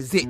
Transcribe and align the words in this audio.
is 0.00 0.14
it. 0.14 0.26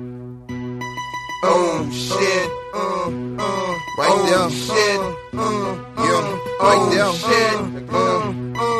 Oh 1.43 1.89
shit, 1.91 2.49
uh, 2.73 3.07
uh, 3.07 3.71
right 3.97 4.11
oh, 4.11 4.25
there, 4.27 4.49
shit, 4.51 4.99
uh, 5.33 5.71
yeah, 6.03 6.27
right 6.59 6.81
oh, 6.81 6.89
there, 6.91 7.13
shit, 7.15 7.89
uh, 7.89 8.65
uh. 8.65 8.70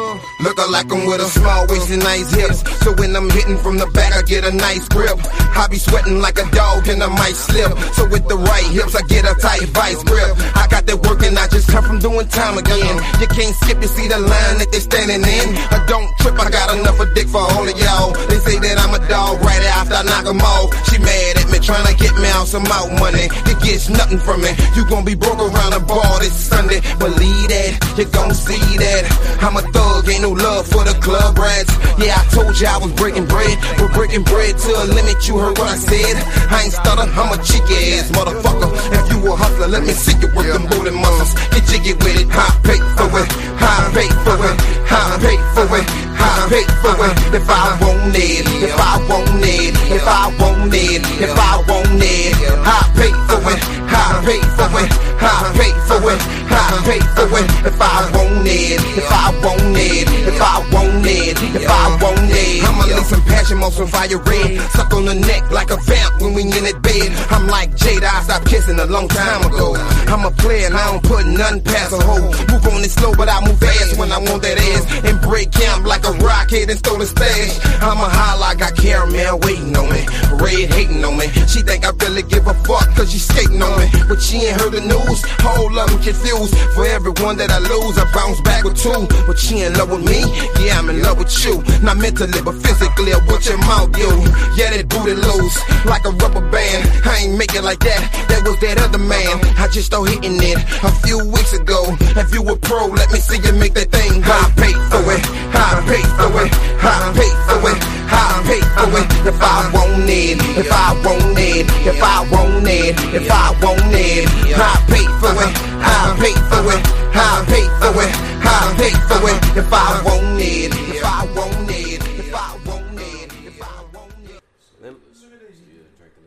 Looking 0.41 0.71
like 0.71 0.91
I'm 0.91 1.05
with 1.05 1.21
a 1.21 1.29
small 1.29 1.67
waist 1.69 1.91
and 1.91 2.01
nice 2.01 2.33
hips. 2.33 2.65
So 2.81 2.93
when 2.97 3.15
I'm 3.15 3.29
hitting 3.29 3.57
from 3.57 3.78
the 3.78 3.85
back, 3.93 4.13
I 4.17 4.23
get 4.23 4.44
a 4.44 4.51
nice 4.51 4.89
grip. 4.89 5.17
I 5.53 5.67
be 5.69 5.78
sweating 5.78 6.19
like 6.19 6.40
a 6.41 6.49
dog 6.49 6.87
and 6.87 7.03
I 7.03 7.08
might 7.13 7.37
slip. 7.37 7.78
So 7.94 8.10
with 8.10 8.28
the 8.28 8.37
right 8.37 8.65
hips, 8.73 8.96
I 8.96 9.05
get 9.05 9.22
a 9.22 9.35
tight 9.37 9.69
vice 9.69 10.01
grip. 10.04 10.33
I 10.58 10.65
got 10.65 10.90
that 10.90 10.97
work 11.05 11.22
and 11.22 11.37
I 11.37 11.46
just 11.47 11.69
come 11.69 11.85
from 11.85 11.99
doing 11.99 12.27
time 12.27 12.58
again. 12.58 12.96
You 13.22 13.27
can't 13.29 13.54
skip 13.62 13.79
to 13.81 13.87
see 13.87 14.08
the 14.09 14.17
line 14.17 14.58
that 14.58 14.69
they 14.73 14.81
standing 14.81 15.22
in. 15.22 15.47
I 15.69 15.85
don't 15.85 16.09
trip, 16.26 16.34
I 16.41 16.49
got 16.49 16.73
enough 16.73 16.98
of 16.99 17.13
dick 17.13 17.27
for 17.30 17.45
all 17.45 17.62
of 17.62 17.77
y'all. 17.77 18.09
They 18.26 18.41
say 18.41 18.58
that 18.58 18.81
I'm 18.81 18.98
a 18.98 19.02
dog 19.05 19.45
right 19.45 19.62
after 19.77 19.94
I 19.94 20.03
knock 20.09 20.26
'em 20.26 20.41
off. 20.41 20.73
She 20.89 20.98
mad 20.98 21.38
at 21.38 21.48
me, 21.53 21.59
trying 21.62 21.86
to 21.86 21.94
get 22.02 22.17
me 22.17 22.28
out 22.34 22.48
some 22.50 22.66
out 22.66 22.89
money. 22.98 23.30
You 23.45 23.53
gets 23.62 23.89
nothing 23.94 24.17
from 24.17 24.42
me. 24.42 24.58
You 24.73 24.89
gon' 24.89 25.05
be 25.05 25.14
broke 25.14 25.38
around 25.38 25.78
the 25.78 25.86
ball 25.86 26.17
this 26.17 26.34
Sunday. 26.34 26.81
Believe 26.98 27.48
that, 27.53 27.72
you 27.94 28.05
gon' 28.09 28.34
see 28.34 28.58
that. 28.81 29.05
I'm 29.45 29.53
a 29.58 29.62
thug, 29.70 30.09
ain't 30.09 30.22
no 30.26 30.30
love 30.35 30.67
for 30.67 30.84
the 30.84 30.95
club 31.02 31.38
rats. 31.38 31.71
Yeah, 31.98 32.17
I 32.17 32.23
told 32.34 32.59
you 32.59 32.67
I 32.67 32.77
was 32.77 32.91
breaking 32.94 33.26
bread, 33.26 33.58
but 33.77 33.94
breaking 33.94 34.23
bread 34.23 34.58
to 34.58 34.72
a 34.81 34.85
limit. 34.91 35.27
You 35.27 35.38
heard 35.38 35.58
what 35.58 35.70
I 35.70 35.77
said. 35.77 36.16
I 36.52 36.63
ain't 36.63 36.73
stutter, 36.73 37.08
I'm 37.12 37.31
a 37.31 37.38
cheeky 37.44 37.98
ass 37.99 38.12
motherfucker. 38.12 38.70
If 38.94 39.12
you 39.12 39.20
a 39.31 39.36
hustler, 39.36 39.67
let 39.67 39.84
me 39.84 39.94
see 39.94 40.17
you 40.20 40.30
work 40.36 40.48
them 40.48 40.67
booty 40.67 40.91
muscles. 40.91 41.34
Get 41.52 41.66
jiggy 41.70 41.94
with 42.02 42.22
it, 42.22 42.27
I 42.31 42.48
pay 42.63 42.80
for 42.95 43.09
it, 43.20 43.30
I 43.59 43.91
pay 43.94 44.09
for 44.23 44.38
it, 44.39 44.55
I 44.89 45.17
pay 45.22 45.38
for 45.55 45.67
it. 45.77 46.12
I 46.22 46.48
pay 46.50 46.66
for 46.81 46.94
it 47.05 47.34
if 47.34 47.50
I 47.50 47.77
want 47.81 48.16
it, 48.16 48.45
if 48.61 48.77
I 48.77 49.02
want 49.09 49.41
it, 49.41 49.73
if 49.89 50.05
I 50.05 50.30
want 50.38 50.73
it, 50.73 51.02
if 51.17 51.34
I 51.34 51.58
want 51.67 51.98
it. 51.98 52.36
I 52.61 52.80
pay 52.94 53.11
for 53.25 53.41
it, 53.50 53.59
I 53.92 54.23
pay 54.25 54.42
for 54.56 54.70
it, 54.80 54.92
I 55.22 55.52
pay 55.56 55.73
for 55.88 56.00
it, 56.11 56.22
I 56.52 56.81
pay 56.88 57.02
for 57.16 57.28
it 57.39 57.47
if 57.67 57.80
I 57.81 58.09
want 58.16 58.47
it, 58.47 58.81
if 58.97 59.11
I 59.11 59.31
want 59.44 59.78
it, 59.78 60.08
if 60.28 60.42
I 60.42 60.59
want 60.73 61.06
it, 61.06 61.38
if 61.56 61.70
I 61.70 61.84
want 62.02 62.31
it. 62.31 62.64
I'ma 62.64 62.86
leave 62.86 63.06
some 63.06 63.22
passion, 63.23 63.58
more 63.58 63.72
some 63.72 63.88
fire 63.88 64.17
red, 64.17 64.59
stuck 64.72 64.94
on 64.94 65.06
the 65.06 65.16
neck 65.16 65.52
like 65.52 65.72
a 65.72 65.78
vamp 65.78 66.22
when 66.22 66.34
we 66.34 66.44
in 66.44 66.64
that 66.66 66.81
bed. 66.81 67.12
I'm 67.31 67.47
like 67.47 67.72
Jada, 67.75 68.09
I 68.09 68.23
stopped 68.23 68.47
kissing 68.47 68.80
a 68.80 68.86
long 68.86 69.08
time 69.08 69.45
ago. 69.45 69.75
I'm 70.08 70.25
a 70.25 70.31
player 70.31 70.67
and 70.67 70.75
I 70.75 70.92
don't 70.92 71.03
put 71.03 71.25
nothing 71.25 71.62
past 71.64 71.94
a 71.94 72.00
hoe. 72.03 72.31
Move 72.52 72.66
on 72.67 72.84
it 72.84 72.92
slow, 72.92 73.14
but 73.16 73.30
I 73.30 73.39
move 73.45 73.59
fast 73.59 73.97
when 73.97 74.12
I 74.12 74.17
want 74.17 74.44
that 74.44 74.58
ass 74.58 74.84
and 75.06 75.22
break 75.22 75.52
camp 75.52 75.86
like 75.86 76.03
a 76.06 76.12
rocket 76.23 76.69
and 76.69 76.80
stole 76.80 76.97
the 76.97 77.06
stash. 77.06 77.59
I'm 77.81 77.97
a 77.97 78.09
holla, 78.09 78.52
I 78.52 78.56
got 78.56 78.75
caramel 78.75 79.39
waiting 79.39 79.75
on 79.75 79.88
me, 79.89 80.03
red 80.36 80.69
hating 80.73 81.03
on 81.06 81.17
me. 81.17 81.28
She 81.47 81.62
think 81.62 81.86
I 81.86 81.92
really 82.03 82.23
give 82.23 82.47
a 82.47 82.53
fuck 82.66 82.88
cause 82.95 83.12
she 83.12 83.19
skating 83.19 83.62
on 83.62 83.72
me, 83.80 83.81
but 84.08 84.22
she 84.22 84.44
ain't 84.46 84.60
heard 84.60 84.74
the 84.74 84.82
news. 84.82 85.20
Whole 85.42 85.72
of 85.72 85.90
them 85.90 86.02
confused. 86.02 86.58
For 86.76 86.86
everyone 86.86 87.38
that 87.38 87.52
I 87.52 87.60
lose, 87.60 87.98
I 87.98 88.06
bounce 88.14 88.42
back 88.42 88.64
with 88.64 88.78
two. 88.78 89.08
But 89.28 89.40
she 89.40 89.62
in 89.62 89.74
love 89.76 89.92
with 89.92 90.04
me, 90.04 90.22
yeah, 90.60 90.80
I'm 90.80 90.90
in 90.90 91.02
love 91.02 91.18
with 91.18 91.32
you. 91.46 91.64
Not 91.82 91.98
mentally, 91.98 92.42
but 92.42 92.56
physically, 92.62 93.14
I 93.14 93.20
watch 93.28 93.48
your 93.48 93.58
mouth, 93.70 93.96
you. 93.98 94.12
Yeah, 94.58 94.76
that 94.76 94.88
booty 94.90 95.16
loose, 95.16 95.58
like 95.86 96.06
a 96.06 96.12
rubber 96.12 96.44
band. 96.52 96.82
I 97.06 97.26
ain't 97.26 97.38
make 97.38 97.54
it 97.56 97.64
like 97.64 97.80
that, 97.80 98.02
that 98.30 98.42
was 98.44 98.59
that 98.62 98.78
other 98.82 99.02
man. 99.02 99.40
I 99.58 99.68
just 99.68 99.88
started 99.88 100.22
hitting 100.22 100.40
it 100.42 100.58
a 100.84 100.92
few 101.04 101.20
weeks 101.32 101.54
ago. 101.54 101.96
If 102.18 102.34
you 102.34 102.42
a 102.48 102.56
pro, 102.58 102.88
let 102.88 103.12
me 103.12 103.20
see 103.20 103.40
you 103.42 103.54
make 103.54 103.74
that 103.76 103.92
thing. 103.92 104.24
I 104.24 104.52
pay 104.58 104.74
for 104.92 105.04
it, 105.12 105.24
I 105.56 105.82
pay 105.88 106.04
for 106.18 106.30
it, 106.44 106.52
I 106.84 106.96
pay 107.16 107.32
for 107.48 107.59
it, 107.72 107.80
I 108.12 108.44
pay 108.45 108.62
for 108.62 108.90
it. 109.00 109.08
If 109.28 109.42
I 109.42 109.72
want 109.73 110.09
it, 110.09 110.38
if 110.58 110.72
I 110.72 110.94
want 111.04 111.38
it, 111.40 111.67
if 111.88 112.02
I 112.02 112.28
want 112.31 112.68
it, 112.68 112.95
if 113.16 113.31
I 113.31 113.52
want 113.64 113.94
it, 113.94 114.28
I 114.58 114.76
pay 114.88 115.06
for 115.20 115.34
it, 115.42 115.53
I 115.81 116.16
pay 116.20 116.36
for 116.50 116.66
it, 116.73 116.81
I 117.16 117.46
pay 117.47 117.66
for 117.80 117.96
it, 118.03 118.13
I 118.44 118.75
pay 118.78 118.94
for 119.08 119.22
it. 119.30 119.40
If 119.58 119.72
I 119.72 120.02
want 120.03 120.41
it, 120.41 120.72
if 120.74 121.03
I 121.03 121.25
want 121.35 121.69
it, 121.72 122.02
if 122.19 122.34
I 122.34 122.58
want 122.66 123.00
it, 123.00 123.31
if 123.46 123.62
I 123.62 123.84
want 123.94 124.30
it. 124.30 124.41
Lem- 124.81 125.02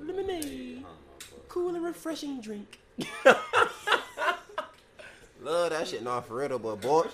lemonade, 0.06 0.84
cool 1.48 1.74
and 1.74 1.84
refreshing 1.84 2.40
drink. 2.40 2.78
Love 5.42 5.70
that 5.70 5.88
shit. 5.88 6.02
Nah, 6.02 6.20
for 6.22 6.36
real 6.36 6.48
though, 6.48 6.58
but 6.58 6.80
boil, 6.80 7.06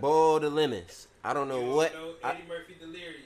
boil 0.00 0.40
the 0.40 0.48
lemons. 0.48 1.08
I 1.22 1.34
don't 1.34 1.48
know 1.48 1.60
what. 1.60 1.92
I, 2.22 2.32
Eddie 2.32 2.44
Murphy 2.48 2.76
delirious. 2.80 3.23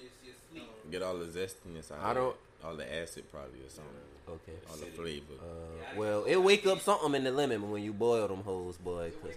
You 0.88 0.98
sleep. 0.98 1.00
Get 1.00 1.02
all 1.02 1.18
the 1.18 1.26
zestiness 1.26 1.92
out. 1.92 1.98
I 2.02 2.14
don't- 2.14 2.30
it. 2.30 2.36
All 2.66 2.74
the 2.74 2.92
acid 2.92 3.30
probably 3.30 3.60
or 3.60 3.68
something. 3.68 3.94
okay. 4.28 4.52
All 4.68 4.76
the 4.76 4.86
flavor. 4.86 5.34
Uh, 5.40 5.96
well, 5.96 6.24
it 6.24 6.36
wake 6.36 6.66
up 6.66 6.80
something 6.80 7.14
in 7.14 7.22
the 7.22 7.30
lemon 7.30 7.70
when 7.70 7.82
you 7.84 7.92
boil 7.92 8.26
them 8.26 8.42
hoes, 8.42 8.76
boy. 8.78 9.12
'cause 9.22 9.30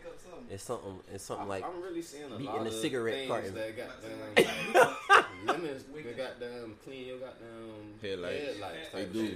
it's 0.50 0.64
something. 0.64 1.00
It's 1.14 1.24
something 1.24 1.48
like 1.48 1.64
I'm 1.64 1.82
really 1.84 2.02
seeing 2.02 2.26
a 2.26 2.30
beating 2.36 2.46
lot 2.48 2.66
a 2.66 2.70
of 2.70 2.74
cigarette 2.74 3.14
things 3.16 3.30
carton. 3.30 3.54
that 3.54 3.78
got 3.78 4.02
them 4.02 4.16
lemons. 5.46 5.84
They 5.94 6.14
got 6.14 6.40
them 6.40 6.76
clean 6.84 7.08
your 7.08 7.18
goddamn 7.20 7.94
Headlights. 8.02 8.44
headlights 8.46 8.90
They 8.92 9.04
type 9.04 9.14
do. 9.14 9.22
like, 9.22 9.32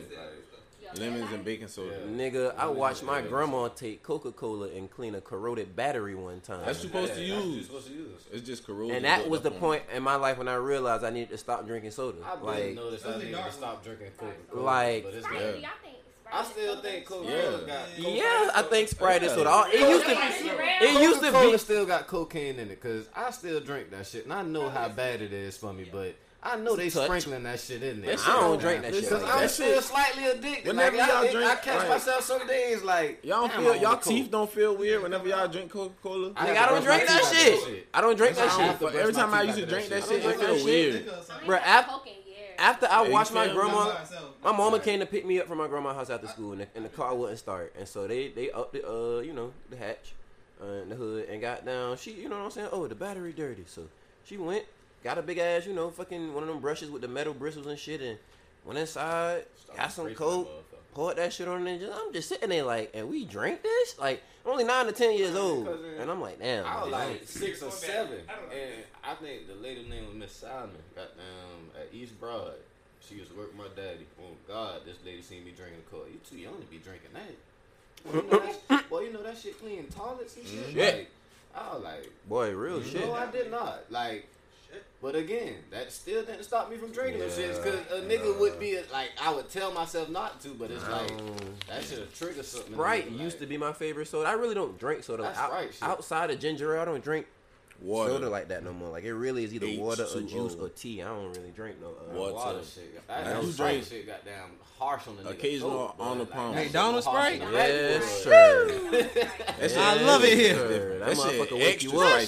Lemons 0.98 1.32
and 1.34 1.44
baking 1.44 1.68
soda. 1.68 1.98
nigga. 2.08 2.56
I 2.58 2.68
watched 2.68 3.04
my 3.04 3.22
grandma 3.22 3.68
take 3.70 4.04
Coca 4.04 4.32
Cola 4.32 4.68
and 4.70 4.90
clean 4.90 5.16
a 5.16 5.22
corroded 5.22 5.76
battery 5.76 6.16
one 6.16 6.40
time. 6.42 6.62
That's 6.66 6.84
what 6.84 6.94
you're 6.94 7.08
supposed 7.08 7.14
to 7.20 7.26
yeah, 7.26 7.36
that's 7.36 7.46
use. 7.48 7.66
supposed 7.66 7.88
to 7.88 7.94
use. 7.94 8.22
It's 8.32 8.46
just 8.48 8.66
corroded. 8.66 8.96
and 8.96 9.06
that 9.06 9.30
was 9.30 9.42
the 9.42 9.52
point 9.52 9.84
in 9.94 10.04
my 10.04 10.16
life 10.16 10.38
when 10.38 10.48
I 10.48 10.56
realized 10.56 11.04
I 11.04 11.10
needed 11.10 11.30
to 11.30 11.38
stop 11.38 11.66
drinking 11.68 11.92
soda. 11.92 12.18
I've 12.26 12.38
been 12.40 12.46
Like, 12.48 12.76
noticed 12.76 13.06
I 13.06 13.18
needed 13.18 13.36
to 13.36 13.52
stop 13.52 13.84
drinking 13.84 14.12
Coca 14.18 14.34
Cola. 14.52 14.64
Like- 14.64 15.04
but 15.04 15.14
it's 15.14 15.26
Sprite, 15.26 15.40
good. 15.40 15.56
do 15.56 15.62
y'all 15.62 15.70
think 15.84 15.96
Sprite 16.22 16.34
I 16.34 16.44
still 16.44 16.76
think 16.78 17.06
Coca 17.06 17.30
Yeah. 17.32 17.42
Cola 17.42 17.58
got. 17.68 18.00
yeah, 18.00 18.50
I 18.56 18.62
think 18.64 18.88
Sprite 18.90 19.24
is 19.24 19.32
soda. 19.34 19.66
It 19.72 19.80
used 19.90 20.06
to 20.06 20.12
It 20.12 21.02
used 21.02 21.20
to 21.22 21.32
Coca-Cola 21.32 21.58
still 21.60 21.86
got 21.86 22.08
cocaine 22.08 22.56
in 22.60 22.70
it 22.72 22.82
because 22.82 23.08
I 23.16 23.32
still 23.32 23.60
drink 23.60 23.92
that 23.92 24.08
shit, 24.08 24.24
and 24.26 24.34
I 24.34 24.42
know 24.44 24.70
how 24.70 24.88
bad 24.90 25.22
it 25.22 25.34
is 25.34 25.58
for 25.58 25.74
me, 25.74 25.88
but. 25.92 26.16
I 26.46 26.56
know 26.58 26.76
they 26.76 26.90
Touch. 26.90 27.06
sprinkling 27.06 27.44
that 27.44 27.60
shit 27.60 27.82
in 27.84 28.02
there. 28.02 28.12
Shit 28.18 28.28
I 28.30 28.34
don't 28.34 28.42
don't 28.52 28.60
drink 28.62 28.82
that 28.84 28.94
shit. 28.94 29.04
Because 29.04 29.24
like 29.24 29.34
I'm 29.34 29.42
that. 29.42 29.50
still 29.52 29.82
slightly 29.82 30.26
addicted. 30.28 30.68
Whenever 30.68 30.98
like, 30.98 31.08
y'all 31.10 31.18
I, 31.18 31.32
drink, 31.32 31.50
I 31.52 31.56
catch 31.56 31.80
right. 31.80 31.90
myself 31.90 32.24
some 32.24 32.48
days 32.48 32.84
like 32.84 33.26
Y'all 33.26 33.48
don't 33.48 33.54
feel 33.64 33.76
y'all 33.78 33.98
teeth 33.98 34.24
Coke. 34.26 34.32
don't 34.32 34.52
feel 34.52 34.78
weird 34.78 35.02
whenever 35.04 35.28
y'all 35.28 35.48
drink 35.48 35.72
Coca 35.72 35.94
Cola. 36.04 36.32
I 36.36 36.46
Nigga, 36.48 36.56
have 36.56 36.70
I 36.70 36.72
don't 36.74 36.84
drink 36.84 37.08
that 37.08 37.34
shit. 37.34 37.88
I 37.94 38.02
don't 38.02 38.16
drink 38.16 38.36
that 38.38 38.52
shit. 38.52 38.80
But 38.80 38.96
every 38.96 39.14
time 39.14 39.34
I 39.34 39.42
used 39.44 39.58
to 39.58 39.66
drink 39.66 39.90
that 39.90 40.04
shit. 40.04 40.22
shit, 40.24 40.26
I 40.26 40.32
don't 40.34 40.42
it 40.42 40.46
drink 40.46 40.58
feel 40.58 40.66
weird. 40.66 40.94
shit. 40.94 41.08
I 41.32 41.40
mean, 41.42 41.50
Bruh, 41.50 41.62
I 41.66 41.80
af- 41.80 41.88
Coke 41.88 42.08
in 42.08 42.14
years. 42.14 42.56
After 42.58 42.88
I 42.90 43.04
Yeah, 43.04 43.10
watched 43.10 43.34
my 43.34 43.48
grandma, 43.52 43.96
my 44.44 44.52
mama 44.52 44.80
came 44.80 45.00
to 45.00 45.06
pick 45.06 45.26
me 45.26 45.40
up 45.42 45.48
from 45.48 45.58
my 45.58 45.68
grandma's 45.68 45.96
house 45.96 46.10
after 46.10 46.28
school, 46.28 46.52
and 46.54 46.62
the, 46.62 46.68
and 46.76 46.86
the 46.86 46.90
car 46.90 47.14
wouldn't 47.16 47.40
start, 47.40 47.74
and 47.78 47.88
so 47.88 48.08
they 48.08 48.30
they 48.30 48.50
upped 48.52 48.74
the 48.74 48.88
uh 48.88 49.20
you 49.20 49.34
know 49.34 49.52
the 49.70 49.76
hatch, 49.78 50.14
uh, 50.64 50.68
in 50.84 50.90
the 50.90 50.96
hood, 50.96 51.28
and 51.28 51.42
got 51.42 51.66
down. 51.66 51.98
She 51.98 52.12
you 52.12 52.30
know 52.30 52.38
what 52.38 52.46
I'm 52.46 52.52
saying? 52.52 52.70
Oh, 52.72 52.88
the 52.88 52.96
battery 52.96 53.34
dirty, 53.34 53.64
so 53.68 53.88
she 54.24 54.38
went, 54.38 54.64
got 55.06 55.20
a 55.20 55.22
big 55.22 55.38
ass 55.38 55.68
you 55.68 55.74
know 55.74 55.90
fucking 55.92 56.34
one 56.34 56.44
of 56.44 56.50
them 56.50 56.60
brushes 56.60 56.90
with 56.90 57.04
the 57.04 57.08
metal 57.08 57.34
bristles 57.34 57.68
and 57.68 57.80
shit, 57.80 58.02
and 58.02 58.18
went 58.66 58.80
inside, 58.80 59.44
got 59.78 59.92
some 59.92 60.14
coke, 60.16 60.50
poured 60.94 61.16
that 61.18 61.32
shit 61.32 61.48
on, 61.48 61.66
and 61.66 61.80
just, 61.80 61.94
I'm 61.94 62.12
just 62.12 62.28
sitting 62.28 62.50
there 62.50 62.64
like, 62.64 62.92
and 62.94 63.08
we 63.08 63.24
drink 63.24 63.62
this 63.62 63.98
like 64.00 64.22
I'm 64.44 64.52
only 64.52 64.64
nine 64.64 64.88
to 64.88 64.92
ten 64.92 65.16
years 65.18 65.36
old, 65.36 65.68
Cousin, 65.68 65.86
and 66.00 66.12
I'm 66.12 66.20
like, 66.20 66.40
damn. 66.40 66.66
I 66.66 66.82
was 66.82 66.92
man, 66.92 67.10
like 67.10 67.22
six 67.26 67.62
or 67.62 67.72
seven, 67.72 68.18
I 68.28 68.54
and 68.54 68.84
I 69.04 69.14
think 69.14 69.48
the 69.48 69.56
lady 69.56 69.88
name 69.88 70.08
was 70.08 70.16
Miss 70.16 70.34
Simon. 70.34 70.72
Got 70.96 71.16
down 71.16 71.80
at 71.80 71.94
East 71.94 72.20
Broad. 72.20 72.54
She 73.08 73.16
used 73.16 73.30
to 73.30 73.38
work 73.38 73.56
with 73.56 73.58
my 73.58 73.82
daddy. 73.82 74.08
Oh 74.20 74.34
God, 74.48 74.82
this 74.84 74.98
lady 75.06 75.22
seen 75.22 75.46
me 75.46 75.52
drinking 75.56 75.84
coke. 75.92 76.10
You 76.12 76.20
too 76.28 76.42
young 76.42 76.56
to 76.60 76.66
be 76.66 76.78
drinking 76.78 77.12
that. 77.14 77.36
Boy, 78.12 78.22
you 78.22 78.32
know 78.32 78.54
that, 78.68 78.90
boy, 78.90 79.00
you 79.02 79.14
know 79.14 79.22
that 79.22 79.38
shit 79.38 79.60
clean 79.62 79.86
toilets 79.96 80.36
and 80.38 80.48
shit. 80.48 80.74
Yeah. 80.74 80.86
Like, 80.86 81.12
I 81.56 81.74
was 81.74 81.84
like, 81.84 82.10
boy, 82.28 82.52
real 82.52 82.82
shit. 82.82 83.06
no, 83.06 83.14
I 83.14 83.28
did 83.28 83.52
not. 83.52 83.84
Like, 83.90 84.28
but 85.02 85.16
again, 85.16 85.56
that 85.72 85.92
still 85.92 86.24
didn't 86.24 86.44
stop 86.44 86.70
me 86.70 86.78
from 86.78 86.92
drinking 86.92 87.20
them 87.20 87.30
shits. 87.30 87.64
Cause 87.64 87.76
a 87.92 88.02
nigga 88.02 88.38
would 88.40 88.60
be 88.60 88.78
like, 88.92 89.12
I 89.22 89.34
would 89.34 89.50
tell 89.50 89.72
myself 89.72 90.10
not 90.10 90.42
to, 90.42 90.50
but 90.50 90.72
it's 90.72 90.88
like 90.90 91.12
that 91.68 91.84
should 91.84 92.00
have 92.00 92.14
triggered 92.18 92.46
something. 92.46 92.72
in 92.74 92.78
Sprite 92.78 93.08
nigga, 93.10 93.20
used 93.20 93.36
like- 93.36 93.40
to 93.42 93.46
be 93.48 93.58
my 93.58 93.74
favorite 93.74 94.08
soda. 94.08 94.28
I 94.30 94.34
really 94.34 94.56
don't 94.56 94.78
drink 94.80 95.04
soda. 95.04 95.24
Like, 95.24 95.34
That's 95.36 95.44
out- 95.44 95.50
Sprite 95.52 95.74
shit. 95.74 95.84
outside 95.84 96.32
of 96.32 96.40
ginger 96.40 96.76
ale, 96.76 96.82
I 96.82 96.86
don't 96.86 97.04
drink 97.04 97.28
Water. 97.82 98.12
soda 98.12 98.30
like 98.30 98.48
that 98.48 98.64
no 98.64 98.72
more. 98.74 98.90
Like 98.90 99.04
it 99.04 99.14
really 99.14 99.44
is 99.44 99.54
either 99.54 99.68
water 99.82 100.06
or 100.16 100.22
juice 100.22 100.56
or 100.56 100.70
tea. 100.70 101.02
I 101.02 101.08
don't 101.08 101.34
really 101.36 101.52
drink 101.56 101.76
no. 101.82 101.88
Uh, 101.90 102.18
Water. 102.18 102.34
Water 102.34 102.60
shit. 102.64 103.08
That, 103.08 103.28
I 103.38 103.42
do 103.42 103.52
Sprite 103.52 103.72
drink 103.74 103.86
shit 103.88 104.08
got 104.08 104.24
damn 104.26 104.52
harsh 104.80 105.08
on 105.08 105.18
the 105.18 105.24
nigga 105.24 105.32
occasional 105.32 105.70
throat, 105.72 105.98
boy. 105.98 106.04
on 106.06 106.18
the 106.18 106.24
Like, 106.24 106.34
palm. 106.34 106.56
McDonald's 106.56 107.06
Sprite? 107.06 107.40
Yes, 107.52 108.24
sir. 108.24 108.68
That 108.92 109.78
I 109.78 110.02
love 110.04 110.24
it 110.24 110.38
here. 110.38 110.56
Sir, 110.56 111.00
That, 111.00 111.08
That 111.08 111.18
motherfucker 111.18 111.60
wake 111.60 111.84
you 111.84 112.00
up. 112.00 112.22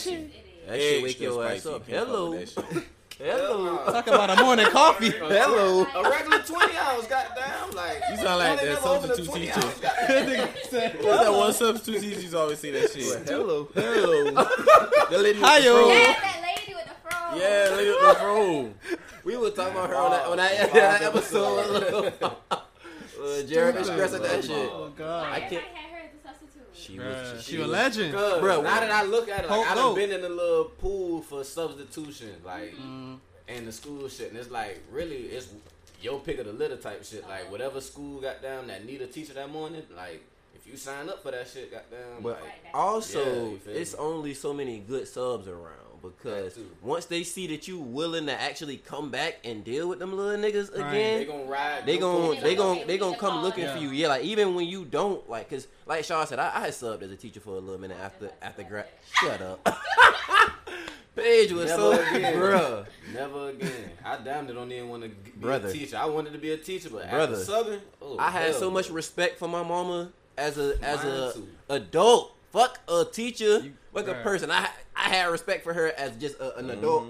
Spicy. 0.67 0.77
That 0.77 0.79
shit 0.81 1.03
wake 1.03 1.09
Extra 1.11 1.25
your 1.25 1.45
ass 1.45 1.59
spicy. 1.61 1.75
up. 1.75 1.87
Hello, 1.87 2.31
with 2.31 2.55
that 2.55 2.73
shit. 2.73 2.83
hello. 3.19 3.85
Talk 3.85 4.07
about 4.07 4.29
a 4.37 4.43
morning 4.43 4.65
coffee. 4.67 5.09
Hello. 5.17 5.85
A 5.95 6.09
regular 6.09 6.39
20 6.43 6.77
hours, 6.77 7.07
goddamn. 7.07 7.71
Like, 7.75 8.01
You 8.11 8.15
sound 8.17 8.39
like 8.39 8.49
only 8.59 8.65
that 8.65 8.73
never 8.75 8.87
opened 8.87 9.15
substitute 9.15 9.33
teacher. 9.33 9.61
What's 11.01 11.23
that 11.23 11.33
one 11.33 11.53
substitute 11.53 12.01
teacher 12.01 12.19
used 12.21 12.31
to 12.33 12.37
always 12.39 12.59
say 12.59 12.71
that 12.71 12.91
shit? 12.91 13.27
Hello. 13.27 13.67
Hello. 13.73 14.23
the 15.09 15.17
lady 15.17 15.39
with 15.39 15.47
Hi-yo. 15.47 15.73
the 15.77 15.83
fro. 15.83 15.89
Yeah, 15.89 16.13
that 16.21 16.41
lady 16.43 16.73
with 16.75 16.85
the 16.85 17.09
fro. 17.09 17.37
Yeah, 17.39 17.75
lady 17.75 17.89
with 17.89 17.99
the 18.01 18.15
fro. 18.19 18.73
We 19.23 19.35
were 19.37 19.49
talking 19.49 19.73
about 19.73 19.89
her 19.89 19.95
on 19.95 20.11
that, 20.11 20.25
on 20.27 20.37
that, 20.37 20.73
that 20.73 21.01
episode. 21.01 22.13
Uh, 22.21 23.41
Jared 23.47 23.75
expressed 23.77 24.21
that 24.21 24.43
shit. 24.43 24.69
Oh 24.71 24.91
God. 24.95 25.25
I 25.25 25.35
I 25.35 25.39
can't- 25.39 25.51
can't. 25.51 25.63
had 25.65 25.91
her 25.91 25.97
as 26.05 26.11
a 26.13 26.27
substitute. 26.27 26.66
She 26.77 26.95
Bruh, 26.97 27.33
was. 27.33 27.43
she, 27.43 27.59
a 27.59 27.65
legend. 27.67 28.13
Cause 28.13 28.41
Bruh, 28.41 28.63
now 28.63 28.79
that 28.79 28.91
I 28.91 29.03
look 29.03 29.27
at 29.29 29.43
it, 29.45 29.49
like 29.49 29.65
I 29.67 29.75
done 29.75 29.83
Goat. 29.83 29.95
been 29.95 30.11
in 30.11 30.21
the 30.21 30.29
little 30.29 30.65
pool 30.65 31.21
for 31.21 31.43
substitution, 31.43 32.35
like 32.45 32.75
Mm. 32.77 33.17
and 33.47 33.67
the 33.67 33.71
school 33.71 34.07
shit, 34.07 34.29
and 34.29 34.37
it's 34.37 34.51
like 34.51 34.81
really 34.91 35.23
it's 35.23 35.47
your 36.01 36.19
pick 36.19 36.37
of 36.39 36.45
the 36.45 36.53
litter 36.53 36.77
type 36.77 37.03
shit. 37.03 37.27
Like 37.27 37.49
whatever 37.51 37.81
school 37.81 38.21
got 38.21 38.41
down 38.41 38.67
that 38.67 38.85
need 38.85 39.01
a 39.01 39.07
teacher 39.07 39.33
that 39.33 39.49
morning, 39.51 39.81
like 39.95 40.21
if 40.55 40.67
you 40.67 40.77
sign 40.77 41.09
up 41.09 41.23
for 41.23 41.31
that 41.31 41.47
shit, 41.47 41.71
goddamn, 41.71 42.21
But 42.21 42.41
like, 42.41 42.51
also, 42.73 43.51
Yeah, 43.65 43.73
it's 43.73 43.95
only 43.95 44.33
so 44.33 44.53
many 44.53 44.79
good 44.79 45.07
subs 45.07 45.47
around 45.47 45.73
because 46.01 46.57
once 46.81 47.05
they 47.05 47.23
see 47.23 47.47
that 47.47 47.67
you 47.67 47.79
willing 47.79 48.25
to 48.27 48.41
actually 48.41 48.77
come 48.77 49.09
back 49.11 49.37
and 49.43 49.63
deal 49.63 49.87
with 49.89 49.99
them 49.99 50.15
little 50.15 50.37
niggas 50.41 50.71
Right. 50.77 50.89
again, 50.93 51.19
they 51.19 51.25
gonna 51.25 51.43
ride. 51.45 51.85
they 51.85 51.91
your 51.93 52.01
gon' 52.01 52.21
coach 52.35 52.41
they 52.41 52.51
out. 52.53 52.57
gon' 52.57 52.87
they 52.87 52.97
gonna 52.97 53.17
come 53.17 53.41
looking 53.43 53.63
Yeah. 53.63 53.73
for 53.75 53.79
you. 53.81 53.89
Yeah, 53.89 54.07
like 54.09 54.23
even 54.23 54.55
when 54.55 54.65
you 54.67 54.85
don't 54.85 55.27
like, 55.29 55.49
cause 55.49 55.67
like 55.85 56.03
Shaw 56.05 56.25
said, 56.25 56.39
I, 56.39 56.63
I 56.65 56.67
subbed 56.69 57.01
as 57.01 57.11
a 57.11 57.15
teacher 57.15 57.39
for 57.39 57.51
a 57.51 57.59
little 57.59 57.79
minute 57.79 57.97
after 58.01 58.31
after 58.41 58.63
grad. 58.63 58.87
Shut 59.21 59.41
up. 59.41 59.67
Paige 61.15 61.51
was 61.53 61.65
Never 61.65 61.81
so 61.81 61.91
again. 62.15 62.33
bruh. 62.35 62.85
Never 63.11 63.49
again. 63.49 63.89
I 64.05 64.17
damn 64.17 64.47
it 64.47 64.53
don't 64.53 64.71
even 64.71 64.87
want 64.89 65.01
to 65.03 65.09
be 65.09 65.31
Brother. 65.31 65.69
a 65.69 65.73
teacher. 65.73 65.97
I 65.97 66.05
wanted 66.05 66.33
to 66.33 66.37
be 66.39 66.51
a 66.51 66.57
teacher, 66.57 66.89
but 66.91 67.09
Brother. 67.09 67.33
after 67.33 67.43
Southern, 67.45 67.81
oh, 68.03 68.17
I 68.19 68.29
had 68.29 68.53
so 68.53 68.67
no. 68.67 68.71
much 68.71 68.91
respect 68.91 69.39
for 69.39 69.47
my 69.47 69.63
mama 69.63 70.11
as 70.37 70.59
a 70.59 70.75
as 70.83 71.03
Mine 71.03 71.11
a 71.13 71.31
too. 71.33 71.47
adult. 71.69 72.33
Fuck 72.51 72.79
a 72.87 73.03
teacher, 73.03 73.61
fuck 73.93 74.07
a 74.07 74.13
person. 74.15 74.51
I 74.51 74.69
I 75.07 75.09
had 75.15 75.25
respect 75.31 75.63
for 75.63 75.73
her 75.73 75.87
as 75.97 76.15
just 76.17 76.37
a, 76.39 76.57
an 76.57 76.69
adult 76.69 77.05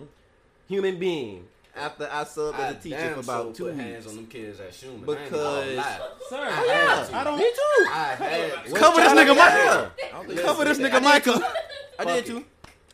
human 0.67 0.99
being. 0.99 1.45
After 1.75 2.09
I 2.11 2.23
subbed 2.23 2.55
I 2.55 2.67
as 2.69 2.75
a 2.75 2.79
teacher 2.79 3.13
for 3.15 3.19
about 3.19 3.53
two 3.55 3.65
put 3.65 3.73
weeks. 3.75 3.85
hands 3.85 4.07
on 4.07 4.15
them 4.15 4.25
kids 4.27 4.59
at 4.59 4.71
Shuman. 4.71 4.87
I 4.87 4.93
ain't 4.93 5.05
gonna 5.05 5.19
Because- 5.23 5.77
lie. 5.77 5.99
Sir, 6.29 6.37
I 6.37 6.65
yeah, 6.65 7.05
had. 7.05 7.13
I 7.13 7.23
don't. 7.23 7.37
Me 7.37 7.43
too. 7.43 7.85
I 7.89 8.15
had. 8.17 8.65
Cover 8.75 9.01
this 9.01 9.13
nigga 9.13 9.35
Michael. 9.37 10.43
Cover 10.43 10.65
this 10.65 10.79
I 10.79 10.81
nigga 10.81 10.91
did 10.93 11.03
Michael. 11.03 11.41
I 11.99 12.05
did 12.05 12.25
too. 12.25 12.43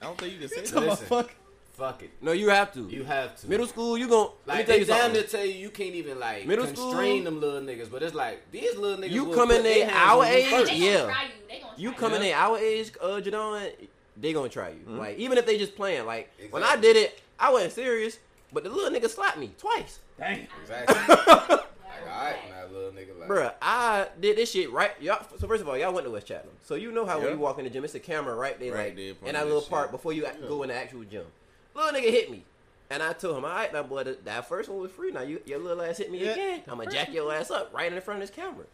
I 0.02 0.06
don't 0.06 0.18
think 0.18 0.34
you 0.34 0.40
can 0.40 0.50
say 0.50 0.56
Come 0.64 0.74
that. 0.74 0.78
on, 0.84 0.90
Listen. 0.90 1.06
fuck. 1.08 1.32
Fuck 1.78 2.04
it. 2.04 2.10
No, 2.22 2.34
you 2.34 2.50
have 2.50 2.74
to. 2.74 2.88
You 2.90 3.04
have 3.06 3.36
to. 3.42 3.50
Middle 3.50 3.66
school, 3.68 3.98
you 3.98 4.08
gon' 4.10 4.30
let 4.46 4.54
me 4.56 4.60
Like 4.60 4.66
tell 4.68 4.78
you 4.80 4.86
down 4.86 5.00
something. 5.00 5.24
to 5.24 5.28
tell 5.28 5.46
you 5.46 5.54
you 5.54 5.70
can't 5.70 5.96
even 5.96 6.20
like 6.20 6.46
Middle 6.46 6.66
constrain 6.68 7.24
school? 7.24 7.40
them 7.40 7.42
little 7.42 7.62
niggas, 7.62 7.90
but 7.90 8.04
it's 8.04 8.14
like 8.14 8.52
these 8.52 8.76
little 8.78 8.98
niggas. 9.04 9.12
You 9.12 9.24
will 9.26 9.34
come 9.36 9.50
in 9.52 9.64
they 9.64 9.84
our 9.86 10.24
age, 10.26 10.52
yeah. 10.52 10.66
you. 10.74 11.14
They 11.50 11.60
gonna 11.62 11.74
You 11.78 11.94
coming 11.94 12.22
Yeah. 12.22 12.28
in 12.28 12.34
our 12.36 12.58
age, 12.60 12.92
uh, 13.02 13.08
Jadon, 13.22 13.72
they 14.18 14.33
gonna 14.33 14.50
try 14.50 14.69
you. 14.69 14.75
Mm-hmm. 14.81 14.98
Like 14.98 15.18
even 15.18 15.38
if 15.38 15.45
they 15.45 15.57
just 15.57 15.75
playing. 15.75 16.06
Like 16.06 16.30
when 16.51 16.63
I 16.63 16.75
did 16.75 16.95
it, 16.95 17.21
I 17.39 17.51
wasn't 17.51 17.74
serious, 17.74 18.19
but 18.51 18.63
the 18.63 18.69
little 18.69 18.89
nigga 18.98 19.10
slapped 19.10 19.38
me 19.38 19.51
twice. 19.57 20.00
Dang. 20.19 20.48
Exactly. 20.62 20.95
like, 21.07 22.07
alright, 22.07 22.36
now 22.50 22.65
little 22.71 22.92
nigga 22.92 23.19
like. 23.19 23.30
Bruh, 23.30 23.54
I 23.62 24.07
did 24.19 24.38
this 24.38 24.51
shit 24.51 24.71
right. 24.71 24.92
Y'all, 25.01 25.25
so 25.39 25.48
first 25.48 25.62
of 25.62 25.69
all, 25.69 25.77
y'all 25.77 25.94
went 25.94 26.06
to 26.06 26.12
West 26.12 26.27
Chatham, 26.27 26.51
so 26.63 26.75
you 26.75 26.92
know 26.92 27.06
how 27.06 27.19
when 27.19 27.31
you 27.31 27.38
walk 27.38 27.57
in 27.57 27.63
the 27.65 27.69
gym, 27.71 27.83
it's 27.83 27.95
a 27.95 28.00
camera 28.00 28.36
right 28.36 28.60
there, 28.60 28.74
Right 28.74 28.88
like 28.88 28.95
there, 28.95 29.13
in 29.30 29.33
that 29.33 29.45
little 29.45 29.62
shit. 29.62 29.69
part 29.69 29.92
before 29.92 30.13
you 30.13 30.25
act- 30.25 30.42
go 30.48 30.62
in 30.63 30.69
the 30.69 30.75
actual 30.75 31.04
gym. 31.04 31.25
Little 31.74 31.92
nigga 32.00 32.12
hit 32.12 32.30
me, 32.30 32.44
and 32.92 33.01
I 33.01 33.13
told 33.13 33.38
him, 33.38 33.45
"All 33.45 33.51
right, 33.51 33.74
now 33.74 33.81
boy, 33.83 34.04
that, 34.04 34.24
that 34.25 34.48
first 34.48 34.69
one 34.69 34.80
was 34.80 34.92
free. 34.92 35.12
Now 35.12 35.21
you 35.24 35.42
your 35.45 35.57
little 35.60 35.81
ass 35.83 35.98
hit 35.98 36.12
me 36.12 36.24
Yeah. 36.24 36.31
again. 36.33 36.62
I'm 36.68 36.77
gonna 36.77 36.92
jack 36.92 37.12
your 37.12 37.33
ass 37.33 37.50
up 37.50 37.74
right 37.74 37.92
in 37.92 38.00
front 38.01 38.21
of 38.21 38.27
this 38.30 38.36
camera." 38.36 38.65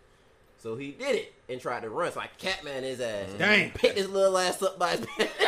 So 0.59 0.75
he 0.75 0.91
did 0.91 1.15
it 1.15 1.33
and 1.47 1.59
tried 1.59 1.81
to 1.81 1.89
run. 1.89 2.11
So 2.11 2.19
I 2.19 2.27
catman 2.37 2.83
his 2.83 2.99
ass. 3.01 3.29
Dang. 3.37 3.71
Picked 3.71 3.97
his 3.97 4.09
little 4.09 4.37
ass 4.37 4.61
up 4.61 4.77
by 4.77 4.91
his 4.91 5.05
pants. 5.05 5.33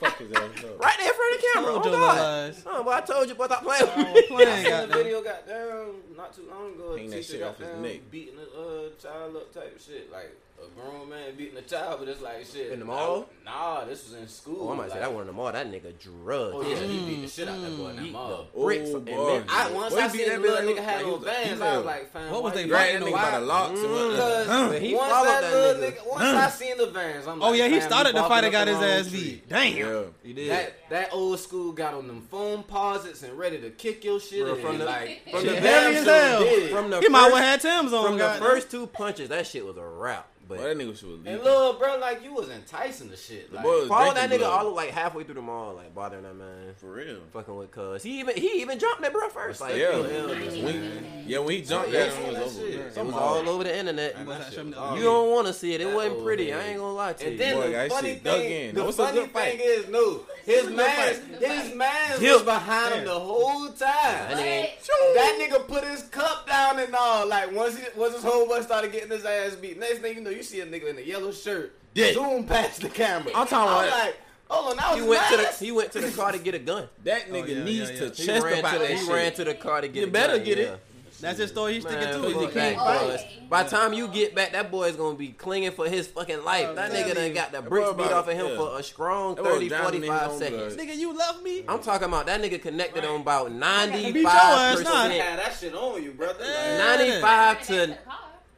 Fuck 0.00 0.16
his 0.18 0.32
ass 0.32 0.64
up. 0.64 0.80
right 0.82 0.96
there 0.98 1.08
in 1.08 1.14
front 1.14 1.34
of 1.34 1.40
the 1.40 1.46
camera. 1.52 1.72
Oh, 1.72 1.84
your 1.84 1.92
God. 2.00 2.48
ass. 2.50 2.62
Oh, 2.66 2.82
boy, 2.82 2.90
I 2.92 3.00
told 3.02 3.28
you, 3.28 3.34
boy, 3.34 3.44
stop 3.46 3.62
playing 3.62 3.82
with 3.82 3.92
Oh, 3.96 4.14
me. 4.14 4.22
playing, 4.28 4.48
I 4.48 4.62
seen 4.80 4.88
the 4.88 4.96
video 4.96 5.22
got 5.22 5.46
down 5.46 5.86
not 6.16 6.34
too 6.34 6.48
long 6.50 6.72
ago. 6.74 6.96
Hang 6.96 7.10
that 7.10 7.24
shit 7.24 7.42
off 7.42 7.58
his 7.58 7.76
neck. 7.82 8.00
Beating 8.10 8.38
a 8.38 8.58
uh, 8.60 8.88
child 8.98 9.36
up 9.36 9.52
type 9.52 9.78
shit. 9.78 10.10
Like 10.10 10.34
a 10.64 10.80
grown 10.80 11.08
man 11.08 11.34
beating 11.36 11.56
a 11.58 11.62
child, 11.62 12.00
but 12.00 12.08
it's 12.08 12.20
like 12.20 12.44
shit. 12.46 12.72
In 12.72 12.80
the 12.80 12.84
mall? 12.84 13.28
I- 13.46 13.50
nah, 13.50 13.84
this 13.84 14.04
was 14.04 14.14
in 14.14 14.28
school. 14.28 14.68
Oh, 14.68 14.72
I 14.72 14.76
might 14.76 14.82
like, 14.84 14.92
say 14.92 14.98
that 15.00 15.12
one 15.12 15.22
in 15.22 15.26
the 15.28 15.32
mall. 15.32 15.50
That 15.52 15.70
nigga 15.70 15.92
drugged. 15.98 16.54
Oh 16.54 16.62
yeah, 16.62 16.76
his 16.76 16.90
he 16.90 16.98
beat 17.06 17.20
the 17.22 17.26
mm, 17.26 17.34
shit 17.34 17.48
out 17.48 17.60
that 17.60 17.76
boy 17.76 17.88
in 17.88 17.96
that 17.96 18.02
Beat 18.02 18.12
mall. 18.12 18.28
the 18.28 18.34
oh, 18.60 18.64
bricks 18.64 18.90
Oh, 18.92 18.96
and 18.96 19.04
boy. 19.06 19.38
men- 19.38 19.44
I 19.48 19.70
once 19.72 19.94
Boy, 19.94 20.00
I 20.00 20.02
he 20.08 20.12
beat 20.12 20.18
seen 20.20 20.28
that 20.28 20.40
little 20.42 20.56
bitch 20.56 20.76
nigga 20.76 20.84
had 20.84 20.96
like 20.96 21.04
he 21.04 21.10
no 21.10 21.16
bands, 21.18 21.60
I 21.60 21.76
was 21.76 21.86
like, 21.86 22.12
fam, 22.12 22.30
What 22.32 22.42
was 22.42 22.52
why 22.52 22.60
they 22.62 22.66
you 22.68 22.72
Right, 22.74 22.80
fighting 22.80 23.00
that 23.00 23.04
beating 23.06 23.18
nigga 23.18 23.22
over? 23.22 23.32
by 23.32 23.40
the 23.40 23.46
locks. 23.46 23.80
Cause 23.80 24.68
But 24.70 24.82
he 24.82 24.94
once 24.94 25.10
followed 25.12 25.26
that, 25.26 25.40
that 25.40 25.52
little 25.54 25.82
nigga. 25.82 25.96
nigga, 25.96 26.10
once 26.10 26.22
I 26.22 26.50
seen 26.50 26.76
the 26.76 26.86
vans, 26.86 27.26
I'm 27.26 27.42
oh, 27.42 27.46
like, 27.46 27.50
Oh 27.50 27.52
yeah, 27.54 27.68
he 27.68 27.80
started 27.80 28.14
the 28.16 28.22
fight 28.24 28.44
and 28.44 28.52
got 28.52 28.68
his 28.68 28.76
ass 28.78 29.08
beat. 29.08 29.48
Damn. 29.48 29.76
Yeah. 29.76 30.02
He 30.22 30.32
did. 30.32 30.50
That 30.50 30.74
that 30.90 31.08
old 31.12 31.38
school 31.40 31.72
got 31.72 31.94
on 31.94 32.06
them 32.06 32.26
Foamposites 32.32 33.22
and 33.22 33.38
ready 33.38 33.58
to 33.60 33.70
kick 33.70 34.04
your 34.04 34.20
shit 34.20 34.46
from 34.60 34.78
the- 34.78 34.84
like 34.84 35.28
from 35.30 35.44
the 35.44 35.54
heavy 35.54 35.60
damn 35.66 35.92
as 35.94 36.04
sure 36.04 36.14
hell. 36.14 36.40
did. 36.44 36.70
from 36.72 36.90
the 36.90 37.00
He 37.00 37.08
might 37.08 37.28
well 37.32 37.36
had 37.42 37.60
Tim's 37.60 37.92
on. 37.92 38.06
from 38.06 38.18
the 38.18 38.28
first 38.38 38.70
two 38.70 38.86
punches, 38.86 39.28
that 39.30 39.46
shit 39.46 39.64
was 39.64 39.76
a 39.76 39.84
wrap. 39.84 40.28
Boy, 40.50 40.56
But 40.56 40.64
that 40.64 40.76
nigga 40.78 40.98
should 40.98 41.08
And 41.10 41.24
leave. 41.24 41.42
little 41.44 41.74
bro, 41.74 41.96
like 41.98 42.24
you 42.24 42.34
was 42.34 42.48
enticing 42.50 43.08
the 43.08 43.16
shit. 43.16 43.50
The 43.50 43.56
Like, 43.56 43.64
boy 43.64 43.78
was 43.80 43.88
follow 43.88 44.14
that 44.14 44.28
nigga 44.30 44.38
blood. 44.38 44.66
all 44.66 44.74
like 44.74 44.90
halfway 44.90 45.22
through 45.22 45.36
the 45.36 45.42
mall, 45.42 45.74
like 45.74 45.94
bothering 45.94 46.24
that 46.24 46.34
man, 46.34 46.74
For 46.80 46.90
real. 46.92 47.18
fucking 47.32 47.54
with 47.56 47.70
cuz. 47.70 48.02
He 48.02 48.18
even 48.18 48.36
he 48.36 48.60
even 48.60 48.78
jumped 48.78 49.00
that 49.02 49.12
bro 49.12 49.28
first. 49.28 49.60
Like, 49.60 49.76
Yeah. 49.76 49.96
it 50.00 50.64
When, 50.64 51.24
yeah, 51.26 51.38
when 51.38 51.50
he 51.54 51.62
jumped 51.62 51.90
Yeah, 51.90 52.06
that, 52.06 52.08
I 52.08 52.10
it 52.10 52.10
was 52.10 52.14
seen 52.16 52.24
over. 52.26 52.32
that 52.34 52.44
with. 52.44 52.74
shit. 52.74 52.84
was 52.84 52.94
Somehow. 52.94 53.18
all 53.20 53.48
over 53.48 53.64
the 53.64 53.78
internet. 53.78 54.16
Man, 54.16 54.26
must 54.26 54.38
that 54.38 54.44
have 54.44 54.52
shit 54.52 54.58
shown 54.58 54.66
was 54.66 54.74
the- 54.74 54.80
all- 54.80 54.96
You 54.98 55.02
don't 55.04 55.30
want 55.30 55.46
to 55.46 55.52
see 55.52 55.74
it. 55.74 55.80
It 55.80 55.94
wasn't 55.94 56.14
old 56.16 56.24
pretty. 56.24 56.52
I 56.52 56.60
ain't 56.66 56.78
gonna 56.78 56.92
lie 56.92 57.12
to 57.12 57.22
you. 57.24 57.30
And 57.30 57.38
you. 57.38 57.44
then 57.44 57.54
Boy, 57.56 57.62
the 57.66 57.70
that 57.70 57.90
funny 57.92 58.14
thing, 58.16 58.74
the 58.74 58.82
That 58.82 58.94
funny 58.94 59.20
good 59.20 59.30
fight. 59.30 59.50
thing 59.58 59.60
is, 59.62 59.88
no, 59.88 60.20
his 60.44 60.66
man, 60.70 61.14
his 61.38 61.74
man 61.76 62.20
was 62.22 62.42
behind 62.42 62.94
him 62.96 63.04
the 63.04 63.10
whole 63.20 63.66
time. 63.68 63.76
That 63.78 64.36
nigga 64.36 64.42
ain't- 64.42 64.70
That 65.14 65.38
nigga 65.40 65.66
put 65.68 65.84
his 65.84 66.02
cup 66.04 66.46
down 66.48 66.78
and 66.78 66.94
all. 66.94 67.26
Like 67.26 67.52
once 67.52 67.76
he, 67.76 67.84
once 67.96 68.14
his 68.14 68.24
whole 68.24 68.46
boy 68.46 68.60
started 68.62 68.90
getting 68.92 69.10
his 69.10 69.24
ass 69.24 69.54
beat. 69.54 69.78
Next 69.78 69.98
thing 70.00 70.16
you 70.16 70.20
know, 70.22 70.30
you 70.40 70.44
see 70.44 70.60
a 70.60 70.66
nigga 70.66 70.88
in 70.88 70.96
a 70.98 71.02
yellow 71.02 71.32
shirt 71.32 71.76
Yeah. 71.94 72.12
zoom 72.14 72.44
past 72.44 72.80
the 72.80 72.88
camera. 72.88 73.30
I'm 73.34 73.46
talking 73.46 73.58
I'm 73.58 73.88
about- 73.88 73.90
like, 74.06 74.16
hold 74.48 74.70
on, 74.70 74.76
that 74.78 74.90
was 74.94 75.02
He 75.02 75.08
went 75.08 75.22
to 75.28 75.36
the 75.36 75.64
he 75.64 75.72
went 75.72 75.92
to 75.92 76.00
the 76.00 76.10
car 76.10 76.32
to 76.32 76.38
get 76.38 76.54
a 76.54 76.58
gun. 76.58 76.88
That 77.04 77.28
nigga 77.28 77.42
oh, 77.42 77.46
yeah, 77.46 77.64
needs 77.64 77.90
yeah, 77.90 77.96
to 77.98 78.04
yeah. 78.06 78.10
He 78.14 78.26
chest 78.26 78.44
ran 78.44 78.58
about 78.60 78.72
to 78.72 78.78
the 78.78 78.84
that 78.86 78.90
he 78.92 79.04
shit. 79.04 79.14
ran 79.14 79.32
to 79.34 79.44
the 79.44 79.54
car 79.54 79.80
to 79.82 79.88
get. 79.88 80.00
You 80.00 80.06
a 80.06 80.10
better 80.10 80.36
gun, 80.36 80.44
get 80.46 80.58
it. 80.58 80.80
That's 81.20 81.38
his 81.38 81.50
story. 81.50 81.74
He's 81.74 81.82
sticking 81.82 82.00
Man, 82.00 82.18
to 82.22 82.28
it. 82.30 82.34
He 82.34 82.46
that, 82.46 82.52
can't 82.54 82.78
Oh, 82.80 83.16
fight. 83.16 83.50
By 83.50 83.62
the 83.64 83.68
time 83.68 83.92
you 83.92 84.08
get 84.08 84.34
back, 84.34 84.52
that 84.52 84.70
boy's 84.70 84.96
gonna 84.96 85.18
be 85.18 85.28
clinging 85.28 85.72
for 85.72 85.86
his 85.86 86.06
fucking 86.06 86.42
life. 86.44 86.68
Oh, 86.70 86.74
that 86.76 86.90
nigga 86.92 87.14
done 87.14 87.34
got 87.34 87.52
the 87.52 87.60
bricks 87.60 87.92
beat 87.92 88.10
off 88.10 88.26
of 88.26 88.34
him 88.34 88.46
yeah. 88.46 88.56
for 88.56 88.78
a 88.78 88.82
strong 88.82 89.34
That 89.34 89.44
boy 89.44 89.50
30, 89.50 89.68
drowning 89.68 90.04
in 90.04 90.10
his 90.10 90.10
45 90.10 90.32
seconds. 90.38 90.76
Nigga, 90.76 90.96
you 90.96 91.12
love 91.12 91.42
me. 91.42 91.64
I'm 91.68 91.82
talking 91.82 92.08
about 92.08 92.24
that 92.24 92.40
nigga 92.40 92.62
connected 92.62 93.04
on 93.04 93.20
about 93.20 93.52
95 93.52 94.14
your 94.14 94.84
percent, 94.84 95.12
had 95.12 95.38
that 95.40 95.54
shit 95.60 95.74
on 95.74 96.02
you, 96.02 96.12
brother. 96.12 96.42
95 96.42 97.66
to 97.66 97.98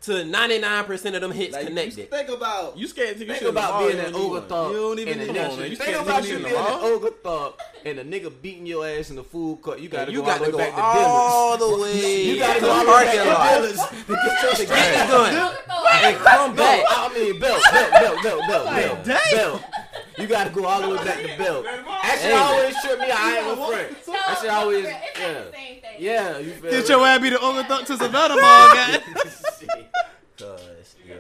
to 0.03 0.25
99 0.25 0.85
percent 0.85 1.15
of 1.15 1.21
them 1.23 1.31
hits 1.33 1.53
Like, 1.53 1.63
you 1.63 1.69
connected. 1.69 2.11
Think 2.11 2.29
about 2.29 2.77
You 2.77 2.89
scared 2.89 3.19
to 3.19 3.19
take 3.21 3.29
Think 3.29 3.39
shit 3.41 3.49
about 3.51 3.79
being 3.81 3.99
an 3.99 4.13
don't 4.13 4.23
need 4.23 4.29
one. 4.31 4.37
Oglethorpe 4.43 4.73
You 4.73 4.77
don't 4.79 4.99
even 4.99 5.13
and 5.13 5.21
a 5.23 5.25
need 5.33 5.35
nigga- 5.41 5.49
one, 5.51 5.59
man. 5.61 5.71
You 5.71 5.77
Think 5.77 5.97
about 5.97 6.23
to 6.23 6.29
you 6.29 6.37
be 6.39 6.43
in 6.43 6.49
being 6.49 6.57
an 6.57 6.63
mall? 6.65 6.85
Oglethorpe 6.85 7.61
and 7.85 7.99
a 7.99 8.05
nigga 8.05 8.33
beating 8.43 8.67
your 8.67 8.87
ass 8.87 9.11
in 9.11 9.17
the 9.17 9.25
food 9.25 9.63
court. 9.63 9.79
You 9.79 9.89
gotta 9.89 10.11
you 10.13 10.19
go 10.21 10.27
got 10.27 10.39
all 10.41 10.45
to 10.47 10.51
the 10.51 10.53
go 10.53 10.59
way 10.59 10.65
back 10.71 10.75
to 10.77 10.83
all 10.83 11.57
the 11.59 11.83
way 11.83 12.23
You 12.25 12.39
gotta 12.39 12.61
go 12.61 12.67
the 12.67 12.73
all 12.73 12.85
the 12.85 12.91
way 12.91 13.05
parking 13.05 13.25
back 13.25 13.55
to 13.55 13.61
Dillard's 13.61 13.83
to 13.83 14.15
get 14.15 14.43
your 14.43 14.53
to 14.53 14.67
get 14.67 15.07
the 15.07 15.13
gun 15.13 15.57
and 16.05 16.17
come 16.17 16.51
No, 16.51 16.57
back. 16.57 16.85
I 16.89 17.15
mean 17.15 17.41
belt, 17.41 17.63
belt, 17.73 17.91
belt, 17.93 18.23
belt, 18.23 18.41
belt, 18.49 18.67
belt, 18.75 19.05
dang. 19.05 19.19
belt. 19.37 19.63
You 20.19 20.27
gotta 20.27 20.51
go 20.51 20.65
all 20.67 20.81
the 20.83 20.89
way 20.91 20.97
back 21.05 21.23
to 21.23 21.39
belt. 21.39 21.65
That 21.65 22.19
shit 22.21 22.31
Hey. 22.33 22.37
always 22.37 22.75
trip 22.83 22.99
me. 22.99 23.07
I 23.11 23.39
ain't 23.39 23.47
a 23.59 23.67
friend. 23.67 23.97
front. 23.99 24.19
That 24.27 24.39
shit 24.41 24.51
always, 24.51 24.85
yeah, 24.85 24.93
the 25.15 25.53
same 25.53 25.81
thing. 25.81 25.81
yeah. 25.99 26.39
You 26.39 26.51
feel 26.53 26.71
Get 26.71 26.89
your 26.89 27.07
ass 27.07 27.21
beat 27.21 27.31
the 27.31 27.41
Oglethorpe 27.41 27.87
to 27.87 27.97
Savannah 27.97 28.37
Mall, 28.41 28.69
guy. 28.75 28.99
Cause 30.39 30.97
yeah, 31.07 31.15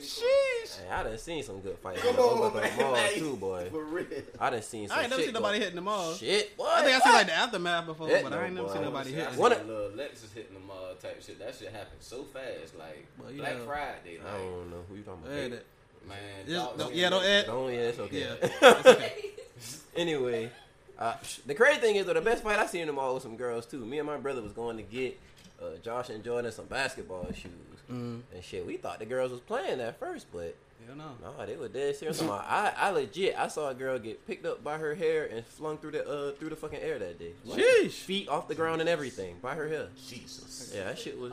Sheesh. 0.00 0.80
hey, 0.80 0.90
I 0.90 1.02
done 1.02 1.18
seen 1.18 1.42
some 1.42 1.60
good 1.60 1.76
fights 1.78 2.00
Come 2.00 2.10
in 2.10 2.16
the 2.16 2.22
on, 2.22 2.38
Oglethorpe 2.38 2.62
man. 2.64 2.78
Mall 2.80 3.08
too, 3.14 3.36
boy. 3.36 3.68
For 3.70 3.84
real. 3.84 4.06
I 4.40 4.50
done 4.50 4.62
seen 4.62 4.88
some 4.88 4.98
I 4.98 5.02
ain't 5.02 5.10
never 5.10 5.20
shit 5.22 5.28
seen 5.28 5.34
nobody 5.34 5.58
hitting 5.58 5.74
the 5.74 5.80
mall. 5.82 6.14
Shit, 6.14 6.52
what? 6.56 6.78
I 6.78 6.84
think 6.84 6.96
I 6.96 7.00
seen 7.04 7.12
like 7.12 7.26
the 7.26 7.32
aftermath 7.34 7.86
before, 7.86 8.08
Yeah, 8.08 8.22
but 8.22 8.32
I 8.32 8.36
no, 8.36 8.44
ain't 8.44 8.54
never 8.54 8.68
seen 8.70 8.82
nobody 8.82 9.10
I 9.10 9.12
hitting. 9.16 9.30
seen 9.32 9.38
What 9.40 9.52
a 9.52 9.62
a- 9.62 9.64
little 9.64 9.90
Lexus 9.90 10.32
hitting 10.34 10.54
the 10.54 10.60
mall 10.60 10.94
type 11.00 11.22
shit. 11.22 11.38
That 11.38 11.54
shit 11.54 11.70
happened 11.72 12.00
so 12.00 12.24
fast. 12.24 12.76
Like 12.78 13.06
Well, 13.18 13.32
Black 13.32 13.52
yeah. 13.58 13.64
Friday. 13.66 14.18
I 14.26 14.38
don't 14.38 14.70
know 14.70 14.82
who 14.88 14.94
you 14.96 15.02
talking 15.02 15.22
about. 15.24 15.34
Hey, 15.36 15.48
that- 15.48 15.66
man. 16.08 16.16
This- 16.46 16.56
dogs 16.56 16.78
no, 16.78 16.88
in 16.88 16.96
yeah, 16.96 17.10
don't 17.10 17.22
there. 17.22 17.40
add. 17.40 17.46
Don't 17.46 17.72
yeah, 17.72 17.78
it's 17.80 17.98
okay. 17.98 18.20
Yeah, 18.20 18.34
it's 18.42 18.86
okay. 18.86 19.12
anyway, 19.96 20.50
uh, 20.98 21.14
the 21.46 21.54
crazy 21.54 21.80
thing 21.80 21.96
is 21.96 22.06
though, 22.06 22.14
the 22.14 22.20
best 22.22 22.42
fight 22.42 22.58
I 22.58 22.66
seen 22.66 22.80
in 22.82 22.86
the 22.86 22.92
mall 22.94 23.14
with 23.14 23.22
some 23.22 23.36
girls 23.36 23.66
too. 23.66 23.84
Me 23.84 23.98
and 23.98 24.06
my 24.06 24.16
brother 24.16 24.40
was 24.42 24.52
going 24.52 24.78
to 24.78 24.82
get 24.82 25.18
uh, 25.62 25.76
Josh 25.82 26.08
and 26.08 26.24
Jordan 26.24 26.50
some 26.50 26.66
basketball 26.66 27.26
shoes 27.34 27.52
Mm. 27.90 28.20
and 28.34 28.44
shit. 28.44 28.66
We 28.66 28.76
thought 28.76 28.98
the 28.98 29.06
girls 29.06 29.30
was 29.30 29.40
playing 29.40 29.80
at 29.80 29.98
first, 29.98 30.26
but 30.32 30.54
Hell 30.86 30.96
no. 30.96 31.10
no, 31.38 31.46
they 31.46 31.56
were 31.56 31.68
dead 31.68 31.96
serious. 31.96 32.20
I'm 32.22 32.30
I, 32.30 32.72
I 32.76 32.90
legit, 32.90 33.34
I 33.38 33.48
saw 33.48 33.68
a 33.70 33.74
girl 33.74 33.98
get 33.98 34.26
picked 34.26 34.46
up 34.46 34.62
by 34.64 34.78
her 34.78 34.94
hair 34.94 35.24
and 35.26 35.44
flung 35.44 35.78
through 35.78 35.92
the 35.92 36.08
uh 36.08 36.32
through 36.32 36.50
the 36.50 36.56
fucking 36.56 36.80
air 36.80 36.98
that 36.98 37.18
day. 37.18 37.32
Like, 37.44 37.60
Sheesh. 37.62 37.90
feet 37.92 38.28
off 38.28 38.48
the 38.48 38.54
ground 38.54 38.80
and 38.80 38.88
everything 38.88 39.36
by 39.42 39.54
her 39.54 39.68
hair. 39.68 39.88
Jesus. 40.08 40.72
Yeah, 40.74 40.84
that 40.84 40.98
shit 40.98 41.18
was. 41.18 41.32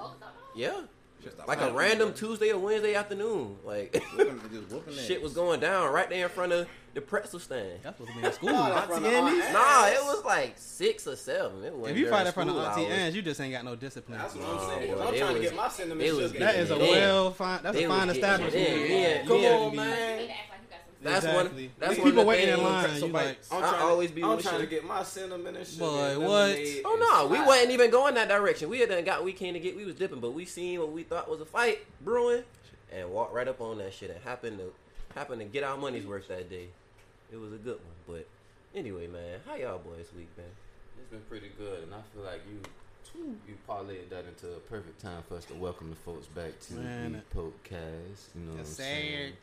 Yeah, 0.55 0.81
like 1.47 1.61
a 1.61 1.71
random 1.71 2.13
Tuesday 2.13 2.51
or 2.51 2.59
Wednesday 2.59 2.95
afternoon. 2.95 3.57
Like 3.63 3.93
just 4.51 4.99
shit 5.07 5.21
was 5.21 5.33
going 5.33 5.59
down 5.59 5.91
right 5.91 6.09
there 6.09 6.25
in 6.25 6.31
front 6.31 6.51
of 6.51 6.67
the 6.93 7.01
pretzel 7.01 7.39
stand. 7.39 7.79
That's 7.83 7.97
supposed 7.97 8.15
to 8.15 8.21
be 8.21 8.25
in 8.25 8.33
school. 8.33 8.49
Nah, 8.53 8.79
Auntie 8.93 9.07
Annie's? 9.07 9.43
Nah, 9.51 9.87
it 9.87 9.99
was 10.03 10.23
like 10.23 10.53
six 10.57 11.05
or 11.07 11.15
seven. 11.17 11.63
It 11.63 11.73
wasn't 11.73 11.91
If 11.91 11.97
you 11.97 12.05
during 12.05 12.17
fight 12.17 12.27
in 12.27 12.33
front 12.33 12.49
of 12.49 12.55
school 12.55 12.65
Auntie 12.67 12.85
hours. 12.85 12.91
Anne's, 12.93 13.15
you 13.15 13.21
just 13.21 13.41
ain't 13.41 13.51
got 13.53 13.65
no 13.65 13.75
discipline. 13.75 14.17
That's 14.17 14.33
what 14.35 14.47
I'm 14.47 14.69
saying. 14.79 14.93
boy, 14.95 15.01
I'm 15.01 15.11
they 15.13 15.19
trying 15.19 15.33
to 15.33 15.39
was- 15.41 15.49
get 15.49 15.55
my 15.57 15.69
cinnamon 15.69 15.97
they 15.97 16.11
was 16.13 16.27
sugar. 16.31 16.39
That 16.39 16.55
is 16.55 16.71
a 16.71 16.77
well 16.77 17.31
fine. 17.31 17.59
That's 17.63 17.77
a 17.77 17.87
fine 17.87 18.09
establishment. 18.09 18.55
it 18.55 18.91
in. 18.91 19.01
Yeah, 19.21 19.27
Come 19.27 19.45
on, 19.45 19.75
man. 19.75 20.29
That's 21.05 21.25
Exactly. 21.25 21.67
one. 21.67 21.71
That's 21.79 21.89
These 21.95 21.99
one 21.99 22.07
people 22.11 22.19
of 22.21 22.25
the 22.25 22.29
waiting 22.29 22.53
in 22.53 22.63
line. 22.63 22.95
so 22.99 23.05
like, 23.07 23.13
like, 23.25 23.37
I'm 23.51 23.63
I 23.63 23.69
trying, 23.69 23.81
always 23.83 24.11
be 24.11 24.23
I'm 24.23 24.41
trying 24.41 24.59
to 24.61 24.65
get 24.67 24.85
my 24.85 25.03
cinnamon 25.03 25.55
and 25.55 25.65
sugar. 25.67 25.79
Boy, 25.85 26.11
and 26.11 26.23
what? 26.23 26.57
Oh 26.85 26.97
no, 26.99 27.27
we 27.27 27.35
Sprite. 27.35 27.47
wasn't 27.47 27.71
even 27.71 27.91
going 27.91 28.15
that 28.15 28.27
direction. 28.27 28.69
We 28.69 28.79
had 28.79 28.89
done 28.89 29.03
got 29.03 29.23
we 29.23 29.31
came 29.33 29.53
to 29.53 29.59
get 29.59 29.75
we 29.77 29.85
was 29.85 29.95
dipping, 29.95 30.19
but 30.19 30.31
we 30.33 30.45
seen 30.45 30.79
what 30.79 30.91
we 30.91 31.03
thought 31.03 31.29
was 31.29 31.41
a 31.41 31.45
fight 31.45 31.79
brewing 32.03 32.43
and 32.91 33.09
walked 33.11 33.33
right 33.33 33.47
up 33.47 33.61
on 33.61 33.77
that 33.79 33.93
shit 33.93 34.09
and 34.09 34.19
happened 34.23 34.57
to 34.59 34.73
happened 35.13 35.39
to 35.41 35.45
get 35.45 35.63
our 35.63 35.77
money's 35.77 36.05
worth 36.05 36.27
that 36.27 36.49
day. 36.49 36.67
It 37.31 37.37
was 37.37 37.53
a 37.53 37.57
good 37.57 37.77
one. 37.77 37.95
But 38.17 38.27
anyway, 38.77 39.07
man, 39.07 39.39
how 39.47 39.55
y'all 39.55 39.77
boys 39.79 40.07
week, 40.15 40.29
man? 40.37 40.45
It's 40.99 41.09
been 41.11 41.21
pretty 41.29 41.51
good, 41.57 41.83
and 41.83 41.93
I 41.93 41.99
feel 42.13 42.23
like 42.23 42.41
you 42.49 42.59
you 43.47 43.53
parlayed 43.69 44.09
that 44.09 44.25
into 44.25 44.47
a 44.55 44.59
perfect 44.59 44.99
time 45.01 45.23
for 45.29 45.35
us 45.37 45.45
to 45.45 45.53
welcome 45.53 45.89
the 45.89 45.95
folks 45.95 46.25
back 46.27 46.59
to 46.67 46.73
Man, 46.73 47.13
the 47.13 47.39
podcast. 47.39 48.33
You 48.35 48.41
know 48.41 48.51
what 48.53 48.59
I'm 48.59 48.65
saying? 48.65 49.33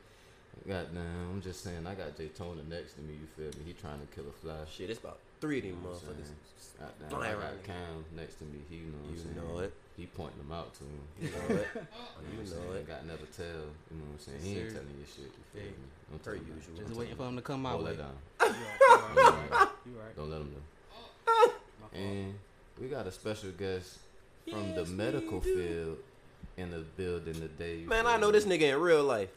Sir. 0.54 0.68
Goddamn, 0.68 1.30
I'm 1.32 1.42
just 1.42 1.62
saying, 1.64 1.86
I 1.86 1.94
got 1.94 2.16
Daytona 2.16 2.62
next 2.68 2.94
to 2.94 3.00
me. 3.02 3.14
You 3.14 3.26
feel 3.36 3.50
me? 3.58 3.66
He 3.66 3.72
trying 3.74 4.00
to 4.00 4.06
kill 4.14 4.24
a 4.28 4.32
fly. 4.32 4.54
Shit, 4.70 4.90
it's 4.90 5.00
about 5.00 5.18
three 5.40 5.58
of 5.58 5.64
You 5.64 5.72
them 5.72 5.82
know 5.82 5.90
motherfuckers. 5.90 6.28
saying? 6.28 6.90
Goddamn, 7.00 7.20
I 7.22 7.30
around. 7.32 7.40
got 7.40 7.64
Cam 7.64 8.04
next 8.16 8.34
to 8.38 8.44
me. 8.44 8.58
He 8.68 8.76
know 8.76 8.98
what 9.02 9.08
I'm 9.08 9.14
You 9.14 9.20
saying? 9.22 9.36
know 9.36 9.58
it. 9.60 9.72
He 9.96 10.06
pointing 10.06 10.38
them 10.38 10.52
out 10.52 10.72
to 10.74 10.84
him. 10.84 11.02
You 11.20 11.28
know 11.30 11.36
it. 11.36 11.48
You 11.52 11.52
know 11.52 11.60
what 11.60 12.22
I'm 12.22 12.36
know 12.38 12.44
saying? 12.44 12.72
it. 12.82 12.88
Got 12.88 13.06
never 13.06 13.26
tell. 13.28 13.46
You 13.90 13.96
know 14.00 14.06
what 14.08 14.18
I'm 14.18 14.18
saying? 14.18 14.40
He 14.42 14.50
ain't 14.60 14.72
telling 14.72 14.94
you 14.98 15.04
shit. 15.06 15.30
You 15.30 15.44
feel 15.52 15.62
Hey, 15.62 15.68
me? 15.68 15.86
Don't 16.10 16.22
per 16.22 16.30
tell 16.32 16.40
him 16.40 16.46
that. 16.48 16.56
usual. 16.56 16.74
Don't 16.76 16.86
Just 16.88 16.98
waiting 16.98 17.16
for 17.16 17.26
him 17.28 17.36
to 17.36 17.42
come 17.42 17.62
out. 17.66 17.72
Hold 17.72 17.84
way. 17.84 17.96
that 17.96 18.02
down. 18.02 18.16
You 18.40 19.22
right. 19.22 19.68
You 19.86 19.92
right. 19.98 20.14
Don't 20.16 20.30
let 20.30 20.40
him 20.40 20.50
know. 20.54 21.52
And 21.94 22.34
we 22.80 22.88
got 22.88 23.06
a 23.06 23.12
special 23.12 23.50
guest 23.50 23.98
from 24.48 24.74
the 24.74 24.80
Yes, 24.80 24.88
we 24.88 24.94
medical 24.96 25.40
do. 25.40 25.54
field 25.54 25.98
in 26.56 26.70
the 26.70 26.78
building 26.96 27.34
today. 27.34 27.78
you 27.78 27.88
Man, 27.88 28.06
I 28.06 28.16
know 28.18 28.30
this 28.30 28.44
nigga 28.44 28.74
in 28.74 28.80
real 28.80 29.02
life. 29.04 29.28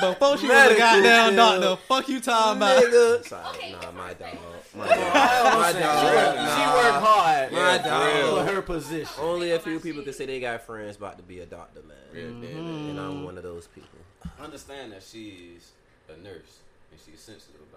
Before 0.00 0.36
she 0.38 0.46
was 0.46 0.72
a 0.72 0.76
goddamn 0.76 1.34
field. 1.34 1.36
doctor, 1.36 1.76
fuck 1.88 2.08
you 2.08 2.20
talking 2.20 2.56
about. 2.58 2.82
nigga. 2.82 3.24
Sorry, 3.26 3.44
Okay, 3.56 3.72
nah, 3.72 3.90
my 3.92 4.12
dog. 4.14 4.34
My 4.76 4.86
dog. 4.88 4.98
My 5.60 5.72
dog. 5.72 6.36
She 6.36 6.62
worked 6.76 7.04
hard. 7.04 7.52
My 7.52 7.58
yeah, 7.58 7.78
dog. 7.82 8.46
for 8.46 8.52
her 8.54 8.62
position. 8.62 9.12
Only 9.20 9.50
a 9.52 9.58
few 9.58 9.80
people 9.80 10.02
can 10.02 10.12
say 10.12 10.26
they 10.26 10.38
got 10.40 10.62
friends 10.62 10.96
about 10.96 11.16
to 11.16 11.22
be 11.24 11.40
a 11.40 11.46
doctor, 11.46 11.80
man. 11.82 11.96
Mm-hmm. 12.14 12.42
Yeah, 12.44 12.90
And 12.90 13.00
I'm 13.00 13.24
one 13.24 13.36
of 13.36 13.42
those 13.42 13.66
people. 13.66 13.88
Understand 14.40 14.92
that 14.92 15.02
she's 15.02 15.72
a 16.08 16.16
nurse 16.22 16.60
and 16.92 17.00
she's 17.04 17.20
sensitive 17.20 17.60
about 17.62 17.64
her 17.64 17.68
shit. 17.68 17.69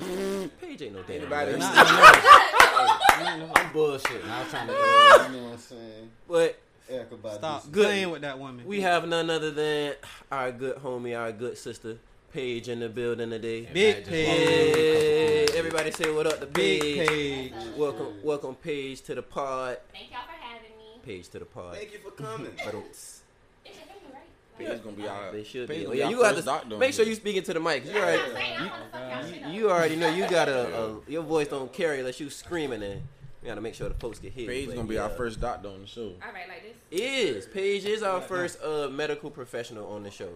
Paige 0.00 0.82
ain't 0.82 0.92
no 0.94 1.02
damn 1.02 1.20
Anybody- 1.22 1.52
nurse. 1.52 1.60
Not 1.60 3.38
no 3.38 3.50
I'm 3.56 3.70
bullshitting. 3.70 4.28
I 4.28 4.40
was 4.40 4.50
trying 4.50 4.66
to, 4.66 4.72
uh, 4.76 5.28
you 5.28 5.36
know 5.36 5.44
what 5.44 5.52
I'm 5.52 5.58
saying? 5.58 6.10
But 6.28 6.58
Eric 6.88 7.12
about 7.12 7.34
Stop 7.36 7.70
Good. 7.72 7.84
playing 7.86 8.10
with 8.10 8.22
that 8.22 8.38
woman. 8.38 8.66
we 8.66 8.80
have 8.80 9.06
none 9.08 9.30
other 9.30 9.50
than 9.50 9.94
our 10.32 10.50
good 10.52 10.76
homie, 10.78 11.18
our 11.18 11.32
good 11.32 11.56
sister, 11.56 11.96
Paige 12.32 12.68
in 12.68 12.80
the 12.80 12.88
building 12.88 13.30
today. 13.30 13.68
Big 13.72 14.04
Hey, 14.06 15.46
Paige. 15.46 15.50
everybody 15.56 15.90
say 15.92 16.10
what 16.10 16.26
up 16.26 16.40
to 16.40 16.46
Big 16.46 16.80
Paige. 16.82 17.08
page. 17.08 17.52
Welcome, 17.76 18.14
welcome 18.24 18.54
Paige 18.56 19.00
to 19.02 19.14
the 19.14 19.22
pod. 19.22 19.78
Thank 19.92 20.10
y'all 20.10 20.20
for 20.26 20.32
having 20.44 20.76
me. 20.76 20.84
Paige 21.04 21.28
to 21.28 21.38
the 21.38 21.44
pod. 21.44 21.76
Thank 21.76 21.92
you 21.92 21.98
for 22.00 22.10
coming. 22.10 22.50
But 22.64 22.74
It's 22.74 23.22
your 23.64 23.74
baby, 23.86 24.18
right? 24.58 24.68
Paige 24.68 24.82
gonna 24.84 24.96
be 24.96 25.08
our. 25.08 25.32
they 25.32 25.44
should 25.44 25.68
Paige 25.68 25.78
be. 25.78 25.84
gonna 25.84 25.96
Oh, 25.96 25.98
yeah, 25.98 26.08
you 26.10 26.20
got 26.20 26.36
to 26.36 26.42
doctor 26.42 26.76
make 26.78 26.92
sure 26.94 27.04
here. 27.04 27.10
you 27.10 27.16
speaking 27.16 27.42
to 27.42 27.54
the 27.54 27.60
mic. 27.60 27.84
You 27.84 27.90
I'm 27.92 27.96
already, 27.98 28.18
just 28.22 28.32
saying, 28.34 28.56
I'm 28.58 28.68
gonna 28.68 28.84
fuck 28.92 29.00
y'all 29.24 29.32
shit 29.32 29.42
up. 29.44 29.52
you 29.52 29.70
already 29.70 29.96
know 29.96 30.08
you 30.08 30.28
got 30.28 30.48
a, 30.48 30.78
a 30.78 31.00
your 31.08 31.22
voice 31.22 31.48
don't 31.48 31.72
carry 31.72 31.98
unless 32.00 32.20
you 32.20 32.30
screaming 32.30 32.82
and 32.82 33.02
We 33.42 33.48
gotta 33.48 33.60
make 33.60 33.74
sure 33.74 33.88
the 33.88 33.94
folks 33.94 34.18
get 34.18 34.32
hit. 34.32 34.46
Paige 34.48 34.66
But, 34.68 34.76
gonna 34.76 34.88
be 34.88 34.98
our 34.98 35.10
first 35.10 35.40
doctor 35.40 35.68
on 35.68 35.80
the 35.82 35.86
show. 35.86 36.02
All 36.02 36.32
right, 36.32 36.48
like 36.48 36.62
this. 36.62 37.00
Is 37.00 37.46
Paige 37.46 37.84
is 37.84 38.02
our 38.02 38.20
first 38.20 38.62
uh, 38.62 38.88
medical 38.88 39.30
professional 39.30 39.86
on 39.92 40.02
the 40.02 40.10
show. 40.10 40.28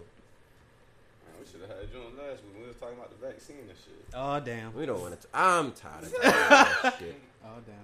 We 1.39 1.45
should 1.49 1.61
have 1.61 1.69
had 1.69 1.87
you 1.93 1.99
on 2.01 2.17
last 2.17 2.43
week 2.43 2.53
when 2.53 2.61
we 2.63 2.67
was 2.67 2.75
talking 2.77 2.97
about 2.97 3.17
the 3.19 3.25
vaccine 3.27 3.57
and 3.59 3.69
shit. 3.69 4.05
Oh 4.13 4.39
damn. 4.39 4.73
We 4.75 4.85
don't 4.85 4.99
want 4.99 5.19
to. 5.21 5.27
I'm 5.33 5.71
tired 5.71 6.03
of 6.03 6.11
talking 6.11 6.29
about 6.29 6.81
that 6.83 6.95
shit. 6.99 7.15
Oh 7.45 7.47
damn. 7.65 7.75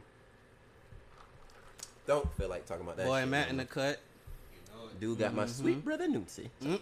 Don't 2.08 2.32
feel 2.38 2.50
like 2.50 2.65
talking 2.68 2.84
about 2.84 2.98
that. 2.98 3.08
Boy, 3.08 3.22
shit, 3.22 3.30
Matt 3.30 3.50
in 3.50 3.58
the 3.58 3.65
cut. 3.65 4.00
Dude 5.00 5.20
got 5.20 5.34
my 5.34 5.44
mm-hmm. 5.44 5.52
sweet 5.52 5.86
brother 5.86 6.08
Newsy. 6.08 6.50
Shit. 6.62 6.80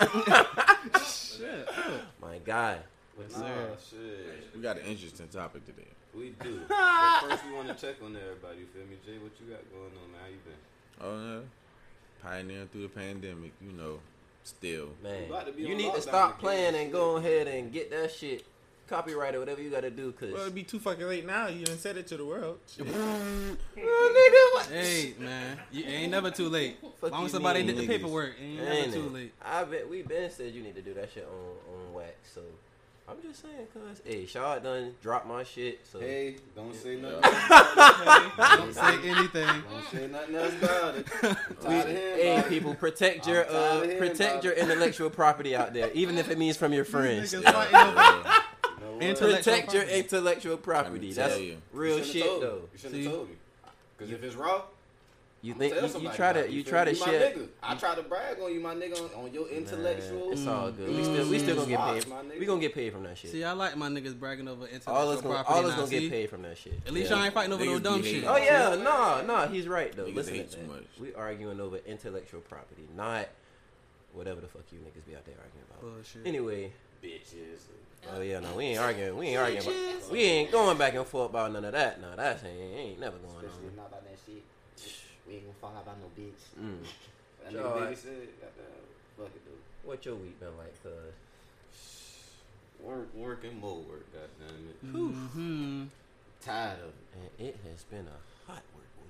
Mm-hmm. 1.67 1.95
My 2.21 2.37
guy. 2.43 2.77
But 3.17 3.25
Yes, 3.29 3.39
nah, 3.39 3.45
shit. 3.89 4.55
We 4.55 4.61
got 4.61 4.77
an 4.77 4.85
interesting 4.85 5.27
topic 5.27 5.65
today. 5.65 5.87
We 6.15 6.33
do. 6.41 6.61
but 6.67 7.19
first, 7.21 7.45
we 7.45 7.53
want 7.53 7.67
to 7.67 7.75
check 7.75 7.95
on 8.03 8.15
everybody. 8.15 8.59
You 8.59 8.65
feel 8.73 8.83
me, 8.83 8.97
Jay? 9.05 9.17
What 9.17 9.31
you 9.39 9.53
got 9.53 9.61
going 9.71 9.85
on, 9.85 10.11
man? 10.11 10.21
How 10.21 10.29
you 10.29 10.37
been? 10.43 10.53
Oh 11.01 11.35
yeah, 11.35 12.27
pioneering 12.27 12.67
through 12.69 12.83
the 12.83 12.89
pandemic. 12.89 13.51
You 13.61 13.71
know, 13.73 13.99
still. 14.43 14.89
Man, 15.03 15.25
about 15.25 15.47
to 15.47 15.53
be 15.53 15.63
you 15.63 15.75
need 15.75 15.93
to 15.93 16.01
stop 16.01 16.39
playing 16.39 16.75
and 16.75 16.91
go 16.91 17.17
ahead 17.17 17.47
and 17.47 17.71
get 17.71 17.91
that 17.91 18.11
shit 18.11 18.45
copyrighted, 18.93 19.39
whatever 19.39 19.61
you 19.61 19.69
gotta 19.69 19.89
do. 19.89 20.11
Cause 20.11 20.31
Well, 20.31 20.41
it'd 20.43 20.55
be 20.55 20.63
too 20.63 20.79
fucking 20.79 21.05
late 21.05 21.25
now. 21.25 21.47
You 21.47 21.65
done 21.65 21.77
said 21.77 21.97
it 21.97 22.07
to 22.07 22.17
the 22.17 22.25
world. 22.25 22.59
Shit. 22.75 22.87
Hey 24.69 25.13
man, 25.19 25.59
you 25.71 25.83
ain't 25.83 26.11
never 26.11 26.31
too 26.31 26.47
late. 26.47 26.77
Fuck 27.01 27.11
long 27.11 27.25
as 27.25 27.31
somebody 27.31 27.63
mean, 27.63 27.67
did 27.67 27.77
the 27.77 27.81
niggas. 27.83 27.87
paperwork, 27.87 28.35
ain't 28.41 28.57
never 28.57 28.71
Ain't 28.71 28.93
too 28.93 29.09
late. 29.09 29.33
I 29.43 29.63
bet 29.65 29.89
we 29.89 30.03
been 30.03 30.29
said 30.31 30.53
you 30.53 30.63
need 30.63 30.75
to 30.75 30.81
do 30.81 30.93
that 30.93 31.11
shit 31.11 31.27
on 31.27 31.73
on 31.73 31.93
wax. 31.93 32.31
So 32.33 32.41
I'm 33.09 33.17
just 33.21 33.41
saying, 33.41 33.67
cause 33.73 34.01
hey, 34.05 34.25
Shaw 34.25 34.57
done 34.59 34.95
dropped 35.01 35.27
my 35.27 35.43
shit. 35.43 35.81
So 35.85 35.99
Hey, 35.99 36.37
don't 36.55 36.73
say 36.73 36.95
nothing. 36.95 37.21
Don't 38.57 38.73
say 38.73 39.09
anything. 39.09 39.63
Don't 39.69 39.91
say 39.91 40.07
nothing 40.07 40.35
else 40.35 40.53
about 40.61 40.95
it. 40.95 41.07
We, 41.21 41.65
tired 41.65 41.87
hey, 41.87 42.37
about 42.37 42.49
people, 42.49 42.75
protect 42.75 43.27
your 43.27 43.45
uh, 43.49 43.81
of 43.81 43.97
protect 43.97 44.21
about 44.21 44.43
your 44.45 44.53
intellectual 44.53 45.09
property 45.09 45.55
out 45.55 45.73
there, 45.73 45.91
even 45.93 46.17
if 46.17 46.29
it 46.29 46.37
means 46.37 46.55
from 46.55 46.71
your 46.71 46.85
friends. 46.85 47.35
Niggas 48.99 49.17
fighting 49.17 49.23
over- 49.23 49.25
You 49.29 49.29
know 49.29 49.31
what? 49.31 49.37
Intellectual 49.37 49.53
Protect 49.53 49.73
your 49.73 49.83
intellectual 49.83 50.57
property. 50.57 51.13
That's 51.13 51.39
you. 51.39 51.57
real 51.71 51.97
You 51.99 52.03
shit 52.03 52.23
though. 52.41 52.61
You 52.73 52.77
shouldn't 52.79 53.03
have 53.03 53.13
told 53.13 53.29
me. 53.29 53.35
Because 53.97 54.13
if 54.13 54.23
it's 54.23 54.35
raw, 54.35 54.61
You 55.45 55.53
think 55.55 55.75
you, 55.75 55.99
you 55.99 56.09
try 56.15 56.31
to 56.31 56.39
it, 56.45 56.51
you 56.51 56.63
try 56.63 56.85
to 56.85 56.93
You 56.93 56.99
my 57.01 57.07
nigga. 57.07 57.47
I 57.61 57.75
try 57.75 57.95
to 57.95 58.01
brag 58.03 58.39
on 58.39 58.53
you, 58.53 58.61
my 58.61 58.73
nigga, 58.73 58.97
on, 59.17 59.25
on 59.25 59.33
your 59.33 59.49
intellectual. 59.49 60.31
It's 60.31 60.47
all 60.47 60.71
good. 60.71 60.87
We 60.87 60.95
Mm. 60.95 61.03
still 61.03 61.29
we 61.29 61.39
still 61.39 61.55
gonna 61.57 61.67
get 61.67 61.75
Slots, 61.79 62.05
paid. 62.05 62.09
my 62.13 62.21
nigga. 62.21 62.39
We 62.39 62.45
gonna 62.45 62.61
get 62.61 62.73
paid 62.73 62.93
from 62.93 63.03
that 63.03 63.17
shit. 63.17 63.31
See, 63.31 63.43
I 63.43 63.51
like 63.51 63.75
my 63.75 63.89
niggas 63.89 64.17
bragging 64.17 64.47
over 64.47 64.63
intellectual 64.67 64.95
all 64.95 65.09
us 65.09 65.21
gonna 65.21 65.33
property. 65.35 65.53
all 65.59 65.65
us 65.67 65.75
gonna 65.75 65.87
see? 65.87 65.99
get 65.99 66.11
paid 66.11 66.29
from 66.29 66.43
that 66.43 66.57
shit. 66.57 66.73
At 66.87 66.93
least 66.93 67.09
Yeah. 67.09 67.17
y'all 67.17 67.25
ain't 67.25 67.33
fighting 67.33 67.51
over 67.53 67.65
no 67.65 67.77
dumb 67.79 68.01
shit. 68.03 68.23
Oh 68.25 68.37
yeah, 68.37 68.75
no, 68.75 69.21
no, 69.25 69.47
he's 69.49 69.67
right 69.67 69.93
though. 69.93 70.05
Niggas 70.05 70.15
Listen, 70.15 70.35
hate 70.35 70.51
too 70.51 70.61
much. 70.63 70.83
we 70.97 71.13
arguing 71.13 71.59
over 71.59 71.77
intellectual 71.85 72.39
property, 72.39 72.87
not 72.95 73.27
whatever 74.13 74.39
the 74.39 74.47
fuck 74.47 74.61
you 74.71 74.79
niggas 74.79 75.05
be 75.05 75.13
out 75.13 75.25
there 75.25 75.35
arguing 75.43 75.65
about. 75.69 75.81
Bullshit. 75.81 76.25
Anyway, 76.25 76.71
Bitches. 77.03 77.67
Oh 78.15 78.21
yeah, 78.21 78.39
no, 78.39 78.53
we 78.55 78.65
ain't 78.65 78.79
arguing. 78.79 79.17
We 79.17 79.27
ain't 79.27 79.39
arguing. 79.39 79.61
About, 79.61 80.11
we 80.11 80.19
ain't 80.21 80.51
going 80.51 80.77
back 80.77 80.93
and 80.95 81.05
forth 81.05 81.29
about 81.29 81.51
none 81.51 81.63
of 81.65 81.71
that. 81.73 82.01
No, 82.01 82.15
that's 82.15 82.43
ain't, 82.43 82.77
ain't 82.77 82.99
never 82.99 83.17
going 83.17 83.35
Especially 83.45 83.67
on. 83.69 83.75
not 83.77 83.87
about 83.87 84.03
that 84.03 84.17
shit. 84.25 84.43
We 85.27 85.33
ain't 85.35 85.43
gonna 85.45 85.55
fall 85.61 85.73
out 85.77 85.83
about 85.83 85.97
no 85.99 86.07
bitch. 86.21 86.61
Mm. 86.61 86.77
That 87.43 87.51
Sure. 87.51 87.61
nigga 87.61 87.79
baby 87.83 87.95
said, 87.95 88.27
fuck 89.17 89.25
it, 89.27 89.43
dude. 89.43 89.53
What 89.83 90.05
your 90.05 90.15
week 90.15 90.39
been 90.39 90.57
like, 90.57 90.81
cuz? 90.81 90.91
Work, 92.81 93.13
work, 93.15 93.43
and 93.43 93.59
more 93.59 93.79
work, 93.79 94.05
goddamn 94.13 94.69
it. 94.69 94.85
Mm-hmm. 94.85 95.83
Tired 96.45 96.79
of 96.79 96.85
it. 96.87 96.93
And 97.39 97.47
it 97.49 97.57
has 97.69 97.83
been 97.83 98.07
a 98.07 98.09
hot 98.09 98.09
work 98.09 98.21
week. 98.21 98.32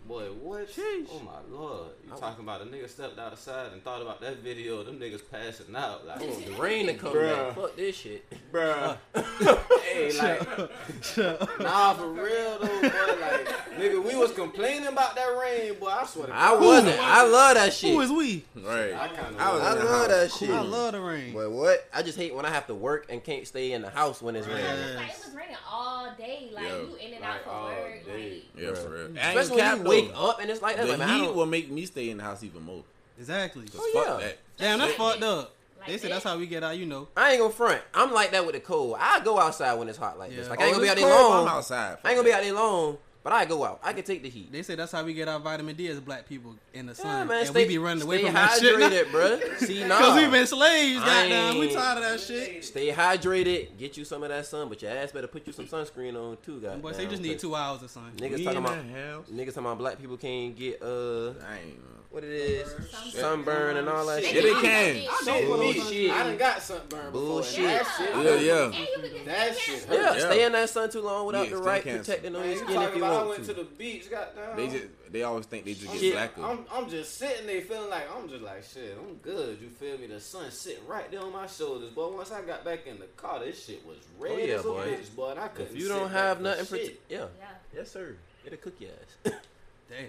Boy, 0.07 0.25
what? 0.41 0.67
Sheesh. 0.69 1.07
Oh 1.13 1.22
my 1.24 1.55
lord. 1.57 1.88
You 2.05 2.12
I- 2.13 2.19
talking 2.19 2.43
about 2.43 2.62
a 2.62 2.65
nigga 2.65 2.89
stepped 2.89 3.17
outside 3.17 3.72
and 3.72 3.81
thought 3.83 4.01
about 4.01 4.19
that 4.19 4.39
video 4.43 4.79
of 4.79 4.86
them 4.86 5.00
niggas 5.00 5.22
passing 5.31 5.74
out. 5.75 6.05
Like, 6.05 6.22
I 6.22 6.25
want 6.25 6.45
the 6.45 6.51
rain 6.62 6.88
to 6.88 6.93
come 6.95 7.13
Bruh. 7.13 7.48
back. 7.48 7.55
Fuck 7.55 7.75
this 7.77 7.95
shit. 7.95 8.25
bruh. 8.51 8.98
hey, 9.83 10.12
like, 10.17 11.60
nah, 11.60 11.93
for 11.93 12.10
real 12.12 12.60
though, 12.60 12.81
boy. 12.81 12.89
Like, 13.22 13.48
nigga, 13.77 14.03
we 14.03 14.15
was 14.15 14.31
complaining 14.33 14.88
about 14.88 15.15
that 15.15 15.38
rain, 15.41 15.75
boy. 15.79 15.88
I 15.88 16.05
swear 16.05 16.27
to 16.27 16.33
I 16.36 16.50
God. 16.51 16.62
wasn't. 16.63 17.00
I 17.00 17.24
love 17.25 17.55
that 17.55 17.72
shit. 17.74 17.91
Who 17.93 18.01
is 18.01 18.12
we? 18.12 18.43
Right. 18.55 18.93
I 18.93 19.07
kind 19.07 19.36
of 19.36 19.41
I 19.41 19.53
was 19.53 19.62
I 19.62 19.74
love 19.74 19.88
house. 19.89 20.07
that 20.10 20.31
shit. 20.31 20.50
I 20.50 20.62
love 20.62 20.91
the 20.93 21.01
rain. 21.01 21.33
But 21.33 21.50
what? 21.51 21.88
I 21.93 22.03
just 22.03 22.17
hate 22.17 22.36
when 22.36 22.45
I 22.45 22.50
have 22.50 22.67
to 22.67 22.75
work 22.75 23.05
and 23.10 23.24
can't 23.24 23.48
stay 23.48 23.72
in 23.72 23.81
the 23.81 23.89
house 23.89 24.22
when 24.22 24.36
it's 24.36 24.48
raining. 24.48 24.63
Yes. 24.65 24.95
Like, 24.98 25.10
it 25.12 25.22
was 25.25 25.36
raining 25.36 25.55
all 25.72 26.13
day. 26.17 26.50
Like, 26.53 26.67
Yo. 26.67 26.88
you 26.89 26.95
in 26.98 27.13
and 27.13 27.22
Like, 27.22 27.29
out 27.29 27.43
for 27.45 27.63
work. 27.63 28.05
day. 28.05 28.43
Like, 28.55 28.63
Yeah, 28.63 28.74
for 28.74 28.89
real. 28.89 29.01
I 29.03 29.05
ain't 29.07 29.17
Especially 29.39 29.62
when 29.62 29.77
you 29.77 29.83
wake 30.01 30.12
up 30.15 30.39
and 30.41 30.50
it's 30.50 30.62
like 30.62 30.75
that. 30.77 30.88
The 30.88 30.97
Like, 30.97 31.09
heat 31.09 31.33
will 31.33 31.45
make 31.45 31.69
me 31.71 31.85
stay 31.85 32.09
in 32.09 32.17
the 32.17 32.23
house 32.23 32.43
even 32.43 32.63
more. 32.63 32.83
Exactly. 33.19 33.65
'Cause 33.67 33.81
Oh, 33.81 33.89
fuck 33.93 34.19
yeah. 34.19 34.27
that. 34.27 34.38
Damn, 34.57 34.79
that's 34.79 34.97
Like 34.97 35.12
fucked 35.12 35.23
up. 35.23 35.53
Like 35.79 35.88
They 35.89 35.97
said 35.97 36.12
that's 36.12 36.23
how 36.23 36.38
we 36.38 36.45
get 36.47 36.63
out, 36.63 36.77
you 36.77 36.85
know. 36.85 37.07
I 37.17 37.31
ain't 37.31 37.39
gonna 37.41 37.53
front. 37.53 37.81
I'm 37.93 38.13
like 38.13 38.31
that 38.31 38.45
with 38.45 38.55
the 38.55 38.62
cold. 38.62 38.95
I 39.00 39.19
go 39.19 39.38
outside 39.39 39.73
when 39.73 39.89
it's 39.89 39.97
hot 39.97 40.17
like 40.17 40.33
this. 40.33 40.50
Like 40.50 40.59
I 40.62 40.65
ain't 40.65 40.71
Oh, 40.71 40.79
gonna 40.79 40.83
be 40.85 40.89
out 40.89 40.97
it's 40.97 41.05
there 41.05 41.13
long. 41.13 41.47
I'm 41.47 41.53
outside. 41.57 41.97
I 42.03 42.09
ain't 42.09 42.17
gonna 42.17 42.29
be 42.29 42.33
out 42.33 42.41
there 42.41 42.53
long. 42.53 42.97
But 43.23 43.31
I 43.31 43.45
go 43.45 43.63
out. 43.63 43.79
I 43.81 43.93
can 43.93 44.03
take 44.03 44.21
the 44.21 44.29
heat. 44.29 44.51
They 44.51 44.63
say 44.63 44.75
that's 44.75 44.91
how 44.91 45.01
we 45.03 45.13
get 45.13 45.29
our 45.29 45.39
vitamin 45.39 45.77
D 45.77 45.87
as 45.87 45.99
black 46.01 46.27
people 46.27 46.55
in 46.73 46.87
the 46.87 46.91
Yeah, 46.91 46.95
sun. 47.03 47.27
man. 47.29 47.37
and 47.39 47.47
stay, 47.47 47.63
we 47.63 47.67
be 47.69 47.77
running 47.77 48.03
away 48.03 48.23
from 48.25 48.33
that 48.33 48.59
shit. 48.59 48.75
hydrated, 48.75 49.05
bruh. 49.11 49.57
See, 49.65 49.79
nah. 49.85 49.97
Because 49.97 50.15
we 50.21 50.27
been 50.29 50.45
slaves, 50.45 51.01
I 51.01 51.05
goddamn. 51.29 51.57
We 51.59 51.73
tired 51.73 51.97
of 51.99 52.03
that 52.03 52.19
shit. 52.19 52.65
Stay 52.65 52.91
hydrated. 52.91 53.77
Get 53.77 53.95
you 53.95 54.03
some 54.03 54.23
of 54.23 54.29
that 54.29 54.45
sun, 54.45 54.67
but 54.67 54.81
your 54.81 54.91
ass 54.91 55.13
better 55.13 55.27
put 55.27 55.47
you 55.47 55.53
some 55.53 55.67
sunscreen 55.67 56.15
on 56.21 56.37
too, 56.45 56.59
guys. 56.59 56.81
Boy, 56.81 56.91
they 56.91 57.05
just 57.05 57.21
need 57.21 57.39
two 57.39 57.55
hours 57.55 57.81
of 57.81 57.89
sun. 57.89 58.11
Niggas 58.17 58.37
We 58.39 58.43
talking 58.43 58.59
about 58.59 58.77
the 58.85 58.91
house. 58.93 59.25
niggas 59.31 59.45
talking 59.53 59.59
about 59.67 59.77
black 59.77 59.99
people 60.01 60.17
can't 60.17 60.53
get 60.55 60.81
uh 60.83 61.29
I 61.47 61.59
ain't 61.59 61.79
know. 61.79 62.02
What 62.13 62.24
it 62.24 62.29
is 62.32 62.70
Sunburn. 62.91 63.12
sunburn 63.12 63.77
and 63.77 63.89
all 63.89 64.05
that 64.05 64.22
They 64.22 64.32
shit. 64.32 64.46
Yeah, 64.46 64.53
they 64.53 64.62
can. 64.62 64.96
it. 64.98 65.10
Shit, 65.25 65.48
Bullshit. 65.48 66.12
I 66.12 66.24
done 66.24 66.38
got 66.38 66.62
sunburn 66.62 67.05
before. 67.12 67.12
Bullshit. 67.12 67.60
And 67.60 67.70
that 67.74 67.88
shit. 67.98 68.15
Yeah, 68.15 68.36
yeah. 68.36 68.65
And 68.65 69.13
you 69.17 69.25
That 69.25 69.58
shit. 69.58 69.84
hurt. 69.86 69.96
Yeah, 70.00 70.13
Yeah. 70.15 70.20
stay 70.32 70.46
in 70.46 70.51
that 70.51 70.70
sun 70.70 70.89
too 70.91 71.01
long 71.01 71.25
without 71.25 71.46
Yeah, 71.50 71.55
the 71.55 71.58
right 71.63 71.84
cancer. 71.84 72.03
protecting 72.13 72.36
on 72.36 72.46
your 72.48 72.55
skin 72.58 72.70
if 72.70 72.96
you 72.96 73.03
about 73.03 73.13
I 73.13 73.15
want 73.17 73.29
went 73.29 73.46
to. 73.46 73.53
to 73.55 73.60
the 73.62 73.65
beach, 73.65 74.10
goddamn. 74.12 74.55
They 74.55 74.67
just 74.67 74.86
they 75.12 75.24
always 75.24 75.46
think 75.48 75.65
they 75.65 75.74
just 75.74 75.91
get 75.91 76.00
Shit. 76.00 76.13
blacker. 76.13 76.43
I'm, 76.43 76.65
I'm 76.72 76.89
just 76.89 77.17
sitting 77.17 77.46
there 77.48 77.62
feeling 77.62 77.89
like 77.89 78.03
I'm 78.15 78.29
just 78.29 78.43
like 78.43 78.63
shit. 78.63 78.96
I'm 79.00 79.15
good. 79.15 79.60
You 79.62 79.70
feel 79.70 79.98
me? 79.98 80.05
The 80.08 80.20
sun 80.20 80.51
sitting 80.51 80.86
right 80.88 81.10
there 81.12 81.22
on 81.22 81.32
my 81.32 81.48
shoulders. 81.48 81.91
But 81.96 82.13
once 82.13 82.32
I 82.32 82.41
got 82.41 82.63
back 82.63 82.86
in 82.86 83.00
the 83.00 83.05
car, 83.17 83.39
this 83.39 83.65
shit 83.65 83.84
was 83.88 83.98
oh, 84.20 84.24
red 84.24 84.32
Oh, 84.34 84.38
yeah, 84.38 84.53
as 84.55 84.60
a 84.62 84.63
boy. 84.63 84.86
bitch, 84.88 85.15
boy. 85.15 85.29
And 85.32 85.39
I 85.39 85.48
couldn't. 85.48 85.75
If 85.75 85.82
you 85.82 85.88
don't 85.88 86.03
back 86.03 86.12
have 86.13 86.41
nothing 86.41 86.65
for 86.65 86.77
shit. 86.77 87.01
yeah, 87.10 87.17
Yeah. 87.39 87.46
yes 87.75 87.91
sir, 87.91 88.15
it'll 88.46 88.58
cook 88.60 88.74
your 88.79 88.91
ass. 89.25 89.34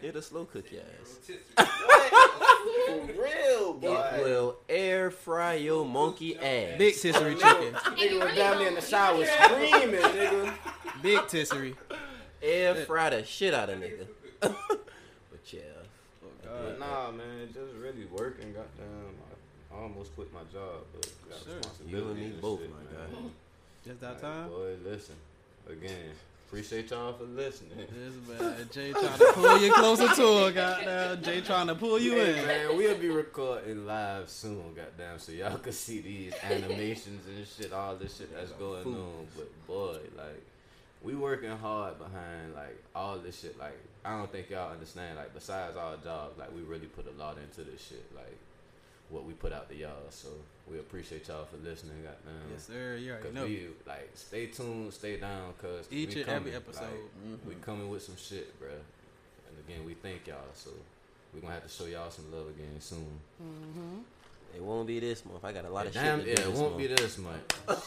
Damn. 0.01 0.09
It'll 0.09 0.23
slow 0.23 0.45
cook 0.47 0.65
your 0.73 0.83
ass. 0.83 1.19
For 2.87 3.23
real, 3.23 3.75
boy. 3.75 4.11
It 4.17 4.25
will 4.25 4.57
air 4.69 5.11
fry 5.11 5.55
your 5.55 5.85
monkey 5.85 6.37
ass. 6.39 6.79
Big 6.79 6.95
tissery 6.97 7.35
chicken. 7.35 7.75
Nigga 7.75 8.25
was 8.25 8.35
down 8.37 8.59
there 8.59 8.69
in 8.69 8.75
the 8.75 8.81
shower 8.81 9.25
screaming, 9.25 10.01
nigga. 10.01 10.55
Big 11.03 11.27
tissery. 11.29 11.75
Air 12.43 12.75
fry 12.75 13.11
the 13.11 13.25
shit 13.25 13.53
out 13.55 13.69
of 13.71 13.79
nigga. 13.81 14.07
but 14.41 14.55
yeah, 15.51 15.61
oh, 16.25 16.29
But 16.43 16.79
nah, 16.79 17.09
uh, 17.09 17.13
man, 17.13 17.49
just 17.53 17.75
really 17.81 18.07
working. 18.07 18.53
Goddamn, 18.53 19.15
I, 19.73 19.77
I 19.77 19.83
almost 19.83 20.15
quit 20.15 20.33
my 20.33 20.41
job, 20.53 20.85
but 20.95 21.11
got 21.29 21.39
Sure. 21.45 21.57
responsibilities 21.57 21.93
You 21.93 22.09
and 22.11 22.19
me 22.19 22.25
and 22.27 22.41
both, 22.41 22.61
shit, 22.61 22.71
my 22.71 22.77
man. 22.77 23.11
guy. 23.11 23.29
Just 23.87 24.01
that 24.01 24.13
Like, 24.13 24.21
time. 24.21 24.49
Boy, 24.49 24.75
listen. 24.85 25.15
Again, 25.69 26.13
appreciate 26.55 26.89
y'all 26.93 27.13
for 27.13 27.25
listening. 27.25 27.73
This 27.79 28.41
man, 28.41 28.69
Jay 28.71 28.93
trying 28.93 29.19
to 29.19 29.33
pull 29.35 29.61
you 29.61 29.73
closer 29.73 30.07
to 30.15 30.45
her, 30.45 30.53
goddamn. 30.53 31.21
Jay 31.21 31.41
trying 31.41 31.67
to 31.67 31.75
pull 31.75 31.99
you 31.99 32.13
Hey, 32.13 32.39
in. 32.39 32.47
man, 32.47 32.77
we'll 32.77 32.97
be 32.97 33.09
recording 33.09 33.85
live 33.85 34.31
soon, 34.31 34.73
goddamn, 34.73 35.19
so 35.19 35.33
y'all 35.33 35.59
can 35.59 35.73
see 35.73 36.01
these 36.01 36.33
animations 36.45 37.27
and 37.27 37.45
shit, 37.45 37.73
all 37.73 37.97
this 37.97 38.19
shit 38.19 38.33
that's 38.33 38.53
going 38.53 38.87
on. 38.87 39.27
But 39.37 39.67
boy, 39.67 39.99
like, 40.17 40.43
we 41.03 41.17
working 41.17 41.51
hard 41.51 41.99
behind 41.99 42.55
like 42.55 42.81
all 42.95 43.19
this 43.19 43.41
shit. 43.41 43.59
Like, 43.59 43.77
I 44.05 44.17
don't 44.17 44.31
think 44.31 44.49
y'all 44.49 44.71
understand. 44.71 45.17
Like, 45.17 45.35
besides 45.35 45.77
our 45.77 45.97
job, 45.97 46.35
like, 46.39 46.55
we 46.55 46.63
really 46.63 46.87
put 46.87 47.13
a 47.13 47.19
lot 47.21 47.37
into 47.37 47.69
this 47.69 47.85
shit. 47.85 48.07
Like, 48.15 48.39
what 49.15 49.25
we 49.25 49.33
put 49.33 49.53
out 49.53 49.69
to 49.71 49.77
y'all. 49.77 50.11
So 50.11 50.29
we 50.71 50.79
appreciate 50.79 51.29
y'all 51.29 51.45
for 51.45 51.57
listening, 51.69 52.03
goddamn. 52.03 52.51
Yes, 52.53 52.67
sir. 52.67 52.97
You 53.01 53.13
already 53.13 53.25
Cause 53.27 53.35
know. 53.35 53.45
we 53.45 53.67
like 53.87 54.11
stay 54.15 54.47
tuned, 54.47 54.93
stay 54.93 55.19
down, 55.19 55.55
cause 55.63 55.87
Each 55.91 56.15
we 56.15 56.23
and 56.23 56.31
every 56.31 56.51
coming, 56.51 56.55
episode. 56.55 56.83
like, 56.83 57.47
we 57.47 57.55
mm-hmm. 57.55 57.63
coming 57.63 57.89
with 57.89 58.03
some 58.03 58.17
shit, 58.17 58.59
bro. 58.59 58.69
And 58.69 59.69
again, 59.69 59.87
we 59.87 59.95
thank 59.95 60.27
y'all. 60.27 60.39
So 60.55 60.71
we 61.33 61.41
gonna 61.41 61.55
have 61.55 61.63
to 61.63 61.69
show 61.69 61.87
y'all 61.87 62.11
some 62.11 62.31
love 62.33 62.49
again 62.49 62.81
soon. 62.81 63.07
Mm-hmm. 63.43 63.99
it 64.57 64.63
won't 64.63 64.87
be 64.87 64.99
this 64.99 65.25
month. 65.25 65.45
I 65.45 65.53
got 65.53 65.65
a 65.65 65.71
lot 65.71 65.87
of 65.87 65.93
Damn, 65.93 66.21
shit. 66.21 66.29
yeah, 66.29 66.35
To 66.37 66.43
do 66.43 66.51
it 66.51 66.57
won't 66.57 66.77
be 66.77 66.87
this 66.89 67.19
month. 67.19 67.59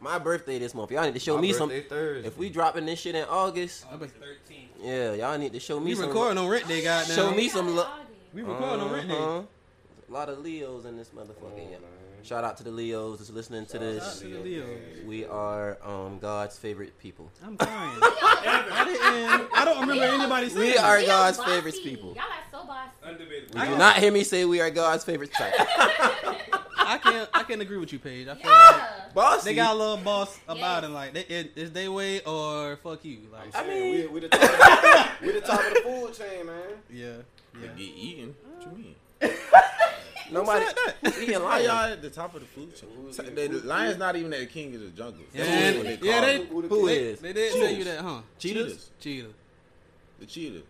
My 0.00 0.18
birthday 0.18 0.58
this 0.58 0.74
month. 0.74 0.90
Y'all 0.90 1.04
need 1.04 1.14
to 1.14 1.20
show 1.20 1.36
My 1.36 1.42
me 1.42 1.52
some. 1.52 1.70
Thursday. 1.70 2.26
If 2.26 2.36
we 2.36 2.50
dropping 2.50 2.86
this 2.86 3.00
shit 3.00 3.14
in 3.14 3.24
August, 3.24 3.86
August 3.90 4.14
13th. 4.20 4.66
yeah, 4.82 5.12
y'all 5.14 5.38
need 5.38 5.52
to 5.52 5.60
show 5.60 5.78
me 5.78 5.94
some. 5.94 6.00
We 6.00 6.06
some. 6.06 6.06
recording 6.08 6.38
on 6.38 6.48
Rent 6.48 6.66
Day, 6.66 6.82
goddamn. 6.82 7.16
Show 7.16 7.30
me 7.30 7.48
some 7.48 7.76
love. 7.76 7.88
We 8.34 8.42
recording 8.42 8.80
on 8.80 8.92
Rent 8.92 9.08
Day. 9.08 9.14
Uh-huh. 9.14 9.42
A 10.12 10.14
lot 10.14 10.28
of 10.28 10.40
Leos 10.40 10.84
in 10.84 10.98
this 10.98 11.08
motherfucker. 11.08 11.56
yeah. 11.70 11.78
Shout 12.22 12.44
out 12.44 12.58
to 12.58 12.64
the 12.64 12.70
Leos 12.70 13.16
that's 13.18 13.30
listening 13.30 13.64
to 13.64 13.72
Shout 13.72 13.82
out 13.82 13.94
this. 13.94 14.18
to 14.20 14.28
the 14.28 14.38
Leos. 14.40 14.68
We 15.06 15.24
are 15.24 15.78
um, 15.82 16.18
God's 16.18 16.58
favorite 16.58 16.98
people. 16.98 17.30
I'm 17.42 17.56
crying. 17.56 17.98
I 18.02 18.84
didn't. 18.86 19.50
I 19.58 19.64
don't 19.64 19.80
remember 19.80 20.04
anybody 20.04 20.50
saying. 20.50 20.60
We 20.60 20.74
that. 20.74 20.84
are 20.84 20.98
Y'all 20.98 21.06
God's 21.08 21.38
bossy. 21.38 21.50
favorite 21.50 21.74
people. 21.82 22.10
Y'all 22.14 22.24
are 22.24 22.60
so 22.60 22.66
bossy. 22.66 22.90
Undebatable. 23.06 23.58
You 23.64 23.72
do 23.72 23.78
not 23.78 23.96
hear 23.96 24.12
me 24.12 24.22
say 24.22 24.44
we 24.44 24.60
are 24.60 24.68
God's 24.70 25.02
favorite 25.02 25.32
type. 25.32 25.54
I 25.58 26.98
can't. 27.02 27.30
I 27.32 27.42
can't 27.44 27.62
agree 27.62 27.78
with 27.78 27.92
you, 27.94 27.98
Paige. 27.98 28.28
I 28.28 28.34
feel 28.34 28.50
like 28.50 28.70
Yeah. 28.76 28.88
Bossy. 29.14 29.50
they 29.50 29.54
got 29.56 29.74
a 29.74 29.78
little 29.78 29.96
boss 29.96 30.38
about 30.46 30.82
Yes. 30.82 30.90
it. 30.90 30.92
Like, 30.94 31.14
they, 31.14 31.20
it, 31.22 31.52
it's 31.56 31.70
they 31.70 31.88
way 31.88 32.20
or 32.20 32.76
fuck 32.76 33.02
you. 33.06 33.20
Like, 33.32 33.56
I'm 33.56 33.64
I 33.64 33.68
mean- 33.68 33.92
we, 33.92 34.06
we 34.08 34.20
the 34.20 34.28
top, 34.28 35.20
we 35.22 35.32
the 35.32 35.40
top 35.40 35.66
of 35.66 35.72
the 35.74 35.80
food 35.80 36.12
chain, 36.14 36.44
man. 36.46 36.56
yeah, 36.90 37.06
yeah. 37.08 37.14
They 37.60 37.66
get 37.68 37.78
eaten. 37.96 38.34
What 38.44 38.66
you 38.66 38.78
mean? 38.84 38.94
Nobody 40.30 40.64
Who 41.04 41.20
eating 41.20 41.34
Why 41.42 41.58
lion. 41.58 41.64
y'all 41.64 41.92
at 41.92 42.00
the 42.02 42.08
top 42.10 42.34
of 42.34 42.40
the 42.40 42.46
food 42.46 42.74
chain? 42.74 42.88
So, 43.10 43.22
The 43.22 43.48
lion's 43.64 43.98
not 43.98 44.16
even 44.16 44.32
at 44.32 44.40
the 44.40 44.46
king 44.46 44.74
of 44.74 44.80
the 44.80 44.88
jungle. 44.88 45.22
That's 45.34 45.48
Yeah, 45.48 45.76
what 45.76 46.00
they 46.00 46.06
yeah, 46.08 46.20
they- 46.22 46.36
it. 46.36 46.48
Who 46.48 46.62
the 46.62 46.68
Who 46.68 46.86
is? 46.88 47.20
They 47.20 47.32
did 47.34 47.52
tell 47.52 47.70
you 47.70 47.84
that, 47.84 47.98
huh? 48.00 48.22
Cheetahs? 48.38 48.64
Cheetahs. 48.66 48.90
Cheetah, 49.00 49.28
The 50.20 50.26
cheetah. 50.26 50.62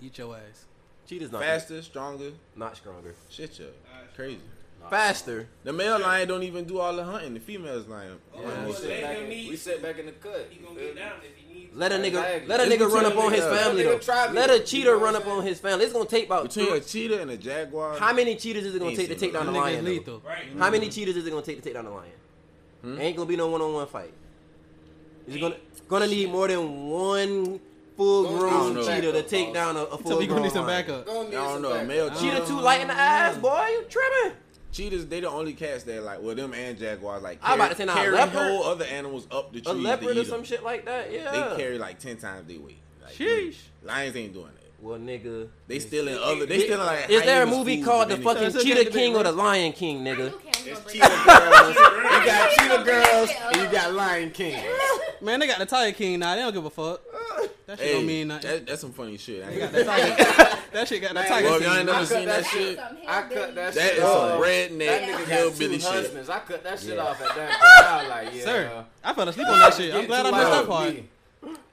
eat 0.00 0.18
your 0.18 0.36
ass. 0.36 0.64
Cheetah's 1.08 1.32
not 1.32 1.42
Faster, 1.42 1.82
stronger. 1.82 2.30
Not 2.54 2.76
stronger. 2.76 3.14
Shit, 3.30 3.58
yo. 3.58 3.66
Crazy. 4.14 4.38
Faster. 4.88 5.48
The 5.64 5.72
male 5.72 5.98
lion 5.98 6.28
don't 6.28 6.42
even 6.44 6.64
do 6.64 6.78
all 6.78 6.94
the 6.94 7.02
hunting. 7.04 7.34
The 7.34 7.40
female's 7.40 7.86
lion. 7.88 8.18
Yeah. 8.34 8.66
We 8.66 8.72
sit 8.72 9.02
back 9.02 9.18
in- 9.18 9.28
we 9.28 9.56
sit 9.56 9.82
back 9.82 9.98
in 9.98 10.06
the 10.06 10.12
cut. 10.12 10.46
He 10.50 10.58
gonna 10.64 10.78
get 10.78 10.94
down 10.96 11.12
if 11.18 11.36
he 11.36 11.42
needs. 11.46 11.49
Let 11.72 11.92
a 11.92 11.96
nigga, 11.96 12.06
Exactly. 12.06 12.46
let 12.48 12.60
a 12.60 12.64
nigga 12.64 12.90
run 12.92 13.06
up 13.06 13.16
on 13.16 13.32
his 13.32 13.44
family 13.44 13.84
Let 13.84 13.86
a 13.86 13.88
though. 13.90 13.96
nigga 13.98 14.04
try 14.04 14.28
me. 14.28 14.34
Let 14.34 14.50
a 14.50 14.58
You 14.58 14.64
cheetah 14.64 14.96
run 14.96 15.14
up 15.16 15.26
on 15.26 15.44
his 15.44 15.60
family. 15.60 15.84
It's 15.84 15.92
gonna 15.92 16.04
take 16.04 16.26
about 16.26 16.42
Between 16.44 16.66
three- 16.66 16.78
a 16.78 16.80
cheetah 16.80 17.20
and 17.22 17.30
a 17.30 17.36
jaguar. 17.36 17.96
how 17.98 18.12
many 18.12 18.34
cheetahs 18.34 18.64
is 18.66 18.74
it 18.74 18.78
gonna 18.80 18.96
take 18.96 19.08
to 19.08 19.14
take 19.14 19.32
down 19.32 19.46
the 19.46 19.52
lion? 19.52 19.84
though? 20.04 20.20
How 20.58 20.70
many 20.70 20.88
cheetahs 20.88 21.16
is 21.16 21.26
it 21.26 21.30
gonna 21.30 21.42
take 21.42 21.58
to 21.58 21.62
take 21.62 21.74
down 21.74 21.84
the 21.84 21.90
lion? 21.92 22.98
Ain't 23.00 23.16
gonna 23.16 23.28
be 23.28 23.36
no 23.36 23.46
one 23.48 23.60
on 23.62 23.72
one 23.72 23.86
fight. 23.86 24.12
Is 25.28 25.36
it 25.36 25.40
gonna 25.40 25.56
gonna 25.88 26.06
need 26.08 26.30
more 26.30 26.48
than 26.48 26.88
one 26.88 27.60
full 27.96 28.26
grown 28.38 28.74
know. 28.74 28.82
cheetah 28.86 29.12
to 29.12 29.22
take 29.22 29.52
down 29.54 29.76
a, 29.76 29.80
a 29.84 29.98
full 29.98 30.12
So 30.12 30.18
we 30.18 30.26
gonna 30.26 30.40
grown 30.40 30.42
need 30.48 30.52
some 30.52 30.66
lion? 30.66 30.86
backup. 30.86 31.06
Need 31.06 31.14
I 31.14 31.30
don't 31.30 31.52
some 31.52 31.62
know. 31.62 31.70
backup. 31.70 31.86
Male 31.86 32.08
Cheetah 32.10 32.20
cheetah. 32.36 32.46
too 32.46 32.60
light 32.60 32.80
in 32.80 32.88
the 32.88 32.94
ass, 32.94 33.36
boy. 33.36 33.66
You 33.70 33.84
tripping? 33.88 34.36
Cheetahs, 34.72 35.06
they 35.06 35.20
the 35.20 35.28
only 35.28 35.52
cats 35.52 35.84
that 35.84 36.02
like, 36.04 36.22
well, 36.22 36.34
them 36.34 36.54
and 36.54 36.78
jaguars 36.78 37.22
like 37.22 37.38
I'm 37.42 37.54
about 37.60 37.64
carry, 37.64 37.70
to 37.70 37.76
say 37.76 37.84
now, 37.86 37.94
carry 37.94 38.12
leopard- 38.14 38.34
whole 38.38 38.64
other 38.64 38.84
animals 38.84 39.26
up 39.30 39.52
the 39.52 39.60
tree. 39.60 39.72
A 39.72 39.74
leopard 39.74 40.16
or 40.16 40.24
some 40.24 40.38
'em. 40.40 40.44
shit 40.44 40.62
like 40.62 40.84
that? 40.84 41.12
Yeah. 41.12 41.30
They 41.50 41.56
carry 41.62 41.78
like 41.78 41.98
ten 41.98 42.16
times 42.16 42.46
their 42.46 42.60
weight. 42.60 42.78
Like, 43.02 43.14
Sheesh. 43.14 43.56
Lions 43.82 44.14
ain't 44.16 44.32
doing 44.32 44.46
that. 44.46 44.54
Well, 44.82 44.98
nigga. 44.98 45.48
They 45.66 45.78
still 45.78 46.08
in 46.08 46.16
other. 46.16 46.46
They 46.46 46.60
stealing 46.60 46.86
like. 46.86 47.10
Is 47.10 47.22
there 47.22 47.42
a 47.42 47.46
movie 47.46 47.82
called 47.82 48.08
The 48.08 48.14
anything. 48.14 48.24
fucking 48.34 48.50
So 48.50 48.58
it's 48.60 48.64
a 48.64 48.68
Cheetah 48.74 48.90
King 48.90 49.14
or. 49.16 49.22
The 49.24 49.32
Lion 49.32 49.72
King, 49.72 50.02
nigga? 50.04 50.32
It's 50.64 50.92
cheetah 50.92 51.22
girls. 51.26 51.74
you 51.74 52.26
got 52.26 52.50
cheetah 52.52 52.82
girls 52.84 53.30
and 53.46 53.56
you 53.56 53.66
got 53.70 53.92
lion 53.94 54.30
king. 54.30 54.62
Man, 55.22 55.40
they 55.40 55.46
got 55.46 55.58
the 55.58 55.66
Tiger 55.66 55.94
King 55.96 56.18
now. 56.20 56.34
They 56.34 56.42
don't 56.42 56.52
give 56.54 56.64
a 56.64 56.70
fuck. 56.70 57.00
That 57.66 57.78
shit 57.78 57.86
Hey, 57.88 57.92
don't 57.94 58.06
mean 58.06 58.28
nothing. 58.28 58.50
that, 58.50 58.66
that's 58.66 58.80
some 58.80 58.92
funny 58.92 59.16
shit. 59.16 59.44
I 59.44 59.50
They 59.50 59.58
got 59.58 59.62
ain't- 59.64 59.72
the 59.72 59.84
Tiger. 59.84 60.58
that 60.72 60.88
shit 60.88 61.00
got 61.02 61.08
the 61.08 61.14
Man, 61.14 61.28
Tiger 61.28 61.46
well, 61.48 61.58
King. 61.58 61.68
y'all 61.68 61.76
ain't 61.76 61.86
never 61.86 62.06
seen 62.06 62.16
cut 62.18 62.26
that 62.26 62.42
that 62.42 62.50
shit. 62.50 62.78
I 63.08 63.22
cut 63.22 63.54
that, 63.54 63.54
That 63.54 63.74
shit 63.74 63.98
is 63.98 64.02
off. 64.04 64.30
some 64.30 64.42
redneck 64.42 65.00
nigga 65.00 65.18
got 65.18 65.28
hillbilly 65.28 65.78
shit. 65.80 66.28
I 66.30 66.38
cut 66.40 66.64
that 66.64 66.80
shit 66.80 66.98
off 66.98 67.20
at 67.22 67.36
that 67.36 67.50
point. 67.50 67.62
I 67.62 68.00
was 68.02 68.08
like, 68.08 68.34
yeah. 68.34 68.44
Sir, 68.44 68.84
I 69.04 69.14
fell 69.14 69.28
asleep 69.28 69.48
on 69.48 69.58
that 69.60 69.74
shit. 69.74 69.94
I'm 69.94 70.06
glad 70.06 70.26
I 70.26 70.30
missed 70.30 70.50
that 70.50 70.66
part. 70.66 70.94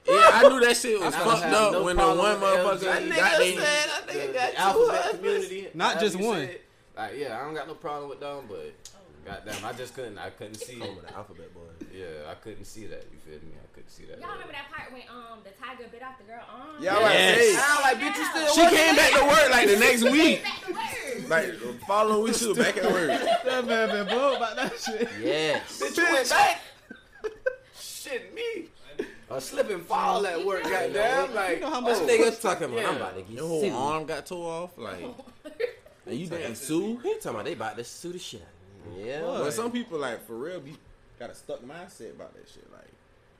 Yeah, 0.06 0.30
I 0.32 0.48
knew 0.48 0.60
that 0.60 0.76
shit 0.76 0.98
was 1.00 1.14
I 1.14 1.18
don't 1.18 1.28
fucked 1.30 1.44
up 1.52 1.72
no 1.72 1.82
when 1.84 1.96
the 1.96 2.02
one 2.02 2.16
motherfucker 2.16 2.78
LG. 2.78 2.80
got 2.80 3.08
That 3.08 3.36
said- 3.38 3.58
that 3.58 4.06
The, 4.06 4.12
nigga 4.14 4.26
the 4.28 4.32
got 4.32 4.50
two 4.52 4.56
alphabet 4.56 5.10
community. 5.16 5.68
Not 5.74 6.00
just 6.00 6.16
one. 6.16 6.38
say 6.46 6.52
it. 6.52 6.64
Like, 6.96 7.12
yeah, 7.16 7.38
I 7.38 7.44
don't 7.44 7.54
got 7.54 7.68
no 7.68 7.74
problem 7.74 8.08
with 8.08 8.20
them, 8.20 8.44
but 8.48 8.72
goddamn, 9.24 9.64
I 9.64 9.72
just 9.72 9.94
couldn't. 9.94 10.18
I 10.18 10.30
couldn't 10.30 10.56
see. 10.56 10.78
Home 10.78 10.98
of 10.98 11.06
the 11.06 11.14
alphabet 11.14 11.52
boy. 11.54 11.60
Yeah, 11.94 12.30
I 12.30 12.34
couldn't 12.34 12.64
see 12.64 12.86
that. 12.86 13.04
You 13.12 13.18
feel 13.18 13.40
me? 13.40 13.54
I 13.62 13.66
couldn't 13.74 13.90
see 13.90 14.04
that. 14.06 14.20
Y'all 14.20 14.32
remember 14.32 14.52
that 14.52 14.70
part 14.74 14.92
when 14.92 15.02
um 15.10 15.38
the 15.44 15.50
tiger 15.50 15.88
bit 15.90 16.02
off 16.02 16.18
the 16.18 16.24
girl 16.24 16.42
arm? 16.50 16.82
Yeah, 16.82 16.96
I 16.96 17.02
was 17.02 17.12
Yes. 17.12 17.38
hey, 17.38 17.56
I 17.56 17.74
was 17.74 17.84
like, 17.84 17.98
bitch, 17.98 18.16
you 18.18 18.24
still 18.24 18.54
She 18.70 18.76
came 18.76 18.96
back 18.96 19.12
to 19.12 19.24
work 19.26 19.50
like 19.50 19.68
the 19.68 19.78
next 19.86 20.02
week. 20.04 20.42
Back 20.42 20.64
to 20.66 20.72
work. 20.72 21.28
Like 21.30 21.46
the 21.60 21.86
following 21.86 22.22
week, 22.24 22.34
she 22.34 22.46
was 22.48 22.58
back 22.58 22.76
at 22.76 22.84
work. 22.92 23.08
That 23.44 23.66
man 23.66 23.88
been 23.88 24.06
bold 24.14 24.36
about 24.36 24.56
that 24.56 24.78
shit. 24.78 25.08
Yes. 25.20 25.80
Bitch, 25.82 25.96
you 25.96 26.04
went 26.12 26.28
back. 26.28 26.60
Shit, 27.80 28.34
me. 28.34 28.68
A 29.30 29.40
slip 29.40 29.68
and 29.70 29.82
fall 29.84 30.26
at 30.26 30.42
work, 30.44 30.62
goddamn. 30.64 31.34
Like, 31.34 31.56
You 31.56 31.60
know 31.60 31.70
how 31.70 31.80
This 31.82 32.00
much 32.00 32.08
oh, 32.10 32.12
nigga 32.12 32.40
talking 32.40 32.64
about, 32.64 32.78
Yeah. 32.78 32.88
I'm 32.88 32.96
about 32.96 33.14
to 33.16 33.22
get 33.22 33.30
Your 33.30 33.46
whole 33.48 33.60
sued. 33.60 33.72
arm 33.72 34.04
got 34.06 34.26
tore 34.26 34.50
off. 34.62 34.78
Like, 34.78 35.04
and 36.06 36.14
you 36.18 36.26
didn't 36.26 36.56
sue. 36.56 36.96
He 37.02 37.14
talking 37.16 37.30
about 37.32 37.44
they 37.44 37.52
about 37.52 37.76
to 37.76 37.84
sue 37.84 38.12
the 38.12 38.18
shit 38.18 38.40
out 38.40 38.46
of 38.46 38.52
me. 38.52 38.57
Yeah. 38.96 39.22
What? 39.22 39.38
But 39.44 39.52
some 39.52 39.70
people 39.70 39.98
like 39.98 40.26
for 40.26 40.36
real 40.36 40.60
be 40.60 40.76
got 41.18 41.30
a 41.30 41.34
stuck 41.34 41.62
mindset 41.62 42.12
about 42.12 42.34
that 42.34 42.48
shit. 42.48 42.70
Like 42.72 42.90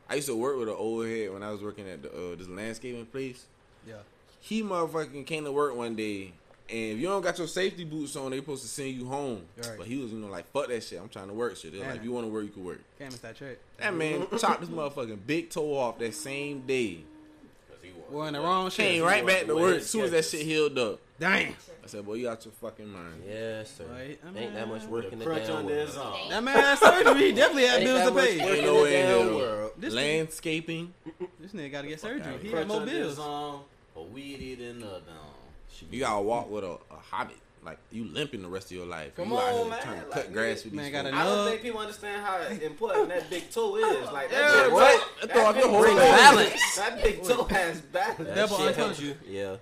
I 0.08 0.16
used 0.16 0.28
to 0.28 0.36
work 0.36 0.58
with 0.58 0.68
an 0.68 0.74
old 0.74 1.06
head 1.06 1.32
when 1.32 1.42
I 1.42 1.50
was 1.50 1.62
working 1.62 1.88
at 1.88 2.02
the, 2.02 2.10
uh, 2.10 2.36
this 2.36 2.48
landscaping 2.48 3.06
place. 3.06 3.46
Yeah. 3.86 3.96
He 4.40 4.62
motherfucking 4.62 5.26
came 5.26 5.44
to 5.44 5.52
work 5.52 5.76
one 5.76 5.96
day, 5.96 6.32
and 6.70 6.92
if 6.92 6.98
you 6.98 7.08
don't 7.08 7.22
got 7.22 7.38
your 7.38 7.46
safety 7.46 7.84
boots 7.84 8.14
on, 8.16 8.30
they 8.30 8.38
supposed 8.38 8.62
to 8.62 8.68
send 8.68 8.90
you 8.90 9.06
home. 9.06 9.42
Right. 9.56 9.74
But 9.78 9.86
he 9.86 9.96
was 9.96 10.12
you 10.12 10.18
know 10.18 10.28
like 10.28 10.50
fuck 10.52 10.68
that 10.68 10.82
shit. 10.82 11.00
I'm 11.00 11.08
trying 11.08 11.28
to 11.28 11.34
work 11.34 11.56
shit. 11.56 11.72
They're 11.72 11.86
like 11.86 11.96
if 11.96 12.04
you 12.04 12.12
want 12.12 12.26
to 12.26 12.32
work, 12.32 12.44
you 12.44 12.50
can 12.50 12.64
work. 12.64 12.80
Can't 12.98 13.10
miss 13.10 13.20
that 13.20 13.36
trick. 13.36 13.60
That 13.78 13.94
man 13.94 14.26
chopped 14.38 14.60
his 14.60 14.70
motherfucking 14.70 15.18
big 15.26 15.50
toe 15.50 15.76
off 15.76 15.98
that 15.98 16.14
same 16.14 16.60
day. 16.60 17.00
Cause 17.68 17.78
he 17.82 17.90
was 17.90 18.10
wearing 18.10 18.32
the 18.34 18.40
wrong 18.40 18.70
shit. 18.70 18.86
Came 18.86 19.02
right 19.02 19.26
back 19.26 19.46
to 19.46 19.54
Wait, 19.54 19.62
work 19.62 19.76
as 19.76 19.90
soon 19.90 20.04
as 20.04 20.10
that 20.12 20.24
shit 20.24 20.42
healed 20.42 20.78
up. 20.78 21.00
Damn. 21.20 21.48
I 21.82 21.86
said, 21.86 22.04
boy, 22.06 22.14
you 22.14 22.28
out 22.28 22.44
your 22.44 22.52
fucking 22.52 22.86
mind. 22.88 23.22
Yes, 23.28 23.72
sir. 23.76 23.84
Right, 23.90 24.18
I 24.24 24.38
Ain't 24.38 24.54
that 24.54 24.68
much 24.68 24.84
work 24.84 25.12
in 25.12 25.18
the 25.18 25.24
Crunch 25.24 25.46
damn 25.46 25.56
under 25.56 25.74
his 25.74 25.96
world. 25.96 26.14
arm. 26.14 26.28
That 26.30 26.44
man 26.44 26.54
had 26.56 26.78
surgery. 26.78 27.20
He 27.26 27.32
definitely 27.32 27.66
had 27.66 27.82
bills 27.82 28.08
to 28.08 28.14
pay. 28.14 28.40
Ain't 28.40 28.58
in 28.60 28.64
no 28.64 28.82
way 28.82 29.00
in 29.00 29.06
damn 29.08 29.26
hell. 29.26 29.36
world. 29.36 29.70
This 29.78 29.94
Landscaping. 29.94 30.94
this 31.40 31.52
nigga 31.52 31.72
got 31.72 31.82
to 31.82 31.88
get 31.88 32.00
surgery. 32.00 32.32
He 32.42 32.50
Crunch 32.50 32.58
had 32.58 32.68
more 32.68 32.80
under 32.82 32.92
bills. 32.92 33.18
arm, 33.18 33.60
a 33.96 34.02
weedy 34.02 34.54
than 34.54 34.80
the 34.80 34.86
um, 34.86 34.92
other 34.94 35.02
arm. 35.10 35.88
You 35.90 36.00
gotta 36.00 36.20
walk 36.22 36.50
with 36.50 36.64
a, 36.64 36.72
a 36.72 36.96
hobbit. 37.10 37.36
Like 37.64 37.78
you 37.90 38.04
limping 38.04 38.42
the 38.42 38.48
rest 38.48 38.66
of 38.66 38.76
your 38.76 38.86
life. 38.86 39.16
Come 39.16 39.30
you 39.30 39.38
out 39.38 39.42
on, 39.52 39.54
here 39.62 39.70
man. 39.70 39.82
trying 39.82 40.00
to 40.00 40.06
Like, 40.06 40.12
cut 40.12 40.32
grass 40.32 40.64
with 40.64 40.72
man 40.72 40.84
these 40.84 40.92
got 40.92 41.04
folks. 41.06 41.16
a 41.16 41.18
I 41.20 41.24
don't 41.24 41.48
think 41.48 41.62
people 41.62 41.80
understand 41.80 42.24
how 42.24 42.38
important 42.64 43.08
that 43.08 43.28
big 43.28 43.50
toe 43.50 43.76
is. 43.76 44.10
Like 44.12 44.30
that 44.30 44.54
Yeah, 44.54 44.62
big 44.64 44.72
what? 44.72 45.00
toe- 45.00 45.26
That 45.26 45.34
that 45.34 45.54
big 45.56 45.64
whole 45.64 45.84
toe- 45.84 45.96
Balance. 45.96 46.76
That 46.76 47.02
big 47.02 47.22
toe 47.24 47.44
has 47.44 47.80
balance. 47.80 48.16
That 48.18 48.34
Double 48.36 48.58
shit 48.58 48.76
helps 48.76 49.00
you. 49.00 49.14
Yeah. 49.28 49.34
You 49.34 49.44
know 49.46 49.56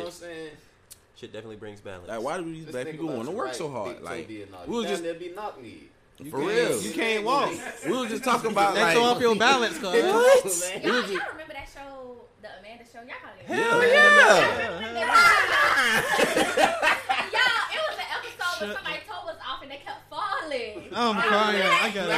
what 0.00 0.04
I'm 0.06 0.10
saying? 0.12 0.50
Shit 1.16 1.32
definitely 1.32 1.56
brings 1.56 1.80
balance. 1.80 2.08
Like 2.08 2.20
why 2.22 2.38
do 2.38 2.44
these 2.44 2.64
Just 2.64 2.72
black 2.72 2.86
people 2.90 3.08
want 3.08 3.24
to 3.26 3.30
work 3.32 3.46
right 3.46 3.56
so 3.56 3.68
hard? 3.70 3.96
big 3.96 4.04
Like 4.04 4.28
we 4.28 4.34
You 4.36 4.46
was 4.78 4.86
just 4.86 5.02
there 5.02 5.14
be 5.14 5.32
knock 5.34 5.60
kneed. 5.60 5.88
for 6.30 6.38
real. 6.40 6.80
You 6.80 6.92
can't 6.92 7.24
walk. 7.30 7.50
We 7.84 7.92
was 7.92 8.08
just 8.10 8.22
talking 8.24 8.50
about 8.52 8.74
They 8.74 8.82
like 8.82 8.94
throw 8.94 9.04
off 9.04 9.20
your 9.20 9.34
balance, 9.36 9.78
cuz. 9.78 9.94
Y'all, 9.94 10.92
y'all 10.92 11.02
remember 11.32 11.52
that 11.54 11.68
show, 11.72 12.20
the 12.42 12.48
Amanda 12.60 12.84
show? 12.84 13.00
Y'all 13.00 13.16
probably 13.20 13.44
Hell 13.46 13.80
remember. 13.80 13.96
yeah. 15.00 15.06
Y'all, 17.32 17.64
it 17.72 17.80
was 17.88 17.98
an 17.98 18.08
episode 18.16 18.66
where 18.66 18.74
somebody's 18.74 19.06
toe 19.08 19.22
was 19.26 19.36
off 19.46 19.62
and 19.62 19.70
they 19.70 19.76
kept 19.84 20.08
falling. 20.08 20.88
I'm 20.92 21.16
crying. 21.22 21.62
I 21.62 21.90
gotta, 21.94 22.10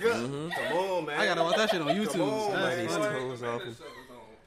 Yeah. 0.00 0.12
Mhm. 0.14 0.50
Come 0.50 0.76
on, 0.78 1.04
man. 1.06 1.20
I 1.20 1.26
gotta 1.26 1.42
watch 1.42 1.56
that 1.56 1.70
shit 1.70 1.80
on 1.82 1.88
YouTube. 1.88 2.12
Come 2.12 2.20
on, 2.22 2.52
That's 2.52 2.98
man. 2.98 3.74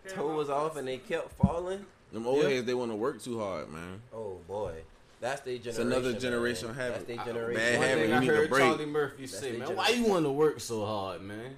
Funny. 0.05 0.15
Toe 0.15 0.35
was 0.35 0.49
off. 0.49 0.55
and- 0.55 0.55
Toe 0.55 0.55
was 0.55 0.71
off 0.71 0.77
and 0.77 0.87
they 0.87 0.97
kept 0.97 1.31
falling. 1.33 1.85
Them 2.11 2.27
old 2.27 2.43
Yeah. 2.43 2.49
heads 2.49 2.65
they 2.67 2.73
want 2.73 2.91
to 2.91 2.95
work 2.95 3.21
too 3.21 3.39
hard, 3.39 3.71
man. 3.71 4.01
Oh 4.13 4.37
boy, 4.47 4.73
that's 5.19 5.41
their 5.41 5.55
It's 5.55 5.63
generation. 5.65 5.91
another 5.91 6.11
man. 6.11 6.21
generational 6.21 6.75
habit. 6.75 6.93
That's 6.93 7.23
their 7.23 7.33
generation. 7.33 7.55
bad 7.61 7.79
One 7.79 7.87
habit. 7.87 8.07
You 8.09 8.13
I 8.15 8.19
need 8.19 8.29
a 8.29 8.33
heard 8.35 8.49
break. 8.49 8.61
Charlie 8.63 8.85
Murphy 8.85 9.25
That's 9.25 9.39
say, 9.39 9.51
their 9.51 9.59
man, 9.67 9.75
why 9.75 9.89
you 9.89 10.05
want 10.05 10.25
to 10.25 10.31
work 10.31 10.59
so 10.59 10.85
hard, 10.85 11.21
man? 11.21 11.55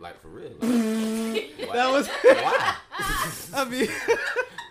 Like 0.00 0.20
for 0.20 0.28
real? 0.28 0.50
Like. 0.60 1.72
That 1.72 1.90
was. 1.92 2.08
why? 2.08 2.76
I 3.54 3.64
mean, 3.64 3.88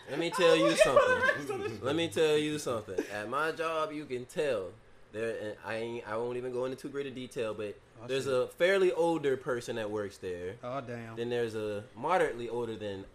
Let 0.09 0.19
me 0.19 0.29
tell 0.29 0.55
you 0.55 0.71
something. 0.75 1.79
Let 1.81 1.95
me 1.95 2.07
tell 2.09 2.37
you 2.37 2.59
something. 2.59 2.99
At 3.13 3.29
my 3.29 3.51
job, 3.51 3.91
you 3.93 4.05
can 4.05 4.25
tell 4.25 4.65
there. 5.13 5.56
I 5.65 5.76
ain't, 5.76 6.08
I 6.08 6.17
won't 6.17 6.36
even 6.38 6.52
go 6.52 6.65
into 6.65 6.76
too 6.78 6.89
great 6.89 7.06
a 7.06 7.12
detail, 7.12 7.54
but 7.54 7.76
Oh, 8.04 8.08
there's 8.08 8.26
shit. 8.26 8.34
a 8.34 8.47
fairly 8.47 8.91
older 8.91 9.38
person 9.38 9.78
that 9.78 9.89
works 9.89 10.17
there. 10.17 10.56
oh 10.63 10.82
damn. 10.82 11.15
Then 11.15 11.30
there's 11.30 11.56
a 11.56 11.84
moderately 11.95 12.49
older 12.49 12.76
than 12.76 13.06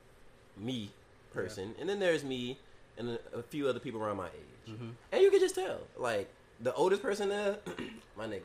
me 0.57 0.91
person, 1.35 1.75
and 1.79 1.89
then 1.89 1.99
there's 1.99 2.25
me 2.25 2.57
and 2.97 3.11
a, 3.11 3.39
a 3.39 3.43
few 3.43 3.69
other 3.69 3.79
people 3.81 4.01
around 4.03 4.17
my 4.17 4.29
age. 4.29 4.75
Mhm. 4.75 4.93
And 5.13 5.23
you 5.23 5.31
can 5.31 5.41
just 5.41 5.55
tell, 5.55 5.81
like 5.99 6.29
the 6.61 6.73
oldest 6.75 7.03
person 7.03 7.29
there, 7.29 7.59
my 8.17 8.27
nigga. 8.27 8.43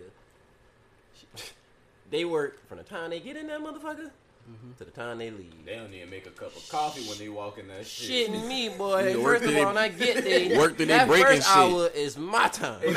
she- 1.15 1.51
they 2.11 2.25
work 2.25 2.67
from 2.67 2.77
the 2.79 2.83
time 2.83 3.09
they 3.09 3.19
get 3.19 3.37
in 3.37 3.47
that 3.47 3.61
motherfucker 3.61 4.11
Mhm. 4.49 4.77
to 4.77 4.83
the 4.85 4.91
time 4.91 5.17
they 5.19 5.31
leave. 5.31 5.53
They 5.65 5.75
don't 5.75 5.93
even 5.93 6.09
make 6.09 6.25
a 6.27 6.31
cup 6.31 6.55
of 6.55 6.67
coffee 6.69 7.01
when 7.07 7.17
they 7.17 7.29
walk 7.29 7.57
in 7.57 7.67
that 7.69 7.85
shit. 7.87 8.29
Shitting 8.31 8.47
me, 8.47 8.69
boy. 8.69 9.11
You 9.11 9.21
work 9.21 9.39
First 9.39 9.43
of 9.45 9.49
till 9.49 9.51
they- 9.59 9.61
all, 9.63 9.73
when 9.73 9.77
I 9.77 9.87
get 9.87 10.23
there, 10.23 10.57
work 10.59 10.77
till 10.77 10.87
that 10.87 11.07
breaking 11.07 11.27
first 11.27 11.47
shit. 11.47 11.57
hour 11.57 11.87
is 11.95 12.17
my 12.17 12.47
time. 12.49 12.81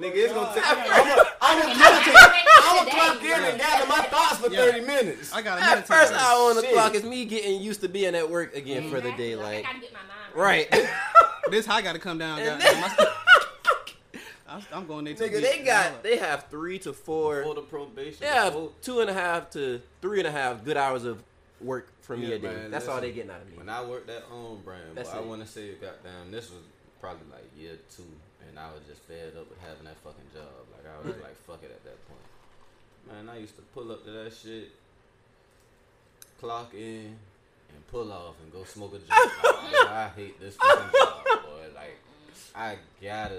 Nigga, 0.00 0.16
it's 0.16 0.32
gonna 0.32 0.54
take. 0.54 0.64
I'm 0.66 0.76
gonna 0.98 1.24
I'm 1.40 2.86
gonna 2.86 2.90
clock 2.90 3.22
in 3.22 3.44
and 3.44 3.58
gather 3.58 3.86
my 3.86 4.02
thoughts 4.02 4.38
for 4.38 4.50
Yeah. 4.52 4.64
30 4.72 4.80
minutes. 4.80 5.32
I 5.32 5.42
got 5.42 5.58
a 5.58 5.60
That 5.60 5.86
first 5.86 6.12
hour 6.14 6.50
on 6.50 6.56
the 6.56 6.62
Shit. 6.62 6.72
clock 6.72 6.94
is 6.94 7.04
me 7.04 7.24
getting 7.24 7.60
used 7.60 7.82
to 7.82 7.88
being 7.88 8.14
at 8.14 8.28
work 8.28 8.56
again 8.56 8.90
for 8.90 9.00
the 9.00 9.12
day, 9.12 9.36
Like, 9.36 9.44
like 9.46 9.66
I 9.66 9.72
gotta 9.74 9.78
get 9.80 9.92
my 9.92 9.98
mind 10.00 10.34
right. 10.34 10.68
right. 10.72 10.90
This 11.50 11.66
high 11.66 11.82
got 11.82 11.92
to 11.94 11.98
come 11.98 12.18
down. 12.18 12.38
And 12.38 12.62
goddamn. 14.52 14.66
I'm, 14.72 14.82
I'm 14.82 14.86
going 14.86 15.04
there. 15.04 15.14
Nigga, 15.14 15.40
they 15.40 15.62
got 15.64 16.02
they 16.02 16.16
have 16.16 16.46
three 16.50 16.78
to 16.80 16.92
four. 16.92 17.38
Before 17.40 17.54
the 17.54 17.62
probation. 17.62 18.18
They 18.20 18.26
have 18.26 18.52
before- 18.52 18.72
two 18.82 19.00
and 19.00 19.10
a 19.10 19.12
half 19.14 19.50
to 19.50 19.80
three 20.00 20.18
and 20.18 20.28
a 20.28 20.32
half 20.32 20.64
good 20.64 20.76
hours 20.76 21.04
of 21.04 21.22
work 21.60 21.88
from 22.02 22.20
me 22.20 22.32
a 22.32 22.38
day. 22.38 22.48
man, 22.48 22.70
That's 22.70 22.88
all 22.88 22.96
listen, 22.96 23.08
they 23.10 23.14
getting 23.14 23.30
out 23.30 23.40
of 23.40 23.48
me. 23.50 23.56
When 23.56 23.68
I 23.68 23.84
worked 23.84 24.10
at 24.10 24.22
Home 24.24 24.60
Brand, 24.64 24.82
That's 24.94 25.10
but 25.10 25.18
I 25.18 25.20
want 25.20 25.42
to 25.42 25.46
say, 25.46 25.70
goddamn, 25.74 26.30
this 26.30 26.50
was 26.50 26.60
probably 27.00 27.26
like 27.30 27.44
year 27.56 27.78
two, 27.94 28.02
and 28.48 28.58
I 28.58 28.66
was 28.72 28.82
just 28.88 29.00
fed 29.02 29.32
up 29.38 29.48
with 29.48 29.60
having 29.60 29.84
that 29.84 29.96
fucking 30.02 30.30
job. 30.34 30.50
Like 30.72 30.86
I 30.92 31.06
was 31.06 31.16
like, 31.22 31.36
fuck 31.46 31.62
it 31.62 31.70
at 31.70 31.84
that 31.84 32.08
point. 32.08 32.20
Man, 33.26 33.28
I 33.34 33.38
used 33.38 33.56
to 33.56 33.62
pull 33.74 33.90
up 33.90 34.04
to 34.04 34.10
that 34.10 34.32
shit, 34.32 34.70
clock 36.40 36.72
in, 36.74 37.16
and 37.74 37.86
pull 37.90 38.12
off 38.12 38.34
and 38.42 38.52
go 38.52 38.64
smoke 38.64 38.94
a 38.94 38.98
joint. 38.98 39.08
Like, 39.44 39.72
man, 39.72 39.86
I 39.88 40.08
hate 40.14 40.40
this 40.40 40.56
fucking 40.56 40.90
job, 40.92 41.24
boy. 41.24 41.66
Like. 41.74 41.96
I 42.54 42.76
gotta 43.02 43.34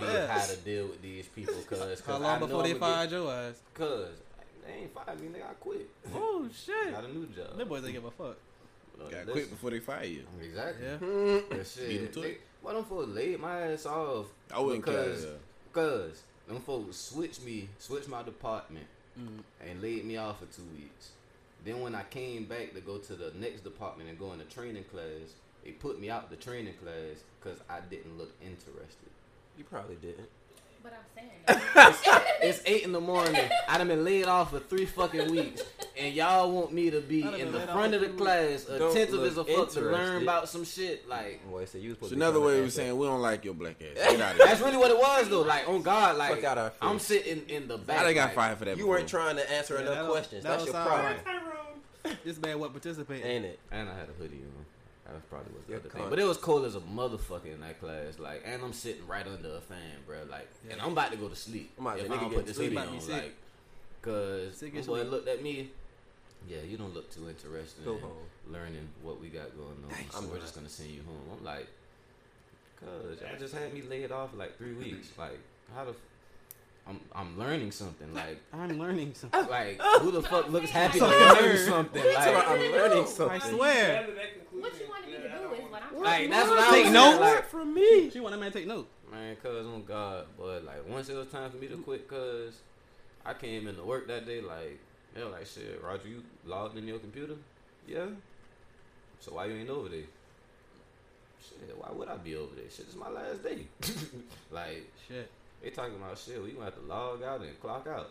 be 0.00 0.06
Yes. 0.06 0.30
how 0.30 0.54
to 0.54 0.60
deal 0.60 0.86
with 0.88 1.02
these 1.02 1.26
people, 1.26 1.54
cause, 1.68 1.78
cause 1.78 2.00
How 2.06 2.14
I 2.14 2.18
long 2.18 2.40
know 2.40 2.46
before 2.46 2.62
they 2.62 2.70
I'ma 2.70 2.86
get- 2.86 2.94
fired 2.94 3.10
your 3.10 3.32
ass? 3.32 3.54
Cause 3.74 4.08
they 4.66 4.72
ain't 4.72 4.94
fired 4.94 5.20
me, 5.20 5.28
nigga. 5.28 5.44
I 5.50 5.54
quit. 5.54 5.88
Oh 6.14 6.48
shit. 6.64 6.92
Got 6.92 7.04
a 7.04 7.08
new 7.08 7.26
job. 7.26 7.56
Them 7.56 7.68
boys 7.68 7.82
don't 7.82 7.92
give 7.92 8.04
a 8.04 8.10
fuck. 8.10 8.36
Got 8.98 9.10
listen. 9.12 9.32
quit 9.32 9.50
before 9.50 9.70
they 9.70 9.80
fire 9.80 10.04
you. 10.04 10.24
Exactly. 10.42 10.86
Yeah. 10.86 10.96
That 11.00 11.48
Beat 11.50 11.58
'em 11.58 11.64
shit. 11.64 12.12
to 12.12 12.20
They, 12.20 12.28
it. 12.28 12.40
why 12.62 12.74
them 12.74 12.84
folks 12.84 13.08
laid 13.08 13.40
my 13.40 13.60
ass 13.72 13.86
off? 13.86 14.26
I 14.54 14.60
wouldn't 14.60 14.84
care. 14.84 15.04
because, 15.04 15.24
yeah. 15.24 15.30
Cause 15.72 16.22
them 16.48 16.60
folks 16.60 16.96
switched 16.96 17.42
me, 17.44 17.68
switched 17.78 18.08
my 18.08 18.22
department, 18.22 18.86
Mm. 19.18 19.42
and 19.68 19.82
laid 19.82 20.04
me 20.04 20.16
off 20.18 20.38
for 20.38 20.46
two 20.46 20.66
weeks. 20.76 21.10
Then 21.64 21.80
when 21.80 21.94
I 21.94 22.04
came 22.04 22.44
back 22.44 22.72
to 22.74 22.80
go 22.80 22.98
to 22.98 23.14
the 23.14 23.32
next 23.38 23.62
department 23.64 24.08
and 24.08 24.18
go 24.18 24.32
into 24.32 24.44
training 24.46 24.84
class, 24.84 25.34
they 25.64 25.70
put 25.72 26.00
me 26.00 26.10
out 26.10 26.30
the 26.30 26.36
training 26.36 26.74
class 26.82 27.22
because 27.42 27.58
I 27.68 27.80
didn't 27.90 28.16
look 28.18 28.32
interested. 28.42 29.08
You 29.58 29.64
probably 29.64 29.96
didn't. 29.96 30.28
But 30.82 30.94
I'm 30.94 31.04
saying 31.14 31.30
that. 31.74 32.24
It's 32.42 32.62
eight 32.64 32.84
in 32.84 32.92
the 32.92 33.00
morning. 33.02 33.38
I 33.68 33.76
done 33.76 33.88
been 33.88 34.02
laid 34.02 34.24
off 34.24 34.50
for 34.50 34.60
three 34.60 34.86
fucking 34.86 35.30
weeks, 35.30 35.62
and 35.98 36.14
y'all 36.14 36.50
want 36.50 36.72
me 36.72 36.88
to 36.88 37.02
be 37.02 37.20
in 37.20 37.52
the 37.52 37.60
front 37.66 37.92
of 37.92 38.00
the 38.00 38.08
class, 38.08 38.66
attentive 38.66 39.22
as 39.24 39.36
a 39.36 39.44
fuck 39.44 39.68
to 39.72 39.82
learn 39.82 40.22
about 40.22 40.48
some 40.48 40.64
shit. 40.64 41.06
Like 41.06 41.46
Boy, 41.50 41.66
so 41.66 41.76
you 41.76 41.90
was 41.90 41.96
supposed 41.98 42.12
to 42.12 42.16
be 42.16 42.22
another 42.22 42.40
way 42.40 42.54
to 42.56 42.62
of 42.62 42.72
saying 42.72 42.92
up. 42.92 42.96
we 42.96 43.06
don't 43.06 43.20
like 43.20 43.44
your 43.44 43.52
black 43.52 43.76
ass. 43.82 43.94
Get 44.10 44.20
out 44.22 44.32
of 44.32 44.38
that's 44.38 44.60
really 44.62 44.78
what 44.78 44.90
it 44.90 44.96
was 44.96 45.28
though. 45.28 45.42
Like 45.42 45.68
on 45.68 45.82
God, 45.82 46.16
like 46.16 46.36
Fuck 46.40 46.44
out 46.56 46.74
I'm 46.80 46.98
sitting 46.98 47.42
in 47.50 47.68
the 47.68 47.76
back. 47.76 47.98
How 47.98 48.04
they 48.04 48.14
got 48.14 48.28
like, 48.28 48.34
fired 48.34 48.56
for 48.58 48.64
that? 48.64 48.70
You 48.70 48.76
before? 48.84 48.90
weren't 48.94 49.08
trying 49.08 49.36
to 49.36 49.52
answer 49.52 49.74
Yeah, 49.74 49.80
enough 49.82 49.94
that 49.94 50.00
don't- 50.02 50.10
questions. 50.12 50.42
that 50.44 50.48
That's 50.50 50.64
your 50.64 50.74
problem, 50.74 51.14
right. 52.06 52.16
This 52.24 52.40
man 52.40 52.58
what 52.58 52.72
participate. 52.72 53.22
ain't 53.22 53.44
it? 53.44 53.58
And 53.70 53.86
I 53.86 53.94
had 53.98 54.08
a 54.08 54.12
hoodie 54.12 54.36
on. 54.38 54.64
That 55.12 55.28
probably 55.28 55.52
was 55.54 55.64
the 55.66 55.72
You're 55.72 55.80
other 55.80 55.88
thing. 55.88 56.06
But 56.08 56.18
it 56.20 56.24
was 56.24 56.36
cold 56.38 56.64
as 56.64 56.76
a 56.76 56.80
motherfucker 56.80 57.52
in 57.52 57.60
that 57.62 57.80
class. 57.80 58.18
Like, 58.18 58.42
and 58.46 58.62
I'm 58.62 58.72
sitting 58.72 59.06
right 59.08 59.26
under 59.26 59.56
a 59.56 59.60
fan, 59.60 59.78
bro. 60.06 60.18
Like, 60.30 60.48
and 60.70 60.80
I'm 60.80 60.92
about 60.92 61.10
to 61.10 61.16
go 61.16 61.28
to 61.28 61.34
sleep. 61.36 61.72
I'm 61.78 61.86
about 61.86 61.98
to- 61.98 62.04
if 62.04 62.10
I 62.10 62.14
nigga 62.14 62.20
don't 62.20 62.34
put 62.34 62.46
this 62.46 62.56
sleep. 62.56 62.68
hoodie 62.72 62.76
About 62.76 62.84
to 62.86 62.90
be 62.92 62.96
on, 62.98 63.02
sick. 63.02 63.22
like, 63.22 63.34
cause 64.02 64.56
Sick 64.56 64.74
my 64.74 64.80
boy 64.82 65.02
looked 65.02 65.28
at 65.28 65.42
me. 65.42 65.70
Yeah, 66.48 66.62
you 66.66 66.76
don't 66.78 66.94
look 66.94 67.10
too 67.12 67.28
interested 67.28 67.84
Go 67.84 67.96
in 67.96 68.00
home. 68.00 68.12
learning 68.50 68.88
what 69.02 69.20
we 69.20 69.28
got 69.28 69.54
going 69.56 69.76
on. 69.84 69.88
Nice. 69.90 70.12
So 70.14 70.26
we're 70.32 70.38
just 70.40 70.54
gonna 70.54 70.68
send 70.70 70.90
you 70.90 71.02
home. 71.02 71.36
I'm 71.38 71.44
like, 71.44 71.66
cause 72.80 73.18
y'all 73.20 73.38
just 73.38 73.54
had 73.54 73.72
me 73.74 73.82
laid 73.82 74.10
off 74.12 74.30
for 74.30 74.36
like 74.36 74.56
three 74.56 74.72
weeks. 74.74 75.08
Like, 75.18 75.38
how 75.74 75.84
the? 75.84 75.90
F- 75.90 75.96
I'm 76.88 76.98
I'm 77.14 77.38
learning 77.38 77.72
something. 77.72 78.12
Like, 78.14 78.38
I'm 78.54 78.78
learning 78.78 79.12
something. 79.14 79.46
like 79.48 79.80
who 80.00 80.10
the 80.10 80.22
fuck 80.22 80.48
looks 80.48 80.70
happy 80.80 80.98
to 80.98 81.04
So 81.04 81.10
learn 81.10 81.42
weird. 81.42 81.68
something? 81.68 82.04
Like, 82.04 82.48
I'm 82.48 82.72
learning 82.72 83.06
something. 83.06 83.40
I 83.42 83.50
swear. 83.50 84.06
What 84.52 84.80
you 84.80 84.88
wanted 84.88 85.06
me 85.08 85.12
to 85.16 85.28
do 85.28 85.52
is 85.54 85.70
what 85.70 85.82
I'm 85.82 85.89
like 86.02 86.30
that's 86.30 86.48
what 86.48 86.58
I 86.58 86.62
was 86.62 86.70
Take 86.70 86.82
saying, 86.84 86.92
notes? 86.92 87.20
Like, 87.20 87.48
from 87.48 87.74
me. 87.74 88.10
She 88.10 88.20
want 88.20 88.34
that 88.34 88.40
man 88.40 88.52
to 88.52 88.58
take 88.58 88.66
note. 88.66 88.88
Man, 89.10 89.36
cuz 89.36 89.66
on 89.66 89.84
God, 89.84 90.26
but 90.38 90.64
like 90.64 90.88
once 90.88 91.08
it 91.08 91.16
was 91.16 91.28
time 91.28 91.50
for 91.50 91.56
me 91.56 91.68
to 91.68 91.76
quit, 91.78 92.08
cuz 92.08 92.60
I 93.24 93.34
came 93.34 93.68
into 93.68 93.82
work 93.82 94.06
that 94.08 94.26
day, 94.26 94.40
like 94.40 94.78
they 95.14 95.22
were 95.24 95.30
like, 95.30 95.46
"Shit, 95.46 95.82
Roger, 95.82 96.08
you 96.08 96.22
logged 96.44 96.78
in 96.78 96.86
your 96.86 96.98
computer? 96.98 97.34
Yeah. 97.86 98.06
So 99.18 99.34
why 99.34 99.46
you 99.46 99.56
ain't 99.56 99.68
over 99.70 99.88
there? 99.88 100.04
Shit, 101.42 101.76
why 101.76 101.88
would 101.92 102.08
I 102.08 102.16
be 102.16 102.36
over 102.36 102.54
there? 102.54 102.70
Shit, 102.70 102.86
it's 102.86 102.96
my 102.96 103.08
last 103.08 103.42
day. 103.42 103.66
like 104.50 104.90
Shit. 105.08 105.30
they 105.62 105.70
talking 105.70 105.96
about 105.96 106.18
shit. 106.18 106.42
We 106.42 106.52
gonna 106.52 106.66
have 106.66 106.76
to 106.76 106.86
log 106.86 107.22
out 107.22 107.40
and 107.40 107.60
clock 107.60 107.86
out. 107.86 108.10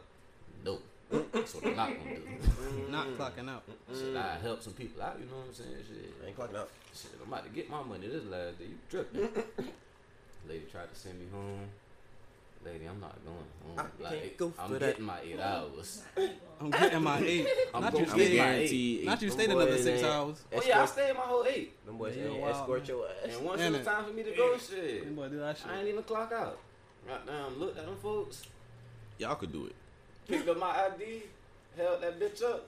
Nope. 0.66 0.84
That's 1.10 1.56
what 1.56 1.66
I'm 1.66 1.76
not 1.76 1.90
gonna 1.98 2.16
do. 2.16 2.92
Not 2.92 3.08
clocking 3.18 3.50
out. 3.50 3.64
Shit, 3.94 4.16
I 4.16 4.38
help 4.42 4.62
some 4.62 4.74
people 4.74 5.02
out. 5.02 5.18
You 5.20 5.26
know 5.26 5.38
what 5.38 5.48
I'm 5.48 5.54
saying? 5.54 5.70
Shit. 5.88 6.14
I 6.24 6.28
ain't 6.28 6.38
clocking 6.38 6.56
up. 6.56 6.70
Shit, 6.94 7.12
I'm 7.26 7.32
about 7.32 7.44
to 7.46 7.50
get 7.52 7.70
my 7.70 7.82
money 7.84 8.08
this 8.08 8.24
last 8.26 8.60
day. 8.60 8.66
You 8.66 8.78
tripping? 8.90 9.22
Lady 10.48 10.66
tried 10.72 10.92
to 10.94 10.96
send 11.00 11.20
me 11.20 11.26
home. 11.32 11.68
Lady, 12.66 12.86
I'm 12.86 13.00
not 13.00 13.16
going 13.24 13.38
home. 13.78 13.90
I 14.00 14.04
like, 14.04 14.22
can't 14.22 14.38
go 14.38 14.54
I'm 14.60 14.70
for 14.74 14.80
getting 14.80 15.06
my 15.06 15.20
eight 15.24 15.40
hours. 15.40 16.02
I'm 16.60 16.70
getting 16.70 17.02
my 17.04 17.20
eight. 17.20 17.48
I'm 17.74 17.82
Not 17.84 17.94
going 17.94 18.04
you 18.04 18.10
to 18.12 18.16
stayed. 18.26 18.38
my 18.38 18.54
eight. 18.56 19.06
Not 19.06 19.22
you 19.22 19.28
eight. 19.28 19.32
stayed 19.32 19.50
another 19.50 19.78
six 19.78 20.04
hours. 20.04 20.42
Oh 20.54 20.62
yeah, 20.68 20.82
I 20.82 20.86
stayed 20.86 21.14
my 21.14 21.22
whole 21.22 21.46
eight. 21.46 21.86
Them 21.86 21.98
boys 21.98 22.18
Yeah, 22.18 22.26
ain't 22.26 22.42
wow, 22.42 22.50
escort 22.50 22.80
man. 22.82 22.88
your 22.90 23.06
ass. 23.08 23.36
And 23.38 23.46
once 23.46 23.62
Damn 23.62 23.76
it 23.76 23.78
was 23.78 23.88
time 23.88 24.06
for 24.06 24.12
me 24.12 24.24
to 24.24 24.32
go, 24.36 24.58
shit, 24.58 25.06
Them 25.06 25.16
boy 25.16 25.30
do 25.30 25.40
that 25.40 25.58
shit. 25.58 25.68
I 25.68 25.80
ain't 25.80 25.88
even 25.88 26.04
clock 26.04 26.34
out. 26.34 26.60
Goddamn, 27.08 27.60
looked 27.60 27.78
at 27.80 27.86
them 27.86 27.96
folks, 28.04 28.44
Y'all 29.20 29.36
could 29.36 29.54
do 29.54 29.68
it. 29.68 29.76
Picked 30.30 30.48
up 30.50 30.58
my 30.60 30.70
ID, 30.86 31.24
held 31.78 32.02
that 32.02 32.20
bitch 32.20 32.44
up. 32.44 32.66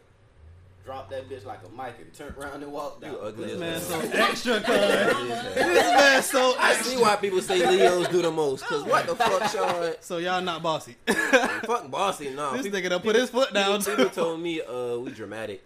dropped 0.85 1.11
that 1.11 1.29
bitch 1.29 1.45
like 1.45 1.59
a 1.65 1.69
mic 1.81 1.93
and 1.99 2.11
turned 2.13 2.35
around 2.37 2.63
and 2.63 2.71
walked 2.71 3.03
You 3.05 3.11
out. 3.11 3.19
ugly 3.23 3.45
This 3.49 3.59
man 3.59 3.79
so 3.79 3.99
extra, 4.13 4.59
cuz. 4.61 4.65
This 4.67 5.53
This 5.53 5.75
man 5.93 6.23
so 6.23 6.55
I 6.57 6.71
extra. 6.71 6.85
see 6.91 6.97
why 7.01 7.15
people 7.17 7.41
say 7.41 7.65
Leos 7.69 8.07
do 8.07 8.21
the 8.23 8.31
most. 8.31 8.65
Cause 8.65 8.83
what 8.83 9.05
the 9.05 9.15
fuck, 9.15 9.43
Sean? 9.51 9.93
So 10.01 10.17
y'all 10.17 10.41
not 10.41 10.63
bossy. 10.63 10.95
Fuck 11.07 11.89
bossy, 11.91 12.31
nah. 12.31 12.53
this 12.53 12.63
People, 12.63 12.79
nigga 12.79 12.89
done 12.89 13.01
put 13.01 13.15
his 13.15 13.29
foot 13.29 13.53
down. 13.53 13.81
people 13.83 14.09
told 14.09 14.41
me 14.41 14.61
uh 14.61 14.97
we 14.97 15.11
dramatic. 15.11 15.61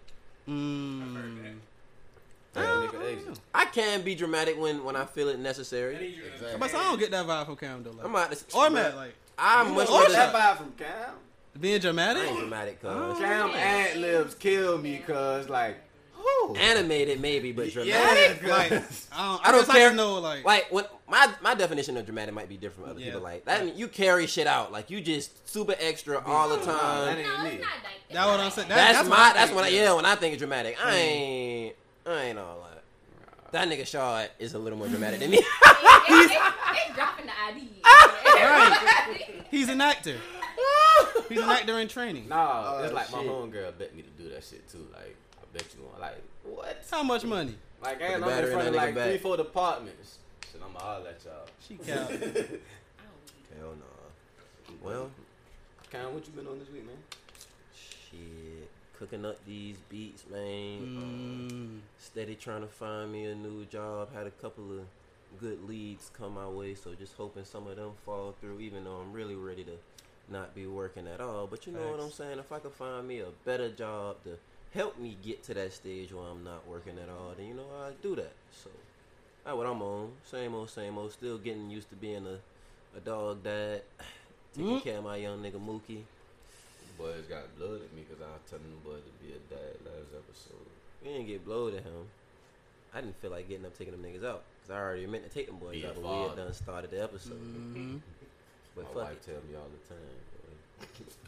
Mm. 0.49 1.55
Damn, 2.53 2.87
nigga, 2.87 3.37
I 3.53 3.65
can 3.65 4.01
be 4.01 4.15
dramatic 4.15 4.59
when 4.59 4.83
when 4.83 4.95
I 4.95 5.05
feel 5.05 5.29
it 5.29 5.39
necessary. 5.39 6.17
Exactly. 6.33 6.59
But 6.59 6.73
I 6.75 6.83
don't 6.83 6.99
get 6.99 7.11
that 7.11 7.25
vibe 7.25 7.45
from 7.45 7.55
Cam 7.57 7.83
though. 7.83 7.91
Like, 7.91 8.05
I'm 8.05 8.15
out 8.15 8.31
to 8.31 8.55
or 8.57 8.69
Matt, 8.69 8.95
like 8.95 9.13
I'm 9.37 9.73
much 9.73 9.89
Or 9.89 10.01
rather. 10.01 10.13
that 10.13 10.33
vibe 10.33 10.57
from 10.57 10.71
Cam. 10.73 11.13
Being 11.59 11.75
I 11.75 11.79
dramatic. 11.79 12.23
ain't 12.29 12.39
dramatic, 12.39 12.81
cuz. 12.81 13.17
Cam 13.19 13.49
oh, 13.51 13.55
ad 13.55 13.97
libs 13.97 14.35
kill 14.35 14.77
me, 14.77 14.97
cause 15.05 15.49
like, 15.49 15.77
who? 16.13 16.55
Animated 16.55 17.21
maybe, 17.21 17.51
but 17.51 17.73
Yeah, 17.75 17.95
dramatic. 17.95 18.43
Like, 18.47 18.71
I 18.71 19.25
don't, 19.27 19.47
I 19.47 19.51
don't 19.51 19.67
care. 19.67 19.85
just 19.89 19.95
know, 19.95 20.15
like, 20.19 20.43
Like 20.43 20.71
when 20.71 20.85
my 21.07 21.31
my 21.41 21.53
definition 21.55 21.97
of 21.97 22.05
dramatic 22.05 22.33
might 22.33 22.49
be 22.49 22.57
different 22.57 22.81
from 22.87 22.89
other 22.91 22.99
Yeah. 22.99 23.05
people. 23.07 23.21
Like 23.21 23.45
that, 23.45 23.75
you 23.75 23.87
carry 23.87 24.25
shit 24.27 24.47
out. 24.47 24.71
Like 24.71 24.89
you 24.89 25.01
just 25.01 25.47
super 25.47 25.75
extra 25.79 26.19
all 26.25 26.49
the 26.49 26.57
That 26.57 26.65
time. 26.65 27.17
ain't 27.19 27.27
No, 27.27 27.43
me. 27.43 27.49
it's 27.51 27.61
not 27.61 27.69
like 27.83 27.93
it's 28.07 28.13
That 28.15 28.25
what 28.27 28.39
I'm 28.39 28.51
saying. 28.51 28.67
that. 28.69 28.75
That- 28.75 28.93
That's, 28.93 28.97
that's 28.97 29.09
my. 29.09 29.15
what 29.17 29.19
I 29.19 29.33
That's 29.33 29.45
think, 29.51 29.55
when 29.55 29.65
I 29.65 29.67
yeah. 29.69 29.83
yeah. 29.83 29.93
When 29.93 30.05
I 30.05 30.15
think 30.15 30.33
of 30.33 30.39
dramatic, 30.39 30.77
I 30.83 30.91
mm. 30.91 30.95
ain't. 30.95 31.75
I 32.07 32.21
ain't 32.23 32.39
all 32.39 32.59
that. 32.69 32.83
That 33.51 33.69
nigga 33.69 33.85
Shaw 33.87 34.25
is 34.39 34.53
a 34.55 34.59
little 34.59 34.77
more 34.77 34.87
dramatic 34.87 35.19
than 35.21 35.29
me. 35.31 35.37
It's, 35.37 36.31
it's, 36.31 36.33
it's 36.33 36.95
dropping 36.95 37.25
the 37.27 37.31
ID. 37.47 37.67
Right. 38.25 39.45
he's 39.49 39.69
an 39.69 39.81
actor. 39.81 40.15
He's 41.29 41.39
an 41.39 41.49
actor 41.49 41.79
in 41.79 41.87
training. 41.87 42.27
Nah, 42.29 42.75
Oh, 42.77 42.83
it's 42.83 42.93
like 42.93 43.11
my 43.11 43.19
homegirl 43.19 43.77
bet 43.77 43.95
me 43.95 44.03
to 44.03 44.09
do 44.23 44.29
that 44.29 44.43
shit 44.43 44.67
too. 44.69 44.87
Like, 44.93 45.15
I 45.39 45.43
bet 45.53 45.65
you 45.77 45.83
won't. 45.83 45.99
Like, 45.99 46.21
what? 46.43 46.83
How 46.89 47.03
much 47.03 47.23
money? 47.25 47.55
Like, 47.81 47.99
the 47.99 48.13
I'm 48.15 48.21
battery 48.21 48.47
in 48.47 48.53
front 48.53 48.67
in 48.69 48.73
of 48.75 48.81
that 48.81 48.85
like 48.87 48.95
nigga 48.95 49.09
three, 49.09 49.17
four 49.17 49.37
departments. 49.37 50.17
Shit, 50.51 50.61
I'ma 50.63 50.79
holler 50.79 51.09
at 51.09 51.23
y'all. 51.25 51.47
She 51.67 51.75
count. 51.75 52.09
Hell 53.59 53.73
no. 53.79 54.75
Well, 54.81 55.09
Cam, 55.91 56.13
what 56.13 56.25
you 56.25 56.33
been 56.33 56.47
on 56.47 56.59
this 56.59 56.69
week, 56.69 56.85
man? 56.85 56.95
shit. 57.75 58.69
Cooking 58.97 59.25
up 59.25 59.37
these 59.45 59.77
beats, 59.89 60.23
man. 60.31 60.79
Um, 60.97 61.49
Mm. 61.51 61.79
steady 61.99 62.35
trying 62.35 62.61
to 62.61 62.67
find 62.67 63.11
me 63.11 63.25
a 63.25 63.35
new 63.35 63.65
job. 63.65 64.13
Had 64.13 64.25
a 64.27 64.31
couple 64.31 64.79
of 64.79 64.85
good 65.39 65.67
leads 65.67 66.09
come 66.17 66.35
my 66.35 66.47
way, 66.47 66.75
so 66.75 66.93
just 66.93 67.13
hoping 67.15 67.43
some 67.43 67.67
of 67.67 67.75
them 67.75 67.91
fall 68.05 68.35
through. 68.39 68.59
Even 68.61 68.85
though 68.85 68.95
I'm 68.97 69.11
really 69.11 69.35
ready 69.35 69.63
to 69.65 69.71
not 70.29 70.55
be 70.55 70.65
working 70.65 71.07
at 71.07 71.21
all, 71.21 71.47
but 71.47 71.65
you 71.67 71.73
know 71.73 71.91
what 71.91 71.99
I'm 71.99 72.11
saying. 72.11 72.39
If 72.39 72.51
I 72.51 72.59
could 72.59 72.73
find 72.73 73.07
me 73.07 73.19
a 73.19 73.27
better 73.45 73.69
job 73.69 74.17
to 74.23 74.37
help 74.73 74.99
me 74.99 75.17
get 75.23 75.43
to 75.43 75.53
that 75.53 75.73
stage 75.73 76.11
where 76.11 76.25
I'm 76.25 76.43
not 76.43 76.67
working 76.67 76.97
at 77.01 77.09
all, 77.09 77.33
then 77.37 77.47
you 77.47 77.53
know 77.53 77.67
I 77.83 77.91
do 78.01 78.15
that. 78.15 78.33
So 78.51 78.69
that's 79.43 79.55
what 79.55 79.65
I'm 79.67 79.81
on. 79.81 80.11
Same 80.29 80.53
old, 80.55 80.69
same 80.69 80.97
old. 80.97 81.11
Still 81.11 81.37
getting 81.37 81.69
used 81.69 81.89
to 81.89 81.95
being 81.95 82.25
a 82.25 82.39
a 82.97 83.01
dog 83.01 83.43
dad, 83.43 83.81
taking 84.53 84.79
Mm. 84.79 84.81
care 84.83 84.97
of 84.99 85.03
my 85.03 85.17
young 85.17 85.41
nigga 85.43 85.59
Mookie. 85.59 86.03
Boys 86.97 87.25
got 87.27 87.43
blood 87.57 87.81
at 87.83 87.93
me 87.93 88.03
because 88.07 88.21
I 88.23 88.31
was 88.31 88.41
telling 88.49 88.63
them 88.63 88.79
boys 88.85 89.01
to 89.03 89.25
be 89.25 89.33
a 89.33 89.39
dad 89.53 89.75
last 89.83 90.15
episode. 90.15 90.65
We 91.03 91.09
didn't 91.11 91.27
get 91.27 91.43
blowed 91.45 91.73
at 91.75 91.83
him. 91.83 92.07
I 92.93 93.01
didn't 93.01 93.19
feel 93.21 93.31
like 93.31 93.49
getting 93.49 93.65
up 93.65 93.77
taking 93.77 93.91
them 93.91 94.01
niggas 94.01 94.23
out 94.23 94.43
because 94.63 94.71
I 94.73 94.79
already 94.79 95.05
meant 95.07 95.25
to 95.25 95.29
take 95.29 95.47
them 95.47 95.57
boys 95.57 95.73
Be 95.73 95.85
out, 95.85 95.95
but 96.01 96.03
we 96.09 96.27
had 96.29 96.37
done 96.37 96.53
started 96.53 96.91
the 96.91 97.03
episode. 97.03 97.33
Mhm. 97.37 97.99
But 98.75 98.83
My 98.83 98.87
fuck 98.89 98.95
wife 99.03 99.11
it. 99.13 99.23
tell 99.23 99.41
me 99.49 99.55
all 99.55 99.69
the 99.71 99.81
time, 99.87 100.19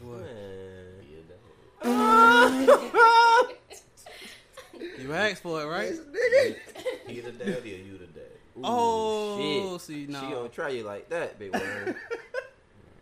boy, 0.00 0.08
What? 0.08 0.20
Man. 0.20 1.04
a 1.82 1.86
dad. 3.46 3.54
You 5.00 5.12
asked 5.12 5.42
for 5.42 5.60
it, 5.62 5.66
right? 5.66 5.92
He 7.06 7.20
the 7.20 7.32
daddy 7.32 7.74
or 7.74 7.78
you 7.78 7.98
the 7.98 8.06
dad? 8.06 8.22
Ooh, 8.58 8.62
Oh, 8.64 9.72
shit. 9.78 9.80
see, 9.82 10.06
She 10.06 10.12
no. 10.12 10.30
don't 10.30 10.52
try 10.52 10.68
you 10.70 10.82
like 10.84 11.08
that, 11.08 11.38
big 11.38 11.52
worm. 11.52 11.94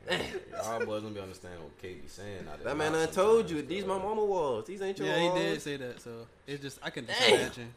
Y'all 0.53 0.85
boys 0.87 1.03
don't 1.03 1.13
be 1.15 1.21
understanding 1.21 1.61
what 1.63 1.77
K 1.83 1.95
be 1.95 2.07
saying. 2.07 2.47
out 2.49 2.59
there. 2.59 2.69
that 2.69 2.77
man 2.77 2.93
Not 2.93 3.07
done 3.07 3.15
told 3.15 3.51
you 3.51 3.57
sometimes, 3.57 3.69
these 3.69 3.85
bro. 3.85 3.99
my 3.99 4.05
mama 4.05 4.25
walls. 4.25 4.67
These 4.67 4.81
ain't 4.83 4.99
your 4.99 5.09
walls. 5.09 5.21
Yeah, 5.21 5.29
he 5.29 5.39
did 5.39 5.63
say 5.63 5.77
that. 5.79 6.01
So 6.01 6.11
it's 6.47 6.63
just 6.63 6.79
I 6.83 6.91
can 6.91 7.07
just 7.07 7.19
Damn. 7.19 7.35
imagine 7.41 7.75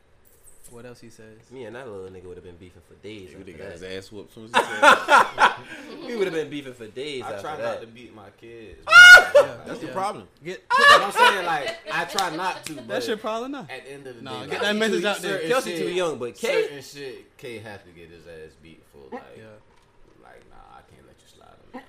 what 0.72 0.86
else 0.86 1.00
he 1.00 1.10
says. 1.10 1.38
Me 1.52 1.64
and 1.66 1.76
that 1.76 1.88
little 1.90 2.10
nigga 2.10 2.26
would 2.26 2.38
have 2.38 2.44
been 2.44 2.56
beefing 2.58 2.82
for 2.88 2.96
days. 2.96 3.30
Nigga, 3.30 3.40
After 3.40 3.44
they 3.44 3.52
got 3.54 3.72
his 3.74 3.84
ass 3.84 4.12
whooped. 4.12 4.34
Soon 4.34 4.46
as 4.46 4.50
he 4.52 4.56
said 4.60 4.82
that. 4.82 5.60
We 6.08 6.16
would 6.16 6.28
have 6.28 6.34
been 6.34 6.50
beefing 6.50 6.74
for 6.74 6.88
days 6.88 7.24
I 7.24 7.30
after 7.32 7.42
try 7.42 7.56
that. 7.58 7.64
not 7.64 7.82
to 7.82 7.88
beat 7.88 8.16
my 8.16 8.30
kids. 8.40 8.80
Yeah, 9.36 9.56
That's 9.66 9.80
the 9.80 9.88
yeah. 9.88 9.94
problem. 9.94 10.28
Get 10.44 10.68
but 10.68 10.78
I'm 11.02 11.12
saying 11.12 11.46
like 11.46 11.78
I 11.94 12.04
try 12.06 12.36
not 12.36 12.66
to. 12.66 12.74
But 12.74 12.88
that's 12.88 13.08
your 13.08 13.18
problem 13.18 13.52
now. 13.54 13.68
At 13.70 13.86
the 13.86 13.92
end 13.92 14.08
of 14.08 14.16
the 14.18 14.22
Nah, 14.22 14.44
day, 14.44 14.50
get 14.50 14.54
like, 14.54 14.62
that 14.62 14.76
message 14.76 15.06
out 15.06 15.18
there. 15.20 15.40
Kelsey 15.48 15.72
shit- 15.78 15.80
too 15.88 15.92
young, 15.94 16.18
but 16.20 16.36
K. 16.36 16.64
Certain 16.64 16.82
shit, 16.82 17.38
K 17.38 17.58
have 17.60 17.84
to 17.86 17.92
get 17.92 18.10
his 18.10 18.28
ass 18.28 18.52
beat 18.62 18.84
for 18.92 19.16
like, 19.16 19.24
Yeah, 19.38 19.44
like 20.22 20.44
nah, 20.50 20.78
I 20.78 20.82
can't 20.94 21.06
let 21.08 21.16
you 21.22 21.28
slide 21.34 21.48
on 21.48 21.56
that 21.74 21.76
one. 21.76 21.84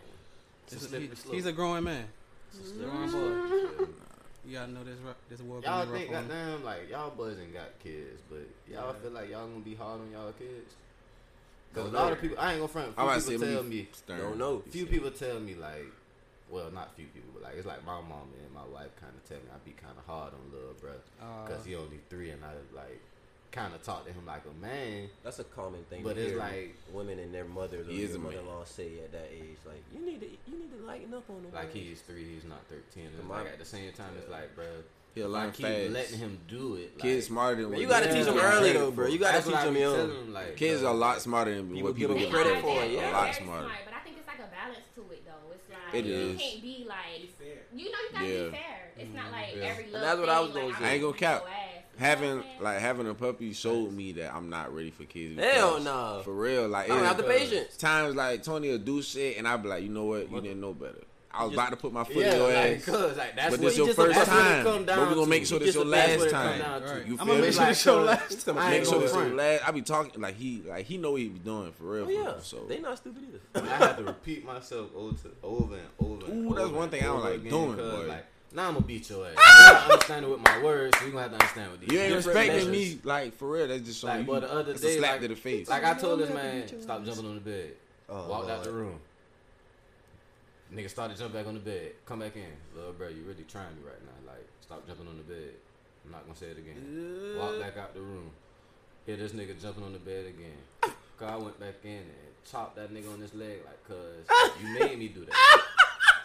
He's 0.71 0.83
a- 0.83 0.87
slippery 0.89 1.09
he- 1.09 1.15
slope. 1.17 1.35
he's 1.35 1.47
a 1.47 1.53
growing 1.53 1.85
man. 1.85 2.05
It's 2.61 2.71
a 2.71 2.75
growing 2.85 3.09
slippery 3.11 3.77
boy. 3.79 3.85
Slope. 4.43 4.51
You 4.53 4.59
gotta 4.59 4.73
know 4.73 4.85
this. 4.85 4.99
ru- 5.05 5.15
This 5.29 5.41
world 5.43 5.65
Y'all 5.65 5.85
gonna 5.87 5.93
be 5.93 5.99
think 5.99 6.13
rough 6.13 6.29
goddamn 6.29 6.65
like 6.65 6.91
y'all 6.91 7.11
boys 7.11 7.37
ain't 7.41 7.53
got 7.55 7.79
kids, 7.83 8.21
but 8.29 8.39
y'all 8.71 8.87
Yeah. 8.95 9.01
feel 9.01 9.11
like 9.11 9.31
y'all 9.31 9.47
gonna 9.49 9.61
be 9.61 9.75
hard 9.75 10.01
on 10.01 10.11
y'all 10.11 10.33
kids. 10.33 10.75
Cause 11.73 11.85
Don't 11.85 11.95
a 11.95 11.99
lot 11.99 12.07
know. 12.09 12.13
of 12.15 12.21
people, 12.21 12.37
I 12.41 12.51
ain't 12.53 12.59
gonna 12.61 12.69
front. 12.73 12.95
I'm 12.99 13.05
about 13.07 13.23
Few 13.23 13.33
to 13.39 13.39
people 13.39 13.55
tell 13.55 13.63
me 13.63 13.77
me, 13.77 13.89
stern. 13.93 14.19
Don't 14.19 14.39
know. 14.39 14.63
few 14.71 14.87
people 14.87 15.11
tell 15.13 15.39
me 15.39 15.55
like, 15.55 15.87
well, 16.51 16.69
not 16.73 16.97
few 16.97 17.07
people, 17.07 17.31
but 17.35 17.43
like 17.45 17.55
it's 17.57 17.67
like 17.67 17.85
my 17.87 18.01
mom 18.01 18.27
and 18.43 18.53
my 18.53 18.65
wife 18.75 18.91
kind 19.01 19.15
of 19.15 19.23
tell 19.29 19.39
me 19.39 19.45
I 19.55 19.59
be 19.65 19.71
kind 19.73 19.95
of 19.97 20.05
hard 20.05 20.33
on 20.35 20.51
little 20.53 20.75
bro, 20.81 20.93
Uh, 21.23 21.47
cause 21.47 21.65
he 21.65 21.77
only 21.77 22.01
three, 22.11 22.31
and 22.31 22.43
I 22.45 22.55
like 22.75 23.01
kind 23.53 23.75
of 23.75 23.83
talk 23.83 24.07
to 24.07 24.13
him 24.13 24.25
like 24.27 24.43
a 24.47 24.65
man. 24.65 25.09
That's 25.25 25.39
a 25.41 25.45
common 25.45 25.83
thing. 25.91 26.03
But 26.05 26.15
to 26.15 26.21
it's 26.23 26.31
hear 26.31 26.39
like- 26.39 26.75
women 26.93 27.19
and 27.19 27.35
their 27.35 27.45
mothers 27.45 27.89
or 27.89 27.91
He 27.91 28.03
is 28.03 28.11
their 28.13 28.21
a 28.21 28.23
mother-in-law 28.23 28.65
say 28.65 28.99
at 29.05 29.13
that 29.13 29.29
age, 29.33 29.57
like 29.67 29.83
you 29.93 30.05
need 30.07 30.21
to 30.21 30.27
you 30.51 30.59
need 30.59 30.71
to 30.79 30.85
lighten 30.87 31.13
up 31.15 31.29
on 31.29 31.37
him. 31.37 31.53
Like 31.53 31.73
he's 31.73 32.01
three, 32.03 32.25
he's 32.25 32.45
not 32.45 32.61
thirteen. 32.69 33.09
And 33.19 33.29
My- 33.29 33.43
like 33.43 33.53
at 33.53 33.59
the 33.59 33.65
same 33.65 33.93
time, 33.93 34.11
it's 34.19 34.31
like, 34.31 34.55
bro, 34.55 34.65
He'll 35.15 35.27
if 35.27 35.35
I 35.37 35.43
learn 35.43 35.53
keep 35.53 35.67
fast. 35.67 35.91
letting 35.91 36.19
him 36.21 36.39
do 36.47 36.77
it. 36.77 36.93
Like, 36.95 37.03
Kids 37.03 37.27
smarter 37.27 37.61
than 37.63 37.71
Man, 37.73 37.81
you 37.81 37.89
gotta 37.89 38.13
teach 38.13 38.27
them 38.27 38.39
early 38.39 38.73
though, 38.73 38.93
bro. 38.93 39.09
You 39.09 39.19
gotta 39.19 39.33
That's 39.35 39.47
teach 39.47 39.55
what 39.55 39.63
I 39.63 39.67
them 39.67 39.77
young. 39.77 40.33
like, 40.33 40.57
Kids 40.57 40.81
bro, 40.83 40.91
are 40.91 40.95
a 40.95 40.97
lot 40.97 41.21
smarter 41.21 41.55
than 41.57 41.67
People 41.73 41.83
what 41.91 41.97
give 41.97 42.09
people 42.11 42.15
them 42.15 42.23
give 42.25 42.31
credit 42.33 42.63
credit 42.63 42.63
for 42.63 42.77
for. 42.79 42.85
it, 42.85 42.91
yeah. 42.93 43.11
A 43.11 43.13
lot 43.13 43.35
smarter. 43.35 43.67
smart, 43.67 43.79
but 43.85 43.95
I 43.95 44.01
think 44.05 44.17
it's 44.19 44.27
like 44.29 44.39
a 44.39 44.51
balance 44.55 44.87
to 44.95 45.01
it 45.11 45.25
though. 45.27 45.51
It's 45.53 45.67
like 45.69 45.95
It 45.99 46.05
you 46.07 46.15
is. 46.15 46.41
can't 46.41 46.63
be 46.63 46.87
like 46.89 47.31
fair. 47.37 47.59
you 47.75 47.91
know 47.91 47.99
you 47.99 48.11
gotta 48.13 48.27
Yeah. 48.29 48.45
be 48.45 48.51
fair. 48.51 48.93
It's 48.99 49.11
not 49.15 49.25
mm-hmm. 49.25 49.33
like 49.33 49.49
Yeah. 49.57 49.63
every 49.65 49.83
And 49.85 49.93
little 49.95 50.07
that's 50.07 50.21
what 50.21 50.29
I 50.29 50.41
was 50.41 50.51
gonna 50.53 50.67
like, 50.69 50.79
say. 50.79 50.85
I 50.85 50.89
ain't 50.93 51.01
gonna 51.03 51.13
beat 51.13 51.19
cap. 51.19 51.43
Your 52.01 52.09
ass. 52.11 52.21
You 52.21 52.27
know 52.27 52.37
what 52.37 52.41
Having 52.41 52.65
like 52.65 52.79
having 52.79 53.09
a 53.09 53.15
puppy 53.15 53.53
showed 53.53 53.93
me 53.93 54.13
that 54.13 54.35
I'm 54.35 54.49
not 54.51 54.75
ready 54.75 54.91
for 54.91 55.05
kids. 55.05 55.39
Hell 55.41 55.71
because 55.79 55.85
no. 55.85 56.23
For 56.25 56.35
real, 56.35 56.69
like 56.69 56.91
I 56.91 56.97
don't 56.97 57.05
have 57.05 57.17
the 57.17 57.23
patience. 57.25 57.77
times 57.77 58.15
like 58.17 58.43
Tony 58.43 58.71
will 58.71 58.79
do 58.79 59.03
shit 59.03 59.37
and 59.39 59.47
I'll 59.47 59.59
be 59.59 59.69
like, 59.69 59.83
you 59.83 59.89
know 59.91 60.05
what, 60.05 60.31
you 60.31 60.41
didn't 60.41 60.61
know 60.61 60.73
better. 60.75 61.03
I 61.33 61.45
was 61.45 61.53
just- 61.53 61.63
about 61.63 61.71
to 61.71 61.77
put 61.77 61.93
my 61.93 62.03
foot 62.03 62.17
yeah, 62.17 62.33
in 62.33 62.37
your 62.39 62.53
like, 62.53 62.77
ass. 62.79 62.85
cause 62.87 63.17
like 63.17 63.37
that's 63.37 63.51
But 63.57 63.61
what 63.61 63.69
this 63.69 63.77
your 63.77 63.87
just- 63.87 63.99
first 64.01 64.15
that's 64.19 64.29
what 64.31 64.39
it 64.39 64.43
time. 64.51 64.65
come 64.65 64.85
But 64.85 64.99
we 64.99 65.05
down 65.05 65.15
gonna 65.15 65.27
make 65.29 65.47
sure 65.47 65.59
this 65.61 65.67
Just 65.69 65.77
your 65.77 65.85
last 65.85 66.19
what 66.19 66.27
it 66.27 66.31
come 66.33 66.59
time. 66.59 66.83
Right. 66.83 67.07
You 67.07 67.13
I'm 67.13 67.19
feel 67.19 67.19
gonna 67.19 67.35
me? 67.35 67.41
make 67.43 67.53
sure 67.55 67.67
this 67.67 67.85
your 67.87 67.97
Like, 68.03 68.21
last 68.31 68.45
time. 68.47 68.59
I 68.59 68.63
ain't 68.65 68.71
Make 68.73 68.85
sure 68.85 68.93
gonna 68.95 69.05
this 69.07 69.15
your 69.15 69.35
last. 69.37 69.69
I 69.69 69.71
be 69.71 69.83
talking 69.83 70.21
like 70.21 70.35
he 70.37 70.63
like 70.67 70.87
he 70.87 70.97
know 70.99 71.13
what 71.13 71.21
he 71.21 71.29
be 71.29 71.39
doing 71.39 71.71
for 71.71 71.85
real. 71.85 72.03
Oh 72.03 72.07
for 72.07 72.13
yeah, 72.13 72.19
real, 72.25 72.41
so 72.41 72.65
they 72.69 72.81
not 72.81 72.97
stupid 72.99 73.23
either. 73.55 73.65
I 73.65 73.77
had 73.77 73.97
to 73.99 74.03
repeat 74.05 74.45
myself 74.45 74.89
over, 74.97 75.13
to, 75.19 75.31
over 75.45 75.75
and 75.77 75.87
over. 76.01 76.27
and 76.33 76.51
Ooh, 76.51 76.55
that's 76.57 76.71
one 76.71 76.89
thing 76.91 77.03
I 77.03 77.07
don't 77.07 77.21
like 77.23 77.35
again, 77.35 77.49
doing, 77.51 77.77
'cause, 77.77 77.93
boy. 77.95 78.07
Like, 78.09 78.27
now 78.53 78.69
I'm 78.69 78.75
gonna 78.75 78.87
beat 78.87 79.09
your 79.11 79.27
ass. 79.27 79.33
You 79.37 79.73
not 79.73 79.91
understanding 79.91 80.31
with 80.31 80.41
my 80.41 80.63
words, 80.63 80.99
so 80.99 81.05
you 81.07 81.13
gonna 81.13 81.23
have 81.23 81.31
to 81.33 81.37
understand 81.39 81.71
with 81.73 81.81
these. 81.81 81.93
you 81.93 81.99
ain't 82.01 82.15
respecting 82.15 82.71
me 82.71 82.99
like 83.05 83.35
for 83.37 83.49
real. 83.51 83.69
That's 83.69 83.83
just 83.83 84.01
showing 84.01 84.19
Like, 84.19 84.27
you. 84.27 84.33
but 84.33 84.41
the 84.43 84.53
other 84.53 84.73
it's 84.73 84.81
day, 84.81 84.99
slap 84.99 85.13
like- 85.13 85.21
to 85.23 85.29
the 85.29 85.37
face. 85.37 85.69
Like 85.69 85.85
I 85.85 85.95
told 85.95 86.21
this 86.21 86.31
man, 86.31 86.69
stop 86.83 87.05
jumping 87.05 87.27
on 87.27 87.35
the 87.37 87.41
bed. 87.41 87.73
Oh, 88.09 88.29
Walked 88.29 88.51
out 88.51 88.65
the 88.65 88.73
room. 88.73 88.99
Nigga 90.75 90.89
started 90.91 91.17
jumping 91.17 91.41
back 91.41 91.49
on 91.49 91.55
the 91.55 91.61
bed. 91.61 91.93
Come 92.07 92.21
back 92.21 92.37
in, 92.37 92.45
little 92.77 92.93
bro. 92.93 93.09
You 93.09 93.23
really 93.27 93.45
trying 93.49 93.75
me 93.75 93.83
right 93.85 94.01
now? 94.05 94.33
Like, 94.33 94.47
stop 94.61 94.87
jumping 94.87 95.07
on 95.09 95.17
the 95.17 95.25
bed. 95.25 95.55
I'm 96.05 96.13
not 96.13 96.25
gonna 96.27 96.37
say 96.39 96.47
it 96.47 96.59
again. 96.59 97.37
Walk 97.39 97.59
back 97.61 97.77
out 97.77 97.95
the 97.95 98.01
room. 98.01 98.31
Hear 99.07 99.17
this 99.17 99.33
nigga 99.33 99.61
jumping 99.61 99.83
on 99.85 99.93
the 99.93 99.99
bed 99.99 100.27
again. 100.27 100.93
Cause 101.19 101.29
I 101.29 101.37
went 101.37 101.59
back 101.61 101.75
in 101.85 101.91
and 101.91 102.35
chopped 102.51 102.77
that 102.77 102.93
nigga 102.95 103.13
on 103.13 103.21
his 103.21 103.35
leg 103.35 103.59
like, 103.67 103.85
cause 103.87 104.55
you 104.63 104.69
made 104.79 104.99
me 104.99 105.09
do 105.09 105.25
that. 105.27 105.63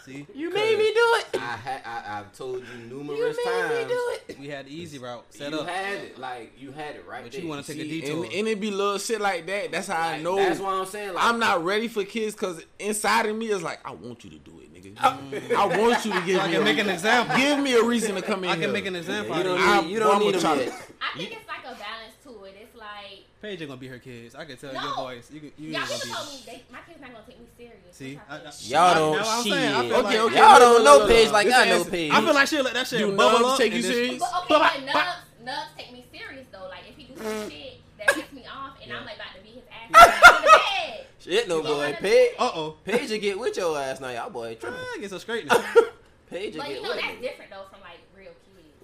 See, 0.05 0.27
You 0.35 0.51
made 0.53 0.77
me 0.77 0.85
do 0.93 1.15
it. 1.17 1.27
I 1.35 1.37
had 1.57 1.81
I, 1.85 2.19
I've 2.19 2.31
told 2.37 2.59
you 2.61 2.65
You 2.83 2.89
numerous 3.03 3.37
made 3.43 3.45
me 3.45 3.61
times. 3.75 3.87
do 3.87 4.15
it. 4.29 4.39
we 4.39 4.47
had 4.49 4.65
the 4.67 4.71
easy 4.75 4.99
route 4.99 5.25
set 5.29 5.51
you 5.51 5.59
up. 5.59 5.67
had 5.67 5.97
it, 5.97 6.19
like 6.19 6.53
you 6.59 6.71
had 6.71 6.95
it 6.95 7.05
right 7.07 7.23
But 7.23 7.31
there. 7.31 7.41
you 7.41 7.47
wanna 7.47 7.63
take 7.63 7.77
a 7.77 7.81
see? 7.81 8.01
detour. 8.01 8.23
and, 8.25 8.33
and 8.33 8.47
it 8.47 8.61
be 8.61 8.69
little 8.71 8.99
shit 8.99 9.19
like 9.19 9.47
that. 9.47 9.71
That's 9.71 9.87
how 9.87 9.99
I 9.99 10.21
know. 10.21 10.35
That's 10.35 10.59
why 10.59 10.73
I'm 10.73 10.85
saying. 10.85 11.13
Like, 11.15 11.23
I'm 11.23 11.39
not 11.39 11.63
ready 11.65 11.87
for 11.87 12.03
kids 12.03 12.35
because 12.35 12.63
inside 12.77 13.25
of 13.25 13.35
me 13.35 13.47
is 13.47 13.63
like, 13.63 13.79
I 13.83 13.91
want 13.91 14.23
you 14.23 14.29
to 14.31 14.37
do 14.37 14.51
it, 14.61 14.73
nigga. 14.73 14.95
Mm. 14.95 15.55
I 15.55 15.65
want 15.77 16.05
you 16.05 16.13
to 16.13 16.21
give 16.21 16.37
So 16.37 16.41
I 16.43 16.47
me 16.47 16.53
can 16.53 16.61
a, 16.61 16.65
make 16.65 16.77
an 16.77 16.89
example. 16.89 17.35
Give 17.37 17.59
me 17.59 17.73
a 17.73 17.83
reason 17.83 18.13
to 18.15 18.21
come 18.21 18.43
in 18.43 18.49
I 18.51 18.53
can 18.53 18.61
here. 18.63 18.71
make 18.71 18.85
an 18.85 18.95
example. 18.95 19.35
you 19.35 19.41
out 19.41 19.45
of 19.47 19.57
don't 19.57 19.59
you. 19.59 19.65
I- 19.65 19.81
need, 19.81 19.89
you 19.91 19.99
don't 19.99 20.15
I'ma 20.15 20.19
need 20.25 20.33
them 20.35 20.41
try 20.41 20.55
to- 20.65 20.71
I 20.71 21.17
think 21.17 21.31
it's 21.33 21.47
like 21.47 21.61
a 21.63 21.75
balance 21.79 22.13
to 22.25 22.43
it. 22.45 22.55
It's 22.61 22.75
like 22.77 23.23
Paige 23.45 23.61
ain't 23.61 23.69
gonna 23.69 23.79
be 23.79 23.87
her 23.87 23.99
kids. 23.99 24.33
I 24.33 24.43
can 24.45 24.57
tell 24.57 24.73
No. 24.73 24.81
your 24.81 24.95
voice. 24.95 25.29
You 25.31 25.39
can, 25.39 25.51
you 25.57 25.69
Y'all 25.69 25.81
ain't 25.81 25.89
gonna 25.89 26.03
be. 26.03 26.09
told 26.11 26.27
me 26.29 26.41
they, 26.47 26.63
my 26.71 26.79
kids 26.87 26.99
not 27.01 27.11
gonna 27.13 27.23
take 27.27 27.39
me 27.39 27.45
serious. 27.57 27.73
See, 27.91 28.19
I, 28.27 28.35
I, 28.35 28.39
y'all 28.61 28.93
don't. 28.95 29.11
Know 29.13 29.19
what 29.19 29.27
I'm 29.27 29.43
shit. 29.43 29.53
saying. 29.53 29.75
Okay, 29.75 29.89
like, 29.91 30.05
okay. 30.05 30.15
Y'all 30.15 30.25
look, 30.25 30.59
don't 30.59 30.73
look, 30.73 30.83
know 30.83 30.97
look, 30.97 31.09
Paige 31.09 31.31
like 31.31 31.45
This 31.47 31.55
I 31.55 31.65
know 31.69 31.83
Paige. 31.85 32.11
I 32.11 32.21
feel 32.21 32.33
like 32.33 32.47
she'll 32.47 32.63
let 32.63 32.73
that 32.73 32.87
shit 32.87 32.99
Do 32.99 33.15
bubble 33.15 33.39
Nubs 33.39 33.51
up. 33.53 33.57
take 33.59 33.73
you 33.73 33.81
serious? 33.83 34.19
But 34.19 34.29
okay, 34.29 34.45
But- 34.49 34.59
but 34.59 34.73
but- 34.85 34.93
Nubs, 34.95 35.17
Nubs 35.45 35.69
take 35.77 35.91
me 35.93 36.05
serious 36.11 36.47
though. 36.51 36.67
Like 36.69 36.89
if 36.89 36.95
he 36.97 37.03
do 37.03 37.15
some 37.21 37.49
shit 37.51 37.73
that 37.99 38.07
pisses 38.09 38.33
me 38.33 38.43
off, 38.51 38.77
and 38.83 38.91
I'm 38.93 39.05
like 39.05 39.15
about 39.15 39.35
to 39.37 39.41
be 39.43 39.49
his 39.49 39.63
ass 39.69 39.85
in 40.37 40.41
the 40.41 40.49
bed. 40.49 41.05
Shit, 41.19 41.47
no 41.47 41.61
boy. 41.61 41.69
understand? 41.83 41.97
Paige, 42.03 42.31
Uh 42.39 42.51
oh. 42.55 42.75
Paige 42.83 43.11
will 43.11 43.19
get 43.19 43.39
with 43.39 43.57
your 43.57 43.77
ass 43.79 43.99
now, 43.99 44.09
y'all 44.09 44.29
boy. 44.31 44.55
Tripping. 44.59 44.79
I 44.79 44.97
get 44.99 45.09
some 45.11 45.19
straightness. 45.19 45.55
Paige 46.29 46.55
will 46.55 46.61
But 46.63 46.67
get 46.69 46.77
you 46.77 46.81
know 46.81 46.89
with 46.89 46.99
that's 47.01 47.15
me. 47.21 47.27
different 47.27 47.51
though 47.51 47.65
from 47.69 47.79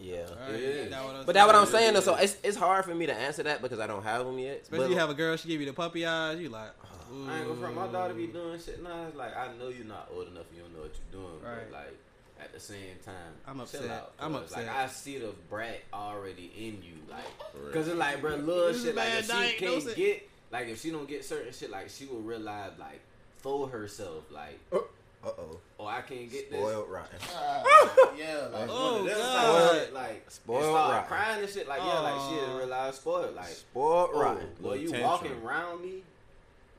like 0.01 0.09
real 0.09 0.17
kids. 0.17 0.31
Yeah. 0.31 0.43
Alright, 0.45 0.61
is. 0.61 0.89
that 0.89 1.03
what 1.05 1.15
I'm 1.15 1.25
But 1.25 1.33
that's 1.35 1.47
what 1.47 1.55
I'm 1.55 1.65
saying. 1.65 1.81
saying. 1.81 1.93
Though, 1.93 1.99
so 2.01 2.15
it's 2.15 2.37
it's 2.43 2.57
hard 2.57 2.85
for 2.85 2.95
me 2.95 3.05
to 3.05 3.13
answer 3.13 3.43
that 3.43 3.61
because 3.61 3.79
I 3.79 3.87
don't 3.87 4.03
have 4.03 4.25
them 4.25 4.39
yet. 4.39 4.61
Especially 4.63 4.85
but, 4.85 4.91
you 4.91 4.97
have 4.97 5.09
a 5.09 5.13
girl, 5.13 5.35
she 5.37 5.47
give 5.47 5.59
you 5.59 5.67
the 5.67 5.73
puppy 5.73 6.05
eyes. 6.05 6.39
You 6.39 6.49
like, 6.49 6.71
I 7.27 7.39
ain't 7.39 7.47
gonna 7.47 7.59
front. 7.59 7.75
My 7.75 7.87
daughter 7.87 8.13
be 8.13 8.27
doing 8.27 8.59
shit 8.59 8.81
now. 8.83 9.07
It's 9.07 9.17
like 9.17 9.35
I 9.35 9.47
know 9.59 9.69
you're 9.69 9.85
not 9.85 10.09
old 10.13 10.27
enough. 10.27 10.45
You 10.55 10.61
don't 10.61 10.73
know 10.73 10.81
what 10.81 10.91
you're 11.11 11.21
doing. 11.21 11.41
Right. 11.43 11.69
But 11.69 11.77
like 11.77 11.97
at 12.41 12.53
the 12.53 12.59
same 12.59 12.97
time, 13.05 13.13
I'm 13.47 13.55
chill 13.55 13.63
upset. 13.63 13.91
out, 13.91 14.13
I'm 14.19 14.35
upset. 14.35 14.65
Like 14.65 14.75
I 14.75 14.87
see 14.87 15.17
the 15.19 15.33
brat 15.49 15.81
already 15.93 16.51
in 16.57 16.81
you. 16.81 16.97
Like, 17.09 17.73
cause 17.73 17.87
it's 17.87 17.97
like, 17.97 18.21
bro, 18.21 18.35
little 18.35 18.73
This 18.73 18.83
shit. 18.83 18.95
Like 18.95 19.09
if 19.09 19.25
she 19.25 19.31
diagnosis. 19.31 19.83
can't 19.85 19.95
get, 19.95 20.29
like 20.51 20.67
if 20.67 20.81
she 20.81 20.89
don't 20.89 21.07
get 21.07 21.23
certain 21.23 21.53
shit, 21.53 21.69
like 21.69 21.89
she 21.89 22.05
will 22.05 22.21
realize, 22.21 22.71
like 22.79 23.01
for 23.37 23.67
herself, 23.67 24.23
like, 24.31 24.59
uh 24.71 24.79
oh, 25.23 25.59
oh, 25.79 25.85
I 25.85 26.01
can't 26.01 26.29
get 26.31 26.49
this. 26.49 26.59
spoiled 26.59 26.89
rotten. 26.89 27.17
yeah, 28.17 28.47
like, 28.51 28.69
Oh, 28.69 28.71
oh 28.71 28.91
one 28.93 28.99
of 29.01 29.05
them 29.07 29.17
God. 29.17 29.71
type 29.73 29.81
shit, 29.85 29.93
like 29.93 30.31
Spoiled 30.31 30.63
and 30.65 30.73
rotten. 30.73 31.07
crying 31.07 31.39
and 31.43 31.49
shit. 31.49 31.67
Like, 31.67 31.81
yeah, 31.81 31.99
like 31.99 32.21
she 32.29 32.35
didn't 32.35 32.57
realize 32.57 32.95
spoiled. 32.95 33.35
Like, 33.35 33.45
Spoiled 33.47 34.09
oh, 34.13 34.19
rotten. 34.21 34.47
boy, 34.59 34.69
Little 34.69 34.83
you 34.83 34.89
tantrum. 34.91 35.09
walking 35.09 35.31
around 35.43 35.81
me, 35.81 36.03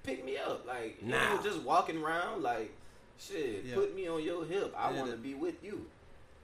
pick 0.02 0.24
me 0.24 0.36
up. 0.38 0.66
Like, 0.66 1.00
you 1.02 1.08
Nah. 1.10 1.36
know, 1.36 1.42
just 1.42 1.60
walking 1.62 2.02
around, 2.02 2.42
like, 2.42 2.70
shit, 3.18 3.64
Yeah. 3.64 3.74
put 3.76 3.94
me 3.94 4.08
on 4.08 4.22
your 4.22 4.44
hip. 4.44 4.74
I 4.76 4.90
Yeah, 4.92 4.98
want 4.98 5.10
to 5.12 5.16
be 5.16 5.34
with 5.34 5.62
you. 5.62 5.86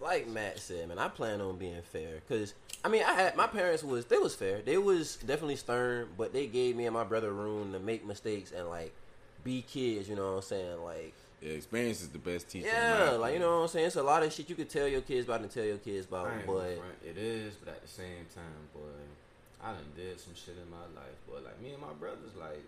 like 0.01 0.29
Matt 0.29 0.59
said, 0.61 0.89
man, 0.89 0.99
I 0.99 1.09
plan 1.09 1.41
on 1.41 1.57
being 1.57 1.83
fair. 1.83 2.21
Cause 2.29 2.55
I 2.85 2.89
mean, 2.89 3.03
I 3.03 3.13
had 3.15 3.35
my 3.37 3.49
parents 3.49 3.83
was 3.83 4.05
they 4.05 4.19
was 4.19 4.37
fair. 4.37 4.63
They 4.63 4.79
was 4.79 5.17
definitely 5.17 5.57
stern, 5.57 6.09
but 6.17 6.33
they 6.33 6.47
gave 6.47 6.77
me 6.77 6.87
and 6.87 6.95
my 6.95 7.03
brother 7.03 7.33
room 7.33 7.73
to 7.73 7.81
make 7.81 8.07
mistakes 8.07 8.53
and 8.53 8.69
like 8.69 8.93
be 9.43 9.63
kids. 9.63 10.09
You 10.09 10.15
know 10.15 10.31
what 10.31 10.37
I'm 10.37 10.43
saying? 10.43 10.85
Like 10.85 11.13
Yeah, 11.13 11.28
experience 11.42 12.01
is 12.03 12.09
the 12.09 12.18
best 12.18 12.48
teacher. 12.48 12.66
yeah, 12.66 13.11
like 13.12 13.35
you 13.35 13.40
know 13.40 13.57
what 13.59 13.62
I'm 13.62 13.68
saying. 13.68 13.87
It's 13.87 13.96
a 13.96 14.03
lot 14.03 14.22
of 14.22 14.33
shit 14.33 14.48
you 14.51 14.57
could 14.57 14.68
tell 14.70 14.88
your 14.88 15.01
kids 15.03 15.27
about 15.27 15.40
and 15.40 15.51
tell 15.51 15.64
your 15.64 15.79
kids 15.79 16.07
about, 16.07 16.27
I 16.27 16.38
but 16.46 16.77
front. 16.77 16.98
it 17.07 17.16
is, 17.16 17.55
but 17.55 17.74
at 17.74 17.83
the 17.83 17.88
same 17.88 18.27
time, 18.35 18.44
boy, 18.74 18.81
I 19.62 19.72
done 19.72 19.85
did 19.96 20.18
some 20.20 20.35
shit 20.35 20.57
in 20.62 20.70
my 20.70 20.83
life, 21.01 21.16
boy. 21.29 21.38
Like 21.44 21.61
me 21.62 21.72
and 21.72 21.81
my 21.81 21.92
brothers, 21.98 22.35
like 22.38 22.62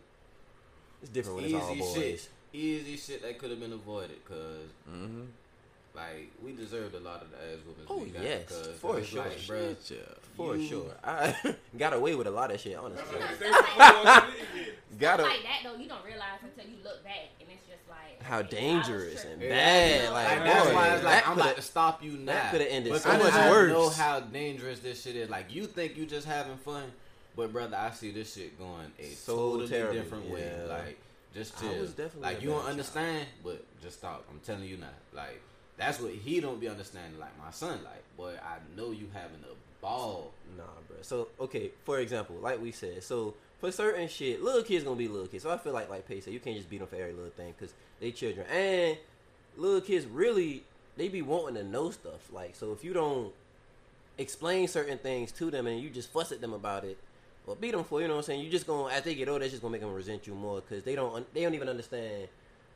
it's 1.03 1.11
different 1.11 1.37
when 1.37 1.45
it's 1.47 1.55
all 1.55 1.73
easy 1.73 1.81
boys. 1.81 1.95
shit, 1.95 2.29
easy 2.53 2.97
shit 2.97 3.23
that 3.23 3.39
could 3.39 3.51
have 3.51 3.61
been 3.61 3.73
avoided, 3.73 4.25
cause. 4.25 4.69
Mhm. 4.91 5.27
Like 5.95 6.31
we 6.43 6.53
deserved 6.53 6.95
a 6.95 7.01
lot 7.01 7.23
of 7.23 7.31
the 7.31 7.37
ass 7.37 7.59
whoopings 7.67 7.87
Oh, 7.91 7.99
we 7.99 8.11
got. 8.11 8.23
yes, 8.23 8.49
'cause 8.49 8.69
for 8.81 8.99
it 9.01 9.07
sure. 9.07 9.23
Like, 9.25 9.39
bruh, 9.39 9.77
Shit, 9.87 9.99
yeah. 9.99 10.15
For 10.37 10.57
You- 10.57 10.69
sure, 10.69 10.95
I 11.03 11.57
got 11.79 11.93
away 11.93 12.15
with 12.15 12.27
a 12.29 12.31
lot 12.31 12.51
of 12.53 12.61
shit. 12.61 12.77
Honestly, 12.77 13.05
You 13.13 13.21
know, 13.21 13.27
They 13.27 13.47
stuff 13.51 13.77
were 13.77 14.05
like, 14.05 14.99
got 14.99 15.21
a 15.21 15.23
like 15.25 15.43
that 15.43 15.61
though, 15.65 15.75
you 15.77 15.89
don't 15.89 16.05
realize 16.05 16.39
until 16.43 16.71
you 16.71 16.77
look 16.85 17.03
back, 17.05 17.31
and 17.41 17.49
it's 17.51 17.67
just 17.67 17.83
like 17.89 18.23
how 18.23 18.39
okay, 18.39 18.71
I 18.73 18.77
was 18.79 18.87
dangerous 18.87 19.15
tripping. 19.23 19.33
and 19.33 19.43
Yeah. 19.43 19.49
bad. 19.51 20.13
Like, 20.13 20.29
Like 20.29 20.45
that's 20.45 20.67
boy, 20.69 20.75
why 20.75 20.89
it's 20.95 21.05
like 21.05 21.13
that 21.15 21.17
I'm 21.29 21.35
coulda- 21.35 21.43
about 21.43 21.57
to 21.57 21.63
stop 21.63 22.03
you 22.05 22.13
now. 22.13 22.51
coulda 22.51 22.71
ended 22.73 22.93
Because 22.93 23.03
so 23.03 23.19
much 23.19 23.33
I 23.35 23.51
worse. 23.51 23.73
know 23.73 23.89
how 23.91 24.21
dangerous 24.21 24.79
this 24.79 25.03
shit 25.03 25.17
is. 25.17 25.29
Like 25.29 25.53
you 25.53 25.67
think 25.67 25.97
you 25.97 26.07
just 26.07 26.27
having 26.27 26.57
fun, 26.59 26.85
but 27.37 27.53
brother, 27.53 27.77
I 27.77 27.91
see 27.91 28.13
this 28.13 28.33
shit 28.35 28.57
going 28.59 28.93
a 28.99 29.11
So 29.11 29.35
totally 29.37 29.69
terrible, 29.69 29.95
different 29.95 30.31
way. 30.31 30.53
Like 30.69 30.99
just 31.35 31.57
I 31.59 31.61
chill. 31.61 31.89
like 32.21 32.41
you 32.43 32.49
don't 32.51 32.59
child. 32.61 32.71
understand, 32.71 33.27
but 33.45 33.65
just 33.83 33.99
stop. 33.99 34.25
I'm 34.31 34.39
telling 34.41 34.65
you 34.65 34.77
now. 34.77 34.87
Like 35.13 35.41
that's 35.81 35.99
what 35.99 36.13
he 36.13 36.41
don't 36.41 36.61
be 36.61 36.69
understanding. 36.69 37.19
Like 37.19 37.37
my 37.43 37.51
son, 37.51 37.79
like 37.85 38.03
boy, 38.17 38.35
I 38.43 38.59
know 38.77 38.91
you 38.91 39.09
having 39.13 39.41
a 39.51 39.83
ball. 39.83 40.31
Nah, 40.57 40.65
bro. 40.87 40.99
So 41.01 41.29
okay, 41.41 41.71
for 41.85 41.99
example, 41.99 42.37
like 42.37 42.61
we 42.61 42.71
said, 42.71 43.03
so 43.03 43.35
for 43.61 43.73
certain 43.73 44.07
shit, 44.09 44.43
little 44.43 44.63
kids 44.63 44.85
gonna 44.85 44.97
be 44.97 45.09
little 45.09 45.27
kids. 45.27 45.43
So 45.43 45.51
I 45.51 45.57
feel 45.57 45.73
like 45.73 45.89
like 45.89 46.07
Pace 46.07 46.25
said, 46.25 46.35
you 46.35 46.41
can't 46.41 46.57
just 46.57 46.69
beat 46.69 46.79
them 46.79 46.87
for 46.87 46.97
every 46.97 47.15
little 47.15 47.31
thing 47.31 47.55
because 47.59 47.75
they 47.99 48.11
children 48.13 48.47
and 48.49 48.99
little 49.57 49.81
kids 49.81 50.07
really 50.07 50.65
they 50.97 51.09
be 51.09 51.23
wanting 51.23 51.55
to 51.55 51.65
know 51.65 51.91
stuff. 51.91 52.31
Like 52.31 52.55
so, 52.55 52.73
if 52.73 52.85
you 52.85 52.93
don't 52.93 53.33
explain 54.19 54.69
certain 54.69 54.99
things 54.99 55.33
to 55.33 55.51
them 55.51 55.67
and 55.67 55.81
you 55.81 55.89
just 55.89 56.13
fuss 56.13 56.31
at 56.31 56.41
them 56.43 56.53
about 56.53 56.85
it. 56.85 56.99
Or 57.47 57.57
beat 57.57 57.73
them 57.73 57.85
for 57.85 58.03
you 58.03 58.07
know 58.07 58.15
what 58.15 58.21
I'm 58.21 58.25
saying. 58.25 58.45
You 58.45 58.51
just 58.51 58.67
gonna 58.67 58.93
as 58.93 59.03
they 59.03 59.15
get 59.15 59.29
older, 59.29 59.41
that's 59.41 59.51
just 59.51 59.63
gonna 59.63 59.73
make 59.73 59.81
them 59.81 59.95
resent 59.95 60.27
you 60.27 60.35
more 60.35 60.61
because 60.61 60.85
they 60.85 60.95
don't 60.95 61.33
they 61.33 61.43
don't 61.43 61.55
even 61.55 61.71
understand 61.71 62.29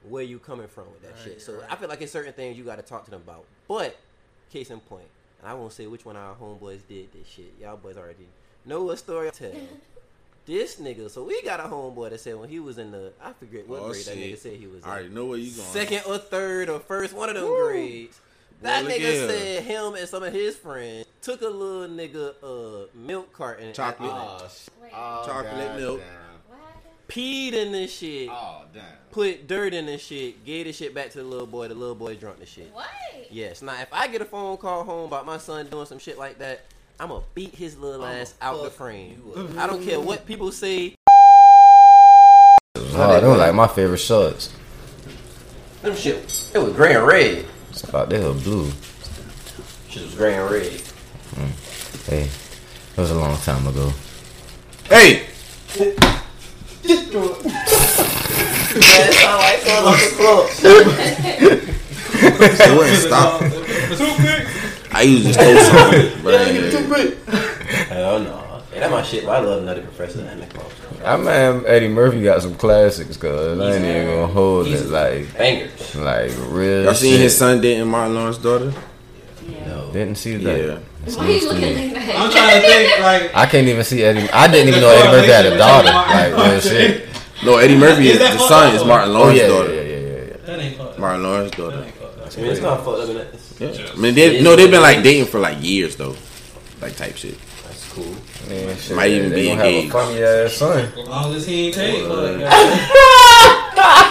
where 0.09 0.23
you 0.23 0.39
coming 0.39 0.69
from 0.69 0.85
with 0.93 1.03
that 1.03 1.13
Right, 1.13 1.25
shit. 1.25 1.43
So 1.43 1.55
right. 1.55 1.71
I 1.71 1.77
feel 1.77 1.89
like 1.89 2.01
it's 2.03 2.13
certain 2.13 2.33
things 2.33 2.57
you 2.59 2.65
got 2.65 2.77
to 2.77 2.83
talk 2.83 3.05
to 3.07 3.11
them 3.11 3.23
about. 3.23 3.45
But 3.69 3.97
case 4.53 4.71
in 4.71 4.81
point, 4.81 5.07
and 5.41 5.49
I 5.51 5.55
won't 5.55 5.73
say 5.73 5.87
which 5.87 6.05
one 6.05 6.17
of 6.17 6.23
our 6.23 6.35
homeboys 6.35 6.81
did 6.89 7.13
this 7.13 7.27
shit. 7.29 7.53
Y'all 7.61 7.77
boys 7.77 7.97
already 7.97 8.27
know 8.65 8.83
what 8.85 8.99
story 8.99 9.29
I 9.29 9.31
tell. 9.31 9.53
this 10.47 10.77
nigga, 10.77 11.11
so 11.11 11.25
we 11.25 11.41
got 11.43 11.61
a 11.61 11.65
homeboy 11.65 12.11
that 12.11 12.21
said 12.21 12.37
when 12.37 12.49
he 12.51 12.61
was 12.61 12.77
in 12.79 12.91
the 12.91 13.13
I 13.23 13.33
forget 13.33 13.67
what 13.67 13.81
Oh, 13.81 13.89
grade 13.91 14.05
that 14.05 14.17
nigga 14.17 14.37
said 14.39 14.57
he 14.57 14.67
was 14.67 14.83
in. 14.85 14.89
I 14.89 14.93
already 14.93 15.09
know 15.09 15.27
where 15.27 15.39
you 15.39 15.51
going. 15.51 15.69
Second 15.69 16.03
or 16.07 16.19
third 16.19 16.69
or 16.69 16.81
first, 16.81 17.15
one 17.15 17.29
of 17.31 17.35
them 17.35 17.47
grades. 17.47 18.21
That 18.63 18.85
Well, 18.85 18.93
nigga 18.93 18.99
here. 19.01 19.29
said 19.29 19.63
him 19.65 19.95
and 19.95 20.09
some 20.09 20.23
of 20.23 20.33
his 20.33 20.55
friends 20.57 21.07
took 21.23 21.41
a 21.43 21.49
little 21.49 21.89
nigga 21.89 22.35
uh 22.43 22.87
milk 22.95 23.33
carton, 23.33 23.67
and 23.67 23.75
Chocolate. 23.75 24.11
Oh, 24.13 24.47
sh- 24.49 24.69
oh, 24.95 25.23
Chocolate 25.27 25.67
God 25.69 25.77
milk. 25.81 26.01
damn. 26.01 26.09
What 27.07 27.15
peed 27.15 27.53
in 27.53 27.73
this 27.73 27.93
shit, 27.97 28.29
Oh 28.31 28.63
damn. 28.73 28.83
put 29.11 29.47
dirt 29.47 29.75
in 29.75 29.87
this 29.87 30.03
shit, 30.03 30.45
gave 30.45 30.67
the 30.67 30.73
shit 30.73 30.95
back 30.95 31.11
to 31.11 31.19
the 31.19 31.25
little 31.25 31.47
boy. 31.47 31.69
The 31.69 31.75
little 31.75 31.95
boy 31.95 32.15
drunk 32.17 32.39
the 32.41 32.47
shit. 32.47 32.71
What? 32.73 32.87
Yes. 33.31 33.63
Now, 33.63 33.81
if 33.81 33.89
I 33.93 34.09
get 34.09 34.23
a 34.23 34.25
phone 34.25 34.57
call 34.57 34.85
home 34.85 35.07
about 35.07 35.27
my 35.27 35.39
son 35.39 35.67
doing 35.69 35.87
some 35.87 35.99
shit 35.99 36.19
like 36.19 36.39
that, 36.39 36.63
I'm 36.99 37.09
gonna 37.09 37.25
beat 37.35 37.55
his 37.55 37.77
little 37.79 38.05
I'ma 38.05 38.15
ass 38.21 38.35
out 38.41 38.59
the 38.63 38.71
fuck 38.71 38.79
frame. 38.79 39.23
you 39.35 39.43
up. 39.43 39.57
I 39.59 39.67
don't 39.67 39.83
care 39.85 40.01
what 40.01 40.27
people 40.27 40.51
say. 40.53 40.95
Oh, 42.77 43.21
they 43.21 43.27
were 43.27 43.37
like 43.37 43.55
my 43.55 43.67
favorite 43.69 43.99
shorts. 43.99 44.53
Them 45.83 45.95
shit, 45.97 46.51
it 46.55 46.59
was 46.59 46.73
gray 46.73 46.95
and 46.95 47.07
red. 47.07 47.45
It's 47.71 47.83
about 47.85 48.09
they 48.11 48.21
were 48.23 48.33
blue. 48.33 48.71
Shit 49.89 50.05
was 50.05 50.15
gray 50.15 50.35
and 50.37 50.51
red. 50.51 50.63
Mm. 50.73 52.09
Hey, 52.09 52.31
that 52.95 53.03
was 53.03 53.11
a 53.11 53.15
long 53.19 53.37
time 53.39 53.67
ago. 53.67 53.93
Hey, 54.89 55.27
Man, 56.85 56.95
it 58.77 59.15
sound 59.15 59.39
like 59.41 59.61
someone 59.61 59.95
off 59.95 60.01
the 60.01 60.11
club. 60.17 60.45
it 62.61 62.73
wouldn't 62.77 63.03
stop. 63.03 63.41
I 64.93 65.03
used 65.03 65.27
to 65.27 65.33
stole 65.35 65.57
something, 65.57 66.23
but 66.23 66.35
I 66.35 66.37
ain't- 66.45 67.19
Hell 67.89 68.21
no. 68.21 68.41
Yeah, 68.73 68.81
that 68.81 68.91
my 68.91 69.03
shit. 69.03 69.25
But 69.25 69.37
I 69.37 69.39
love 69.41 69.63
another 69.63 69.83
Professor 69.83 70.21
and 70.21 70.43
the 70.43 70.47
club. 70.47 70.67
I 71.05 71.17
man, 71.17 71.65
Eddie 71.67 71.89
Murphy 71.89 72.23
got 72.23 72.43
some 72.43 72.55
classics, 72.57 73.17
cause 73.17 73.59
I 73.61 73.75
ain't 73.77 73.85
even 73.85 74.07
gonna 74.07 74.27
hold 74.27 74.67
it 74.67 74.87
like, 74.89 75.37
Bangers. 75.37 75.95
like 75.97 76.33
real. 76.49 76.85
Y'all 76.85 76.95
seen 76.95 77.13
shit. 77.13 77.21
his 77.21 77.37
son 77.37 77.61
dating 77.61 77.87
Martin 77.89 78.15
Lawrence's 78.15 78.43
daughter? 78.43 78.73
No. 79.67 79.91
Didn't 79.93 80.17
see 80.17 80.37
that. 80.37 80.59
Yeah. 80.59 80.79
It's 81.07 81.17
Why 81.17 81.27
news 81.27 81.43
you 81.43 81.49
looking 81.49 81.63
me. 81.77 81.95
like 81.95 81.95
that? 82.07 82.17
I'm 82.19 82.31
trying 82.31 82.61
to 82.63 82.67
think 82.69 83.01
like. 83.01 83.35
I 83.37 83.47
can't 83.47 83.69
even 83.69 83.85
see 83.85 84.03
Eddie. 84.03 84.29
I 84.31 84.49
didn't 84.49 84.69
even 84.69 84.81
know 84.81 84.91
Eddie 84.91 85.11
Murphy 85.11 85.29
had 85.33 85.47
a 85.47 85.57
daughter. 85.59 85.89
Like 85.93 86.51
real 86.51 86.61
shit. 86.61 87.09
No, 87.45 87.57
Eddie 87.59 87.77
Murphy 87.77 88.09
is 88.09 88.21
Is 88.21 88.33
the 88.33 88.39
son 88.49 88.69
up? 88.69 88.75
is 88.75 88.85
Martin 88.85 89.11
Oh 89.11 89.19
Lawrence's 89.19 89.43
yeah, 89.43 89.49
yeah, 89.49 89.53
daughter. 89.55 89.75
yeah, 89.75 89.81
yeah, 89.83 89.99
yeah, 89.99 90.25
yeah. 90.25 90.37
That 90.47 90.59
ain't 90.61 90.77
fucked. 90.79 90.99
Martin 90.99 91.23
Lawrence's 91.25 91.57
daughter. 91.57 91.77
That 91.77 91.85
ain't 91.87 91.95
fucked. 91.97 92.39
I 92.39 92.41
mean, 92.41 92.51
it's 92.53 92.61
not 92.63 92.85
fucked 92.85 93.01
up. 93.01 93.09
in 93.11 93.17
that. 93.17 93.29
Yeah. 93.79 93.93
I 93.93 93.97
mean, 93.97 94.15
they, 94.15 94.43
no, 94.43 94.57
they've 94.57 94.71
been 94.71 94.83
like 94.83 95.03
dating 95.03 95.27
for 95.27 95.39
like 95.41 95.63
years 95.63 95.97
though, 95.97 96.17
like 96.81 96.97
type 96.97 97.17
shit. 97.17 97.37
That's 97.65 97.93
cool. 97.93 98.15
Man, 98.49 98.77
shit, 98.77 98.97
Might 98.97 99.11
even 99.13 99.31
they 99.31 99.43
be 99.43 99.49
gonna 99.49 99.63
have 99.65 99.85
a 99.85 99.89
funny 99.91 100.23
ass 100.23 100.53
son. 100.55 100.85
As 100.99 101.09
long 101.09 101.35
as 101.35 101.47
he 101.47 101.67
ain't 101.67 101.75
paid 101.75 102.07
for 102.07 102.27
it. 102.27 104.11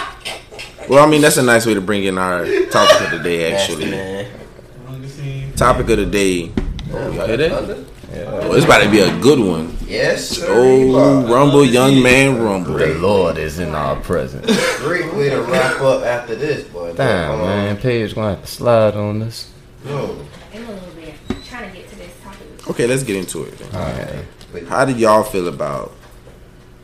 Well, 0.86 1.02
I 1.02 1.06
mean, 1.08 1.22
that's 1.22 1.38
a 1.38 1.42
nice 1.42 1.64
way 1.64 1.72
to 1.72 1.80
bring 1.80 2.04
in 2.04 2.18
our 2.18 2.44
topic 2.66 3.00
of 3.06 3.10
the 3.12 3.20
day. 3.22 3.54
Actually, 3.54 3.90
man. 3.90 4.26
As 4.26 4.86
long 4.90 5.02
as 5.02 5.16
he 5.18 5.30
ain't 5.30 5.56
topic 5.56 5.88
of 5.88 5.96
the 5.96 6.04
day. 6.04 6.52
Oh, 6.96 7.10
y'all 7.12 7.26
hear 7.26 7.36
that? 7.36 7.50
Thunder? 7.50 7.84
Oh, 8.26 8.52
it's 8.54 8.64
about 8.64 8.82
to 8.82 8.90
be 8.90 9.00
a 9.00 9.18
good 9.20 9.38
one. 9.40 9.76
Yes, 9.86 10.28
sir. 10.28 10.46
Oh, 10.48 11.26
rumble, 11.32 11.64
young 11.64 12.00
man, 12.02 12.40
rumble. 12.40 12.74
The 12.74 12.94
Lord 12.94 13.38
is 13.38 13.58
in 13.58 13.74
our 13.74 13.96
presence. 13.96 14.46
Great 14.78 15.12
way 15.14 15.30
to 15.30 15.42
wrap 15.42 15.80
up 15.80 16.02
after 16.04 16.34
this, 16.36 16.64
boy. 16.68 16.92
Damn, 16.94 17.32
Um, 17.32 17.40
man, 17.40 17.76
Paige 17.78 18.14
gonna 18.14 18.30
have 18.30 18.42
to 18.42 18.46
slide 18.46 18.94
on 18.94 19.18
this. 19.20 19.50
no. 19.84 20.16
In 20.52 20.62
a 20.64 20.68
little 20.70 20.88
bit. 20.94 21.14
I'm 21.30 21.42
trying 21.42 21.70
to 21.70 21.76
get 21.76 21.88
to 21.90 21.96
this 21.96 22.12
topic. 22.22 22.68
Okay, 22.70 22.86
let's 22.86 23.02
get 23.02 23.16
into 23.16 23.42
it. 23.44 23.58
Then. 23.58 23.74
Alright. 23.74 24.68
How 24.68 24.84
did 24.84 24.98
y'all 24.98 25.24
feel 25.24 25.48
about 25.48 25.92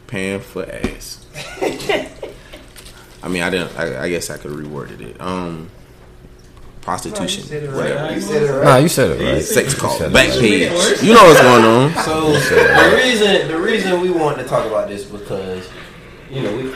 paying 0.08 0.40
for 0.40 0.66
ass? 0.68 1.24
I 3.22 3.28
mean, 3.28 3.42
I 3.42 3.50
didn't. 3.50 3.78
I, 3.78 4.04
I 4.04 4.08
guess 4.08 4.30
I 4.30 4.38
could 4.38 4.50
have 4.50 4.60
reworded 4.60 5.00
it. 5.00 5.20
Um, 5.20 5.70
prostitution, 6.90 7.44
You 7.62 7.70
whatever. 7.70 8.02
right. 8.02 8.14
You 8.16 8.20
said 8.20 8.42
it 8.42 8.52
right. 8.52 8.64
Nah, 8.64 8.76
you 8.78 8.88
said 8.88 9.10
it 9.20 9.24
right. 9.24 9.42
Sex 9.42 9.74
call, 9.74 9.96
said 9.96 10.10
Backpage. 10.12 11.02
You 11.04 11.14
know 11.14 11.22
what's 11.24 11.40
going 11.40 11.64
on. 11.64 11.94
So 12.02 12.32
the 12.32 13.00
reason 13.02 13.48
the 13.48 13.58
reason 13.58 14.00
we 14.00 14.10
wanted 14.10 14.42
to 14.42 14.48
talk 14.48 14.66
about 14.66 14.88
this 14.88 15.04
because 15.04 15.68
you 16.30 16.42
know 16.42 16.56
we 16.56 16.74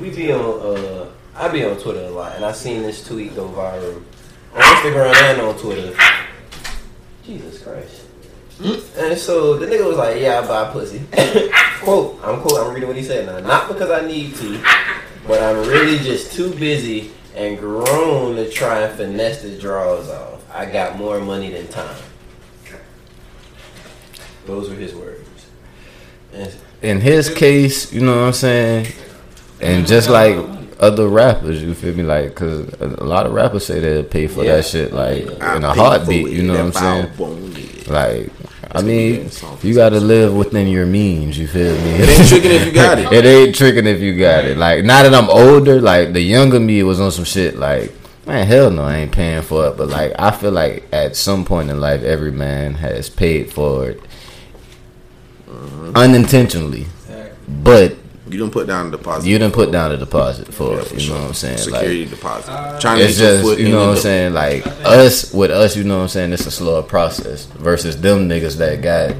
we 0.00 0.14
be 0.14 0.32
on 0.32 0.40
uh 0.40 1.10
I 1.34 1.48
be 1.48 1.64
on 1.64 1.76
Twitter 1.78 2.04
a 2.04 2.10
lot 2.10 2.36
and 2.36 2.44
I 2.44 2.52
seen 2.52 2.82
this 2.82 3.04
tweet 3.06 3.34
go 3.34 3.48
viral 3.48 3.96
on 4.54 4.60
Instagram 4.62 5.14
and 5.14 5.40
on 5.40 5.58
Twitter. 5.58 5.96
Jesus 7.24 7.62
Christ. 7.62 8.02
And 8.62 9.16
so 9.18 9.56
the 9.56 9.66
nigga 9.66 9.86
was 9.86 9.96
like, 9.96 10.20
"Yeah, 10.20 10.40
I 10.40 10.46
buy 10.46 10.70
pussy." 10.70 11.00
quote, 11.82 12.20
I'm 12.22 12.40
quote, 12.42 12.60
I'm 12.60 12.74
reading 12.74 12.88
what 12.88 12.96
he 12.96 13.02
said 13.02 13.26
now. 13.26 13.40
Not 13.40 13.68
because 13.68 13.90
I 13.90 14.06
need 14.06 14.34
to, 14.36 14.62
but 15.26 15.42
I'm 15.42 15.66
really 15.66 15.98
just 15.98 16.32
too 16.34 16.50
busy 16.54 17.10
and 17.36 17.58
grown 17.58 18.36
to 18.36 18.50
try 18.50 18.80
and 18.82 18.96
finesse 18.96 19.42
the 19.42 19.56
draws 19.58 20.08
off. 20.10 20.42
I 20.52 20.66
got 20.66 20.96
more 20.98 21.20
money 21.20 21.50
than 21.50 21.68
time. 21.68 21.96
Those 24.46 24.68
were 24.68 24.76
his 24.76 24.94
words. 24.94 25.20
And 26.32 26.54
In 26.82 27.00
his 27.00 27.32
case, 27.32 27.92
you 27.92 28.00
know 28.00 28.16
what 28.20 28.26
I'm 28.28 28.32
saying, 28.32 28.86
and 29.60 29.86
just 29.86 30.08
like 30.08 30.36
other 30.78 31.08
rappers, 31.08 31.62
you 31.62 31.74
feel 31.74 31.94
me? 31.94 32.02
Like, 32.02 32.34
cause 32.34 32.66
a 32.80 32.86
a 33.02 33.04
lot 33.04 33.26
of 33.26 33.32
rappers 33.32 33.66
say 33.66 33.80
they'll 33.80 34.02
pay 34.02 34.26
for 34.26 34.42
Yeah. 34.44 34.56
that 34.56 34.64
shit, 34.64 34.92
like 34.92 35.26
I 35.42 35.56
in 35.56 35.64
a 35.64 35.74
heartbeat. 35.74 36.28
You 36.28 36.42
know 36.44 36.54
what 36.54 36.62
I'm 36.62 36.72
saying? 36.72 37.06
foul 37.14 37.26
bone, 37.26 37.52
yeah. 37.56 37.92
Like, 37.92 38.30
I 38.72 38.82
mean, 38.82 39.30
you 39.62 39.74
got 39.74 39.90
to 39.90 40.00
live 40.00 40.34
within 40.34 40.68
your 40.68 40.86
means. 40.86 41.36
You 41.36 41.48
feel 41.48 41.74
me? 41.74 41.90
It 41.90 42.08
ain't 42.08 42.28
tricking 42.28 42.50
if 42.52 42.66
you 42.66 42.72
got 42.72 42.98
it. 42.98 43.12
it 43.12 43.24
ain't 43.24 43.54
tricking 43.54 43.86
if 43.86 44.00
you 44.00 44.16
got 44.16 44.44
it. 44.44 44.56
Like 44.56 44.84
now 44.84 45.02
that 45.02 45.12
I'm 45.12 45.28
older, 45.28 45.80
like 45.80 46.12
the 46.12 46.20
younger 46.20 46.60
me 46.60 46.82
was 46.84 47.00
on 47.00 47.10
some 47.10 47.24
shit. 47.24 47.56
Like 47.56 47.92
man, 48.26 48.46
hell 48.46 48.70
no, 48.70 48.82
I 48.82 48.98
ain't 48.98 49.12
paying 49.12 49.42
for 49.42 49.66
it. 49.68 49.76
But 49.76 49.88
like 49.88 50.12
I 50.18 50.30
feel 50.30 50.52
like 50.52 50.84
at 50.92 51.16
some 51.16 51.44
point 51.44 51.70
in 51.70 51.80
life, 51.80 52.02
every 52.02 52.30
man 52.30 52.74
has 52.74 53.10
paid 53.10 53.52
for 53.52 53.90
it 53.90 54.00
uh-huh. 55.48 55.92
unintentionally, 55.96 56.86
but 57.48 57.96
You 58.30 58.38
don't 58.38 58.50
put 58.52 58.66
down 58.66 58.86
a 58.86 58.90
deposit. 58.92 59.28
you 59.28 59.38
didn't 59.38 59.54
put 59.54 59.72
down 59.72 59.90
a 59.92 59.96
deposit 59.96 60.52
for 60.54 60.74
Yeah, 60.74 60.80
it. 60.82 60.92
You 60.92 61.00
sure. 61.00 61.14
know 61.16 61.20
what 61.22 61.28
I'm 61.28 61.34
saying? 61.34 61.58
Security 61.58 62.00
Like 62.02 62.10
deposit. 62.10 62.80
Trying 62.80 62.98
to 62.98 63.04
it's 63.04 63.18
get 63.18 63.42
just 63.42 63.58
you 63.58 63.68
know 63.70 63.88
what 63.88 63.96
I'm 63.96 64.02
saying. 64.02 64.34
Like 64.34 64.66
us 64.84 65.32
with 65.34 65.50
us, 65.50 65.76
you 65.76 65.84
know 65.84 65.96
what 65.96 66.02
I'm 66.02 66.08
saying. 66.08 66.32
It's 66.32 66.46
a 66.46 66.50
slower 66.50 66.82
process 66.82 67.46
versus 67.46 68.00
them 68.00 68.28
niggas 68.28 68.56
that 68.58 68.82
got 68.82 69.16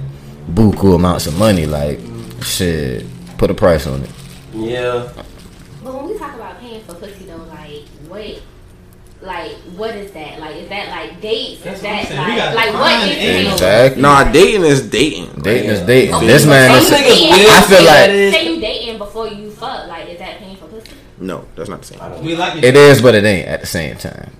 buku 0.52 0.94
amounts 0.94 1.26
of 1.26 1.36
money. 1.38 1.66
Like 1.66 1.98
shit, 2.42 3.04
put 3.36 3.50
a 3.50 3.54
price 3.54 3.86
on 3.86 4.02
it. 4.02 4.10
yeah, 4.54 5.08
But 5.82 5.94
when 5.94 6.06
we 6.08 6.18
talk 6.18 6.34
about 6.36 6.60
paying 6.60 6.82
for 6.84 6.94
pussy 6.94 7.24
though, 7.24 7.36
like 7.48 7.82
wait, 8.08 8.42
like 9.22 9.52
what 9.76 9.94
is 9.96 10.10
that? 10.12 10.38
Like 10.40 10.56
is 10.56 10.68
that 10.68 10.88
like 10.88 11.20
dates? 11.20 11.62
That's 11.62 11.76
is 11.78 11.82
that. 11.82 12.08
We 12.10 12.16
like 12.16 12.36
gotta 12.36 12.56
like 12.56 12.72
what 12.74 12.92
find 12.92 13.10
is 13.10 13.52
Exactly. 13.54 14.02
Nah, 14.02 14.32
dating 14.32 14.62
is 14.62 14.88
dating. 14.88 15.42
Dating 15.42 15.70
is 15.70 15.80
dating. 15.82 16.14
Okay, 16.14 16.26
This 16.26 16.44
but 16.44 16.50
man 16.50 16.80
some 16.82 16.94
is. 16.94 17.02
niggas 17.02 17.30
will 17.30 17.50
I 17.50 17.60
feel 17.62 17.78
say 17.78 17.84
like- 17.86 18.32
that 19.00 19.08
is- 19.08 19.12
Say 19.12 19.34
you 19.34 19.50
dating 19.50 19.50
before 19.50 19.50
you 19.50 19.50
fuck, 19.50 19.88
like 19.88 20.08
is 20.08 20.18
that 20.18 20.38
paying 20.38 20.56
for 20.56 20.66
pussy? 20.66 20.92
No, 21.18 21.44
that's 21.56 21.68
not 21.68 21.82
the 21.82 21.86
same. 21.86 22.24
We 22.24 22.36
like 22.36 22.62
It 22.62 22.76
is, 22.76 23.02
but 23.02 23.14
it 23.14 23.24
ain't 23.24 23.48
at 23.48 23.60
the 23.60 23.66
same 23.66 23.96
time. 23.96 24.30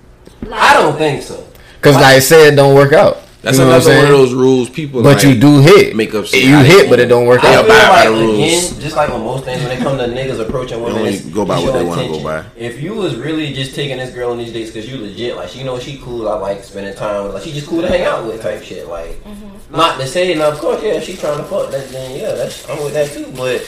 Like, 0.43 0.61
I 0.61 0.75
don't 0.75 0.97
think 0.97 1.23
so. 1.23 1.47
Cause 1.81 1.95
like 1.95 2.23
say 2.23 2.49
it 2.49 2.57
don't 2.57 2.75
work 2.75 2.93
out. 2.93 3.23
That's 3.43 3.57
you 3.57 3.65
know 3.65 3.71
what 3.71 3.87
I'm 3.87 3.91
another 3.91 4.03
one 4.03 4.05
of 4.05 4.19
saying? 4.19 4.21
those 4.21 4.35
rules 4.35 4.69
people. 4.69 5.03
But 5.03 5.17
like, 5.17 5.25
you 5.25 5.41
do 5.41 5.61
hit. 5.61 5.97
make 5.97 6.15
up 6.15 6.27
shit 6.27 6.45
You 6.45 6.57
how 6.57 6.63
hit, 6.63 6.91
but 6.91 7.01
it 7.01 7.07
don't 7.07 7.27
work 7.27 7.43
I 7.43 7.55
out. 7.55 7.65
feel 7.65 7.75
abide 7.75 7.89
by 7.89 7.89
like 7.89 8.05
the 8.05 8.13
rules. 8.13 8.35
again, 8.35 8.81
just 8.83 8.97
like 8.97 9.11
on 9.11 9.25
most 9.25 9.45
things, 9.45 9.63
when 9.63 9.73
it 9.73 9.79
comes 9.79 9.99
to 9.99 10.09
niggas 10.09 10.47
approaching 10.47 10.83
women, 10.83 10.99
only 10.99 11.15
it's, 11.15 11.25
go 11.25 11.47
by 11.47 11.59
what 11.59 11.73
they 11.73 11.83
wanna 11.83 12.07
go 12.09 12.23
by. 12.23 12.45
If 12.55 12.83
you 12.83 12.95
was 12.95 13.17
really 13.17 13.55
just 13.55 13.75
taking 13.75 13.97
this 13.97 14.15
girl 14.15 14.33
on 14.33 14.39
these 14.39 14.53
dates 14.53 14.71
because 14.71 14.91
you 14.91 14.99
legit, 14.99 15.37
like 15.37 15.49
she 15.49 15.63
know 15.65 15.79
she 15.79 15.99
cool, 15.99 16.29
I 16.29 16.35
like 16.35 16.63
spending 16.65 16.95
time 16.95 17.25
with, 17.25 17.35
like 17.35 17.43
she 17.45 17.53
just 17.53 17.67
cool 17.67 17.81
to 17.81 17.89
hang 17.89 18.03
out 18.03 18.27
with 18.27 18.43
type 18.43 18.63
shit. 18.63 18.87
Like, 18.87 19.25
mm-hmm. 19.25 19.75
not 19.75 19.99
to 19.99 20.07
say, 20.07 20.35
now 20.35 20.51
of 20.51 20.59
course, 20.59 20.83
yeah, 20.83 20.95
if 20.95 21.05
she 21.05 21.17
trying 21.17 21.39
to 21.39 21.45
fuck, 21.45 21.71
that, 21.71 21.89
then 21.89 22.21
yeah, 22.21 22.33
that's 22.35 22.69
I'm 22.69 22.85
with 22.85 22.93
that 22.93 23.11
too. 23.11 23.33
But 23.35 23.63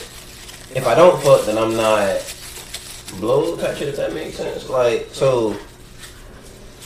if 0.75 0.87
I 0.87 0.95
don't 0.95 1.23
fuck, 1.23 1.45
then 1.47 1.59
I'm 1.59 1.77
not 1.77 2.19
blow 3.21 3.57
type 3.57 3.77
shit. 3.77 3.89
If 3.89 3.97
that 3.97 4.13
makes 4.13 4.37
sense, 4.37 4.69
like 4.69 5.09
so. 5.13 5.57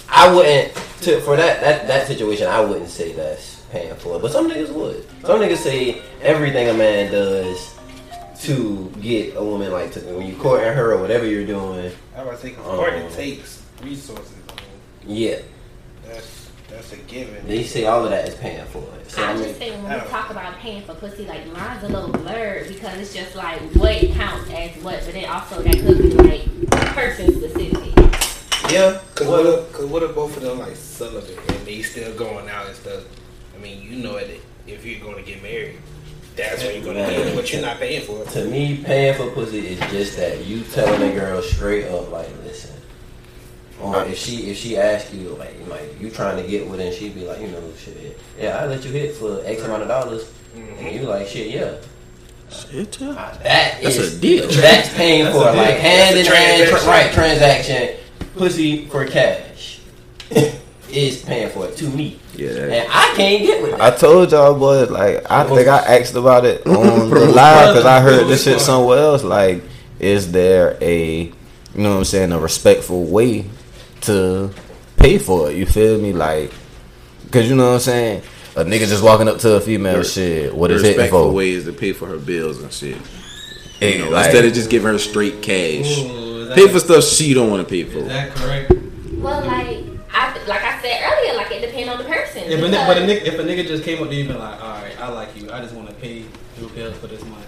I 0.08 0.32
wouldn't 0.32 0.72
to 1.02 1.20
for 1.20 1.36
that 1.36 1.60
that 1.60 1.86
that 1.88 2.06
situation. 2.06 2.46
I 2.46 2.60
wouldn't 2.60 2.88
say 2.88 3.12
that's 3.12 3.62
paying 3.70 3.94
for 3.96 4.16
it, 4.16 4.22
but 4.22 4.30
some 4.30 4.48
niggas 4.48 4.72
would. 4.72 5.04
Some 5.22 5.40
niggas 5.40 5.58
say 5.58 6.02
everything 6.22 6.68
a 6.68 6.74
man 6.74 7.10
does 7.10 7.74
to 8.42 8.92
get 9.00 9.36
a 9.36 9.42
woman 9.42 9.72
like 9.72 9.92
to 9.92 10.00
when 10.00 10.26
you 10.26 10.36
courting 10.36 10.72
her 10.72 10.92
or 10.92 11.00
whatever 11.00 11.26
you're 11.26 11.46
doing. 11.46 11.90
I 12.16 12.34
thinking, 12.36 12.62
Um, 12.64 12.76
courting 12.76 13.10
takes 13.12 13.62
resources. 13.82 14.32
Yeah, 15.04 15.40
that's 16.04 16.45
that's 16.76 16.92
a 16.92 16.96
given. 16.96 17.46
they 17.46 17.64
say 17.64 17.86
all 17.86 18.04
of 18.04 18.10
that 18.10 18.28
is 18.28 18.34
paying 18.34 18.64
for 18.66 18.78
it. 19.00 19.10
So 19.10 19.22
I 19.22 19.30
I 19.30 19.34
mean, 19.34 19.44
just 19.44 19.58
say 19.58 19.70
when 19.80 19.84
we 19.84 20.08
talk 20.08 20.30
about 20.30 20.56
paying 20.58 20.82
for 20.82 20.94
pussy, 20.94 21.26
like 21.26 21.46
mine's 21.52 21.82
a 21.82 21.88
little 21.88 22.10
blurred 22.10 22.68
because 22.68 22.98
it's 22.98 23.14
just 23.14 23.34
like 23.34 23.60
what 23.74 23.98
counts 24.12 24.50
as 24.50 24.76
what, 24.82 25.02
but 25.04 25.12
then 25.14 25.24
also 25.24 25.62
that 25.62 25.72
could 25.72 25.98
be 25.98 26.10
like 26.10 26.70
person 26.94 27.34
specific. 27.34 27.94
yeah. 28.70 29.00
Cause 29.14 29.26
what 29.26 29.46
if, 29.46 29.72
cause 29.72 29.86
what 29.86 30.02
if 30.02 30.14
both 30.14 30.36
of 30.36 30.42
them 30.42 30.58
like 30.58 30.76
celibate 30.76 31.38
and 31.50 31.66
they 31.66 31.82
still 31.82 32.14
going 32.14 32.48
out 32.50 32.66
and 32.66 32.76
stuff? 32.76 33.04
I 33.54 33.58
mean, 33.58 33.82
you 33.82 34.02
know 34.02 34.16
it. 34.16 34.42
If 34.66 34.84
you're 34.84 35.00
going 35.00 35.16
to 35.16 35.22
get 35.22 35.42
married, 35.42 35.78
that's 36.34 36.62
what 36.62 36.74
you're 36.74 36.84
going 36.84 36.96
to 36.96 37.04
pay. 37.04 37.34
But 37.34 37.50
you're 37.52 37.62
not 37.62 37.78
paying 37.78 38.04
for 38.04 38.22
it. 38.22 38.28
To 38.30 38.44
me, 38.44 38.82
paying 38.84 39.14
for 39.16 39.30
pussy 39.30 39.66
is 39.66 39.80
just 39.90 40.16
that 40.16 40.44
you 40.44 40.62
telling 40.64 41.10
a 41.10 41.14
girl 41.14 41.40
straight 41.40 41.86
up, 41.86 42.10
like, 42.10 42.28
listen. 42.44 42.75
Or 43.80 44.02
if 44.04 44.16
she 44.18 44.50
if 44.50 44.56
she 44.56 44.76
asks 44.76 45.12
you 45.12 45.28
like 45.30 45.54
like 45.68 46.00
you 46.00 46.10
trying 46.10 46.42
to 46.42 46.48
get 46.48 46.68
with 46.68 46.80
her 46.80 46.86
and 46.86 46.94
she 46.94 47.10
be 47.10 47.24
like, 47.26 47.40
you 47.40 47.48
know, 47.48 47.62
shit, 47.78 48.18
yeah, 48.40 48.56
I 48.58 48.66
let 48.66 48.84
you 48.84 48.90
hit 48.90 49.14
for 49.16 49.42
X 49.44 49.62
amount 49.62 49.82
of 49.82 49.88
dollars, 49.88 50.30
and 50.54 50.94
you 50.94 51.02
like, 51.02 51.26
shit, 51.26 51.50
yeah, 51.50 51.74
Shit, 52.48 53.00
yeah. 53.00 53.08
Uh, 53.10 53.36
that 53.42 53.82
That's 53.82 53.96
is- 53.96 54.16
a 54.16 54.20
deal. 54.20 54.48
That's 54.50 54.94
paying 54.94 55.24
That's 55.24 55.36
for 55.36 55.48
a 55.48 55.52
like 55.52 55.76
hand 55.76 56.16
in 56.18 56.24
hand, 56.26 56.68
tra- 56.68 56.78
transaction. 56.80 56.88
right 56.88 57.12
transaction, 57.12 57.96
pussy 58.36 58.86
for 58.86 59.04
cash 59.06 59.80
is 60.90 61.22
paying 61.22 61.50
for 61.50 61.66
it 61.66 61.76
to 61.76 61.84
me, 61.90 62.18
Yeah. 62.34 62.48
and 62.50 62.88
I 62.90 63.12
can't 63.16 63.42
get 63.42 63.62
with 63.62 63.80
I 63.80 63.90
told 63.90 64.30
y'all, 64.32 64.54
boy, 64.58 64.84
like 64.84 65.28
I 65.30 65.44
think 65.44 65.68
I 65.68 65.98
asked 65.98 66.14
about 66.14 66.44
it 66.46 66.64
on 66.66 67.10
the 67.10 67.20
live 67.26 67.74
because 67.74 67.84
I 67.84 68.00
heard 68.00 68.26
this 68.28 68.44
shit 68.44 68.60
somewhere 68.60 68.98
else. 68.98 69.22
Like, 69.24 69.62
is 69.98 70.30
there 70.32 70.78
a, 70.80 71.24
you 71.24 71.32
know 71.74 71.90
what 71.90 71.98
I'm 71.98 72.04
saying, 72.04 72.32
a 72.32 72.38
respectful 72.38 73.04
way 73.04 73.44
to 74.06 74.50
pay 74.96 75.18
for 75.18 75.50
it? 75.50 75.56
You 75.56 75.66
feel 75.66 76.00
me? 76.00 76.12
Like, 76.12 76.52
because 77.24 77.48
you 77.48 77.54
know 77.56 77.66
what 77.68 77.74
I'm 77.74 77.80
saying. 77.80 78.22
A 78.56 78.64
nigga 78.64 78.88
just 78.88 79.02
walking 79.04 79.28
up 79.28 79.38
to 79.40 79.56
a 79.56 79.60
female, 79.60 79.98
The- 79.98 80.04
shit. 80.04 80.54
What 80.54 80.68
the 80.68 80.76
is 80.76 80.82
it 80.82 81.10
for? 81.10 81.30
way 81.30 81.50
is 81.50 81.64
to 81.66 81.72
pay 81.74 81.92
for 81.92 82.06
her 82.06 82.16
bills 82.16 82.62
and 82.62 82.72
shit. 82.72 82.96
Hey, 83.78 83.98
You 83.98 84.04
know, 84.06 84.10
like- 84.10 84.26
instead 84.26 84.46
of 84.46 84.54
just 84.54 84.70
giving 84.70 84.90
her 84.90 84.98
straight 84.98 85.42
cash. 85.42 85.98
Ooh, 85.98 86.50
Pay 86.54 86.66
for 86.68 86.78
stuff 86.80 87.04
she 87.04 87.34
don't 87.34 87.50
want 87.50 87.66
to 87.66 87.70
pay 87.70 87.84
for. 87.84 87.98
Is 87.98 88.08
that 88.08 88.34
correct? 88.34 88.72
Well, 89.18 89.44
like 89.44 89.78
I 90.14 90.32
like 90.46 90.62
I 90.62 90.80
said 90.80 91.02
earlier, 91.04 91.34
like 91.36 91.50
it 91.52 91.60
depends 91.60 91.88
on 91.90 91.98
the 91.98 92.04
person. 92.04 92.44
If 92.44 92.52
a, 92.60 92.62
ni- 92.62 92.70
because- 92.70 92.86
but 92.86 92.96
a 92.96 93.00
nigga, 93.00 93.26
if 93.26 93.38
a 93.38 93.42
nigga 93.42 93.66
just 93.66 93.84
came 93.84 94.02
up 94.02 94.08
to 94.08 94.14
you 94.14 94.20
and 94.20 94.28
been 94.30 94.38
like, 94.38 94.62
all 94.62 94.70
right, 94.70 94.98
I 94.98 95.08
like 95.08 95.36
you, 95.36 95.50
I 95.52 95.60
just 95.60 95.74
want 95.74 95.88
to 95.88 95.94
pay 95.96 96.24
your 96.58 96.70
bills 96.70 96.96
for 96.96 97.08
this 97.08 97.20
month. 97.24 97.44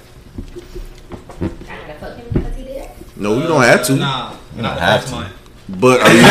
I 1.71 1.77
gotta 1.87 1.99
fuck 1.99 2.17
him 2.17 2.27
because 2.33 2.55
he 2.57 2.65
did. 2.65 2.91
No, 3.17 3.37
you 3.41 3.47
don't 3.47 3.63
have 3.63 3.85
to. 3.87 3.95
Nah, 3.97 4.33
You 4.57 4.63
don't 4.63 4.77
have 4.79 5.07
to. 5.07 5.11
month. 5.15 5.33
But 5.69 6.01
are 6.01 6.13
you, 6.13 6.23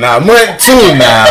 Nah, 0.00 0.18
month 0.18 0.58
two 0.58 0.74
now. 0.98 1.24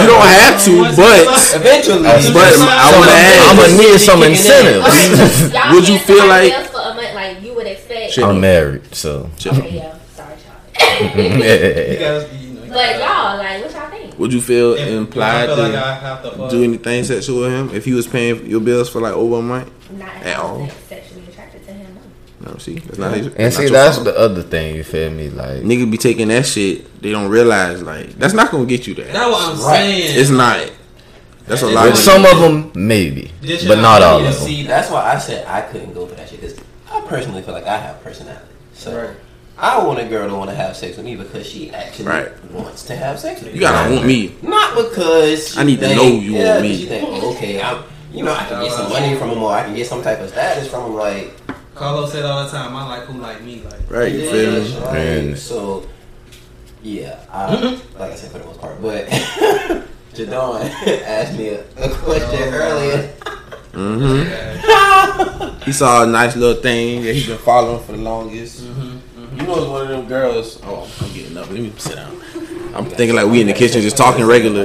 you 0.00 0.06
don't 0.06 0.24
have 0.24 0.56
to. 0.64 0.84
But 0.96 1.26
Eventually, 1.56 2.02
but 2.32 2.54
I 2.56 2.58
want 2.94 3.10
to 3.10 3.16
I'm 3.44 3.56
gonna 3.56 3.76
need 3.76 3.98
some 3.98 4.20
Kicking 4.20 4.24
in. 4.24 4.30
incentives. 4.38 5.52
Would 5.74 5.86
you 5.88 5.98
feel 5.98 6.18
somebody 6.20 6.48
like- 6.50 6.70
for 6.70 6.80
a 6.80 6.94
month 6.94 7.14
like 7.14 7.42
you 7.42 7.52
would 7.54 7.66
expect? 7.66 8.16
I'm 8.18 8.40
married, 8.40 8.94
so. 8.94 9.28
Okay, 9.44 9.74
yeah, 9.76 9.98
sorry, 10.14 10.36
child. 10.78 11.16
You 11.18 11.22
yeah. 11.44 11.98
guys, 11.98 12.24
you 12.42 12.52
know. 12.54 12.60
But 12.72 12.90
y'all, 12.98 13.36
like, 13.38 13.60
what 13.64 13.72
y'all 13.72 13.90
think? 13.90 14.18
Would 14.18 14.32
you 14.32 14.40
feel 14.40 14.72
If- 14.74 14.80
if 14.80 14.88
implied 14.88 15.50
I 15.50 15.54
feel 15.54 15.64
like 15.64 15.72
to 15.72 15.78
I 15.78 15.80
to 16.22 16.28
uh, 16.44 16.48
do 16.50 16.62
anything 16.64 17.04
sexual 17.04 17.40
with 17.42 17.52
him 17.52 17.70
if 17.74 17.84
he 17.84 17.92
was 17.92 18.06
paying 18.06 18.46
your 18.46 18.60
bills 18.60 18.88
for 18.88 19.00
like 19.00 19.12
over 19.14 19.36
a 19.40 19.42
month? 19.42 19.68
Not 19.90 20.08
At 20.24 20.38
all? 20.38 20.60
was 20.60 20.72
sexually 20.88 21.22
attracted 21.28 21.64
to 21.66 21.72
him. 21.72 21.98
No. 22.46 22.52
No, 22.52 22.58
see, 22.58 22.78
that's 22.78 22.98
not 22.98 23.14
his. 23.14 23.26
And 23.34 23.52
see, 23.52 23.64
not 23.64 23.72
that's 23.72 23.96
fault. 23.96 24.04
the 24.06 24.18
other 24.18 24.42
thing. 24.42 24.76
You 24.76 24.84
feel 24.84 25.10
me? 25.10 25.28
Like, 25.30 25.62
nigga 25.62 25.90
be 25.90 25.98
taking 25.98 26.28
that 26.28 26.46
shit. 26.46 27.00
They 27.02 27.10
don't 27.10 27.28
realize 27.28 27.82
like 27.82 28.10
that's 28.14 28.34
not 28.34 28.50
gonna 28.50 28.66
get 28.66 28.86
you 28.86 28.94
there. 28.94 29.12
That's 29.12 29.30
what 29.30 29.42
I'm 29.54 29.60
Right. 29.64 29.76
saying. 29.76 30.18
It's 30.20 30.30
not. 30.30 30.70
That's 31.46 31.62
a 31.62 31.66
lot. 31.68 31.84
with 31.84 31.92
of 31.94 31.98
some 31.98 32.24
of 32.24 32.38
them, 32.40 32.72
maybe, 32.74 33.30
but 33.68 33.76
not 33.76 34.00
not 34.00 34.02
all 34.02 34.18
of 34.18 34.24
them. 34.24 34.32
See, 34.32 34.64
that's 34.66 34.90
why 34.90 35.12
I 35.14 35.18
said 35.18 35.46
I 35.46 35.60
couldn't 35.62 35.92
go 35.94 36.06
for 36.06 36.14
that 36.16 36.28
shit 36.28 36.40
because 36.40 36.56
I 36.90 37.00
personally 37.02 37.42
feel 37.42 37.54
like 37.54 37.66
I 37.66 37.78
have 37.78 38.02
personality. 38.02 38.44
So 38.74 38.96
Right. 38.96 39.10
I 39.58 39.82
want 39.82 39.98
a 40.00 40.04
girl 40.04 40.28
to 40.28 40.34
want 40.34 40.50
to 40.50 40.56
have 40.56 40.76
sex 40.76 40.96
with 40.96 41.06
me 41.06 41.14
because 41.16 41.46
she 41.46 41.70
actually 41.70 42.06
Right. 42.06 42.28
wants 42.52 42.82
to 42.84 42.96
have 42.96 43.18
sex 43.18 43.40
with 43.40 43.48
me. 43.52 43.54
You 43.54 43.60
gotta 43.60 43.94
want 43.94 44.06
me. 44.06 44.34
Not 44.42 44.74
because 44.74 45.52
she 45.54 45.60
I 45.60 45.62
need 45.64 45.80
to 45.80 45.94
know 45.94 46.02
you 46.02 46.32
yeah, 46.32 46.50
want 46.50 46.62
me. 46.62 46.76
She 46.76 46.86
think, 46.86 47.08
oh, 47.10 47.30
okay, 47.34 47.62
I'm, 47.62 47.82
you 48.12 48.22
know, 48.24 48.32
I 48.34 48.44
can 48.44 48.62
get 48.64 48.72
some 48.72 48.90
money 48.90 49.14
from 49.16 49.30
him 49.30 49.42
or 49.42 49.52
I 49.52 49.62
can 49.62 49.74
get 49.74 49.86
some 49.86 50.02
type 50.02 50.20
of 50.20 50.28
status 50.28 50.68
from 50.68 50.84
him. 50.86 50.94
Like, 50.96 51.32
Carlos 51.76 52.10
said 52.12 52.24
all 52.24 52.44
the 52.44 52.50
time, 52.50 52.74
I 52.74 52.86
like 52.86 53.02
who 53.04 53.18
like 53.20 53.42
me. 53.42 53.62
Like, 53.62 53.90
Right, 53.90 54.12
you 54.12 54.20
yeah, 54.20 54.30
feel 54.30 54.52
me? 54.64 54.76
right. 54.86 54.96
And- 54.96 55.38
So 55.38 55.86
Yeah, 56.82 57.20
I, 57.30 57.54
mm-hmm. 57.54 57.98
like 57.98 58.12
I 58.12 58.14
said 58.16 58.30
for 58.32 58.38
the 58.38 58.44
most 58.46 58.60
part. 58.60 58.80
But 58.80 59.06
Jadon 60.14 60.60
asked 61.04 61.36
me 61.36 61.48
a, 61.50 61.60
a 61.76 61.88
question 61.96 62.54
earlier. 62.54 63.12
Mm-hmm. 63.72 65.52
He 65.66 65.72
saw 65.72 66.04
a 66.04 66.06
nice 66.06 66.36
little 66.36 66.62
thing 66.62 67.02
that 67.02 67.12
he's 67.14 67.26
been 67.26 67.38
following 67.38 67.82
for 67.82 67.92
the 67.92 67.98
longest. 67.98 68.62
Mm-hmm, 68.62 68.80
mm-hmm. 69.20 69.40
You 69.40 69.46
know, 69.46 69.56
it's 69.58 69.66
one 69.66 69.82
of 69.82 69.88
them 69.88 70.06
girls. 70.06 70.60
Oh, 70.62 70.88
I'm 71.00 71.12
getting 71.12 71.36
up. 71.36 71.50
Let 71.50 71.58
me 71.60 71.72
sit 71.76 71.96
down. 71.96 72.16
I'm 72.76 72.84
thinking 72.86 73.16
like 73.16 73.26
we 73.26 73.40
in 73.40 73.46
the 73.46 73.54
kitchen 73.54 73.80
just 73.80 73.96
talking 73.96 74.24
regular. 74.24 74.64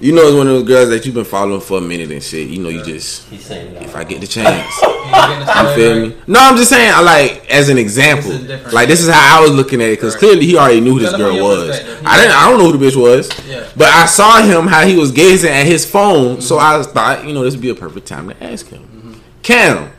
You 0.00 0.12
know, 0.12 0.22
it's 0.26 0.36
one 0.36 0.48
of 0.48 0.54
those 0.54 0.64
girls 0.64 0.88
that 0.90 1.04
you've 1.06 1.14
been 1.14 1.24
following 1.24 1.60
for 1.60 1.78
a 1.78 1.80
minute 1.80 2.10
and 2.10 2.22
shit. 2.22 2.48
You 2.48 2.58
know, 2.60 2.68
you 2.68 2.82
just 2.84 3.28
He's 3.28 3.44
saying 3.44 3.74
that. 3.74 3.82
if 3.84 3.94
I 3.94 4.04
get 4.04 4.20
the 4.20 4.26
chance. 4.26 4.72
You 5.02 5.10
getting 5.18 5.40
the 5.40 5.46
You 5.46 5.52
story 5.52 5.74
feel 5.76 6.08
me? 6.08 6.16
No, 6.26 6.40
I'm 6.40 6.56
just 6.56 6.70
saying. 6.70 6.90
I 6.94 7.00
like 7.02 7.50
as 7.50 7.68
an 7.68 7.76
example. 7.76 8.30
This 8.30 8.40
is 8.40 8.46
different. 8.46 8.72
Like 8.72 8.88
this 8.88 9.00
is 9.00 9.10
how 9.12 9.38
I 9.38 9.42
was 9.42 9.50
looking 9.50 9.82
at 9.82 9.88
it 9.88 9.98
because 9.98 10.16
clearly 10.16 10.46
he 10.46 10.56
already 10.56 10.80
knew 10.80 10.92
who 10.94 11.00
this 11.00 11.14
girl 11.14 11.36
was. 11.38 11.70
I 12.04 12.16
didn't. 12.16 12.32
I 12.32 12.48
don't 12.48 12.58
know 12.58 12.70
who 12.70 12.78
the 12.78 12.86
bitch 12.86 12.96
was. 12.96 13.28
But 13.76 13.88
I 13.88 14.06
saw 14.06 14.40
him 14.40 14.66
how 14.68 14.86
he 14.86 14.96
was 14.96 15.10
gazing 15.12 15.50
at 15.50 15.66
his 15.66 15.84
phone, 15.84 16.40
so 16.40 16.58
I 16.58 16.82
thought 16.82 17.26
you 17.26 17.34
know 17.34 17.42
this 17.42 17.54
would 17.54 17.60
be 17.60 17.68
a 17.70 17.74
perfect 17.74 18.06
time 18.06 18.28
to 18.28 18.42
ask 18.42 18.68
him. 18.68 18.82
Mm-hmm. 18.84 19.12
Cam, 19.42 19.92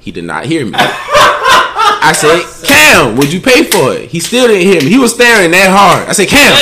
he 0.00 0.10
did 0.12 0.24
not 0.24 0.44
hear 0.44 0.66
me. 0.66 0.72
I 2.02 2.12
said, 2.12 2.42
Cam, 2.66 3.16
would 3.16 3.32
you 3.32 3.40
pay 3.40 3.64
for 3.64 3.92
it? 3.94 4.08
He 4.10 4.20
still 4.20 4.46
didn't 4.48 4.62
hear 4.66 4.80
me. 4.82 4.88
He 4.90 4.98
was 4.98 5.12
staring 5.14 5.50
that 5.52 5.70
hard. 5.70 6.08
I 6.08 6.12
said, 6.12 6.28
Cam. 6.28 6.52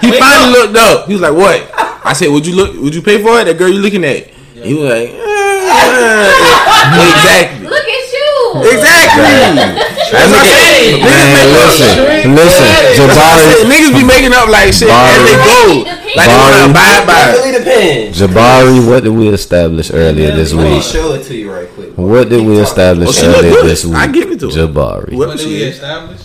He 0.00 0.12
finally 0.18 0.52
looked 0.52 0.76
up. 0.76 1.06
He 1.08 1.14
was 1.14 1.22
like, 1.22 1.34
"What?" 1.34 1.68
I 2.06 2.12
said, 2.12 2.28
"Would 2.30 2.46
you 2.46 2.54
look? 2.54 2.74
Would 2.80 2.94
you 2.94 3.02
pay 3.02 3.20
for 3.20 3.40
it?" 3.40 3.44
That 3.46 3.58
girl 3.58 3.68
you 3.68 3.80
looking 3.82 4.04
at? 4.04 4.28
He 4.54 4.72
was 4.74 4.84
like, 4.88 5.10
"Eh." 5.10 5.18
"Exactly, 7.10 7.66
Look 7.66 7.82
at 7.82 8.12
you. 8.14 8.62
exactly." 8.70 9.97
That's 10.10 10.30
what 10.32 10.40
I 10.40 10.48
said. 10.48 10.98
Niggas 10.98 11.04
Man, 11.04 11.28
make 11.34 11.50
listen, 11.58 11.88
shit. 11.88 12.26
listen, 12.30 12.64
That's 12.64 12.96
said. 12.96 13.08
Jabari, 13.08 13.70
Niggas 13.70 13.92
be 14.00 14.04
making 14.06 14.32
up 14.32 14.48
like 14.48 14.72
shit 14.72 14.88
Bari. 14.88 15.12
as 15.12 15.22
they 15.24 15.36
go. 15.36 15.60
Like 15.84 15.94
they 16.14 16.14
Bari. 16.16 16.38
want 16.38 16.54
to 16.54 16.70
abide 16.70 17.02
by 17.06 17.18
It 17.18 17.28
it. 17.28 17.36
really 17.38 17.52
depends. 17.58 18.20
Jabari, 18.20 18.78
what 18.88 19.00
did 19.04 19.10
we 19.12 19.28
establish 19.28 19.90
earlier 19.92 20.30
this 20.34 20.52
week? 20.52 20.60
Let 20.62 20.68
me 20.70 20.74
week? 20.76 20.84
show 20.84 21.12
it 21.14 21.24
to 21.24 21.34
you 21.36 21.52
right 21.52 21.68
quick. 21.74 21.96
What 21.96 22.28
did 22.28 22.46
we 22.46 22.58
Oh, 22.58 22.62
establish 22.62 23.16
she 23.16 23.26
earlier 23.26 23.52
good. 23.52 23.66
this 23.66 23.84
week? 23.84 23.94
I 23.96 24.06
give 24.08 24.30
it 24.30 24.40
to 24.40 24.46
her. 24.50 24.52
Jabari 24.52 25.12
What 25.14 25.28
What 25.28 25.38
did 25.38 25.46
we 25.48 25.62
establish? 25.62 26.20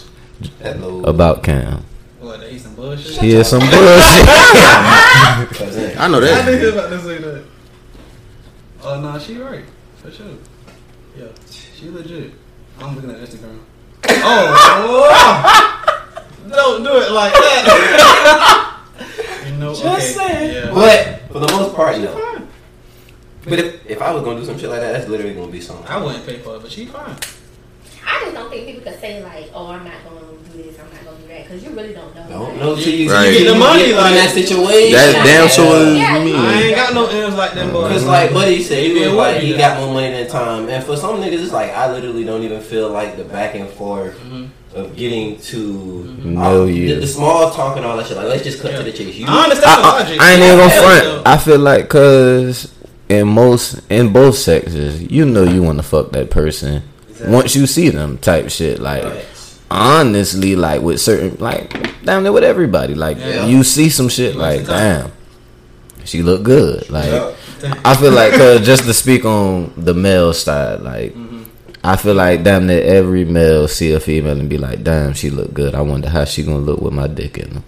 About 1.05 1.43
Cam. 1.43 1.83
What, 2.19 2.39
that 2.39 2.49
he's 2.51 2.63
some 2.63 2.75
bullshit? 2.75 3.17
He 3.21 3.31
is 3.35 3.47
some 3.47 3.59
bullshit. 3.71 4.27
I 5.99 6.07
know 6.09 6.17
I 6.17 6.21
that. 6.21 6.45
think 6.45 6.59
he 6.59 6.65
was 6.65 6.73
about 6.75 6.89
to 6.89 6.99
say 7.01 7.17
that. 7.19 7.43
Oh 8.83 8.99
no, 8.99 9.17
she 9.19 9.37
right 9.37 9.63
for 9.97 10.11
sure. 10.11 10.25
Yeah, 11.17 11.27
she 11.73 11.89
legit. 11.89 12.33
I'm 12.79 12.95
looking 12.95 13.11
at 13.11 13.17
Instagram. 13.17 13.59
Oh, 14.09 15.93
don't 16.49 16.83
do 16.83 16.89
it 16.97 17.11
like 17.11 17.33
that. 17.33 18.79
you 19.45 19.57
know, 19.57 19.73
Just 19.73 19.85
okay. 19.85 20.01
saying. 20.27 20.53
Yeah. 20.53 20.71
But 20.73 21.31
for 21.31 21.39
the 21.39 21.51
most 21.53 21.75
part, 21.75 21.97
no. 21.99 22.47
But 23.45 23.59
if, 23.59 23.85
if 23.85 24.01
I 24.01 24.11
was 24.13 24.23
gonna 24.23 24.39
do 24.39 24.45
some 24.45 24.57
shit 24.57 24.69
like 24.69 24.79
that, 24.79 24.93
that's 24.93 25.09
literally 25.09 25.33
gonna 25.33 25.51
be 25.51 25.59
something. 25.61 25.85
I 25.87 26.01
wouldn't 26.01 26.25
pay 26.25 26.39
for 26.39 26.55
it, 26.55 26.61
but 26.61 26.71
she 26.71 26.85
fine. 26.85 27.15
I 28.05 28.21
just 28.23 28.33
don't 28.33 28.49
think 28.49 28.67
people 28.67 28.83
could 28.83 28.99
say 29.01 29.21
like, 29.23 29.49
"Oh, 29.53 29.67
I'm 29.67 29.83
not 29.83 30.03
gonna 30.05 30.21
do 30.21 30.63
this. 30.63 30.79
I'm 30.79 30.89
not 30.89 31.03
gonna 31.05 31.17
do 31.17 31.22
that," 31.43 31.49
because 31.49 31.63
you 31.63 31.69
really 31.75 31.93
don't 31.93 32.15
know. 32.15 32.27
Don't 32.29 32.57
know 32.59 32.75
till 32.75 32.93
you, 32.93 33.11
Right. 33.11 33.31
you 33.31 33.39
Get 33.39 33.53
the 33.53 33.59
money, 33.59 33.85
get 33.85 33.95
put 33.95 34.05
in 34.07 34.11
like- 34.15 34.15
that 34.15 34.29
situation. 34.33 34.91
That 34.93 35.25
damn 35.25 35.47
sure 35.49 35.77
is 35.87 35.97
Yeah, 35.97 36.23
me. 36.23 36.33
I 36.35 36.61
ain't 36.63 36.75
got 36.75 36.93
no 36.93 37.05
M's 37.07 37.35
like 37.35 37.53
them 37.53 37.71
boys. 37.71 37.87
Because 37.89 38.05
like 38.05 38.33
Buddy 38.33 38.61
said, 38.63 38.83
he 38.83 38.99
Yeah, 38.99 39.07
was 39.07 39.15
like 39.15 39.41
you 39.43 39.53
he 39.53 39.57
got 39.57 39.79
more 39.79 39.93
money 39.93 40.11
than 40.11 40.27
time, 40.27 40.69
and 40.69 40.83
for 40.83 40.95
some 40.97 41.17
niggas, 41.21 41.43
it's 41.43 41.53
like 41.53 41.75
I 41.75 41.91
literally 41.91 42.23
don't 42.23 42.43
even 42.43 42.61
feel 42.61 42.89
like 42.89 43.17
the 43.17 43.23
back 43.23 43.55
and 43.55 43.69
forth 43.69 44.15
of 44.75 44.95
getting 44.95 45.37
to 45.39 46.15
No, 46.23 46.63
uh, 46.63 46.65
you. 46.65 46.95
the, 46.95 47.01
the 47.01 47.07
small 47.07 47.51
talk 47.51 47.77
and 47.77 47.85
all 47.85 47.95
that 47.97 48.07
shit. 48.07 48.17
Like 48.17 48.27
let's 48.27 48.43
just 48.43 48.59
cut 48.61 48.75
to 48.75 48.81
the 48.83 48.91
chase. 48.91 49.15
You, 49.15 49.25
I 49.27 49.43
understand 49.43 49.83
the 49.83 49.87
I, 49.87 49.91
logic. 49.99 50.19
I, 50.21 50.25
I 50.29 50.33
ain't 50.33 50.43
even 50.43 50.57
gonna 50.57 50.69
front. 50.71 51.27
I 51.27 51.37
feel 51.37 51.59
like 51.59 51.89
cause 51.89 52.71
in 53.09 53.27
most 53.27 53.81
in 53.91 54.11
both 54.11 54.35
sexes, 54.35 55.03
you 55.03 55.25
know 55.25 55.43
you 55.43 55.61
want 55.61 55.77
to 55.77 55.83
fuck 55.83 56.11
that 56.13 56.31
person 56.31 56.81
once 57.25 57.55
you 57.55 57.67
see 57.67 57.89
them 57.89 58.17
type 58.17 58.49
shit. 58.49 58.79
Like 58.79 59.03
Facts. 59.03 59.32
Honestly, 59.73 60.55
like 60.55 60.81
with 60.81 61.01
certain 61.01 61.35
like 61.39 61.71
down 62.03 62.23
there 62.23 62.31
with 62.33 62.43
everybody, 62.43 62.93
like 62.95 63.17
Yeah. 63.17 63.45
you 63.47 63.63
see 63.63 63.89
some 63.89 64.07
shit 64.09 64.35
like 64.35 64.59
Most 64.61 64.69
of 64.69 64.75
the 64.75 64.79
time. 64.79 65.11
damn, 65.97 66.05
she 66.05 66.21
look 66.21 66.43
good. 66.43 66.89
Like 66.89 67.35
I 67.83 67.95
feel 67.95 68.11
like 68.11 68.33
cause 68.33 68.65
just 68.65 68.83
to 68.83 68.93
speak 68.93 69.25
on 69.25 69.73
the 69.77 69.93
male 69.93 70.33
side, 70.33 70.81
like. 70.81 71.13
Mm-hmm. 71.13 71.41
I 71.85 71.97
feel 71.97 72.13
like 72.15 72.43
damn 72.43 72.65
near 72.67 72.81
every 72.81 73.25
male 73.25 73.67
see 73.67 73.91
a 73.91 73.99
female 73.99 74.39
and 74.39 74.47
be 74.49 74.57
like, 74.57 74.85
damn, 74.85 75.11
she 75.13 75.29
look 75.29 75.53
good. 75.53 75.75
I 75.75 75.81
wonder 75.81 76.07
how 76.07 76.23
she 76.23 76.41
gonna 76.43 76.59
look 76.63 76.79
with 76.79 76.93
my 76.93 77.07
dick 77.07 77.37
in 77.37 77.55
her. 77.55 77.63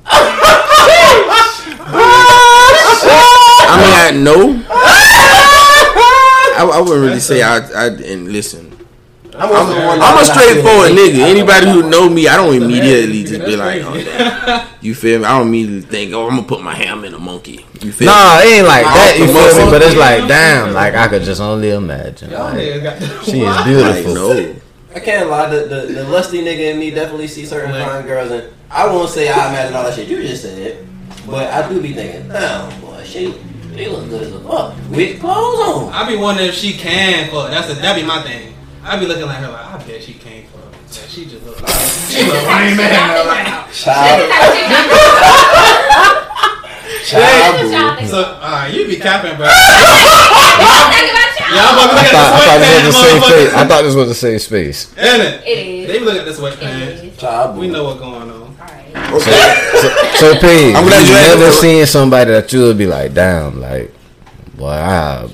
I 3.68 3.76
mean, 3.82 3.94
I 4.00 4.24
know. 4.24 4.64
I, 6.58 6.64
I 6.76 6.80
wouldn't 6.80 7.02
really 7.02 7.20
say 7.20 7.42
I. 7.44 7.58
I 7.58 7.88
and 7.88 8.32
listen. 8.32 8.72
I'm, 9.38 9.52
also 9.52 9.74
the 9.74 9.80
one 9.86 10.00
I'm 10.02 10.18
a 10.18 10.22
that 10.22 10.30
I 10.30 10.34
feel 10.34 10.34
straightforward 10.34 10.92
nigga. 10.92 11.20
Anybody 11.30 11.70
who 11.72 11.90
know 11.90 12.10
me, 12.10 12.28
I 12.28 12.38
don't 12.38 12.56
immediately 12.56 13.24
just 13.24 13.46
be 13.46 13.56
like, 13.56 13.82
oh, 13.84 13.94
damn. 13.94 14.68
you 14.82 14.96
feel 14.96 15.20
me? 15.20 15.26
I 15.26 15.38
don't 15.38 15.48
immediately 15.48 15.82
think, 15.82 16.14
oh, 16.14 16.24
I'm 16.30 16.36
gonna 16.38 16.48
put 16.48 16.62
my 16.64 16.74
ham 16.74 17.04
in 17.04 17.14
a 17.14 17.20
monkey. 17.20 17.66
You 17.82 17.92
feel 17.92 18.08
Nah, 18.08 18.40
me? 18.40 18.44
it 18.44 18.58
ain't 18.60 18.68
like 18.68 18.84
that. 18.86 19.16
You 19.20 19.28
feel 19.28 19.66
me? 19.66 19.72
But 19.72 19.82
it's 19.82 19.96
like, 19.96 20.28
damn, 20.28 20.74
like 20.74 20.94
I 20.96 21.08
could 21.08 21.24
just 21.24 21.42
only 21.42 21.72
imagine. 21.72 22.32
Like, 22.32 22.54
niggas 22.56 22.84
got 22.84 23.00
the 23.00 23.08
she 23.24 23.40
is 23.42 23.46
Like, 23.46 23.66
beautiful. 23.66 24.14
no. 24.14 24.56
I 24.96 25.00
can't 25.02 25.30
lie. 25.30 25.50
The, 25.50 25.66
the 25.66 25.94
the 25.94 26.04
lusty 26.06 26.40
nigga 26.42 26.72
in 26.72 26.80
me 26.80 26.90
definitely 26.92 27.28
see 27.28 27.46
certain 27.46 27.72
fine 27.72 28.06
girls, 28.08 28.32
and 28.32 28.54
I 28.72 28.88
won't 28.88 29.10
say 29.10 29.28
I 29.28 29.50
imagine 29.50 29.76
all 29.76 29.84
that 29.84 29.94
shit 29.94 30.08
you 30.08 30.22
just 30.22 30.44
said, 30.44 30.88
but 31.28 31.52
I 31.52 31.68
do 31.68 31.82
be 31.82 31.92
thinking, 31.94 32.30
damn 32.30 32.80
boy, 32.80 33.04
she 33.04 33.34
she 33.76 33.88
look 33.88 34.08
good 34.08 34.22
as 34.24 34.32
a 34.34 34.40
fuck 34.40 34.74
with 34.92 35.20
clothes 35.20 35.60
on. 35.68 35.94
I 35.94 36.08
be 36.08 36.16
wondering 36.16 36.48
if 36.48 36.56
she 36.56 36.72
can 36.72 37.30
fuck. 37.30 37.50
That's 37.52 37.68
the, 37.68 37.74
that 37.74 37.96
be 37.98 38.04
my 38.04 38.22
thing. 38.24 38.55
I 38.86 38.98
be 39.00 39.06
looking 39.08 39.24
at 39.24 39.30
her 39.42 39.48
like, 39.50 39.66
I 39.66 39.78
bet 39.86 40.04
she 40.04 40.14
can't 40.14 40.46
fuck. 40.48 40.62
Yeah, 40.94 41.08
she 41.10 41.26
just 41.26 41.44
look 41.46 41.60
like 41.60 41.74
she 42.08 42.24
look 42.24 42.46
lame 42.46 42.78
man. 42.78 43.28
Like, 43.28 43.74
Child, 43.74 44.32
child, 47.06 48.02
so, 48.08 48.24
alright, 48.42 48.74
you 48.74 48.88
be 48.88 48.96
capping, 48.98 49.36
bro. 49.38 49.46
Y'all 49.46 49.56
y'all. 51.56 51.74
about 51.74 51.90
to 51.90 51.96
I 51.98 51.98
look 51.98 52.12
thought, 52.12 52.32
I 52.32 52.34
at 52.46 52.48
thought 52.48 52.60
this 52.62 52.86
this 52.86 52.88
was 52.96 52.96
the 52.96 52.96
same 52.96 53.22
sweatpants, 53.22 53.46
face. 53.46 53.54
I 53.54 53.56
thought 53.68 53.84
this 53.84 53.96
was 53.96 54.08
the 54.08 54.16
same 54.16 54.40
space. 54.40 54.92
Ain't 54.98 55.22
it? 55.22 55.44
It 55.48 55.58
is. 55.68 55.88
They 55.88 56.00
be 56.00 56.06
looking 56.06 56.20
at 56.22 56.26
this 56.26 56.40
It 56.40 56.42
sweatpants. 56.42 57.04
is. 57.54 57.58
We 57.58 57.68
know 57.68 57.84
what's 57.86 58.00
going 58.00 58.32
on. 58.32 58.56
Alright. 58.60 59.14
Okay. 59.14 59.72
So, 59.82 59.88
so 60.16 60.34
P, 60.40 60.74
I'm 60.74 60.86
glad 60.86 61.06
you 61.06 61.14
you 61.14 61.20
never 61.40 61.52
seen 61.52 61.86
somebody 61.86 62.32
that 62.32 62.52
you 62.54 62.62
would 62.62 62.78
be 62.78 62.88
like, 62.88 63.14
damn, 63.14 63.60
like, 63.60 63.92
boy, 64.56 64.70
I, 64.70 65.28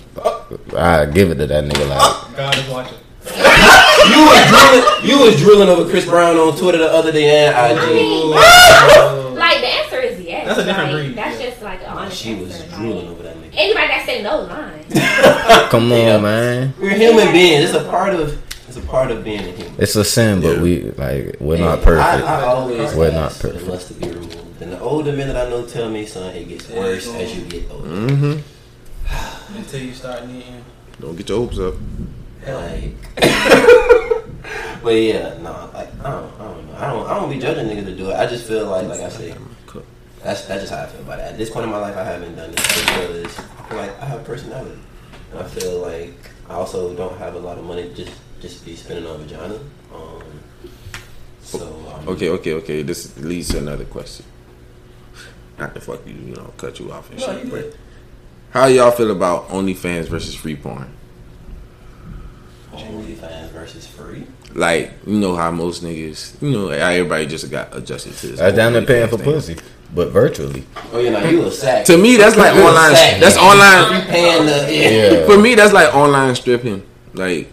I 0.76 1.06
give 1.06 1.30
it 1.32 1.36
to 1.36 1.46
that 1.48 1.64
nigga. 1.66 1.88
Like, 1.88 2.36
God 2.38 2.58
is 2.58 2.68
watching. 2.70 2.98
You 3.36 4.26
was 4.26 4.48
drilling, 4.50 5.10
You 5.10 5.20
was 5.26 5.36
drooling 5.40 5.70
over 5.70 5.90
Chris 5.90 6.06
Brown 6.06 6.36
on 6.38 6.58
Twitter 6.58 6.80
the 6.80 6.92
other 6.92 7.12
day 7.12 7.48
and 7.48 7.56
I 7.56 7.70
IG. 7.72 7.96
mean, 7.96 8.34
Oh. 8.36 9.34
like 9.38 9.60
the 9.62 9.68
answer 9.68 10.00
is 10.02 10.20
yes. 10.22 10.48
That's 10.48 10.60
a 10.60 10.64
different 10.66 10.94
like, 10.94 11.04
breed, 11.06 11.16
That's 11.16 11.40
yeah. 11.40 11.50
just 11.50 11.62
like 11.62 11.82
an 11.82 11.88
honest 11.88 12.18
She 12.22 12.36
was 12.36 12.52
answer. 12.62 12.76
drooling 12.78 12.98
Like, 12.98 13.08
over 13.16 13.24
that 13.24 13.36
nigga. 13.38 13.50
anybody 13.54 13.88
that 13.88 14.06
say 14.06 14.22
no 14.24 14.42
lying. 14.42 14.86
come 15.70 15.92
on, 15.92 16.22
man. 16.24 16.74
We're 16.80 16.90
human 16.98 17.32
beings. 17.32 17.66
It's 17.66 17.74
a 17.74 17.84
part 17.90 18.14
of. 18.16 18.42
It's 18.68 18.78
a 18.78 18.82
part 18.82 19.12
of 19.12 19.24
being 19.24 19.40
a 19.40 19.52
human. 19.52 19.76
It's 19.78 19.96
a 19.96 20.04
sin, 20.06 20.42
but 20.42 20.56
Yeah. 20.58 20.62
we 20.62 20.82
like 20.92 21.36
we're 21.40 21.56
And 21.56 21.64
not 21.66 21.82
perfect. 21.82 22.26
I, 22.26 22.42
I 22.42 22.44
always 22.46 22.94
We're 22.96 23.12
not 23.12 23.32
for 23.34 23.48
the 23.48 23.54
perfect. 23.54 23.70
lust 23.70 23.88
to 23.90 23.94
be 23.96 24.08
removed. 24.08 24.62
And 24.62 24.72
the 24.72 24.80
older 24.80 25.12
men 25.12 25.28
that 25.28 25.36
I 25.48 25.50
know 25.50 25.66
tell 25.66 25.90
me, 25.90 26.06
son, 26.06 26.34
it 26.36 26.48
gets 26.48 26.70
worse 26.70 27.08
as 27.16 27.36
you 27.38 27.44
get 27.46 27.70
older. 27.72 27.88
Mm-hmm. 27.90 29.58
Until 29.58 29.80
you 29.82 29.94
start 29.94 30.26
needing. 30.28 30.64
Don't 31.00 31.16
get 31.16 31.28
your 31.30 31.40
hopes 31.40 31.60
up. 31.60 31.74
Like, 32.46 32.94
but 34.84 34.90
yeah, 34.90 35.38
no, 35.42 35.70
like 35.74 35.90
I 36.04 36.10
don't, 36.10 36.34
I 36.40 36.44
don't 36.44 36.68
know. 36.68 36.76
I 36.78 36.90
don't, 36.92 37.08
I 37.08 37.14
don't 37.20 37.30
be 37.30 37.40
judging 37.40 37.68
niggas 37.68 37.86
to 37.86 37.96
do 37.96 38.10
it. 38.10 38.16
I 38.16 38.26
just 38.26 38.48
feel 38.48 38.66
like, 38.68 38.88
like 38.88 39.02
I 39.02 39.10
say, 39.10 39.36
that's 40.24 40.46
that's 40.46 40.62
just 40.62 40.74
how 40.74 40.84
I 40.84 40.88
feel 40.88 41.02
about 41.02 41.20
it. 41.20 41.24
At 41.24 41.38
this 41.38 41.50
point 41.50 41.66
in 41.66 41.72
my 41.72 41.78
life, 41.78 41.96
I 41.98 42.04
haven't 42.04 42.36
done 42.36 42.50
it 42.50 42.56
because 42.56 43.38
I 43.38 43.64
feel 43.70 43.78
like 43.78 44.00
I 44.02 44.06
have 44.06 44.24
personality, 44.24 44.80
and 45.32 45.40
I 45.40 45.44
feel 45.44 45.80
like 45.80 46.14
I 46.50 46.54
also 46.56 46.96
don't 46.96 47.18
have 47.18 47.36
a 47.36 47.40
lot 47.40 47.58
of 47.58 47.64
money 47.64 47.84
to 47.84 47.94
just 47.94 48.12
just 48.42 48.66
be 48.66 48.76
spending 48.76 49.06
on 49.06 49.20
vagina. 49.20 49.60
Um, 49.94 50.24
so 51.42 51.68
um, 51.94 52.08
Okay, 52.08 52.30
okay, 52.30 52.54
okay. 52.54 52.82
This 52.82 53.18
leads 53.20 53.50
to 53.50 53.60
another 53.60 53.86
question. 53.86 54.26
Not 55.60 55.76
to 55.76 55.82
fuck 55.82 56.06
you, 56.08 56.14
you 56.14 56.36
know, 56.36 56.54
cut 56.58 56.80
you 56.80 56.92
off 56.92 57.10
and 57.12 57.20
No, 57.20 57.26
shit. 57.26 57.52
But 57.52 57.76
how 58.52 58.66
y'all 58.66 58.92
feel 58.92 59.12
about 59.12 59.50
OnlyFans 59.50 60.06
versus 60.08 60.34
free 60.34 60.56
porn? 60.56 60.92
OnlyFans 62.74 63.50
versus 63.50 63.86
free. 63.88 64.26
Like, 64.54 64.92
you 65.06 65.18
know 65.20 65.36
how 65.36 65.52
most 65.52 65.84
niggas, 65.84 66.42
you 66.42 66.52
know, 66.52 66.68
how 66.70 66.88
everybody 66.90 67.26
just 67.26 67.50
got 67.52 67.76
adjusted 67.76 68.14
to 68.14 68.28
this. 68.28 68.40
That's 68.40 68.56
down 68.56 68.74
there 68.74 68.86
paying 68.86 69.08
for 69.10 69.18
thing. 69.18 69.26
pussy, 69.26 69.56
but 69.94 70.10
virtually. 70.10 70.66
Oh, 70.92 71.00
you 71.00 71.12
know, 71.12 71.24
you 71.24 71.44
a 71.46 71.52
sack. 71.52 71.86
To 71.86 71.98
me, 71.98 72.18
that's 72.18 72.36
like 72.36 72.56
You 72.56 72.62
a 72.62 72.66
online. 72.66 72.96
sack. 72.96 73.20
That's 73.20 73.36
You 73.36 73.42
online. 73.42 74.08
paying 74.08 74.46
the 74.46 74.74
yeah. 74.74 75.20
Yeah. 75.20 75.26
For 75.26 75.38
me, 75.38 75.56
that's 75.56 75.74
like 75.74 75.94
online 75.94 76.36
stripping. 76.36 76.84
Like, 77.14 77.50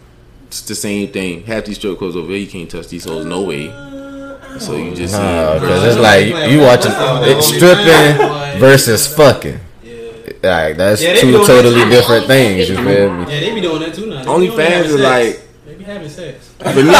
it's 0.47 0.62
the 0.62 0.75
same 0.75 1.12
thing. 1.12 1.43
Half 1.45 1.66
these 1.66 1.77
strip 1.77 1.99
clubs 1.99 2.16
over 2.16 2.29
here, 2.29 2.39
you 2.39 2.47
can't 2.47 2.71
touch 2.71 2.89
these 2.89 3.05
hoes 3.05 3.25
no 3.27 3.43
way. 3.43 3.69
So 4.59 4.77
you 4.77 4.95
just 4.95 5.14
Nah, 5.14 5.55
because 5.55 5.85
it's 5.85 5.99
like 5.99 6.51
you 6.51 6.61
watching 6.61 6.91
it 7.31 7.43
stripping 7.43 8.59
versus 8.59 9.07
fucking. 9.14 9.61
Like 10.43 10.76
that's 10.76 11.03
Yeah, 11.03 11.14
two 11.14 11.32
totally 11.45 11.74
that. 11.74 11.91
different 11.91 12.26
things. 12.26 12.68
You 12.68 12.76
feel 12.76 12.84
me? 12.84 13.32
Yeah, 13.32 13.41
they 13.41 13.55
be 13.55 13.61
doing 13.61 13.80
that 13.80 13.95
too 13.95 14.07
now. 14.07 14.18
They 14.18 14.22
be 14.22 14.28
Only 14.28 14.49
OnlyFans 14.49 14.68
having 14.68 14.91
is 14.91 15.01
like 15.01 15.41
They 15.66 15.74
be 15.74 15.84
having 15.84 16.09
sex. 16.09 16.49
for 16.59 16.82
me. 16.82 16.93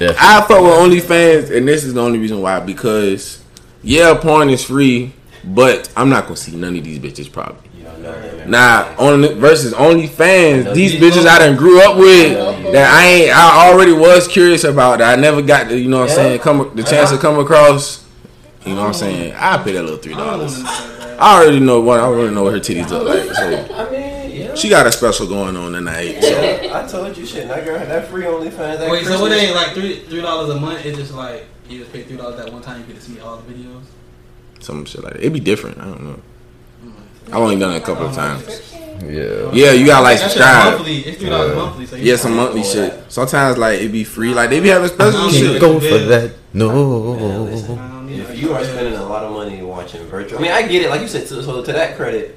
Definitely. 0.00 0.16
I 0.18 0.40
fuck 0.48 0.62
with 0.62 1.04
OnlyFans, 1.04 1.56
and 1.56 1.68
this 1.68 1.84
is 1.84 1.94
the 1.94 2.00
only 2.00 2.18
reason 2.18 2.40
why. 2.40 2.58
Because 2.60 3.42
yeah, 3.82 4.18
porn 4.18 4.48
is 4.50 4.64
free, 4.64 5.12
but 5.44 5.92
I'm 5.96 6.08
not 6.08 6.24
gonna 6.24 6.36
see 6.36 6.56
none 6.56 6.76
of 6.76 6.82
these 6.82 6.98
bitches 6.98 7.30
probably. 7.30 7.70
You 7.76 7.84
don't 7.84 8.02
know 8.02 8.12
them. 8.12 8.50
Nah, 8.50 8.94
on 8.98 9.22
versus 9.38 9.74
OnlyFans, 9.74 10.74
these 10.74 10.94
bitches 10.94 11.26
I 11.26 11.38
done 11.38 11.56
grew 11.56 11.82
up 11.82 11.96
with 11.96 12.72
that 12.72 12.92
I 12.92 13.06
ain't. 13.06 13.36
I 13.36 13.70
already 13.70 13.92
was 13.92 14.26
curious 14.26 14.64
about 14.64 14.98
that. 14.98 15.18
I 15.18 15.20
never 15.20 15.42
got 15.42 15.68
the, 15.68 15.78
you 15.78 15.88
know 15.88 16.00
what 16.00 16.10
I'm 16.10 16.16
saying, 16.16 16.40
come 16.40 16.72
the 16.74 16.82
chance 16.82 17.10
to 17.10 17.18
come 17.18 17.38
across. 17.38 18.04
You 18.64 18.74
know 18.74 18.80
what 18.80 18.84
I'm 18.84 18.90
oh. 18.90 18.92
saying? 18.92 19.34
I 19.36 19.56
pay 19.62 19.72
that 19.72 19.82
little 19.82 19.98
three 19.98 20.14
I 20.14 20.16
don't 20.16 20.26
dollars. 20.26 20.54
Oh. 20.58 20.99
Wanna 21.20 21.34
know 21.34 21.40
that. 21.40 21.40
I 21.40 21.42
already 21.42 21.60
know 21.60 21.80
what 21.80 22.00
I 22.00 22.02
already 22.04 22.34
know 22.34 22.42
what 22.44 22.52
her 22.54 22.60
titties 22.60 22.90
look 22.90 23.08
like. 23.08 23.34
So 23.34 23.74
I 23.74 23.90
mean, 23.90 24.30
yeah. 24.40 24.54
she 24.54 24.68
got 24.68 24.86
a 24.86 24.92
special 24.92 25.26
going 25.26 25.56
on 25.56 25.72
tonight. 25.72 26.20
So. 26.22 26.28
Yeah, 26.28 26.82
I 26.84 26.86
told 26.86 27.16
you 27.16 27.26
shit. 27.26 27.48
That 27.48 27.64
girl 27.64 27.78
had 27.78 27.88
that 27.88 28.08
free 28.08 28.24
OnlyFans. 28.24 28.78
That 28.78 28.90
Wait, 28.90 29.04
so 29.06 29.26
it 29.26 29.32
ain't 29.32 29.54
like 29.54 29.72
three 29.74 30.00
three 30.00 30.20
dollars 30.22 30.50
a 30.50 30.60
month? 30.60 30.84
It's 30.84 30.98
just 30.98 31.14
like 31.14 31.46
you 31.68 31.80
just 31.80 31.92
pay 31.92 32.02
three 32.02 32.16
dollars 32.16 32.36
that 32.36 32.52
one 32.52 32.62
time. 32.62 32.80
You 32.80 32.86
get 32.86 32.96
to 32.96 33.02
see 33.02 33.20
all 33.20 33.36
the 33.38 33.52
videos. 33.52 33.82
Some 34.60 34.84
shit 34.84 35.02
like 35.02 35.14
that. 35.14 35.20
It'd 35.20 35.32
be 35.32 35.40
different. 35.40 35.78
I 35.78 35.84
don't 35.84 36.02
know. 36.02 36.20
Mm. 36.84 36.92
I've 37.28 37.34
only 37.36 37.58
done 37.58 37.74
it 37.74 37.82
a 37.82 37.84
couple 37.84 38.06
of 38.06 38.14
times. 38.14 38.74
Yeah. 39.02 39.50
Yeah, 39.52 39.72
you 39.72 39.86
gotta 39.86 40.02
like 40.02 40.18
subscribe. 40.18 40.74
monthly. 40.74 40.98
It's 40.98 41.18
three 41.18 41.30
dollars 41.30 41.50
Yeah. 41.50 41.56
monthly. 41.56 41.86
So 41.86 41.96
Yeah, 41.96 42.16
some 42.16 42.36
monthly 42.36 42.62
shit. 42.62 43.12
Sometimes 43.12 43.56
like 43.56 43.78
it'd 43.78 43.92
be 43.92 44.04
free. 44.04 44.34
Like 44.34 44.50
they 44.50 44.60
be 44.60 44.68
having 44.68 44.88
special 44.88 45.20
Can't 45.20 45.32
shit. 45.32 45.60
Go 45.60 45.80
for 45.80 45.98
that. 45.98 46.32
No. 46.52 47.99
If 48.18 48.38
you 48.38 48.52
are 48.52 48.64
spending 48.64 48.94
a 48.94 49.04
lot 49.04 49.22
of 49.24 49.32
money 49.32 49.62
watching 49.62 50.04
virtual, 50.06 50.38
I 50.38 50.42
mean, 50.42 50.50
I 50.52 50.62
get 50.66 50.82
it. 50.82 50.90
Like 50.90 51.00
you 51.00 51.08
said, 51.08 51.26
so, 51.28 51.40
so 51.42 51.62
to 51.62 51.72
that 51.72 51.96
credit. 51.96 52.36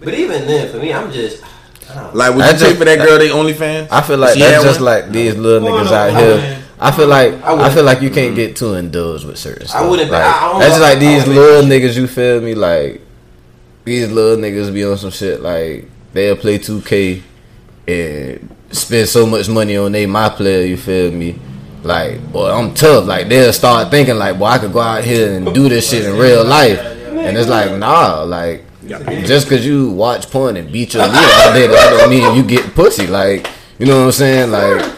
But 0.00 0.14
even 0.14 0.46
then, 0.46 0.70
for 0.70 0.78
me, 0.78 0.92
I'm 0.92 1.10
just. 1.12 1.42
I 1.90 1.94
don't 1.94 2.04
know. 2.14 2.18
Like 2.18 2.34
would 2.34 2.44
I 2.44 2.48
you 2.48 2.52
pay 2.54 2.58
just- 2.60 2.78
for 2.78 2.84
that 2.84 2.98
girl? 2.98 3.18
They 3.18 3.28
OnlyFans. 3.28 3.88
I 3.90 4.00
feel 4.02 4.18
like 4.18 4.34
She 4.34 4.40
that's 4.40 4.62
just 4.64 4.80
one? 4.80 4.84
like 4.86 5.10
these 5.10 5.34
little 5.36 5.66
Well, 5.68 5.80
niggas 5.84 5.90
no, 5.90 5.96
out 5.96 6.10
I 6.10 6.20
here. 6.20 6.34
wouldn't. 6.34 6.64
I 6.80 6.90
feel 6.92 7.06
like 7.08 7.32
I 7.42 7.54
I, 7.66 7.70
feel 7.74 7.82
like 7.82 8.00
you 8.02 8.10
can't 8.10 8.28
mm-hmm. 8.28 8.36
get 8.36 8.56
too 8.56 8.74
indulged 8.74 9.26
with 9.26 9.36
certain 9.38 9.66
stuff. 9.66 9.88
wouldn't, 9.90 10.10
but 10.10 10.20
Like, 10.22 10.34
I- 10.34 10.36
I 10.46 10.52
don't 10.52 10.60
that's 10.60 10.70
just 10.74 10.80
like 10.82 10.98
these 11.00 11.26
little 11.26 11.66
make- 11.66 11.82
niggas. 11.82 11.96
You 11.96 12.06
feel 12.06 12.40
me? 12.40 12.54
Like 12.54 13.00
these 13.84 14.10
little 14.12 14.36
niggas 14.36 14.72
be 14.72 14.84
on 14.84 14.96
some 14.96 15.10
shit. 15.10 15.40
Like 15.40 15.88
they'll 16.12 16.36
play 16.36 16.58
2K 16.58 17.22
and 17.88 18.54
spend 18.70 19.08
so 19.08 19.26
much 19.26 19.48
money 19.48 19.76
on 19.76 19.90
they 19.92 20.06
my 20.06 20.28
player. 20.28 20.64
You 20.64 20.76
feel 20.76 21.10
me? 21.10 21.38
Like, 21.82 22.20
well, 22.32 22.46
I'm 22.58 22.74
tough. 22.74 23.06
Like 23.06 23.28
they'll 23.28 23.52
start 23.52 23.90
thinking 23.90 24.16
like, 24.16 24.34
well, 24.38 24.52
I 24.52 24.58
could 24.58 24.72
go 24.72 24.80
out 24.80 25.04
here 25.04 25.32
and 25.36 25.54
do 25.54 25.68
this 25.68 25.90
shit 25.90 26.04
in 26.04 26.16
real 26.18 26.44
life. 26.44 26.78
And 26.80 27.36
it's 27.36 27.48
like, 27.48 27.72
nah, 27.78 28.22
like 28.22 28.64
just 29.26 29.48
cause 29.48 29.64
you 29.66 29.90
watch 29.90 30.30
porn 30.30 30.56
and 30.56 30.72
beat 30.72 30.94
your 30.94 31.04
meat 31.06 31.14
all 31.16 31.52
day, 31.52 31.66
that 31.66 31.90
don't 31.98 32.10
mean 32.10 32.34
you 32.36 32.42
get 32.42 32.74
pussy. 32.74 33.06
Like, 33.06 33.46
you 33.78 33.86
know 33.86 33.98
what 34.00 34.06
I'm 34.06 34.12
saying? 34.12 34.50
Like, 34.50 34.94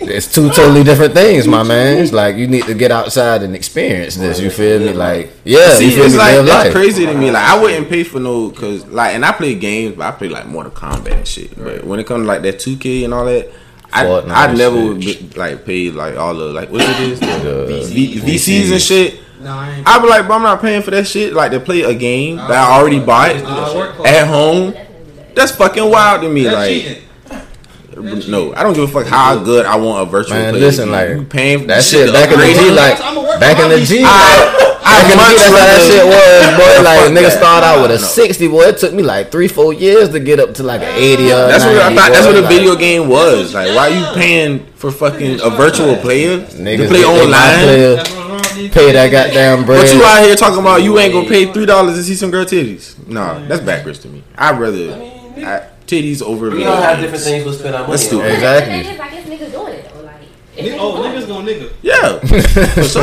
it's 0.00 0.32
two 0.32 0.48
totally 0.50 0.82
different 0.84 1.12
things, 1.14 1.46
my 1.46 1.62
man. 1.62 1.98
It's 1.98 2.12
like 2.12 2.36
you 2.36 2.46
need 2.46 2.64
to 2.64 2.74
get 2.74 2.90
outside 2.90 3.42
and 3.42 3.54
experience 3.54 4.16
this. 4.16 4.40
You 4.40 4.50
feel 4.50 4.80
me? 4.80 4.92
Like, 4.92 5.30
yeah, 5.44 5.70
See, 5.74 5.86
you 5.86 5.90
feel 5.96 6.04
it's 6.04 6.14
me? 6.14 6.18
like 6.18 6.34
Live 6.36 6.46
that's 6.46 6.64
life. 6.66 6.72
crazy 6.72 7.06
to 7.06 7.14
me. 7.14 7.30
Like 7.30 7.44
I 7.46 7.60
wouldn't 7.60 7.88
pay 7.88 8.04
for 8.04 8.18
no 8.20 8.48
because 8.50 8.86
like, 8.86 9.14
and 9.14 9.24
I 9.24 9.32
play 9.32 9.54
games, 9.54 9.96
but 9.96 10.06
I 10.06 10.10
play 10.16 10.28
like 10.28 10.46
Mortal 10.46 10.72
Kombat 10.72 11.12
and 11.12 11.28
shit. 11.28 11.56
But 11.56 11.84
when 11.84 12.00
it 12.00 12.06
comes 12.06 12.22
to 12.24 12.26
like 12.28 12.42
that 12.42 12.56
2K 12.56 13.04
and 13.04 13.14
all 13.14 13.24
that. 13.26 13.50
I, 13.92 14.04
Fortnite 14.04 14.30
I 14.30 14.48
and 14.48 14.58
never 14.58 14.84
would 14.84 15.00
be, 15.00 15.30
like 15.36 15.64
pay 15.64 15.90
like 15.90 16.16
all 16.16 16.34
the 16.34 16.46
like 16.46 16.70
what 16.70 16.82
it 16.82 17.00
is 17.00 17.20
the 17.20 17.26
The 17.26 17.88
v, 17.90 18.20
VCs 18.20 18.72
and 18.72 18.82
shit. 18.82 19.20
No, 19.40 19.52
I 19.52 19.76
ain't. 19.76 19.86
I 19.86 19.98
be 19.98 20.08
like, 20.08 20.26
but 20.26 20.34
I'm 20.34 20.42
not 20.42 20.60
paying 20.60 20.82
for 20.82 20.90
that 20.90 21.06
shit. 21.06 21.32
Like 21.32 21.52
to 21.52 21.60
play 21.60 21.82
a 21.82 21.94
game 21.94 22.36
that 22.36 22.50
I 22.50 22.78
already 22.78 23.00
bought 23.00 23.30
I 23.36 23.74
work 23.74 23.96
for 23.96 24.06
at 24.06 24.26
home. 24.26 24.72
Definitely 24.72 25.04
do 25.04 25.16
that. 25.16 25.34
That's 25.34 25.52
fucking 25.52 25.90
wild 25.90 26.22
to 26.22 26.28
me. 26.28 26.42
That's 26.44 26.56
like, 26.56 28.02
cheating. 28.02 28.30
no, 28.30 28.54
I 28.54 28.62
don't 28.62 28.74
give 28.74 28.84
a 28.84 28.88
fuck 28.88 29.06
how 29.06 29.42
good 29.42 29.64
I 29.64 29.76
want 29.76 30.06
a 30.06 30.10
virtual. 30.10 30.36
Man, 30.36 30.54
player 30.54 30.64
listen, 30.64 30.86
to 30.88 30.92
be. 30.92 30.96
like, 30.96 31.08
you 31.10 31.24
paying 31.24 31.60
for 31.60 31.66
That 31.68 31.82
shit 31.82 32.06
shit 32.06 32.12
back 32.12 32.32
in 32.32 32.38
the 32.40 32.46
G, 32.46 32.70
like 32.70 33.00
I'ma 33.00 33.38
back 33.38 33.58
in 33.58 33.70
the 33.70 33.78
my 33.78 33.84
G. 33.84 34.64
VC. 34.88 35.04
like, 35.04 35.04
I 35.04 35.04
Back 35.04 35.04
in 35.04 35.10
the 35.10 35.16
much 35.16 35.30
G, 35.30 35.36
that's 35.36 35.52
how 35.52 35.66
that 35.66 35.80
shit 35.86 36.04
was, 36.06 36.42
boy. 36.60 36.82
Like 36.84 37.00
Fuck 37.00 37.10
nigga 37.12 37.22
that. 37.30 37.38
start 37.38 37.64
out 37.64 37.82
with 37.82 37.90
a 37.90 37.98
sixty, 37.98 38.48
boy. 38.48 38.62
It 38.64 38.78
took 38.78 38.92
me 38.94 39.02
like 39.02 39.30
three, 39.30 39.48
four 39.48 39.72
years 39.72 40.08
to 40.10 40.20
get 40.20 40.40
up 40.40 40.54
to 40.54 40.62
like 40.62 40.80
an 40.82 40.94
eighty 40.96 41.26
or 41.32 41.48
That's 41.48 41.64
what 41.64 41.76
I 41.76 41.88
90, 41.92 41.96
thought. 41.96 42.12
That's 42.12 42.26
what 42.26 42.36
a 42.36 42.40
Like, 42.40 42.50
video 42.50 42.74
game 42.76 43.08
was. 43.08 43.54
Like, 43.54 43.74
why 43.76 43.90
are 43.90 43.96
you 43.98 44.06
paying 44.14 44.66
for 44.74 44.90
fucking 44.90 45.40
a 45.42 45.50
virtual 45.50 45.96
player 45.96 46.40
to 46.40 46.46
play 46.46 46.76
get 46.76 46.90
my 46.90 46.98
online? 47.04 47.64
player, 47.64 47.94
That's 47.96 48.10
what's 48.10 48.18
wrong 48.28 48.32
with 48.38 48.54
these 48.54 48.70
pay 48.72 48.92
that 48.92 49.10
kids. 49.10 49.34
goddamn 49.34 49.64
bread. 49.66 49.82
But 49.86 49.94
you 49.94 50.04
out 50.04 50.24
here 50.24 50.36
talking 50.36 50.58
about 50.60 50.82
you 50.82 50.98
ain't 50.98 51.12
gonna 51.12 51.28
pay 51.28 51.52
three 51.52 51.66
dollars 51.66 51.94
to 51.96 52.02
see 52.02 52.14
some 52.14 52.30
girl 52.30 52.44
titties? 52.44 52.94
No, 53.06 53.46
that's 53.46 53.62
backwards 53.62 53.98
to 54.00 54.08
me. 54.08 54.22
I'd 54.36 54.58
rather 54.58 54.94
I, 55.38 55.68
titties 55.86 56.22
over. 56.22 56.50
We 56.50 56.56
video 56.58 56.70
all 56.72 56.82
have 56.82 57.00
different 57.00 57.22
things 57.24 57.44
we 57.44 57.52
spend 57.52 57.74
our 57.74 57.82
money 57.82 57.92
That's 57.92 58.02
on. 58.04 58.08
stupid. 58.08 58.32
Exactly. 58.34 58.82
The 58.82 58.90
is, 58.94 59.00
I 59.00 59.08
guess 59.10 59.26
niggas 59.26 59.52
doing 59.52 59.72
it 59.74 59.90
though. 59.94 60.02
Like, 60.02 60.14
if 60.56 60.64
Nigga- 60.64 60.76
niggas 60.76 60.80
Oh, 60.80 61.02
niggas 61.02 61.22
it, 61.22 61.28
gonna 61.28 61.50
nigga. 61.50 61.72
Yeah, 61.82 62.18
for 62.74 62.82
sure. 62.84 63.02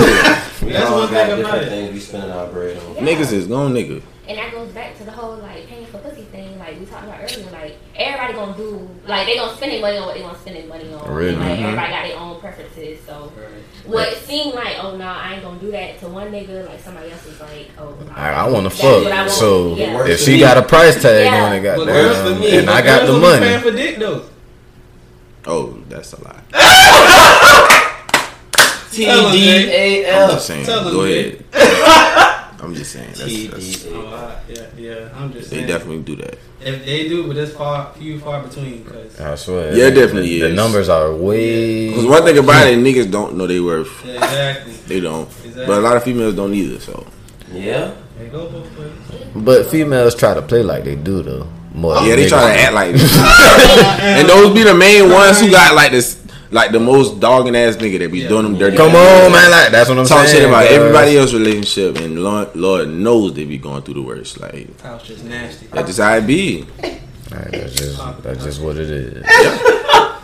We 0.66 0.72
That's 0.72 0.89
all 0.89 0.99
one 0.99 1.11
got 1.11 1.28
thing 1.28 1.38
different 1.38 1.63
it. 1.63 1.70
things 1.70 1.93
we 1.93 1.99
spending 1.99 2.32
our 2.32 2.47
bread 2.47 2.78
on. 2.78 2.95
Niggas 2.95 3.32
is 3.32 3.47
going 3.47 3.74
nigga. 3.74 4.01
And 4.28 4.39
that 4.39 4.51
goes 4.51 4.72
back 4.72 4.97
to 4.97 5.03
the 5.03 5.11
whole 5.11 5.36
like 5.36 5.68
paying 5.68 5.86
for 5.86 5.99
pussy 5.99 6.24
thing, 6.24 6.57
like 6.57 6.80
we 6.80 6.86
talked 6.88 7.03
about 7.03 7.20
earlier. 7.22 7.51
Like 7.51 7.78
everybody 7.95 8.34
gonna 8.34 8.57
do, 8.57 8.89
like 9.05 9.28
they 9.28 9.36
gonna 9.36 9.55
spend 9.55 9.72
their 9.74 9.82
money 9.82 9.97
on 9.99 10.05
what 10.07 10.16
they 10.16 10.22
gonna 10.22 10.39
spend 10.39 10.55
their 10.55 10.66
money 10.66 10.91
on. 10.91 11.13
Really? 11.13 11.36
And, 11.36 11.39
like 11.39 11.51
Mm-hmm. 11.59 11.66
everybody 11.66 11.91
got 11.91 12.03
their 12.07 12.18
own 12.18 12.39
preferences. 12.39 12.99
So 13.05 13.32
what 13.86 14.18
seemed 14.18 14.55
like, 14.55 14.78
oh 14.84 14.97
no, 14.97 15.05
I 15.05 15.34
ain't 15.36 15.43
gonna 15.43 15.59
do 15.59 15.70
that 15.72 15.99
to 15.99 16.07
one 16.07 16.32
nigga, 16.32 16.66
like 16.68 16.80
somebody 16.80 17.11
else 17.11 17.24
was 17.28 17.39
like, 17.41 17.70
oh, 17.78 17.95
nah, 18.07 18.13
I, 18.16 18.30
I 18.32 18.49
want 18.49 18.63
to 18.72 18.76
that's 18.76 18.84
I 18.84 19.03
fuck. 19.03 19.13
want. 19.13 19.30
So 19.32 19.76
Yeah. 19.76 20.07
If 20.07 20.20
she 20.22 20.34
me. 20.34 20.39
got 20.39 20.57
a 20.57 20.63
price 20.63 20.99
tag 20.99 21.26
Yeah. 21.28 21.43
on 21.45 21.53
it, 21.53 21.61
But 21.78 21.86
girls 21.86 22.18
for 22.18 22.24
goddamn, 22.24 22.39
me, 22.41 22.57
and 22.57 22.66
but 22.66 22.76
I 22.76 22.82
got 22.82 23.05
the 23.05 23.13
money. 23.20 23.45
paying 23.45 23.61
for 23.61 23.72
dick 23.72 23.97
though. 23.99 24.26
Oh, 25.45 25.78
that's 25.88 26.13
a 26.13 26.24
lie. 26.24 26.41
T 28.96 29.06
Tell 29.06 29.28
'em, 29.28 29.32
D 29.34 29.39
Jay. 29.39 30.06
A 30.06 30.24
I'm 30.24 30.30
just 30.32 30.48
saying. 30.48 30.66
Tell 30.66 30.91
Go 30.91 31.04
ahead. 31.04 31.43
I'm 32.62 32.74
just 32.74 32.91
saying. 32.93 33.08
That's, 33.10 33.26
T 33.26 33.48
that's, 33.48 33.86
Oh, 33.88 33.89
A 33.91 34.08
L. 34.08 34.14
uh, 34.14 34.36
yeah, 34.50 34.62
yeah. 34.78 35.10
I'm 35.16 35.32
just 35.34 35.50
they 35.52 35.58
saying. 35.58 35.68
definitely 35.68 36.02
do 36.04 36.16
that. 36.24 36.38
If 36.62 36.86
they 36.86 37.08
do, 37.08 37.28
but 37.28 37.38
it's 37.38 37.54
far, 37.54 37.93
few 37.93 38.20
far 38.20 38.41
between. 38.41 38.84
Cause 38.86 39.20
I 39.20 39.36
swear. 39.36 39.76
Yeah, 39.76 39.88
it 39.88 39.91
definitely 39.91 40.39
the, 40.39 40.46
is. 40.48 40.50
The 40.50 40.56
numbers 40.56 40.89
are 40.89 41.14
way. 41.14 41.89
Because 41.89 42.06
one 42.08 42.24
thing 42.24 42.38
about 42.39 42.66
it, 42.68 42.80
niggas 42.88 43.12
don't 43.12 43.36
know 43.38 43.46
they 43.46 43.60
worth. 43.60 44.04
yeah, 44.06 44.14
exactly. 44.16 44.74
They 44.88 45.00
don't. 45.00 45.28
Exactly. 45.28 45.66
But 45.68 45.78
a 45.78 45.82
lot 45.82 45.98
of 45.98 46.04
females 46.04 46.36
don't 46.36 46.54
either. 46.54 46.80
So 46.80 47.06
Yeah. 47.52 47.91
They 48.18 48.30
go 48.30 48.50
both 48.50 48.80
ways. 48.80 48.91
But 49.36 49.68
females 49.70 50.16
try 50.16 50.34
to 50.34 50.41
play 50.41 50.64
like 50.64 50.86
they 50.86 50.96
do 50.96 51.22
though. 51.22 51.48
More 51.74 51.98
yeah, 52.04 52.16
they 52.16 52.28
try 52.30 52.39
to 52.56 52.60
act 52.62 52.74
like. 52.74 52.96
and 54.02 54.30
those 54.30 54.54
be 54.56 54.64
the 54.64 54.74
main 54.74 55.12
ones 55.12 55.41
who 55.41 55.52
got 55.52 55.76
like 55.76 55.91
this, 55.91 56.16
like 56.52 56.72
the 56.72 56.80
most 56.80 57.20
dogging 57.20 57.56
ass 57.56 57.76
nigga 57.78 58.00
that 58.00 58.12
be 58.12 58.20
Yeah. 58.20 58.28
doing 58.30 58.43
them 58.43 58.58
dirty. 58.58 58.78
Come 58.78 58.96
on, 58.96 59.32
man. 59.32 59.52
Like 59.52 59.72
that's 59.72 59.89
what 59.89 59.98
I'm 60.00 60.06
Talk 60.06 60.28
saying. 60.28 60.41
shit 60.41 60.50
about 60.50 60.64
cuz. 60.68 60.74
everybody 60.78 61.18
else's 61.18 61.34
relationship, 61.39 61.98
and 61.98 62.24
Lord, 62.24 62.56
Lord 62.56 62.89
knows 62.89 63.34
they 63.34 63.46
be 63.46 63.58
going 63.58 63.82
through 63.84 63.96
the 63.96 64.02
worst. 64.02 64.39
Like 64.39 64.80
House 64.82 65.04
just 65.08 65.24
nasty. 65.24 65.68
that's 65.68 65.88
just 65.88 66.00
how 66.00 66.16
it 66.16 66.28
be. 66.28 66.66
Alright, 67.32 67.52
that's 67.52 67.74
just 67.76 68.24
that's 68.24 68.43
just 68.43 68.62
what 68.62 68.78
it 68.78 68.89
is. 68.89 69.24
Oh, 69.28 70.22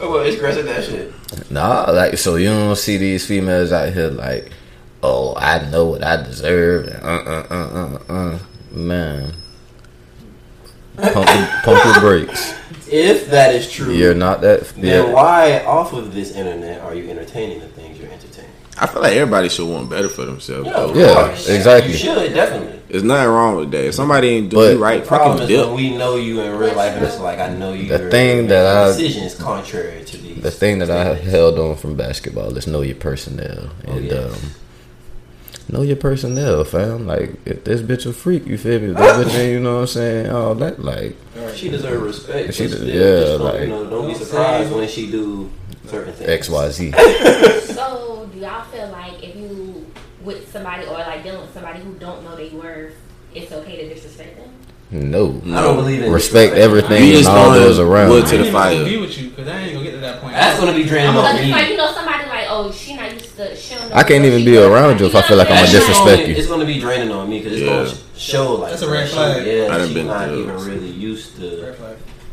well, 0.00 0.18
it's 0.20 0.36
aggressive 0.36 0.64
that 0.66 0.84
shit. 0.84 1.12
Nah, 1.50 1.90
like 1.90 2.16
so 2.18 2.36
you 2.36 2.48
don't 2.48 2.76
see 2.76 2.96
these 2.96 3.26
females 3.26 3.72
out 3.72 3.92
here 3.92 4.08
like, 4.08 4.50
oh, 5.02 5.34
I 5.36 5.68
know 5.70 5.86
what 5.86 6.04
I 6.04 6.16
deserve. 6.22 6.88
Uh, 7.02 7.06
uh, 7.06 7.46
uh, 7.50 7.98
uh, 8.08 8.12
uh. 8.12 8.38
Man, 8.70 9.32
pump 11.00 11.26
the, 11.26 11.60
pump 11.64 11.84
your 11.84 12.00
brakes. 12.00 12.54
If 12.90 13.30
that 13.30 13.54
is 13.54 13.70
true, 13.70 13.92
You're 13.92 14.14
not 14.14 14.40
that. 14.40 14.66
then 14.70 14.84
Yeah, 15.06 15.12
why 15.12 15.62
off 15.64 15.92
of 15.92 16.14
this 16.14 16.32
internet 16.32 16.80
are 16.80 16.94
you 16.94 17.10
entertaining 17.10 17.60
the 17.60 17.68
things 17.68 17.98
you're 18.00 18.10
entertaining? 18.10 18.50
I 18.80 18.86
feel 18.86 19.02
like 19.02 19.12
everybody 19.14 19.48
should 19.48 19.68
want 19.68 19.90
better 19.90 20.08
for 20.08 20.24
themselves. 20.24 20.70
though. 20.70 20.94
yeah, 20.94 21.30
exactly. 21.32 21.92
You 21.92 21.98
should 21.98 22.32
definitely. 22.32 22.78
There's 22.88 23.02
nothing 23.02 23.28
wrong 23.30 23.56
with 23.56 23.70
that. 23.72 23.84
If 23.88 23.94
somebody 23.94 24.28
ain't 24.28 24.50
doing 24.50 24.62
But- 24.68 24.72
you 24.76 24.82
right, 24.82 25.02
The 25.02 25.06
problem 25.08 25.38
fucking 25.38 25.54
is 25.54 25.60
when 25.60 25.68
dip. 25.68 25.76
we 25.76 25.96
know 25.98 26.16
you 26.16 26.40
in 26.40 26.56
real 26.56 26.74
life, 26.74 26.94
and 26.96 27.04
it's 27.04 27.18
like 27.18 27.38
I 27.40 27.48
know 27.50 27.72
you. 27.74 27.88
The 27.88 28.08
thing 28.10 28.46
that 28.46 28.64
I- 28.64 28.86
decision 28.88 29.24
is 29.24 29.34
contrary 29.34 30.04
to 30.04 30.16
these. 30.16 30.42
The 30.42 30.50
thing 30.50 30.78
that 30.78 30.90
I 30.90 31.04
have 31.04 31.20
held 31.20 31.58
on 31.58 31.76
from 31.76 31.96
basketball 31.96 32.56
is 32.56 32.66
know 32.66 32.80
your 32.82 32.94
personnel 32.96 33.70
and 33.84 34.04
yeah. 34.06 34.12
um, 34.14 34.32
know 35.70 35.82
your 35.82 35.96
personnel, 35.96 36.64
fam. 36.64 37.06
Like 37.06 37.34
if 37.44 37.64
this 37.64 37.80
bitch 37.82 38.06
a 38.06 38.12
freak, 38.12 38.46
you 38.46 38.58
feel 38.58 38.80
me? 38.80 38.90
If 38.90 38.96
this 38.96 39.16
bitch, 39.26 39.38
ain't, 39.38 39.52
you 39.52 39.60
know 39.60 39.74
what 39.76 39.80
I'm 39.82 39.86
saying? 39.88 40.30
All 40.30 40.54
that, 40.56 40.82
like 40.82 41.16
She 41.54 41.68
deserves 41.68 42.02
respect. 42.02 42.54
She 42.54 42.66
but 42.68 42.80
yeah, 42.82 42.94
just 43.20 43.40
like- 43.40 43.60
you 43.62 43.66
know, 43.68 43.88
don't 43.90 44.08
be 44.08 44.14
surprised 44.14 44.72
when 44.72 44.88
she 44.88 45.10
do 45.10 45.50
certain 45.86 46.12
things. 46.14 46.28
X 46.30 46.48
Y 46.48 46.70
Z. 46.70 46.92
So 47.78 48.28
do 48.32 48.38
y'all 48.40 48.64
feel 48.64 48.88
like 48.88 49.22
if 49.22 49.36
you 49.36 49.86
with 50.22 50.50
somebody 50.52 50.84
or 50.84 50.94
like 50.98 51.22
dealing 51.22 51.40
with 51.42 51.54
somebody 51.54 51.80
who 51.80 51.92
don't 51.94 52.24
know 52.24 52.34
they 52.36 52.48
worth, 52.50 52.94
it's 53.34 53.52
okay 53.52 53.76
to 53.88 53.94
disrespect 53.94 54.36
them? 54.36 54.50
No, 54.90 55.40
I 55.54 55.60
don't 55.62 55.76
believe 55.76 56.02
in 56.02 56.10
respect 56.10 56.54
disrespect. 56.54 56.58
everything 56.90 57.04
You 57.08 57.12
just 57.18 57.28
and 57.28 57.38
all 57.38 57.44
throwing 57.52 57.60
those 57.62 57.78
around. 57.78 58.08
wood 58.10 58.26
to 58.26 58.34
I 58.34 58.38
the 58.38 58.44
ain't 58.44 58.52
fire. 58.52 58.72
even 58.72 58.84
gonna 58.84 58.96
be 58.96 59.00
with 59.06 59.18
you 59.18 59.28
because 59.30 59.48
I 59.48 59.58
ain't 59.60 59.72
gonna 59.74 59.84
get 59.84 59.90
to 59.92 59.98
that 59.98 60.20
point. 60.22 60.32
That's 60.34 60.58
gonna 60.58 60.72
be 60.74 60.84
draining 60.84 61.10
I'm 61.10 61.16
on 61.18 61.34
Because 61.36 61.46
a- 61.46 61.52
like 61.52 61.68
you 61.68 61.76
know 61.76 61.92
somebody 61.92 62.26
like 62.26 62.46
oh, 62.48 62.72
she 62.72 62.96
not 62.96 63.10
used 63.38 63.50
to. 63.50 63.56
She 63.56 63.74
don't 63.74 63.90
know 63.90 63.96
I 63.96 64.02
can't 64.02 64.24
even 64.24 64.44
be 64.44 64.58
around 64.58 65.00
you 65.00 65.06
if 65.06 65.14
I 65.14 65.22
feel 65.22 65.36
like 65.36 65.48
I'm 65.48 65.56
That 65.56 65.66
gonna 65.66 65.78
disrespect 65.78 66.28
you. 66.28 66.34
It's 66.34 66.46
gonna 66.48 66.64
be 66.66 66.78
draining 66.80 67.10
on 67.10 67.28
me 67.28 67.38
because 67.38 67.52
it's 67.52 67.62
Yeah. 67.62 67.84
gonna 67.84 67.94
show 68.16 68.54
like 68.54 68.70
That's 68.70 68.82
a 68.82 68.90
red 68.90 69.08
she- 69.08 69.14
flag. 69.14 69.46
Yeah, 69.46 69.74
I 69.74 69.84
she's 69.84 69.94
been 69.94 70.06
not 70.06 70.28
through 70.28 70.42
even 70.42 70.54
those. 70.56 70.66
really 70.66 70.88
used 70.90 71.36
to 71.36 71.74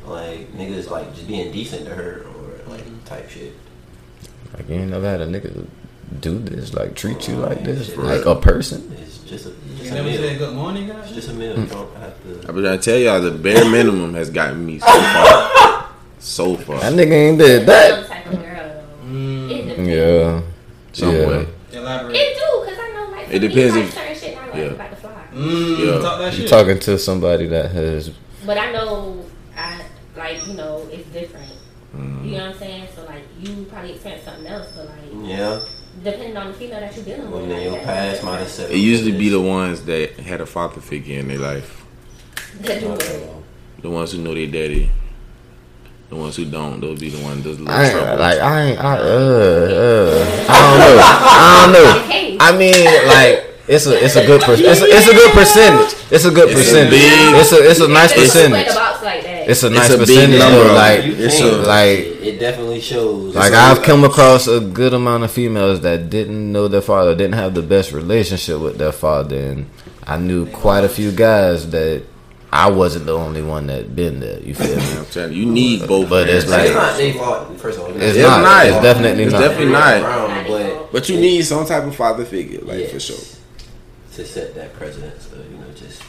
like 0.07 0.55
niggas 0.57 0.89
like 0.89 1.13
just 1.15 1.27
being 1.27 1.51
decent 1.51 1.85
to 1.85 1.95
her 1.95 2.25
or 2.35 2.71
like 2.71 2.81
mm-hmm. 2.85 3.03
type 3.05 3.29
shit. 3.29 3.53
Like 4.53 4.69
you 4.69 4.75
ain't 4.75 4.91
never 4.91 5.09
had 5.09 5.21
a 5.21 5.27
nigga 5.27 5.65
do 6.21 6.37
this, 6.39 6.73
like 6.73 6.95
treat 6.95 7.27
you 7.27 7.35
like 7.35 7.63
this, 7.63 7.87
Shit. 7.87 7.97
like 7.97 8.25
a 8.25 8.35
person. 8.35 8.95
It's 9.01 9.17
just 9.19 9.47
a 9.47 9.49
You 9.49 9.55
just 9.79 9.91
a 9.91 9.93
never 9.95 10.09
meal. 10.09 10.17
said 10.21 10.37
good 10.37 10.53
morning, 10.53 10.87
guys. 10.87 11.05
It's 11.05 11.13
just 11.15 11.29
a 11.29 11.33
meal. 11.33 11.57
You 11.59 11.65
don't 11.65 11.95
have 11.97 12.21
to. 12.23 12.47
I've 12.47 12.55
been 12.55 12.63
trying 12.63 12.77
to 12.79 12.83
tell 12.83 12.97
y'all 12.99 13.21
the 13.21 13.31
bare 13.31 13.65
minimum 13.69 14.13
has 14.13 14.29
gotten 14.29 14.65
me 14.65 14.79
so 14.79 14.85
far. 14.87 15.51
So 16.19 16.55
far. 16.55 16.79
That 16.79 16.93
nigga 16.93 17.11
ain't 17.11 17.37
did 17.37 17.67
that. 17.67 18.07
type 18.07 18.25
of 18.25 18.31
girl. 18.41 18.83
Mm, 19.05 19.51
It 19.51 19.65
depends. 19.67 19.89
Yeah, 19.89 20.41
Some 20.93 21.13
yeah. 21.15 21.27
way. 21.27 21.47
elaborate. 21.73 22.15
It 22.15 22.35
do, 22.35 22.65
cause 22.67 22.79
I 22.81 22.91
know 22.93 23.11
like 23.11 23.24
It 23.35 23.39
depends 23.39 23.75
if- 23.75 23.93
certain 23.93 24.35
like 24.47 24.55
yeah. 24.55 24.63
about. 24.63 24.91
Mm, 25.33 25.79
Yeah. 25.85 25.99
Talk 25.99 26.31
You 26.33 26.37
shit. 26.39 26.49
talking 26.49 26.79
to 26.79 26.97
somebody 26.97 27.47
that 27.47 27.71
has 27.71 28.09
But 28.45 28.57
I 28.57 28.71
know, 28.71 29.25
I 29.57 29.81
like 30.15 30.47
you 30.47 30.53
know 30.53 30.87
it's 30.91 31.07
different. 31.09 31.51
Mm. 31.95 32.25
You 32.25 32.31
know 32.31 32.37
what 32.45 32.53
I'm 32.53 32.57
saying? 32.59 32.87
So 32.95 33.03
like 33.05 33.23
you 33.41 33.65
probably 33.65 33.91
experienced 33.93 34.25
something 34.25 34.47
else, 34.47 34.67
but 34.75 34.85
like 34.85 35.29
Yeah, 35.29 35.59
depending 36.03 36.37
on 36.37 36.47
the 36.47 36.53
female 36.53 36.79
that 36.79 36.95
you're 36.95 37.05
dealing 37.05 37.29
with. 37.31 37.41
when 37.41 37.49
like, 37.51 37.63
your 37.63 37.77
past 37.79 38.23
might 38.23 38.37
have 38.39 38.47
said 38.49 38.71
It 38.71 38.77
usually 38.77 39.11
be 39.17 39.27
the 39.29 39.41
ones 39.41 39.83
that 39.85 40.11
had 40.19 40.39
a 40.41 40.45
father 40.45 40.79
figure 40.81 41.19
in 41.19 41.27
their 41.27 41.39
life. 41.39 41.83
that 42.61 42.79
do 42.79 42.93
it. 42.93 43.29
The 43.81 43.89
ones 43.89 44.13
who 44.13 44.19
know 44.19 44.33
their 44.33 44.47
daddy. 44.47 44.89
The 46.09 46.15
ones 46.15 46.35
who 46.37 46.45
don't, 46.45 46.79
they'll 46.79 46.95
be 46.95 47.09
the 47.09 47.21
ones 47.23 47.43
that's 47.43 47.57
a 47.57 47.61
little 47.61 47.73
I 47.73 47.83
ain't, 47.83 47.91
trouble. 47.91 48.19
like 48.19 48.39
I 48.39 48.61
ain't 48.61 48.79
I 48.79 48.97
uh 48.99 49.01
uh 49.01 50.45
I 50.47 50.61
don't 50.61 50.79
know 50.79 51.01
I 51.03 51.61
don't 51.65 51.73
know. 51.73 52.15
Hey, 52.45 52.53
I 52.53 52.57
mean 52.57 53.07
like 53.07 53.51
it's 53.67 53.87
a 53.87 54.03
it's 54.03 54.15
a 54.15 54.25
good 54.25 54.41
per- 54.41 54.53
it's 54.53 54.81
a, 54.81 54.85
it's 54.85 55.07
a 55.07 55.13
good 55.13 55.31
percentage. 55.33 55.95
It's 56.11 56.25
a 56.25 56.31
good 56.31 56.49
It's 56.49 56.59
a 56.59 56.63
percentage. 56.63 56.91
big- 56.91 57.35
it's 57.41 57.51
a 57.51 57.69
it's 57.69 57.79
a 57.79 57.87
nice 57.87 58.11
It's 58.11 58.13
put 58.13 58.21
percentage. 58.23 58.67
a 58.71 58.73
box 58.75 59.03
like 59.03 59.23
that. 59.23 59.49
It's 59.49 59.63
a 59.63 59.69
nice 59.69 59.89
a 59.89 59.97
percentage 59.97 60.39
number. 60.39 60.63
though. 60.67 60.73
Like 60.75 60.99
It's 61.05 61.39
a- 61.41 61.57
like 61.63 61.99
it 62.21 62.39
definitely 62.39 62.81
shows. 62.81 63.33
Like 63.35 63.53
I've 63.53 63.81
come 63.81 64.03
across 64.03 64.47
a 64.47 64.59
good 64.59 64.93
amount 64.93 65.23
of 65.23 65.31
females 65.31 65.81
that 65.81 66.09
didn't 66.09 66.51
know 66.51 66.67
their 66.67 66.81
father, 66.81 67.15
didn't 67.15 67.33
have 67.35 67.53
the 67.55 67.61
best 67.63 67.91
relationship 67.91 68.59
with 68.59 68.77
their 68.77 68.91
father, 68.91 69.35
and 69.37 69.65
I 70.05 70.17
knew 70.17 70.45
quite 70.47 70.83
a 70.83 70.89
few 70.89 71.11
guys 71.11 71.69
that 71.71 72.03
I 72.51 72.69
wasn't 72.69 73.05
the 73.05 73.13
only 73.17 73.41
one 73.41 73.67
that 73.67 73.95
been 73.95 74.19
there. 74.21 74.39
You 74.39 74.55
feel 74.55 74.77
me? 74.77 74.83
I'm 74.97 75.05
telling 75.07 75.33
you, 75.33 75.45
you 75.45 75.51
need 75.51 75.87
both. 75.87 76.09
But 76.09 76.29
it's 76.29 76.45
parents. 76.45 76.69
It's 76.69 76.75
like- 76.75 76.85
not 76.91 76.97
their 76.97 77.13
fault. 77.13 77.59
First 77.59 77.77
of 77.79 77.83
all, 77.85 77.89
It's 77.91 78.17
not. 78.17 78.41
their 78.43 78.63
It's 78.65 78.71
fault. 78.71 78.83
definitely 78.83 79.23
It's 79.23 79.33
not. 79.33 79.39
definitely 79.41 79.71
not. 79.73 80.01
Around, 80.01 80.47
but 80.47 80.91
But 80.91 81.09
you 81.09 81.19
need 81.19 81.41
some 81.45 81.65
type 81.65 81.83
of 81.83 81.95
father 81.95 82.23
figure, 82.25 82.61
like 82.61 82.79
yes, 82.79 82.91
for 82.91 82.99
sure. 82.99 83.17
to 84.15 84.25
set 84.25 84.55
that 84.55 84.73
precedence 84.77 85.25
of 85.33 85.39
you 85.51 85.57
know 85.57 85.65
just 85.75 86.01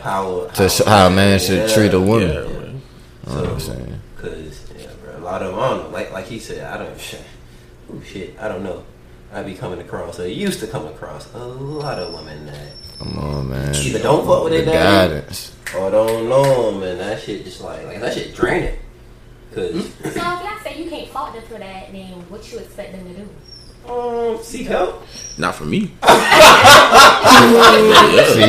how 0.00 0.48
To 0.54 0.68
show 0.68 0.84
how 0.84 1.06
a 1.06 1.10
man 1.10 1.38
should 1.38 1.68
Yeah. 1.68 1.74
treat 1.74 1.94
a 1.94 2.00
woman. 2.00 2.28
Yeah, 2.28 2.40
Yeah. 2.42 2.48
man. 2.48 2.82
You 3.28 3.34
know 3.34 3.52
I'm 3.52 3.60
saying? 3.60 4.00
Cause 4.20 4.32
yeah, 4.78 4.86
bro, 5.04 5.16
a 5.16 5.22
lot 5.22 5.42
of 5.42 5.50
them, 5.52 5.60
I 5.60 5.68
don't 5.68 5.82
know. 5.84 5.88
Like 5.90 6.12
like 6.12 6.26
he 6.26 6.38
said, 6.40 6.64
I 6.72 6.78
don't. 6.78 6.90
Oh 7.92 8.00
shit, 8.10 8.36
I 8.40 8.48
don't 8.48 8.62
know. 8.62 8.84
I 9.34 9.42
be 9.42 9.54
coming 9.54 9.80
across, 9.80 10.18
or 10.20 10.26
used 10.26 10.60
to 10.60 10.66
come 10.66 10.86
across 10.86 11.26
a 11.34 11.38
lot 11.38 11.98
of 11.98 12.14
women 12.14 12.46
that 12.46 12.68
Come 13.02 13.18
on, 13.18 13.48
man. 13.50 13.74
either 13.74 13.98
don't 13.98 14.24
fuck 14.26 14.44
with 14.44 14.52
The 14.52 14.62
their 14.62 14.74
daddy 14.74 15.14
guidance. 15.14 15.52
or 15.76 15.90
don't 15.90 16.28
know 16.28 16.70
them, 16.72 16.82
and 16.84 17.00
that 17.00 17.20
shit 17.20 17.44
just 17.44 17.60
like 17.60 17.84
like 17.86 18.00
that 18.00 18.14
shit 18.14 18.34
draining. 18.34 18.78
Cause 19.54 19.72
So 19.74 20.08
if 20.08 20.16
y'all 20.16 20.58
say 20.62 20.82
you 20.82 20.88
can't 20.88 21.08
fault 21.08 21.34
them 21.34 21.42
for 21.42 21.58
that, 21.58 21.92
then 21.92 22.08
what 22.30 22.50
you 22.52 22.58
expect 22.58 22.92
them 22.92 23.04
to 23.12 23.20
do? 23.20 23.28
um, 23.92 24.38
seek 24.42 24.68
help. 24.68 25.02
Not 25.38 25.56
for 25.56 25.64
me. 25.64 25.80
See, 25.82 25.88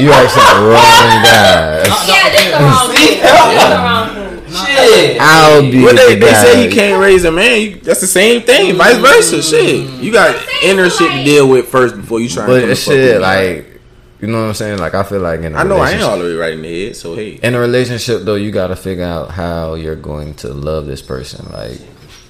you 0.01 0.11
asking 0.11 0.43
the 0.43 0.61
wrong 0.69 1.23
guy. 1.25 1.83
Yeah, 2.07 2.29
this 2.29 2.45
the 2.45 2.59
wrong 2.61 2.87
thing. 2.93 3.19
This 3.19 3.63
the 3.63 3.75
wrong. 3.81 4.07
Shit. 4.53 5.17
I'll 5.19 5.61
be 5.63 5.83
Well, 5.83 5.95
they, 5.95 6.13
the 6.13 6.19
they 6.25 6.31
guy. 6.31 6.43
say 6.43 6.69
he 6.69 6.73
can't 6.75 7.01
raise 7.01 7.25
a 7.25 7.31
man. 7.31 7.59
You, 7.61 7.75
that's 7.77 8.01
the 8.01 8.07
same 8.07 8.43
thing. 8.43 8.75
Vice 8.75 8.97
versa. 8.97 9.41
Shit, 9.41 9.89
you 10.01 10.11
got 10.13 10.35
inner 10.63 10.89
shit 10.91 11.11
to 11.11 11.23
deal 11.23 11.49
with 11.49 11.67
first 11.67 11.95
before 11.95 12.19
you 12.21 12.29
try. 12.29 12.45
But 12.45 12.61
to 12.61 12.69
it's 12.71 12.83
shit 12.83 13.19
like, 13.19 13.72
you 14.23 14.29
know 14.29 14.43
what 14.43 14.47
I'm 14.47 14.53
saying? 14.53 14.79
Like 14.79 14.93
I 14.93 15.03
feel 15.03 15.19
like 15.19 15.41
in 15.41 15.53
a 15.53 15.57
I 15.57 15.63
know 15.63 15.79
I 15.79 15.91
ain't 15.91 16.01
all 16.01 16.17
the 16.17 16.23
way 16.23 16.33
right 16.35 16.53
in 16.53 16.61
the 16.61 16.85
head. 16.85 16.95
So 16.95 17.13
hey, 17.13 17.41
in 17.43 17.55
a 17.55 17.59
relationship 17.59 18.21
though 18.21 18.35
you 18.35 18.51
got 18.51 18.67
to 18.67 18.75
figure 18.77 19.03
out 19.03 19.31
how 19.31 19.73
you're 19.73 19.97
going 19.97 20.33
to 20.35 20.53
love 20.53 20.85
this 20.85 21.01
person 21.01 21.51
like 21.51 21.77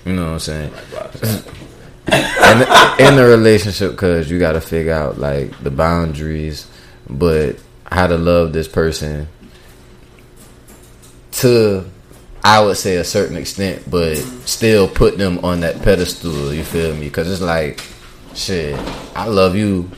you 0.04 0.14
know 0.14 0.24
what 0.24 0.32
i'm 0.32 0.40
saying 0.40 0.74
and 2.08 3.00
in 3.00 3.16
the 3.16 3.26
relationship 3.26 3.92
because 3.92 4.28
you 4.32 4.40
got 4.40 4.54
to 4.54 4.62
figure 4.62 4.92
out 4.92 5.20
like 5.20 5.56
the 5.64 5.70
boundaries 5.70 6.68
but 7.08 7.58
how 7.86 8.08
to 8.08 8.18
love 8.18 8.54
this 8.54 8.68
person 8.68 9.28
to 11.32 11.88
i 12.44 12.60
would 12.60 12.76
say 12.76 12.96
a 12.96 13.04
certain 13.04 13.38
extent 13.38 13.84
but 13.88 14.16
still 14.46 14.88
put 14.88 15.20
them 15.20 15.38
on 15.46 15.60
that 15.60 15.80
pedestal 15.84 16.52
you 16.52 16.64
feel 16.64 16.96
me 16.96 17.08
because 17.08 17.32
it's 17.32 17.42
like 17.42 17.84
shit 18.34 18.76
i 19.16 19.28
love 19.28 19.56
you 19.56 19.90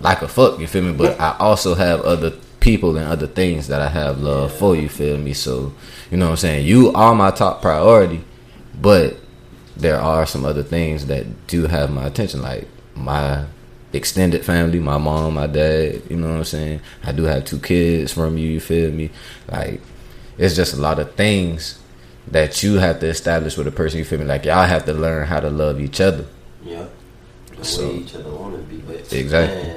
like 0.00 0.22
a 0.22 0.28
fuck, 0.28 0.58
you 0.60 0.66
feel 0.66 0.82
me? 0.82 0.92
But 0.92 1.20
I 1.20 1.36
also 1.38 1.74
have 1.74 2.00
other 2.02 2.30
people 2.60 2.96
and 2.96 3.06
other 3.06 3.26
things 3.26 3.68
that 3.68 3.80
I 3.80 3.88
have 3.88 4.20
love 4.20 4.52
for, 4.52 4.74
you 4.76 4.88
feel 4.88 5.16
me? 5.18 5.32
So, 5.32 5.72
you 6.10 6.16
know 6.16 6.26
what 6.26 6.30
I'm 6.32 6.36
saying? 6.38 6.66
You 6.66 6.92
are 6.92 7.14
my 7.14 7.30
top 7.30 7.62
priority, 7.62 8.22
but 8.80 9.16
there 9.76 10.00
are 10.00 10.26
some 10.26 10.44
other 10.44 10.62
things 10.62 11.06
that 11.06 11.46
do 11.46 11.66
have 11.66 11.90
my 11.92 12.06
attention, 12.06 12.42
like 12.42 12.66
my 12.94 13.44
extended 13.92 14.44
family, 14.44 14.80
my 14.80 14.98
mom, 14.98 15.34
my 15.34 15.46
dad, 15.46 16.02
you 16.10 16.16
know 16.16 16.28
what 16.28 16.36
I'm 16.38 16.44
saying? 16.44 16.80
I 17.04 17.12
do 17.12 17.24
have 17.24 17.44
two 17.44 17.58
kids 17.60 18.12
from 18.12 18.36
you, 18.36 18.48
you 18.48 18.60
feel 18.60 18.90
me? 18.90 19.10
Like, 19.50 19.80
it's 20.36 20.54
just 20.56 20.74
a 20.74 20.78
lot 20.80 20.98
of 20.98 21.14
things 21.14 21.78
that 22.30 22.62
you 22.62 22.74
have 22.74 23.00
to 23.00 23.06
establish 23.06 23.56
with 23.56 23.66
a 23.66 23.72
person, 23.72 23.98
you 23.98 24.04
feel 24.04 24.18
me? 24.18 24.24
Like, 24.26 24.44
y'all 24.44 24.66
have 24.66 24.84
to 24.86 24.92
learn 24.92 25.26
how 25.26 25.40
to 25.40 25.48
love 25.48 25.80
each 25.80 26.00
other. 26.00 26.26
Yeah. 26.64 26.84
The 27.56 27.64
So- 27.64 27.88
way 27.88 27.94
each 27.98 28.14
other 28.14 28.30
want 28.30 28.54
to 28.56 28.62
be, 28.62 28.76
but 28.86 29.12
Exactly. 29.12 29.62
Man, 29.62 29.76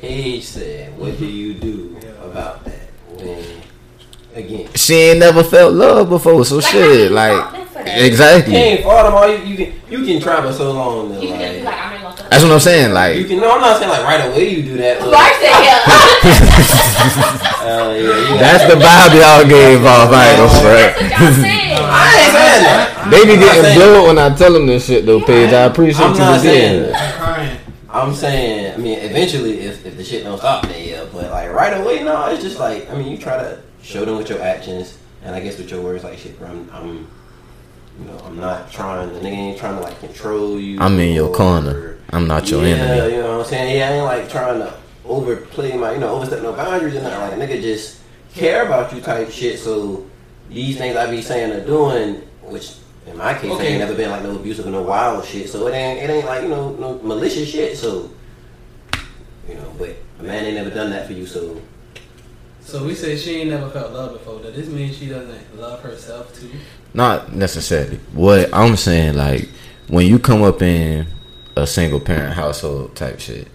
Paige 0.00 0.44
said, 0.44 0.96
"What 0.98 1.18
do 1.18 1.26
you 1.26 1.54
do 1.54 1.96
about 2.22 2.64
that?" 2.64 2.88
When 3.16 3.44
again, 4.34 4.68
She 4.74 4.94
ain't 4.94 5.18
never 5.20 5.42
felt 5.42 5.72
love 5.74 6.08
before, 6.08 6.44
so 6.44 6.56
Like, 6.56 6.64
how 6.64 6.70
shit, 6.70 7.10
you 7.10 7.14
like, 7.16 7.32
fault 7.32 7.52
them 7.52 7.86
you 7.98 8.04
exactly. 8.04 8.52
can't 8.54 8.82
fault 8.84 9.04
them. 9.06 9.14
All 9.14 9.28
you, 9.28 9.38
you 9.44 9.56
can 9.56 9.72
you 9.90 10.04
can 10.06 10.20
try 10.20 10.40
for 10.42 10.52
so 10.52 10.70
long. 10.72 11.08
To, 11.08 11.20
You 11.20 11.28
can 11.28 11.38
be 11.38 11.44
like, 11.62 11.64
like, 11.64 11.74
I'm 11.74 11.92
not 11.92 12.02
gonna 12.02 12.16
fuck 12.16 12.30
That's 12.30 12.42
what 12.44 12.52
I'm 12.52 12.60
saying. 12.60 12.92
Like 12.92 13.14
you 13.16 13.20
Like, 13.22 13.28
can. 13.30 13.40
No, 13.40 13.50
I'm 13.52 13.60
not 13.60 13.78
saying 13.78 13.90
like 13.90 14.04
right 14.04 14.20
away 14.30 14.48
you 14.50 14.62
do 14.62 14.76
that. 14.78 15.00
But, 15.00 15.10
Mark 15.10 15.32
said, 15.40 15.50
yeah. 15.66 15.82
uh, 16.58 17.90
yeah, 17.94 17.98
you 17.98 18.38
that's 18.42 18.64
the 18.70 18.78
vibe 18.78 19.14
y'all 19.18 19.48
gave 19.48 19.84
off. 19.84 20.10
I 20.12 20.28
ain't 20.30 20.38
gonna 20.38 20.60
front. 20.60 20.94
That's 20.94 21.02
what 21.02 21.10
y'all 21.10 21.32
saying. 21.42 21.78
I 21.90 22.06
ain't 22.20 22.32
saying 22.36 22.62
that. 22.68 23.08
They 23.10 23.24
be 23.24 23.36
getting 23.40 23.62
saying- 23.62 23.78
blown 23.78 24.06
when 24.08 24.18
I 24.18 24.34
tell 24.36 24.52
them 24.52 24.66
this 24.66 24.86
shit 24.86 25.06
though, 25.06 25.20
Paige. 25.20 25.52
I 25.52 25.62
appreciate 25.64 26.04
I'm 26.04 26.12
you 26.14 26.18
not 26.20 26.36
for 26.36 26.42
saying 26.46 26.82
saying 26.82 26.92
that. 26.92 27.17
I'm 27.90 28.14
saying, 28.14 28.74
I 28.74 28.76
mean, 28.76 28.98
eventually, 28.98 29.60
if, 29.60 29.84
if 29.86 29.96
the 29.96 30.04
shit 30.04 30.24
don't 30.24 30.38
stop, 30.38 30.66
then 30.66 30.88
yeah. 30.88 31.06
But 31.12 31.30
like 31.30 31.50
right 31.50 31.80
away, 31.80 32.02
no. 32.02 32.26
It's 32.26 32.42
just 32.42 32.58
like, 32.58 32.88
I 32.90 32.96
mean, 32.96 33.10
you 33.10 33.18
try 33.18 33.38
to 33.38 33.62
show 33.82 34.04
them 34.04 34.16
with 34.16 34.28
your 34.28 34.42
actions, 34.42 34.98
and 35.22 35.34
I 35.34 35.40
guess 35.40 35.58
with 35.58 35.70
your 35.70 35.80
words, 35.80 36.04
like 36.04 36.18
shit, 36.18 36.38
bro. 36.38 36.48
I'm, 36.48 36.70
I'm 36.70 37.08
you 37.98 38.04
know, 38.04 38.18
I'm 38.24 38.36
not 38.36 38.70
trying. 38.70 39.12
The 39.12 39.20
nigga 39.20 39.32
ain't 39.32 39.58
trying 39.58 39.76
to 39.76 39.80
like 39.82 39.98
control 40.00 40.60
you. 40.60 40.78
I'm 40.80 40.98
in 41.00 41.14
your 41.14 41.28
or- 41.28 41.34
corner. 41.34 41.98
I'm 42.10 42.26
not 42.26 42.48
your 42.50 42.64
yeah, 42.64 42.74
enemy. 42.74 43.16
you 43.16 43.22
know 43.22 43.36
what 43.36 43.44
I'm 43.44 43.50
saying? 43.50 43.76
Yeah, 43.76 43.88
I 43.90 43.92
ain't 43.92 44.04
like 44.04 44.30
trying 44.30 44.60
to 44.60 44.74
overplay 45.04 45.76
my, 45.76 45.92
you 45.92 45.98
know, 45.98 46.14
overstep 46.14 46.42
no 46.42 46.54
boundaries 46.54 46.94
and 46.94 47.04
nothing. 47.04 47.38
Like 47.38 47.50
a 47.50 47.54
nigga 47.54 47.60
just 47.60 48.00
care 48.34 48.64
about 48.64 48.94
you 48.94 49.02
type 49.02 49.30
shit. 49.30 49.58
So 49.58 50.06
these 50.48 50.78
things 50.78 50.96
I 50.96 51.10
be 51.10 51.20
saying 51.20 51.52
or 51.52 51.66
doing, 51.66 52.22
which 52.42 52.76
in 53.08 53.16
my 53.16 53.34
case 53.34 53.50
Okay. 53.50 53.68
ain't 53.68 53.78
never 53.80 53.94
been 53.94 54.10
like 54.10 54.22
no 54.22 54.36
abusive 54.36 54.66
or 54.66 54.70
no 54.70 54.82
wild 54.82 55.24
shit. 55.24 55.48
So 55.48 55.66
it 55.66 55.72
ain't 55.74 55.98
it 56.02 56.10
ain't 56.12 56.26
like 56.26 56.42
you 56.42 56.48
know 56.48 56.72
no 56.74 56.98
malicious 57.02 57.48
shit. 57.48 57.76
So 57.76 58.10
you 59.48 59.54
know, 59.54 59.72
but 59.78 59.96
a 60.20 60.22
man 60.22 60.44
ain't 60.44 60.56
never 60.56 60.70
done 60.70 60.90
that 60.90 61.06
for 61.06 61.12
you. 61.14 61.26
So 61.26 61.60
So 62.60 62.84
we 62.84 62.94
said 62.94 63.18
she 63.18 63.36
ain't 63.40 63.50
never 63.50 63.70
felt 63.70 63.92
love 63.92 64.12
before. 64.12 64.40
Does 64.40 64.54
this 64.54 64.68
mean 64.68 64.92
she 64.92 65.08
doesn't 65.08 65.58
love 65.58 65.80
herself 65.80 66.34
too? 66.38 66.50
Not 66.94 67.34
necessarily. 67.34 67.98
What 68.12 68.50
I'm 68.52 68.76
saying, 68.76 69.14
like, 69.16 69.48
when 69.88 70.06
you 70.06 70.18
come 70.18 70.42
up 70.42 70.60
in 70.62 71.06
a 71.56 71.66
single 71.66 72.00
parent 72.00 72.34
household 72.34 72.94
type 72.94 73.20
shit, 73.20 73.48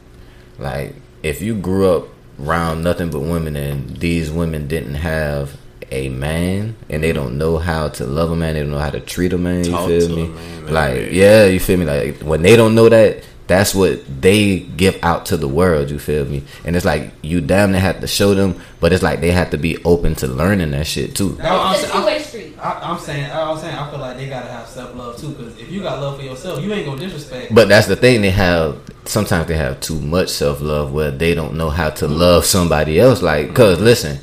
like, 0.57 0.95
if 1.21 1.41
you 1.41 1.55
grew 1.55 1.89
up 1.95 2.07
around 2.41 2.83
nothing 2.83 3.11
but 3.11 3.19
women 3.19 3.55
and 3.55 3.97
these 3.97 4.31
women 4.31 4.67
didn't 4.67 4.95
have 4.95 5.57
a 5.93 6.09
man 6.09 6.75
and 6.89 7.03
they 7.03 7.13
don't 7.13 7.37
know 7.37 7.57
how 7.57 7.89
to 7.89 8.05
love 8.05 8.31
a 8.31 8.35
man, 8.35 8.55
they 8.55 8.61
don't 8.61 8.71
know 8.71 8.79
how 8.79 8.89
to 8.89 8.99
treat 8.99 9.31
a 9.33 9.37
man, 9.37 9.63
you 9.65 9.71
Talk 9.71 9.87
feel 9.87 10.07
to 10.07 10.15
me? 10.15 10.23
a 10.25 10.27
man, 10.29 10.73
like, 10.73 10.95
man. 10.95 11.09
yeah, 11.13 11.45
you 11.45 11.59
feel 11.59 11.77
me? 11.77 11.85
Like, 11.85 12.17
when 12.21 12.41
they 12.41 12.55
don't 12.55 12.73
know 12.75 12.89
that, 12.89 13.23
that's 13.45 13.75
what 13.75 13.99
they 14.21 14.59
give 14.59 14.97
out 15.03 15.25
to 15.27 15.37
the 15.37 15.47
world. 15.49 15.91
You 15.91 15.99
feel 15.99 16.23
me? 16.25 16.43
And 16.63 16.75
it's 16.77 16.85
like 16.85 17.11
you 17.21 17.41
damn 17.41 17.71
near 17.73 17.81
have 17.81 17.99
to 17.99 18.07
show 18.07 18.33
them, 18.33 18.59
but 18.79 18.93
it's 18.93 19.03
like 19.03 19.19
they 19.19 19.31
have 19.31 19.49
to 19.51 19.57
be 19.57 19.77
open 19.83 20.15
to 20.15 20.27
learning 20.27 20.71
that 20.71 20.87
shit 20.87 21.13
too. 21.13 21.33
That's 21.33 21.49
what 21.49 21.59
I'm 21.59 21.73
It's 21.75 21.83
a 21.83 22.31
saying. 22.31 22.53
two. 22.53 22.59
I, 22.61 22.79
I'm 22.91 22.97
saying, 22.99 23.29
I'm 23.31 23.57
saying, 23.59 23.75
I 23.75 23.89
feel 23.91 23.99
like 23.99 24.15
they 24.17 24.29
gotta 24.29 24.47
have 24.47 24.65
self 24.67 24.95
love 24.95 25.17
too. 25.19 25.31
Because 25.31 25.57
if 25.59 25.69
you 25.69 25.81
got 25.81 25.99
love 25.99 26.17
for 26.17 26.23
yourself, 26.23 26.63
you 26.63 26.71
ain't 26.73 26.85
gonna 26.85 27.01
disrespect. 27.01 27.53
But 27.53 27.67
that's 27.67 27.87
the 27.87 27.97
thing. 27.97 28.21
They 28.21 28.31
have 28.31 28.77
sometimes 29.05 29.47
they 29.47 29.57
have 29.57 29.81
too 29.81 29.99
much 29.99 30.29
self 30.29 30.61
love 30.61 30.93
where 30.93 31.11
they 31.11 31.35
don't 31.35 31.55
know 31.55 31.69
how 31.69 31.89
to 31.89 32.07
love 32.07 32.45
somebody 32.45 32.97
else. 32.97 33.21
Like, 33.21 33.53
cause 33.53 33.81
listen, 33.81 34.19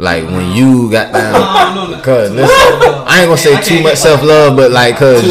like 0.00 0.24
when 0.24 0.52
you 0.56 0.90
got 0.90 1.12
down. 1.12 1.74
no, 1.74 1.90
no. 1.96 2.02
Cause 2.02 2.30
Too 2.30 2.34
listen. 2.36 2.56
I 3.06 3.18
ain't 3.20 3.26
gonna 3.28 3.36
say 3.36 3.60
too 3.62 3.82
much 3.82 3.96
self 3.98 4.22
love, 4.22 4.56
but 4.56 4.70
like, 4.70 4.96
cause 4.96 5.22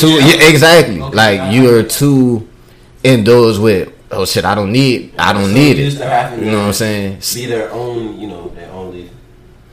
Too 0.00 0.08
yeah, 0.20 0.48
exactly. 0.48 0.98
Like 0.98 1.52
you 1.52 1.74
are 1.76 1.82
too 1.82 2.46
indoors 3.02 3.58
with. 3.58 3.92
Oh 4.10 4.24
shit! 4.24 4.44
I 4.44 4.54
don't 4.54 4.70
need. 4.72 5.12
I 5.18 5.32
don't 5.32 5.52
need 5.54 5.78
it. 5.78 5.92
You 5.94 6.50
know 6.50 6.58
what 6.60 6.66
I'm 6.66 6.72
saying? 6.72 7.20
Be 7.34 7.46
their 7.46 7.70
own, 7.72 8.18
you 8.20 8.28
know, 8.28 8.48
their 8.50 8.70
only, 8.70 9.10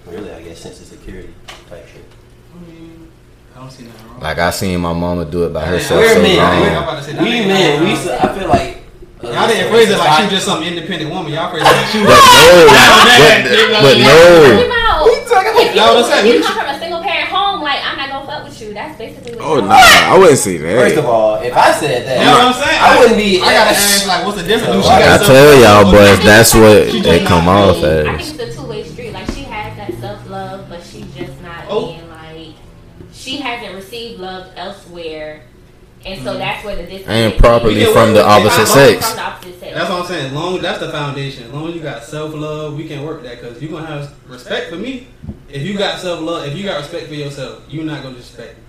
really, 0.08 0.32
I 0.34 0.42
guess, 0.42 0.60
sense 0.60 0.80
of 0.82 0.88
security 0.88 1.34
type 1.70 1.86
shit. 1.88 2.04
I 3.56 3.60
don't 3.60 3.70
see 3.72 3.84
nothing 3.84 4.08
wrong. 4.08 4.20
Like 4.20 4.40
I 4.40 4.50
seen 4.52 4.80
my 4.82 4.94
mama 4.94 5.26
do 5.26 5.44
it 5.46 5.54
by 5.54 5.66
herself. 5.66 6.02
we're 6.02 6.14
so 6.16 6.22
men. 6.24 6.38
long. 6.38 6.64
I'm 6.78 6.84
about 6.84 6.98
to 6.98 7.04
say, 7.04 7.14
that 7.14 7.22
We 7.24 7.30
men, 7.46 7.82
we. 7.82 7.86
wrong. 7.88 7.90
used 7.96 8.04
to- 8.08 8.24
I 8.32 8.40
feel 8.40 8.48
like. 8.50 8.71
Uh, 9.24 9.30
Y'all 9.30 9.48
didn't 9.48 9.70
phrase 9.72 9.90
it 9.90 9.98
like 9.98 10.18
she 10.18 10.24
was 10.24 10.32
just 10.34 10.46
some 10.46 10.64
independent 10.64 11.10
woman. 11.12 11.32
Y'all 11.32 11.50
phrased 11.52 11.66
it 11.66 11.72
like 11.72 11.88
she 11.94 12.00
was. 12.06 12.10
But 12.10 13.46
no, 13.46 13.78
but, 13.80 13.82
but 13.82 13.98
no. 14.02 14.18
Come 14.62 14.72
out. 14.72 15.08
If 15.62 15.76
you, 15.76 15.82
Y'all 15.82 15.96
what 15.96 16.12
I'm 16.12 16.26
if 16.26 16.36
you 16.36 16.42
come 16.44 16.58
from 16.60 16.68
a 16.68 16.80
single 16.80 17.02
parent 17.02 17.30
home, 17.30 17.62
like 17.62 17.80
I'm 17.84 17.98
not 17.98 18.10
gonna 18.10 18.26
fuck 18.26 18.44
with 18.44 18.60
you. 18.62 18.74
That's 18.74 18.98
basically 18.98 19.36
what. 19.36 19.42
Oh 19.46 19.56
you're 19.56 19.68
nah, 19.68 19.76
I 19.78 20.18
wouldn't 20.18 20.38
say 20.40 20.58
First 20.58 20.98
of 20.98 21.06
all, 21.06 21.36
if 21.42 21.54
I 21.56 21.72
said 21.72 22.06
that, 22.08 22.20
You 22.20 22.26
know 22.26 22.32
what 22.32 22.56
I'm 22.56 22.62
saying? 22.62 22.80
I 22.82 23.00
wouldn't 23.00 23.18
be. 23.18 23.42
I 23.42 23.54
gotta 23.54 23.70
ask 23.78 24.08
like, 24.08 24.26
what's 24.26 24.42
the 24.42 24.48
difference? 24.48 24.76
Do 24.76 24.82
she 24.84 24.90
I 24.90 25.00
got 25.00 25.22
I 25.22 25.26
tell 25.26 25.54
y'all, 25.62 25.92
boys, 25.92 26.26
that's 26.26 26.54
what 26.54 27.04
they 27.04 27.24
come 27.24 27.46
not 27.46 27.70
off 27.70 27.78
I 27.78 28.18
think 28.18 28.20
it's 28.20 28.58
a 28.58 28.62
two 28.62 28.68
way 28.68 28.84
street. 28.84 29.12
Like 29.14 29.28
she 29.32 29.44
has 29.44 29.78
that 29.78 29.94
self 30.02 30.30
love, 30.30 30.68
but 30.68 30.84
she's 30.84 31.08
just 31.16 31.40
not 31.42 31.66
Oh. 31.70 31.94
being 31.94 32.10
like 32.10 32.56
she 33.14 33.38
hasn't 33.38 33.76
received 33.76 34.20
love 34.20 34.52
elsewhere, 34.58 35.44
and 36.06 36.16
Mm-hmm. 36.20 36.26
so 36.26 36.38
that's 36.38 36.66
where 36.66 36.76
the 36.76 36.84
disconnect. 36.84 37.10
And 37.10 37.38
properly 37.40 37.76
We 37.76 37.84
can 37.86 37.94
from 37.94 38.14
the 38.14 38.26
opposite 38.26 38.68
sex. 38.68 39.08
From 39.08 39.18
the 39.18 39.24
opposite 39.24 39.60
sex. 39.60 39.74
That's 39.76 39.90
what 39.90 40.00
I'm 40.02 40.06
saying. 40.08 40.26
As 40.28 40.34
long 40.34 40.62
that's 40.62 40.80
the 40.80 40.90
foundation. 40.92 41.44
As 41.46 41.52
long 41.54 41.70
as 41.70 41.76
you 41.76 41.82
got 41.82 42.04
self 42.04 42.34
love, 42.34 42.76
we 42.76 42.88
can 42.88 43.04
work 43.06 43.24
that. 43.24 43.42
Cause 43.42 43.62
you're 43.62 43.72
gonna 43.72 43.86
have 43.86 44.14
respect 44.28 44.70
for 44.70 44.78
me. 44.78 45.08
If 45.50 45.62
you 45.64 45.78
got 45.78 46.00
self 46.00 46.22
love, 46.22 46.48
if 46.48 46.58
you 46.58 46.64
got 46.64 46.78
respect 46.80 47.08
for 47.08 47.14
yourself, 47.16 47.64
you're 47.70 47.84
not 47.86 48.02
gonna 48.04 48.16
disrespect. 48.16 48.58
me. 48.58 48.64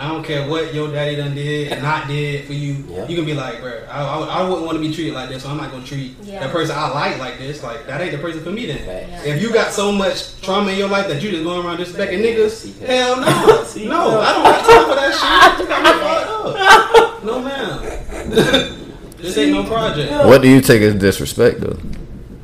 I 0.00 0.06
don't 0.10 0.22
care 0.22 0.48
what 0.48 0.72
your 0.72 0.92
daddy 0.92 1.16
done 1.16 1.34
did 1.34 1.72
and 1.72 1.82
not 1.82 2.06
did 2.06 2.44
for 2.46 2.52
you. 2.52 2.84
Yeah. 2.88 3.08
You 3.08 3.16
can 3.16 3.24
be 3.24 3.34
like, 3.34 3.60
bro, 3.60 3.84
I, 3.90 4.00
I, 4.04 4.18
I 4.42 4.48
wouldn't 4.48 4.64
want 4.64 4.76
to 4.76 4.80
be 4.80 4.94
treated 4.94 5.12
like 5.12 5.28
this, 5.28 5.42
so 5.42 5.48
I'm 5.50 5.56
not 5.56 5.72
gonna 5.72 5.84
treat 5.84 6.14
Yeah. 6.22 6.46
the 6.46 6.52
person 6.52 6.76
I 6.78 6.88
like 6.90 7.18
like 7.18 7.38
this. 7.38 7.64
Like 7.64 7.84
that 7.88 8.00
ain't 8.00 8.12
the 8.12 8.18
person 8.18 8.40
for 8.44 8.50
me 8.52 8.66
then. 8.66 8.78
Facts. 9.10 9.26
If 9.26 9.42
you 9.42 9.52
got 9.52 9.72
so 9.72 9.90
much 9.90 10.40
trauma 10.40 10.70
in 10.70 10.78
your 10.78 10.88
life 10.88 11.08
that 11.08 11.20
you 11.20 11.32
just 11.32 11.42
going 11.42 11.66
around 11.66 11.78
disrespecting 11.78 12.22
niggas, 12.22 12.78
hell 12.86 13.16
no, 13.16 13.24
no, 13.26 14.20
I 14.20 14.32
don't 14.34 14.44
have 14.44 14.66
time 14.66 14.84
for 14.88 14.94
that 14.94 15.56
shit. 15.58 15.62
You 15.62 15.68
got 15.68 15.82
me 15.82 15.90
fucked 16.00 17.00
up. 17.00 17.07
No 17.22 17.40
ma'am. 17.42 17.82
this 19.16 19.36
ain't 19.38 19.52
no 19.52 19.64
project. 19.64 20.12
What 20.26 20.42
do 20.42 20.48
you 20.48 20.60
take 20.60 20.82
as 20.82 20.94
disrespect 20.94 21.60
though? 21.60 21.78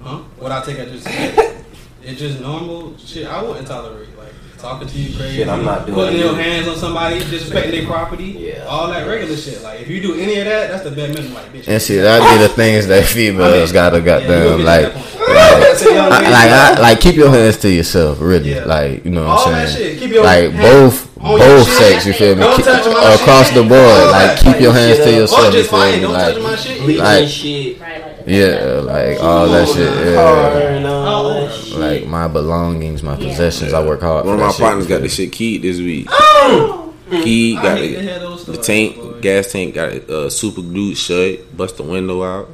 Huh? 0.03 0.19
What 0.39 0.53
I 0.53 0.63
take 0.63 0.79
as 0.79 0.91
just 0.91 1.07
it's 2.03 2.19
just 2.19 2.41
normal 2.41 2.97
shit. 2.99 3.27
I 3.27 3.43
wouldn't 3.43 3.67
tolerate 3.67 4.17
like 4.19 4.33
talking 4.59 4.89
to 4.89 4.99
you 4.99 5.17
crazy. 5.17 5.37
Shit, 5.39 5.49
I'm 5.49 5.65
not 5.65 5.87
doing 5.87 5.95
putting 5.95 6.17
it. 6.19 6.25
your 6.25 6.35
hands 6.35 6.67
on 6.67 6.77
somebody, 6.77 7.21
disrespecting 7.21 7.71
their 7.71 7.87
property. 7.87 8.25
Yeah. 8.25 8.65
all 8.65 8.89
that 8.89 9.07
regular 9.07 9.37
shit. 9.37 9.63
Like 9.63 9.81
if 9.81 9.89
you 9.89 10.01
do 10.01 10.15
any 10.15 10.39
of 10.39 10.47
that, 10.47 10.71
that's 10.71 10.83
the 10.85 10.91
bare 10.91 11.09
minimum. 11.09 11.35
Like 11.35 11.53
bitch. 11.53 11.69
And 11.69 11.81
see, 11.81 11.97
that 11.97 12.37
be 12.37 12.43
the 12.43 12.49
things 12.49 12.89
that 12.89 13.05
females 13.07 13.73
gotta 13.73 13.99
Yeah, 13.99 14.03
you 14.03 14.07
goddamn 14.07 14.45
gonna 14.45 14.57
get 14.59 14.95
like. 14.95 15.14
To 15.27 15.33
that 15.33 15.63
point. 15.67 15.79
So, 15.79 15.91
young 15.91 16.13
I, 16.13 16.19
lady, 16.19 16.31
like, 16.33 16.51
I, 16.51 16.81
like 16.81 17.01
keep 17.01 17.17
your 17.17 17.31
hands 17.31 17.57
to 17.59 17.71
yourself, 17.71 18.21
really. 18.21 18.55
Yeah. 18.55 18.65
Like, 18.65 19.05
you 19.05 19.11
know 19.11 19.27
what 19.27 19.45
that 19.47 19.55
I'm 19.63 19.67
saying? 19.69 19.77
shit. 19.93 19.99
Keep 20.01 20.11
your 20.13 20.25
Like 20.25 20.51
hands 20.53 21.07
both, 21.07 21.15
both 21.39 21.67
shit. 21.69 21.77
sex. 21.79 22.07
You 22.07 22.13
feel 22.13 22.37
me? 22.37 22.43
Keep- 22.57 22.67
across 22.67 23.47
shit. 23.47 23.55
the 23.55 23.63
board, 23.63 23.81
All 23.81 24.11
like 24.13 24.39
keep 24.39 24.61
your 24.61 24.73
hands 24.73 24.99
to 24.99 25.05
Or 25.05 25.09
or 25.09 25.17
yourself. 25.21 25.55
You 25.55 25.65
feel 25.65 25.81
me? 25.95 26.01
Don't 26.01 26.13
touch 26.15 26.39
my 26.43 26.51
Like, 26.97 26.99
Like- 26.99 27.29
shit. 27.29 27.81
Right, 27.81 28.01
like 28.03 28.25
the 28.27 28.33
yeah, 28.33 28.81
like 28.83 29.21
all 29.21 29.49
that 29.49 29.69
shit. 29.69 29.79
Yeah. 30.07 30.59
and 30.77 30.87
all 30.87 31.25
that 31.35 31.51
Oh. 31.51 31.57
shit. 31.63 31.79
Like 31.79 32.07
my 32.07 32.29
belongings, 32.29 33.03
my 33.03 33.17
Yeah. 33.19 33.29
possessions. 33.29 33.73
I 33.73 33.83
work 33.85 34.01
hard. 34.03 34.25
One 34.27 34.35
of 34.37 34.41
my 34.41 34.47
that 34.49 34.59
partners 34.59 34.87
got 34.87 34.97
you 34.97 35.03
this 35.03 35.15
shit 35.15 35.33
keyed 35.33 35.63
this 35.63 35.79
week. 35.79 36.07
Oh. 36.11 36.93
Key 37.11 37.55
got 37.57 37.77
hate 37.79 37.89
to 37.91 37.97
the, 37.97 38.03
hear 38.03 38.19
those 38.19 38.45
the 38.47 38.53
stories, 38.55 38.67
tank, 38.67 38.97
boy. 38.97 39.21
gas 39.21 39.53
tank 39.53 39.75
got 39.75 39.89
it 39.93 40.09
uh, 40.11 40.29
super 40.31 40.63
glued 40.63 40.97
shut. 40.97 41.55
Bust 41.57 41.77
the 41.77 41.83
window 41.83 42.23
out. 42.25 42.49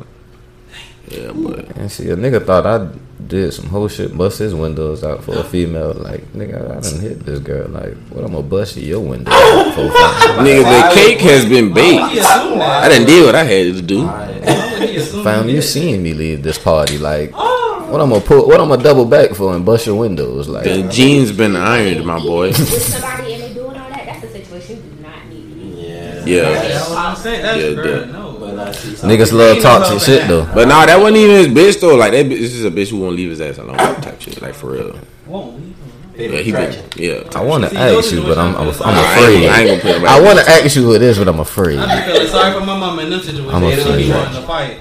Yeah, 1.11 1.33
but? 1.33 1.77
And 1.77 1.91
see, 1.91 2.09
a 2.11 2.17
nigga 2.17 2.45
thought 2.45 2.67
I 2.67 2.89
did 3.27 3.53
some 3.53 3.67
whole 3.67 3.89
shit, 3.89 4.17
bust 4.17 4.39
his 4.39 4.55
windows 4.55 5.03
out 5.03 5.25
for 5.25 5.37
a 5.37 5.45
female. 5.45 5.93
Like, 5.93 6.23
nigga, 6.33 6.77
I 6.77 6.81
done 6.81 7.01
hit 7.01 7.21
this 7.27 7.41
girl. 7.41 7.69
Like, 7.69 7.97
what 8.09 8.25
I'm 8.25 8.33
gonna 8.33 8.47
bust 8.47 8.77
your 8.77 9.01
window 9.01 9.31
out 9.33 9.75
for? 9.75 9.91
fam? 9.91 9.91
nigga, 10.47 10.63
the 10.63 10.95
cake 10.95 11.21
has 11.21 11.45
been 11.45 11.75
Why 11.75 11.83
would 11.83 12.11
he 12.13 12.19
baked. 12.19 12.27
I 12.27 12.89
didn't 12.89 13.07
did 13.09 13.27
what 13.27 13.35
I 13.35 13.45
had 13.45 13.75
to 13.75 13.83
do. 13.83 14.07
Why 14.07 14.79
would 14.79 14.89
he 14.89 14.97
assume 14.97 15.25
Fam, 15.25 15.49
you 15.49 15.63
seeing 15.63 16.03
me 16.03 16.15
leave 16.15 16.45
this 16.45 16.59
party? 16.59 16.97
Like, 16.97 17.33
oh. 17.35 17.89
what 17.91 18.01
I'm 18.01 18.11
gonna 18.11 18.25
put? 18.25 18.47
What 18.47 18.61
I'm 18.61 18.69
gonna 18.69 18.83
double 18.83 19.05
back 19.05 19.35
for 19.35 19.55
and 19.55 19.67
bust 19.67 19.87
your 19.87 19.97
windows? 19.97 20.49
Like, 20.49 20.65
The 20.65 20.89
jeans 20.89 21.33
been 21.33 21.57
ironed, 21.57 22.07
my 22.07 22.21
boy. 22.21 22.49
With 22.49 22.83
somebody 22.83 23.35
and 23.35 23.43
they 23.43 23.55
doing 23.55 23.77
all 23.77 23.89
that, 23.91 24.07
that's 24.07 24.25
a 24.25 24.31
situation 24.31 24.77
you 24.77 24.83
do 24.83 25.03
not 25.03 25.27
need 25.27 25.49
to 25.49 25.55
be. 25.57 25.63
Yeah. 25.83 26.25
Yeah. 26.25 26.51
That's 26.51 26.89
what 26.89 26.99
I'm 26.99 27.17
saying. 27.17 27.43
That's 27.43 27.87
Yeah, 27.87 28.30
girl, 28.65 28.67
yeah. 28.67 28.67
no. 28.67 28.67
But 28.67 28.69
I 28.69 28.73
see 28.73 28.97
some 28.97 29.11
niggas 29.11 29.33
love 29.33 29.63
toxic 29.63 30.01
shit 30.01 30.29
though. 30.29 30.45
But 30.55 30.69
nah, 30.69 30.87
that 30.87 30.99
wasn't 31.01 31.19
even 31.19 31.37
his 31.37 31.47
bitch 31.49 31.81
though. 31.81 31.97
Like 31.97 32.13
that 32.13 32.27
bitch 32.27 32.39
this 32.41 32.55
is 32.55 32.65
a 32.65 32.71
bitch 32.71 32.91
who 32.91 32.99
won't 32.99 33.17
leave 33.17 33.31
his 33.31 33.41
ass 33.41 33.59
alone 33.59 33.77
type 33.77 34.21
shit. 34.21 34.41
Like 34.43 34.55
for 34.55 34.73
real. 34.73 34.99
Won't 35.27 35.55
leave 35.55 35.77
him. 35.77 35.77
Yeah, 36.17 36.41
he 36.41 36.53
been 36.53 36.85
yeah. 36.97 37.23
I 37.35 37.43
want 37.43 37.65
to 37.65 37.75
ask 37.79 38.13
you, 38.13 38.23
but 38.23 38.37
I'm 38.37 38.55
I'm, 38.57 38.69
I'm 38.69 38.73
that- 38.73 38.83
I 38.83 38.93
ain't, 39.01 39.45
afraid. 39.45 39.49
I 39.49 39.61
ain't 39.63 39.83
gonna 39.83 40.01
put 40.01 40.09
I 40.09 40.21
want 40.21 40.39
to 40.39 40.51
ask 40.51 40.77
you 40.77 40.83
who 40.83 40.95
it 40.95 41.03
is, 41.03 41.19
but 41.19 41.29
I'm 41.29 41.41
afraid. 41.41 41.79
I 41.79 42.07
be 42.07 42.13
feeling 42.13 42.29
sorry 42.29 42.53
for 42.53 42.61
my 42.67 42.79
mom 42.79 42.99
in 42.99 43.11
them 43.11 43.21
situations. 43.21 43.53
I'm 43.55 43.63
they 43.63 43.77
don't 43.77 43.97
be 43.97 44.11
afraid. 44.11 44.11
wanting 44.11 44.41
to 44.41 44.47
fight. 44.47 44.81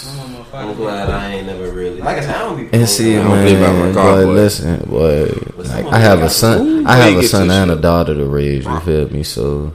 My 0.06 0.28
mama. 0.28 0.70
I'm 0.70 0.76
glad 0.76 1.10
I 1.10 1.32
ain't 1.34 1.46
never 1.46 1.72
really. 1.72 2.00
Like 2.00 2.18
I 2.18 2.20
said, 2.20 2.34
I 2.36 2.38
don't 2.40 2.56
be. 2.70 2.78
And 2.78 2.88
see, 2.88 3.16
I 3.16 3.22
don't 3.22 3.30
believe 3.42 3.62
I'm 3.62 3.78
man, 3.80 3.90
a 3.90 3.94
car 3.94 4.16
boy, 4.16 4.24
boy. 4.26 4.32
listen, 4.32 4.80
boy. 4.88 5.26
But 5.56 5.66
Like, 5.66 5.86
I 5.86 5.98
have 5.98 6.22
a 6.22 6.30
son. 6.30 6.60
Ooh, 6.66 6.86
I 6.86 6.96
have 6.96 7.18
a 7.18 7.22
son 7.24 7.50
and 7.50 7.70
a 7.72 7.76
daughter 7.76 8.14
to 8.14 8.26
raise. 8.26 8.64
You 8.64 8.80
feel 8.80 9.08
me? 9.10 9.22
So, 9.24 9.72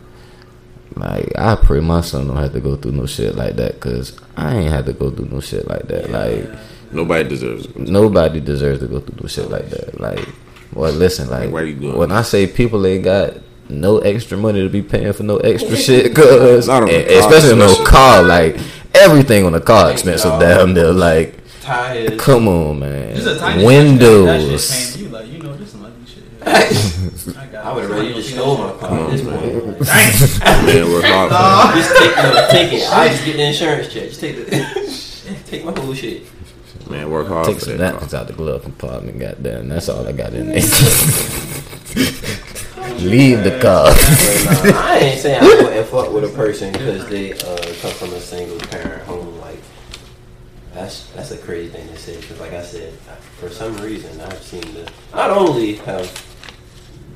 like, 1.00 1.32
I 1.38 1.56
pray 1.56 1.80
my 1.80 2.02
son 2.02 2.28
don't 2.28 2.38
have 2.38 2.54
to 2.54 2.60
go 2.60 2.76
through 2.76 2.92
no 2.94 3.06
shit 3.06 3.36
like 3.36 3.56
that, 3.56 3.80
cause 3.80 4.18
I 4.38 4.56
ain't 4.58 4.72
had 4.72 4.86
to 4.88 4.94
go 4.94 5.10
through 5.12 5.30
no 5.30 5.40
shit 5.40 5.68
like 5.68 5.88
that. 5.88 6.10
Like, 6.12 6.50
Nobody 6.92 7.28
deserves 7.30 7.66
it. 7.68 7.78
nobody 7.78 8.40
deserves 8.40 8.80
to 8.80 8.88
go 8.88 9.00
through 9.00 9.18
no 9.22 9.28
shit 9.28 9.50
like 9.50 9.70
that. 9.70 10.00
Like, 10.00 10.28
well, 10.74 10.92
listen, 10.92 11.30
like, 11.30 11.46
Like, 11.46 11.54
why 11.54 11.62
you 11.64 11.76
doing 11.76 11.98
when 11.98 12.10
this? 12.10 12.18
I 12.18 12.22
say 12.24 12.48
people 12.48 12.86
ain't 12.86 13.04
got 13.04 13.34
no 13.70 14.00
extra 14.00 14.38
money 14.38 14.62
to 14.64 14.70
be 14.70 14.82
paying 14.82 15.14
for 15.14 15.24
no 15.24 15.38
extra 15.38 15.76
shit, 15.86 16.16
cause 16.16 16.68
Not 16.68 16.84
on 16.84 16.90
a 16.90 17.18
especially 17.20 17.56
no 17.58 17.66
especially. 17.66 17.86
car, 17.86 18.24
like 18.24 18.58
everything 18.96 19.46
on 19.46 19.52
the 19.52 19.62
car 19.62 19.92
expensive 19.92 20.40
down 20.40 20.74
there. 20.74 20.92
Like, 20.92 21.36
Tires. 21.62 22.20
come 22.20 22.48
on, 22.48 22.80
man, 22.80 23.16
Just 23.16 23.28
a 23.28 23.38
tiny 23.38 23.64
windows. 23.64 24.98
I, 27.58 27.74
would 27.74 27.84
have 27.84 27.92
it. 27.92 27.94
rather 27.94 28.04
you 28.04 28.14
just 28.16 28.32
stole 28.34 28.58
my 28.58 28.72
car 28.80 29.00
at 29.00 29.12
this 29.12 29.22
point. 29.22 29.42
Man, 30.66 30.92
work 30.92 31.06
hard. 31.06 31.74
for 31.74 31.78
Just 31.78 31.98
take, 31.98 32.16
no, 32.16 32.48
take 32.50 32.74
it. 32.74 32.90
I 32.92 33.10
just 33.10 33.26
get 33.26 33.38
the 33.38 33.44
insurance 33.44 33.94
check. 33.94 34.10
Just 34.10 34.20
take 34.20 34.36
the, 34.36 35.44
take 35.46 35.64
my 35.66 35.72
whole 35.80 35.94
shit. 35.94 36.24
Man, 36.90 37.10
work 37.12 37.28
hard 37.28 37.46
Take 37.46 37.60
for 37.60 37.66
some 37.66 37.78
that. 37.78 37.92
napkins 37.94 38.14
out 38.16 38.28
the 38.28 38.34
glove 38.34 38.64
compartment, 38.64 39.20
goddamn. 39.20 39.70
That's 39.70 39.90
all 39.90 40.08
I 40.08 40.12
got 40.12 40.34
in 40.34 40.48
there. 40.48 40.56
Leave 43.00 43.44
the 43.44 43.60
car. 43.62 43.94
But, 43.94 44.72
nah, 44.74 44.82
I 44.82 44.98
ain't 44.98 45.20
saying 45.20 45.44
I 45.44 45.46
wouldn't 45.46 45.88
fuck 45.88 46.12
with 46.12 46.24
a 46.24 46.30
person 46.36 46.72
because 46.72 47.08
they 47.08 47.34
uh, 47.34 47.74
come 47.82 47.92
from 47.92 48.14
a 48.14 48.20
single 48.20 48.58
parent 48.70 49.04
home. 49.04 49.38
Like 49.40 49.60
that's 50.74 51.06
that's 51.12 51.32
a 51.32 51.38
crazy 51.38 51.70
thing 51.70 51.88
to 51.88 51.98
say. 51.98 52.16
Because 52.20 52.40
like 52.40 52.54
I 52.54 52.64
said, 52.64 52.94
for 53.40 53.50
some 53.50 53.78
reason 53.78 54.20
I've 54.22 54.42
seen 54.42 54.62
the 54.74 54.92
not 55.14 55.30
only 55.30 55.76
have 55.76 56.08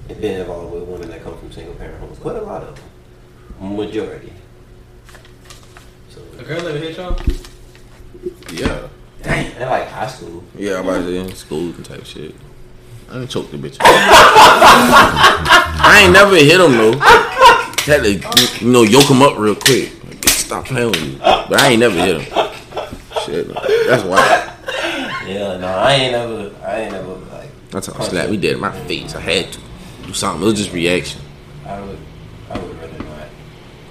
been 0.08 0.42
involved 0.42 0.74
with 0.74 0.84
women 0.84 1.10
that 1.10 1.24
come 1.24 1.38
from 1.38 1.52
single 1.52 1.74
parent 1.76 2.00
homes, 2.00 2.20
Quite 2.20 2.36
a 2.38 2.42
lot 2.42 2.64
of 2.64 2.76
them, 3.60 3.76
majority. 3.78 4.34
So 6.10 6.22
A 6.40 6.44
girl 6.44 6.68
ever 6.68 6.78
hit 6.78 6.98
y'all? 6.98 7.18
Yeah. 8.52 8.88
and 9.26 9.70
like 9.70 9.88
high 9.88 10.08
school. 10.08 10.44
Yeah, 10.58 10.80
I'm 10.80 10.88
about 10.88 11.06
to 11.06 11.16
in 11.16 11.34
school 11.36 11.72
and 11.74 11.86
type 11.86 12.06
shit. 12.06 12.36
I 13.10 13.14
done 13.14 13.28
choked 13.28 13.52
the 13.52 13.58
bitch. 13.58 13.78
I 13.82 16.02
ain't 16.04 16.14
never 16.14 16.36
hit 16.36 16.60
him 16.60 16.72
though. 16.72 16.98
Had 17.86 18.04
to, 18.04 18.64
you 18.66 18.72
know, 18.72 18.84
yoke 18.84 19.10
him 19.10 19.22
up 19.22 19.38
real 19.38 19.56
quick. 19.56 19.92
Like, 20.06 20.24
Stop 20.30 20.66
playing 20.66 20.92
with 20.92 21.02
me. 21.02 21.18
But 21.20 21.54
I 21.60 21.70
ain't 21.70 21.80
never 21.80 21.96
hit 21.96 22.22
him. 22.22 22.50
Shit, 23.26 23.48
that's 23.88 24.04
why. 24.04 24.50
Yeah, 25.28 25.58
no, 25.58 25.68
I 25.68 25.94
ain't 25.94 26.12
never, 26.12 26.52
I 26.66 26.80
ain't 26.82 26.92
never 26.92 27.14
like. 27.14 27.50
That's 27.72 27.88
how 27.88 28.02
I 28.02 28.08
slapped 28.08 28.30
me 28.32 28.38
dead 28.38 28.54
in 28.56 28.60
my 28.62 28.72
face. 28.86 29.16
I 29.16 29.22
had 29.22 29.52
to 29.54 29.60
do 30.06 30.14
something. 30.14 30.42
It 30.44 30.46
was 30.46 30.58
just 30.58 30.74
reaction. 30.74 31.22
I 31.66 31.80
would, 31.82 31.98
I 32.50 32.60
would 32.60 32.78
rather 32.80 33.04
not. 33.04 33.28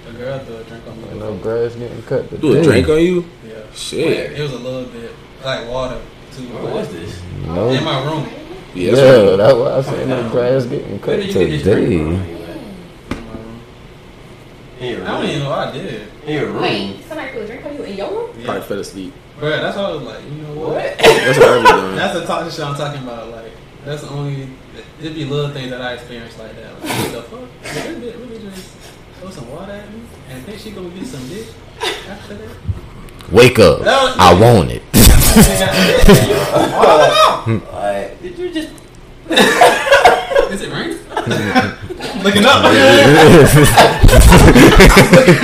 A 0.05 0.09
A 0.09 0.13
girl 0.13 0.39
threw 0.39 0.57
a 0.57 0.63
drink 0.63 0.87
on 0.87 1.01
me. 1.13 1.19
No 1.19 1.35
grass 1.37 1.75
getting 1.75 2.01
cut 2.03 2.29
today. 2.29 2.41
Do 2.41 2.59
a 2.59 2.63
drink 2.63 2.89
on 2.89 2.99
you? 3.01 3.25
Yeah. 3.47 3.53
Shit. 3.73 4.31
It 4.33 4.41
was 4.41 4.53
a 4.53 4.57
little 4.59 4.85
bit 4.85 5.11
like 5.43 5.67
water 5.67 6.01
too. 6.31 6.43
What 6.49 6.73
was 6.73 6.91
this? 6.91 7.21
No. 7.45 7.69
In 7.71 7.83
my 7.83 8.03
room. 8.05 8.27
Yeah, 8.75 8.91
Yeah, 8.91 9.35
that's 9.35 9.37
that's 9.37 9.53
why 9.55 9.71
I 9.77 9.81
said 9.81 10.07
no 10.07 10.29
grass 10.29 10.65
getting 10.65 10.99
cut 10.99 11.07
Where 11.07 11.17
did 11.17 11.27
you 11.27 11.47
get 11.47 11.63
today. 11.63 11.95
In 11.95 12.05
my 12.05 12.11
room. 12.11 12.39
In 14.79 14.89
your 14.89 15.03
I 15.03 15.07
don't 15.07 15.25
even 15.29 15.43
know 15.43 15.49
what 15.49 15.67
I 15.67 15.71
did. 15.71 16.07
In 16.25 16.33
your 16.33 16.45
room. 16.47 16.61
Wait, 16.61 17.03
somebody 17.07 17.31
put 17.31 17.41
a 17.43 17.47
drink 17.47 17.65
on 17.65 17.75
you 17.75 17.83
in 17.83 17.97
your 17.97 18.09
room? 18.11 18.35
Yeah. 18.39 18.45
probably 18.45 18.61
fell 18.63 18.79
asleep. 18.79 19.13
Bro, 19.39 19.49
that's 19.49 19.77
why 19.77 19.83
I 19.83 19.91
was 19.91 20.01
like, 20.03 20.23
you 20.23 20.31
know 20.41 20.53
what? 20.53 20.69
What? 20.69 20.97
That's 20.97 21.37
what 21.39 21.47
I 21.47 21.61
be 21.61 21.81
doing. 21.81 21.95
That's 21.97 22.19
the 22.19 22.25
toxic 22.25 22.53
shit 22.53 22.65
I'm 22.65 22.75
talking 22.75 23.03
about. 23.03 23.29
Like, 23.29 23.51
that's 23.85 24.01
the 24.03 24.09
only. 24.09 24.47
It'd 25.03 25.15
be 25.15 25.25
little 25.25 25.49
things 25.51 25.69
that 25.71 25.81
I 25.81 25.95
experience 25.95 26.37
like 26.39 26.55
that. 26.55 26.73
Like, 26.75 26.81
what 26.81 27.11
the 27.11 27.21
fuck? 27.23 27.49
Did 27.73 28.01
This 28.01 28.15
bitch 28.15 28.19
really 28.21 28.39
just 28.49 28.69
throw 29.19 29.29
some 29.31 29.49
water 29.51 29.73
at 29.73 29.91
me 29.91 29.99
and 30.29 30.45
think 30.45 30.59
she 30.59 30.71
gonna 30.71 30.87
get 30.91 31.05
some 31.05 31.27
dick 31.27 31.45
after 32.07 32.35
that? 32.35 32.55
Wake 33.29 33.59
up. 33.59 33.81
No. 33.81 34.15
I 34.17 34.33
want 34.33 34.71
it. 34.71 34.81
Like, 37.73 38.21
did 38.31 38.37
you 38.39 38.49
just? 38.53 38.69
Is 40.53 40.61
it 40.61 40.69
raining? 40.71 40.99
Looking 42.23 42.45
up. 42.45 42.63
Looking 42.63 42.79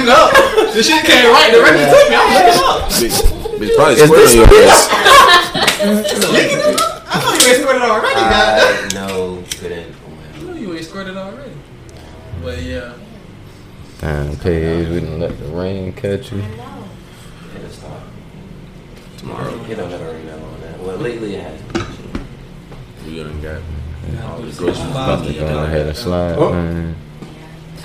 up. 0.07 0.32
The 0.72 0.82
shit 0.82 1.03
came 1.03 1.34
right 1.34 1.51
directly 1.51 1.84
to 1.84 2.07
me. 2.07 2.16
I'm 2.16 2.32
looking 2.32 2.64
up. 2.64 2.88
Bitch, 2.95 3.20
bitch 3.60 3.76
probably 3.76 3.95
Is 3.95 3.99
squirting 4.07 4.24
this 4.24 4.32
on 4.32 4.39
your 4.39 4.47
ass. 4.64 4.88
Is 6.14 6.24
it 6.24 6.32
leaking? 6.32 6.64
I 7.12 7.14
know 7.24 7.34
you 7.34 7.41
ain't 7.49 7.57
squirted 7.60 7.82
already, 7.82 8.22
goddamn. 8.22 8.70
I 8.70 8.72
no, 8.93 9.41
couldn't. 9.57 9.95
I 10.36 10.38
know 10.41 10.53
you 10.53 10.76
ain't 10.76 10.86
squirted 10.86 11.18
already. 11.18 11.53
But 12.50 12.64
yeah. 12.64 12.93
Damn, 14.00 14.36
Paige, 14.38 14.88
we 14.88 15.00
didn't 15.02 15.20
let 15.20 15.38
the 15.38 15.45
rain 15.50 15.93
catch 15.93 16.32
you. 16.32 16.39
It'll 16.39 17.70
stop. 17.70 18.02
Tomorrow, 19.18 19.54
It 19.70 19.76
don't 19.76 19.91
never 19.91 20.06
rain 20.12 20.26
that 20.26 20.41
long. 20.41 20.60
Now. 20.60 20.84
Well, 20.84 20.97
lately 20.97 21.36
it 21.36 21.43
has. 21.43 21.62
been. 21.62 21.86
we 23.06 23.18
gonna 23.18 23.34
got 23.39 23.62
all 24.32 24.38
the 24.38 24.41
Groceries 24.41 24.58
groceries 24.58 24.80
about 24.89 25.20
about 25.20 25.28
to 25.28 25.34
to 25.34 25.39
Go 25.41 25.64
ahead 25.64 25.86
and 25.89 25.95
slide, 25.95 26.36
Oh. 26.39 26.52
man. 26.54 26.95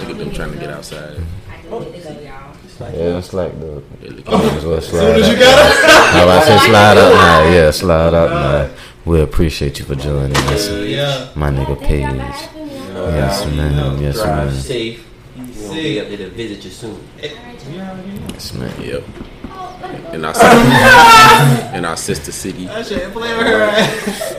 Look 0.00 0.08
at 0.08 0.16
them 0.16 0.30
trying 0.32 0.52
to 0.52 0.58
get 0.58 0.70
outside. 0.70 1.20
I 1.52 1.56
can 1.58 1.70
get 1.82 1.92
this 1.92 2.06
over 2.06 2.22
y'all. 2.22 2.56
It's 2.64 2.80
like, 2.80 2.94
Yeah, 2.94 3.18
it's 3.18 3.32
like 3.34 3.60
the. 3.60 3.82
They 4.00 4.08
look 4.08 4.26
Might 4.26 4.44
as 4.44 4.64
well 4.64 4.80
slide 4.80 5.00
Soon 5.00 5.20
as 5.20 5.28
you 5.28 5.34
up. 5.34 5.40
got 5.40 6.10
How 6.14 6.24
about 6.24 6.44
say 6.44 6.58
slide 6.70 6.96
up 6.96 7.12
now? 7.12 7.52
Yeah, 7.52 7.70
slide 7.70 8.14
up 8.14 8.30
now. 8.30 8.74
We 9.04 9.20
appreciate 9.20 9.78
you 9.78 9.84
for 9.84 9.94
joining 9.94 10.34
us. 10.48 10.70
Yeah. 10.70 11.28
My 11.34 11.50
nigga 11.50 11.78
Paige. 11.82 12.63
No, 12.94 13.08
Yes, 13.08 13.40
y'all 13.44 13.50
ma'am. 13.54 13.78
Uh, 13.96 14.00
yes, 14.00 14.14
drive 14.16 14.46
ma'am. 14.46 14.54
safe. 14.60 15.06
We'll 15.36 15.46
be 15.46 15.52
Safe. 15.52 15.98
Oh, 15.98 16.02
up 16.02 16.08
there 16.08 16.16
to 16.18 16.30
visit 16.30 16.64
you 16.64 16.70
soon. 16.70 17.00
Yes, 17.20 18.52
man. 18.54 18.80
Yep. 18.80 19.04
Oh. 19.46 20.10
in 20.12 20.24
our 20.24 20.34
sister, 20.34 21.76
in 21.76 21.84
our 21.84 21.96
sister 21.96 22.32
city. 22.32 22.66
That 22.66 22.86
shit 22.86 23.12
play 23.12 23.36
with 23.36 23.46
her 23.46 23.62
ass. 23.62 24.34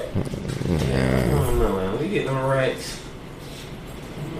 I 0.66 1.30
don't 1.30 1.60
know, 1.60 1.76
man. 1.76 2.00
We 2.02 2.08
getting 2.10 2.28
them 2.34 2.46
racks. 2.46 3.00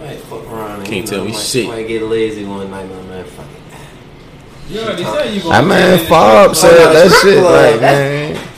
Might 0.06 0.18
fuck 0.20 0.44
around. 0.46 0.84
Can't 0.86 0.96
you 0.96 1.02
tell 1.06 1.24
me 1.24 1.32
might, 1.32 1.40
shit. 1.40 1.68
Might 1.68 1.86
get 1.88 2.02
lazy 2.02 2.44
one 2.44 2.70
night, 2.70 2.88
man. 2.88 3.08
man 3.08 3.24
fuck 3.26 3.46
it. 3.46 4.72
You 4.72 4.80
already 4.80 5.04
said 5.04 5.34
you 5.34 5.42
gonna 5.42 5.66
man, 5.68 5.98
get 5.98 6.08
Fob 6.08 6.56
said 6.56 6.92
that 6.92 7.12
shit 7.22 7.38
Club, 7.38 7.72
like 7.72 7.80
man. 7.80 8.48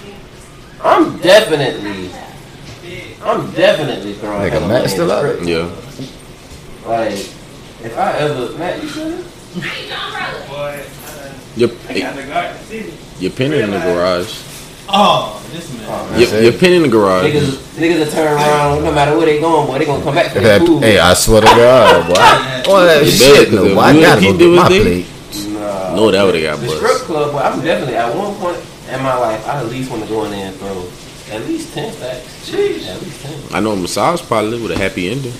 I'm 0.83 1.19
definitely, 1.19 2.08
I'm 3.29 3.51
definitely 3.53 4.15
throwing. 4.15 4.41
Nigga, 4.43 4.51
hella 4.53 4.69
Matt 4.69 4.79
money 4.83 4.89
still 4.89 5.11
in 5.11 5.27
out 5.27 5.39
the. 5.41 5.51
Yeah. 5.51 6.89
Like, 6.89 7.13
if 7.85 7.99
I 7.99 8.13
ever, 8.19 8.57
Matt, 8.59 8.83
you 8.83 8.89
sure? 8.89 9.19
Your 11.57 11.71
eh, 11.89 12.91
your 13.19 13.31
pin 13.31 13.53
in 13.53 13.71
the 13.71 13.79
garage. 13.79 14.45
Oh, 14.89 15.45
this 15.53 15.71
man. 15.75 15.85
Oh, 15.89 16.19
Your, 16.19 16.41
your 16.43 16.53
pin 16.53 16.73
in 16.75 16.83
the 16.83 16.89
garage. 16.89 17.27
Niggas, 17.27 17.51
niggas 17.77 17.99
will 18.07 18.13
turn 18.13 18.33
around 18.33 18.85
no 18.85 18.93
matter 18.93 19.17
where 19.17 19.27
they 19.27 19.41
going, 19.41 19.67
boy. 19.67 19.79
They 19.79 19.85
gonna 19.85 20.03
come 20.03 20.15
back 20.15 20.33
for 20.33 20.41
their 20.41 20.59
That- 20.59 20.67
food. 20.67 20.83
Hey, 20.83 20.99
I 20.99 21.13
swear 21.15 21.41
to 21.43 21.47
God, 21.47 22.07
boy. 22.07 22.15
Boy, 22.71 22.85
that 22.85 23.05
You 23.05 23.11
shit, 23.11 23.53
no, 23.53 23.75
boy, 23.75 23.81
I 23.81 24.01
gotta 24.01 24.21
keep 24.21 24.33
go 24.33 24.39
get 24.39 24.57
my 24.57 24.69
this- 24.69 24.83
plate. 25.35 25.53
Nah. 25.55 25.95
No, 25.97 26.11
that 26.11 26.23
would've 26.25 26.43
got 26.43 26.61
The 26.61 26.67
bust. 26.67 26.77
strip 26.79 26.97
club, 27.09 27.33
boy. 27.33 27.39
I'm 27.39 27.61
definitely 27.65 27.97
at 27.97 28.15
one 28.15 28.35
point 28.37 28.59
in 28.93 29.03
my 29.03 29.17
life, 29.17 29.47
I 29.49 29.61
at 29.61 29.67
least 29.67 29.91
want 29.91 30.03
to 30.05 30.09
go 30.09 30.25
in 30.25 30.31
there 30.31 30.47
and 30.49 30.57
throw 30.57 30.83
at 31.31 31.47
least 31.47 31.73
ten 31.75 31.93
stacks. 31.93 32.51
Jeez. 32.51 32.87
At 32.89 33.03
least 33.03 33.21
ten. 33.23 33.39
I 33.53 33.61
know 33.61 33.73
a 33.73 33.77
massage 33.77 34.23
parlor 34.23 34.61
with 34.61 34.71
a 34.71 34.79
happy 34.79 35.11
ending. 35.11 35.33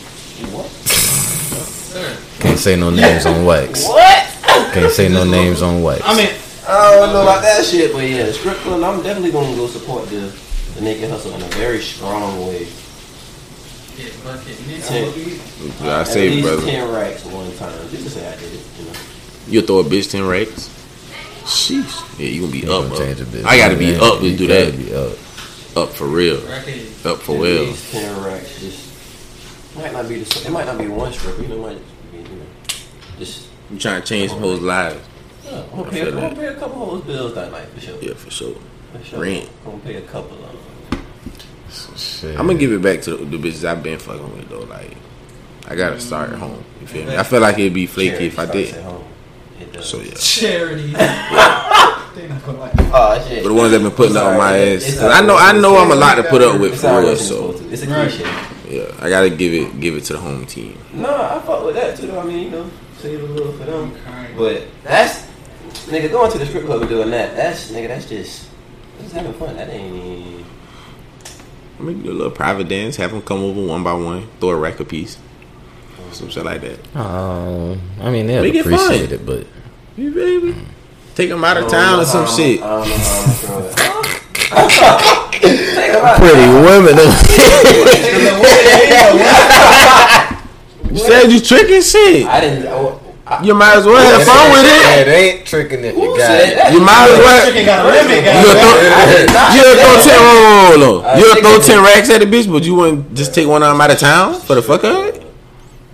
What? 0.53 0.67
Sir. 0.71 2.17
Can't 2.41 2.59
say 2.59 2.77
no 2.77 2.91
names 2.91 3.27
on 3.27 3.45
wax. 3.45 3.85
What? 3.87 4.25
Can't 4.73 4.93
say 4.93 5.09
no 5.09 5.25
names 5.25 5.63
on 5.63 5.83
wax. 5.83 6.03
I 6.05 6.17
mean, 6.17 6.29
I 6.69 6.95
don't 6.97 7.13
know 7.13 7.23
about 7.23 7.43
that 7.43 7.65
shit, 7.65 7.93
but 7.93 8.01
yeah, 8.09 8.25
the 8.27 8.33
strip 8.33 8.57
club. 8.59 8.83
I'm 8.83 9.03
definitely 9.03 9.33
gonna 9.33 9.57
go 9.57 9.67
support 9.67 10.07
the 10.09 10.33
the 10.75 10.81
naked 10.83 11.11
hustle 11.11 11.33
in 11.35 11.43
a 11.43 11.47
very 11.57 11.81
strong 11.81 12.47
way. 12.47 12.67
get 13.97 14.13
bucket 14.23 14.57
Ten. 14.85 15.11
nigga. 15.11 15.85
Yeah, 15.85 15.97
I 15.97 16.01
At 16.03 16.07
say, 16.07 16.29
least 16.31 16.47
brother. 16.47 16.63
ten 16.67 16.93
racks 16.93 17.25
one 17.25 17.51
time. 17.57 17.89
Just 17.91 18.05
to 18.05 18.11
say 18.11 18.29
I 18.29 18.37
did 18.37 18.53
it, 18.55 18.61
you 18.79 18.85
know. 18.85 18.93
You 19.49 19.63
throw 19.63 19.79
a 19.81 19.85
bitch 19.85 20.11
ten 20.13 20.27
racks. 20.27 20.69
Sheesh. 21.45 22.19
Yeah, 22.21 22.27
you 22.29 22.41
gonna 22.43 22.53
be 22.53 22.59
You 22.61 22.73
up. 22.73 22.83
gonna 22.85 22.95
up. 22.95 23.01
change 23.01 23.21
a 23.21 23.25
bit. 23.25 23.45
I 23.47 23.57
gotta 23.57 23.77
be 23.77 23.93
Man, 23.93 24.01
up 24.03 24.19
to 24.21 24.29
you 24.29 24.37
do 24.37 24.47
gotta 24.47 24.71
that. 24.71 24.77
be 24.77 24.95
up. 24.95 25.13
Up 25.77 25.91
for 25.91 26.07
real. 26.07 26.37
Up 27.07 27.19
for 27.19 27.37
At 27.37 27.41
real. 27.43 27.63
least 27.65 27.93
ten 27.93 28.25
racks. 28.25 28.61
Just 28.61 29.77
might 29.77 29.93
not 29.93 30.09
be 30.09 30.21
the. 30.21 30.25
same. 30.25 30.47
It 30.49 30.53
might 30.55 30.67
not 30.67 30.79
be 30.79 30.89
one 30.89 31.13
strip. 31.13 31.39
You 31.39 31.49
know, 31.49 31.55
it 31.57 31.61
might 31.75 32.13
be 32.13 32.19
you 32.19 32.23
know, 32.37 32.47
just. 33.19 33.49
You 33.71 33.79
trying 33.79 34.01
to 34.01 34.07
change 34.07 34.33
people's 34.33 34.61
lives. 34.61 34.99
Yeah, 35.45 35.63
I'm 35.63 35.71
gonna 35.71 35.83
I 35.89 35.91
pay, 35.91 36.01
a, 36.01 36.05
feel 36.07 36.15
I'm 36.15 36.21
gonna 36.21 36.35
pay 36.37 36.47
a 36.47 36.55
couple 36.57 36.83
of 36.95 37.07
those 37.07 37.17
bills 37.17 37.35
that 37.35 37.53
night 37.53 37.69
for 37.69 37.81
sure. 37.81 37.99
Yeah, 38.03 38.15
for 38.15 38.31
sure. 38.31 38.55
For 38.93 39.05
sure. 39.05 39.21
Rent. 39.21 39.49
I'm 39.65 39.71
gonna 39.73 39.83
pay 39.85 39.95
a 39.97 40.03
couple 40.03 40.43
of 40.45 40.53
them. 40.91 41.05
Shit. 41.97 42.39
I'm 42.39 42.47
gonna 42.47 42.59
give 42.59 42.73
it 42.73 42.81
back 42.83 43.03
to 43.03 43.17
the, 43.17 43.25
the 43.25 43.37
bitches 43.37 43.65
I've 43.65 43.83
been 43.83 43.99
fucking 43.99 44.37
with 44.37 44.49
though. 44.49 44.61
Like, 44.61 44.97
I 45.69 45.75
gotta 45.77 46.01
start 46.01 46.31
at 46.31 46.39
home. 46.39 46.65
You 46.81 46.87
feel 46.87 47.07
me? 47.07 47.17
I 47.17 47.23
feel 47.23 47.41
like 47.41 47.59
it'd 47.59 47.75
be 47.75 47.87
flaky 47.87 48.27
if 48.27 48.39
I 48.39 48.47
Charity 48.47 48.63
did. 48.65 48.69
starts 48.71 48.87
at 48.87 48.91
home. 48.93 49.05
It 49.61 49.68
does. 49.79 49.89
So 49.89 50.01
yeah. 50.01 50.15
Charity. 50.15 50.93
they 50.93 52.29
not 52.29 52.45
gonna 52.45 52.59
like 52.59 52.75
it. 52.75 52.81
Oh 52.93 53.25
shit. 53.29 53.43
But 53.43 53.49
the 53.49 53.55
ones 53.55 53.73
that 53.73 53.81
been 53.83 53.91
putting 53.91 54.17
up 54.17 54.25
on 54.27 54.39
my 54.39 54.59
ass, 54.59 54.83
it's 54.89 54.99
'cause 55.01 55.11
I 55.13 55.21
know 55.25 55.37
I 55.37 55.53
know 55.53 55.77
I'm 55.77 55.91
a 55.91 55.95
lot 55.95 56.17
to 56.17 56.25
put 56.25 56.43
up 56.43 56.61
with 56.61 56.73
It's 56.73 56.83
for 56.83 56.89
real. 56.89 56.97
what 56.97 57.07
you're 57.07 57.17
So. 57.17 57.61
It's 57.71 57.83
a 57.83 57.87
Right. 57.87 58.09
cliche. 58.11 58.25
yeah, 58.69 58.85
I 59.01 59.09
gotta 59.09 59.31
give 59.31 59.53
it 59.55 59.81
give 59.81 59.95
it 59.97 60.05
to 60.05 60.15
the 60.15 60.19
home 60.19 60.45
team. 60.47 60.77
No, 60.93 61.09
I 61.15 61.41
fuck 61.47 61.65
with 61.65 61.75
that 61.77 61.97
too. 61.97 62.07
Though. 62.09 62.21
I 62.21 62.25
mean, 62.25 62.45
you 62.45 62.51
know, 62.51 62.71
save 63.01 63.23
a 63.23 63.27
little 63.27 63.53
for 63.53 63.65
them. 63.65 63.93
But 64.37 64.63
that's 64.85 65.23
nigga 65.89 66.11
going 66.11 66.31
to 66.33 66.39
the 66.39 66.47
strip 66.47 66.67
club 66.67 66.81
and 66.83 66.91
doing 66.91 67.11
that. 67.11 67.35
That's 67.37 67.71
nigga. 67.71 67.89
That's 67.89 68.07
just 68.07 68.47
just 69.01 69.15
having 69.15 69.33
fun. 69.35 69.57
That 69.57 69.71
ain't. 69.71 69.95
even- 69.95 70.45
I 71.79 71.83
mean, 71.85 72.03
do 72.03 72.11
a 72.11 72.13
little 72.13 72.33
private 72.33 72.69
dance, 72.69 72.97
have 72.97 73.13
them 73.13 73.23
come 73.23 73.39
over 73.45 73.61
one 73.65 73.85
by 73.85 73.93
one, 73.93 74.27
throw 74.41 74.49
a 74.51 74.57
rack 74.57 74.81
a 74.81 74.85
piece, 74.85 75.17
some 76.11 76.29
shit 76.29 76.45
like 76.45 76.61
that. 76.63 77.01
Um, 77.01 77.81
I 78.03 78.11
mean, 78.11 78.27
they'll 78.27 78.45
appreciate 78.45 79.11
fun. 79.11 79.13
it, 79.13 79.25
but 79.25 79.47
You 79.99 80.15
baby, 80.15 80.55
take 81.17 81.29
them 81.29 81.43
out 81.43 81.57
of 81.57 81.65
oh, 81.65 81.69
town 81.69 81.99
or 81.99 82.05
some 82.05 82.25
shit. 82.29 82.63
I 82.63 82.69
don't 82.71 82.89
know 82.89 82.97
how 83.03 83.25
I'm 83.27 83.33
throw 83.35 83.67
it. 83.67 83.75
Think 85.75 85.91
about 85.99 86.15
it. 86.15 86.23
pretty 86.23 86.47
women. 86.63 86.95
You 90.89 90.97
said 91.05 91.29
you 91.33 91.39
tricking 91.41 91.83
shit. 91.83 92.25
I 92.27 92.41
didn't. 92.41 92.67
I, 92.67 92.99
I, 93.27 93.43
You 93.43 93.53
might 93.55 93.77
as 93.77 93.85
well 93.85 94.01
have 94.01 94.25
fun 94.27 94.51
with 94.53 94.65
it. 94.65 95.07
It 95.07 95.11
ain't 95.11 95.45
tricking 95.47 95.85
if 95.85 95.95
you 95.95 96.01
who 96.01 96.17
got 96.17 96.27
said 96.27 96.49
it. 96.49 96.55
that? 96.57 96.73
You 96.73 96.81
might 96.81 97.11
as 97.11 97.19
well. 97.19 97.45
Chicken 97.45 97.67
got 97.67 97.85
a 97.85 97.89
limit, 97.91 98.25
You 98.25 98.25
guys. 98.25 98.57
throw, 98.57 98.73
I 98.89 99.05
did 99.13 99.29
not 99.35 99.53
throw 99.83 99.97
ten. 100.01 100.17
Hold 100.23 100.39
on, 100.39 100.81
hold 100.81 101.05
on. 101.05 101.19
You 101.19 101.25
think 101.35 101.45
throw 101.45 101.59
ten 101.61 101.83
racks 101.85 102.09
at 102.09 102.21
the 102.21 102.27
bitch, 102.27 102.49
but 102.51 102.65
you 102.65 102.75
wouldn't 102.75 103.13
just 103.15 103.35
take 103.35 103.47
one 103.47 103.63
of 103.63 103.69
them 103.69 103.79
out 103.81 103.91
of 103.91 103.99
town 103.99 104.33
for 104.41 104.55
the 104.55 104.63
fuck 104.63 104.83
of 104.85 104.97
it. 105.09 105.18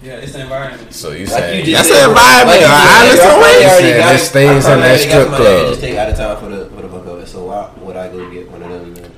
Yeah, 0.05 0.17
it's 0.21 0.33
the 0.33 0.43
environment. 0.43 0.93
So 0.93 1.13
you 1.13 1.25
Like 1.27 1.67
you 1.67 1.73
That's 1.75 1.89
said, 1.89 2.05
the 2.05 2.09
environment. 2.11 2.49
Like 2.49 2.61
you 2.61 2.67
I 2.69 3.07
just 3.09 3.23
said, 3.23 3.25
listen 3.25 3.25
I 3.25 3.39
with 3.39 3.41
probably 3.41 3.49
you. 3.49 3.65
already 3.65 3.83
Saying 3.85 4.01
got- 4.01 4.13
this 4.13 4.29
stays 4.29 4.65
in 4.67 4.81
that 4.81 5.01
strip 5.01 5.29
club. 5.29 5.69
Just 5.69 5.81
take 5.81 5.97
out 5.97 6.09
of 6.11 6.17
town 6.17 6.37
for 6.41 6.49
the 6.51 6.67
for 6.67 6.83
the 6.83 6.89
fuck 6.89 7.07
of 7.07 7.19
it. 7.21 7.27
So 7.29 7.45
why 7.47 7.71
would 7.81 7.97
I 7.97 8.09
go 8.09 8.31
get 8.31 8.51
one 8.51 8.63
of 8.63 8.69
them? 8.71 8.95
Then? 8.95 9.11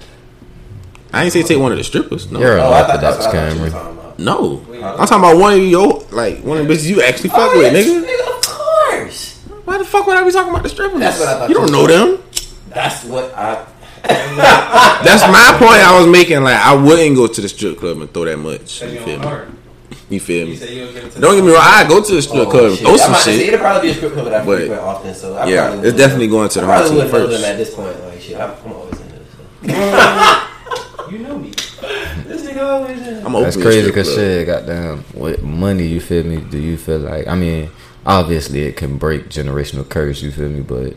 I 1.12 1.24
ain't 1.24 1.32
say 1.32 1.42
take 1.42 1.58
one 1.58 1.72
of 1.72 1.78
the 1.78 1.84
strippers. 1.84 2.30
No, 2.30 2.38
You're 2.38 2.58
an 2.58 2.60
Oh, 2.64 2.72
I 2.72 2.86
thought 2.86 3.00
that's 3.00 3.16
orthodox 3.16 3.26
what 3.26 3.34
I 3.34 3.48
thought 3.48 3.56
you 3.56 3.62
were 3.62 3.70
Cameron. 3.70 3.72
talking 3.72 3.98
about. 3.98 4.18
no. 4.20 4.62
I'm 4.86 5.06
talking 5.08 5.18
about 5.18 5.36
one 5.38 5.52
of 5.54 5.64
your 5.66 6.04
like 6.12 6.40
one 6.44 6.58
of 6.58 6.68
the 6.68 6.72
bitches 6.74 6.86
you 6.88 7.02
actually 7.02 7.30
fuck 7.30 7.50
Oh, 7.52 7.58
with, 7.58 7.72
yes, 7.72 7.86
nigga. 7.88 8.36
Of 8.36 8.44
course. 8.46 9.42
Why 9.64 9.78
the 9.78 9.84
fuck 9.84 10.06
would 10.06 10.16
I 10.16 10.22
be 10.24 10.30
talking 10.30 10.50
about 10.52 10.62
the 10.62 10.68
strippers? 10.68 11.00
That's 11.00 11.18
what 11.18 11.28
I 11.28 11.38
thought 11.40 11.48
You 11.48 11.56
don't 11.56 11.66
too. 11.66 11.72
know 11.72 11.86
them. 11.88 12.22
That's 12.70 13.02
what 13.04 13.34
I. 13.34 13.66
That's 14.06 15.22
my 15.32 15.56
point 15.58 15.80
I 15.82 15.98
was 15.98 16.06
making. 16.06 16.42
Like 16.44 16.54
I 16.60 16.74
wouldn't 16.76 17.16
go 17.16 17.26
to 17.26 17.40
the 17.40 17.48
strip 17.48 17.78
club 17.78 17.98
and 18.00 18.12
throw 18.14 18.24
that 18.26 18.36
much. 18.38 18.82
You 18.82 18.88
you 18.90 19.00
feel 19.00 19.18
don't 19.20 19.48
me? 19.48 19.54
Know 20.10 20.10
her. 20.10 20.14
You 20.14 20.20
feel 20.20 20.46
me? 20.46 20.56
said 20.56 20.70
you'll 20.70 20.92
give 20.92 21.04
it 21.04 21.12
to 21.12 21.20
Don't 21.20 21.34
get 21.36 21.44
me 21.44 21.50
wrong. 21.52 21.62
I 21.64 21.86
go 21.88 22.02
to 22.02 22.14
the 22.14 22.22
strip 22.22 22.46
Oh, 22.46 22.50
club 22.50 22.64
and 22.64 22.74
shit. 22.76 22.86
throw 22.86 22.96
some 22.96 23.10
about 23.10 23.22
shit. 23.22 23.40
It'll 23.48 23.58
probably 23.60 23.88
be 23.88 23.92
a 23.92 23.94
strip 23.96 24.12
club 24.12 24.24
that 24.26 24.34
I 24.34 24.44
frequent 24.44 24.80
often. 24.80 25.14
So 25.14 25.36
I 25.36 25.46
Yeah, 25.48 25.72
it's 25.74 25.82
would- 25.84 25.96
definitely 25.96 26.28
going 26.28 26.48
to 26.48 26.60
the 26.60 26.64
I 26.64 26.68
probably 26.68 26.88
home 26.88 26.98
team 27.00 27.12
wouldn't 27.12 27.12
know 27.12 27.28
first. 27.30 27.42
them 27.42 27.50
at 27.52 27.56
this 27.58 27.74
point. 27.74 28.04
Like 28.04 28.20
shit, 28.20 28.36
I'm, 28.36 28.50
I'm 28.64 28.72
always 28.72 29.00
in 29.00 29.08
this. 29.62 30.42
You 31.10 31.18
know 31.18 31.38
me. 31.38 31.50
This 31.50 32.42
nigga 32.42 32.62
always 32.64 32.98
in. 33.06 33.24
I'm 33.24 33.32
That's 33.34 33.56
open 33.56 33.62
crazy 33.62 33.80
strip 33.82 33.94
because 33.94 34.08
club. 34.08 34.18
shit, 34.18 34.46
goddamn, 34.46 35.04
with 35.14 35.40
money, 35.40 35.86
you 35.86 36.00
feel 36.00 36.24
me? 36.24 36.38
Do 36.38 36.58
you 36.58 36.76
feel 36.76 36.98
like? 36.98 37.28
I 37.28 37.36
mean, 37.36 37.70
obviously 38.04 38.62
it 38.64 38.76
can 38.76 38.98
break 38.98 39.28
generational 39.28 39.88
curse. 39.88 40.20
You 40.20 40.32
feel 40.32 40.48
me? 40.48 40.62
But 40.62 40.94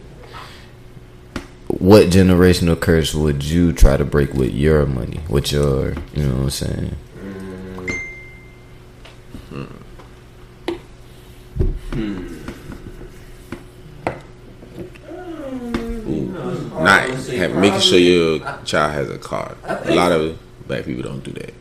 what 1.67 2.07
generational 2.07 2.79
curse 2.79 3.13
would 3.13 3.43
you 3.43 3.71
try 3.71 3.97
to 3.97 4.05
break 4.05 4.33
with 4.33 4.51
your 4.51 4.87
money? 4.87 5.19
With 5.29 5.51
your, 5.51 5.93
you 6.15 6.23
know 6.23 6.35
what 6.37 6.43
I'm 6.43 6.49
saying? 6.49 6.95
Not 16.81 17.09
have, 17.09 17.55
making 17.55 17.79
sure 17.81 17.99
your 17.99 18.39
child 18.63 18.93
has 18.93 19.09
a 19.09 19.17
car. 19.17 19.55
A 19.65 19.93
lot 19.93 20.11
of 20.11 20.37
black 20.67 20.85
people 20.85 21.03
don't 21.03 21.23
do 21.23 21.31
that. 21.33 21.53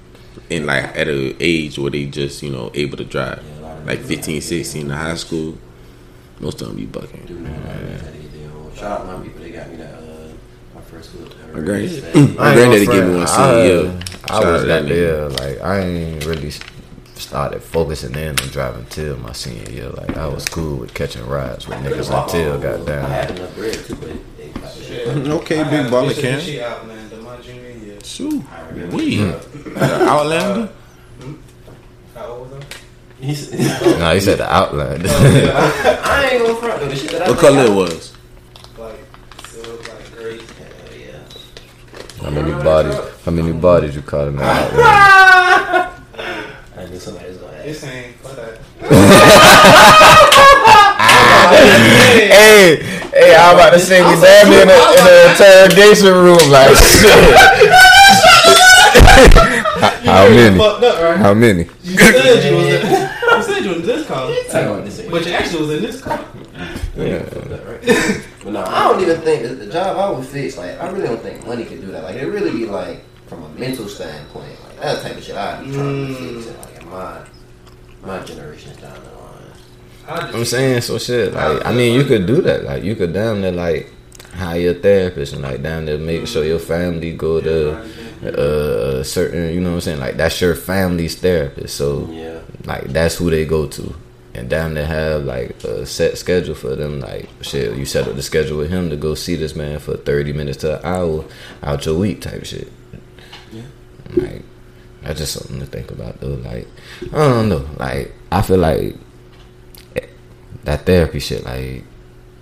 And 0.51 0.67
like 0.67 0.85
at 0.97 1.09
an 1.09 1.37
age 1.41 1.79
where 1.79 1.91
they 1.91 2.07
just, 2.07 2.43
you 2.43 2.51
know, 2.51 2.71
able 2.75 2.97
to 2.99 3.05
drive. 3.05 3.43
Like 3.85 4.01
15, 4.01 4.41
16 4.41 4.83
in 4.83 4.91
high 4.91 5.15
school, 5.15 5.57
most 6.41 6.61
of 6.63 6.69
them 6.69 6.77
be 6.77 6.87
bucking. 6.87 7.27
Shout 8.77 9.01
out 9.01 9.07
my 9.07 9.23
people. 9.25 9.41
They 9.41 9.51
got 9.51 9.69
me 9.71 9.77
that. 9.77 9.95
Uh, 9.95 10.29
my 10.75 10.81
first 10.83 11.11
hood. 11.11 11.35
My 11.55 11.61
granny, 11.61 12.01
my 12.37 12.55
granddaddy 12.55 12.87
gave 12.87 13.05
me 13.07 13.15
one 13.15 13.23
I, 13.23 13.25
son. 13.25 13.67
Yeah, 13.67 14.01
I 14.31 14.41
was 14.53 14.61
to 14.63 14.67
that 14.69 14.85
nigga. 14.85 14.89
there. 14.89 15.29
Like 15.31 15.61
I 15.63 15.81
ain't 15.81 16.25
really 16.27 16.49
s- 16.49 16.61
started 17.21 17.63
focusing 17.63 18.15
in 18.15 18.31
on 18.31 18.49
driving 18.49 18.87
till 18.87 19.17
my 19.19 19.33
senior 19.33 19.71
year. 19.71 19.89
Like 19.91 20.17
I 20.17 20.27
was 20.29 20.45
cool 20.45 20.77
with 20.79 20.95
catching 20.95 21.27
rides 21.27 21.67
with 21.67 21.79
niggas 21.79 22.11
until 22.23 22.65
I 22.65 23.09
had 23.09 23.31
enough 23.31 23.55
bread 23.55 23.75
too, 23.75 23.95
but 23.97 24.37
they 24.37 24.49
got 24.49 24.75
the 24.75 24.83
shit. 24.83 25.09
Mm, 25.09 25.29
okay, 25.41 25.61
I 25.61 25.65
big 25.65 25.73
had 25.73 25.87
a 25.87 25.91
baller 25.91 26.11
bitch 26.11 26.21
can. 26.21 26.39
that 26.39 26.43
She 26.43 26.61
Outlander 26.63 27.17
my. 27.17 27.39
Shoot, 28.05 28.43
we 28.93 29.23
Outlander. 29.77 30.73
How 32.15 32.27
old 32.27 32.51
was 32.51 32.63
I? 32.63 32.67
No, 33.99 34.15
he 34.15 34.21
said 34.21 34.39
the 34.39 34.47
outline. 34.53 35.03
I 35.07 36.29
ain't 36.33 36.43
gonna 36.43 36.55
front 36.55 36.81
though. 36.81 36.89
The 36.89 36.97
shit 36.97 37.11
that 37.11 37.23
I 37.23 37.31
What 37.31 37.39
color 37.41 37.65
it 37.65 37.75
was? 37.75 38.13
Like, 38.79 38.95
so 39.49 39.61
like 39.75 40.17
great. 40.17 40.41
Hell 40.41 40.97
yeah. 40.97 42.23
how 42.23 42.31
many 42.31 42.53
bodies? 42.53 42.95
How 43.25 43.33
many 43.33 43.53
bodies 43.53 43.97
you 43.97 44.03
caught 44.03 44.29
in 44.29 44.37
the 44.37 44.45
outline? 44.45 45.89
I 46.79 46.87
knew 46.87 46.99
somebody 47.01 47.29
was 47.29 47.39
gonna 47.39 47.57
ask. 47.57 47.65
This 47.65 47.83
ain't 47.83 48.15
for 48.19 48.37
that. 48.37 48.59
hey, 52.31 52.77
hey, 53.11 53.35
I'm 53.35 53.57
about 53.57 53.71
to 53.71 53.81
say 53.81 53.99
we 53.99 54.15
damn 54.21 54.49
near 54.49 54.63
in 54.63 54.69
a, 54.69 54.73
in 54.73 55.03
an 55.03 55.31
interrogation 55.33 56.15
room. 56.15 56.39
Like 56.53 56.77
shit. 56.77 57.11
how 60.07 60.29
many? 60.29 60.57
Fucked 60.57 60.85
up, 60.85 61.03
right? 61.03 61.19
How 61.19 61.35
many? 61.35 61.67
You 61.83 61.99
said 61.99 62.45
you 62.49 62.57
was 62.57 62.69
in, 62.69 62.81
you 62.87 63.43
said 63.43 63.65
you 63.65 63.71
was 63.71 63.81
in 63.81 63.87
this 63.87 64.07
car, 64.07 64.31
about 64.31 64.85
this 64.85 65.01
but 65.11 65.27
you 65.27 65.33
actually 65.33 65.67
was 65.67 65.71
in 65.71 65.83
this 65.83 66.01
car. 66.01 66.25
Yeah. 66.97 68.23
But 68.45 68.53
no, 68.53 68.63
I 68.65 68.89
don't 68.89 69.03
even 69.03 69.21
think 69.23 69.59
the 69.59 69.67
job 69.67 69.97
I 69.99 70.11
would 70.17 70.25
fix. 70.25 70.57
Like, 70.57 70.81
I 70.81 70.89
really 70.91 71.09
don't 71.09 71.21
think 71.21 71.45
money 71.45 71.65
could 71.65 71.81
do 71.81 71.89
that. 71.89 72.05
Like, 72.05 72.17
it 72.17 72.27
really 72.27 72.53
be 72.53 72.67
like 72.67 73.03
from 73.27 73.43
a 73.43 73.49
mental 73.51 73.89
standpoint. 73.89 74.49
Like 74.65 74.68
that 74.81 75.03
type 75.03 75.17
of 75.17 75.23
shit 75.25 75.37
I'd 75.37 75.65
be 75.65 75.73
trying 75.73 76.07
to 76.07 76.15
fix. 76.15 76.47
It, 76.47 76.59
like 76.59 76.87
my 76.87 77.25
my 78.03 78.25
generation's 78.25 78.77
down 78.79 78.95
the 79.05 79.11
line. 79.11 79.53
I 80.09 80.21
just, 80.23 80.35
I'm 80.35 80.45
saying 80.45 80.81
so 80.83 80.99
shit. 80.99 81.33
Like 81.35 81.65
I 81.67 81.73
mean, 81.73 81.95
you 81.95 82.05
could 82.05 82.27
do 82.27 82.41
that. 82.43 82.65
Like 82.65 82.83
you 82.85 82.95
could 82.97 83.13
damn 83.13 83.41
near 83.41 83.53
like 83.53 83.93
hire 84.35 84.71
a 84.71 84.75
therapist 84.75 85.33
and 85.33 85.43
like 85.43 85.63
down 85.63 85.85
there 85.87 85.99
make 85.99 86.27
sure 86.27 86.45
your 86.45 86.59
family 86.61 87.13
go 87.13 87.41
to 87.41 87.79
uh, 88.25 88.99
a 89.01 89.05
certain. 89.05 89.53
You 89.55 89.61
know 89.61 89.71
what 89.71 89.75
I'm 89.77 89.81
saying? 89.83 90.01
Like 90.01 90.17
that's 90.17 90.41
your 90.41 90.55
family's 90.55 91.17
therapist. 91.17 91.77
So 91.77 92.09
Yeah. 92.11 92.41
like 92.65 92.85
that's 92.93 93.17
who 93.17 93.31
they 93.31 93.45
go 93.45 93.67
to. 93.67 93.95
And 94.35 94.49
down 94.49 94.75
there 94.75 94.87
have 94.87 95.25
like 95.25 95.63
a 95.65 95.85
set 95.85 96.17
schedule 96.17 96.55
for 96.55 96.77
them. 96.77 97.01
Like 97.01 97.29
shit, 97.41 97.77
you 97.77 97.85
set 97.85 98.07
up 98.07 98.15
the 98.15 98.23
schedule 98.23 98.59
with 98.59 98.71
him 98.71 98.89
to 98.91 98.97
go 98.97 99.15
see 99.15 99.35
this 99.35 99.57
man 99.57 99.81
for 99.81 99.97
thirty 99.97 100.33
minutes 100.33 100.59
to 100.59 100.79
an 100.79 100.85
hour 100.87 101.25
out 101.63 101.85
your 101.87 101.99
week 101.99 102.21
type 102.21 102.45
shit. 102.45 102.71
Yeah. 103.51 103.63
like 104.17 104.43
that's 105.03 105.21
just 105.21 105.33
something 105.33 105.61
to 105.61 105.67
think 105.67 105.91
about 105.91 106.21
though. 106.21 106.35
Like 106.35 106.67
I 107.13 107.29
don't 107.29 107.49
know. 107.49 107.69
Like 107.77 108.13
I 108.31 108.43
feel 108.43 108.59
like 108.59 108.97
that 110.65 110.87
therapy 110.87 111.21
shit. 111.21 111.45
Like 111.45 111.85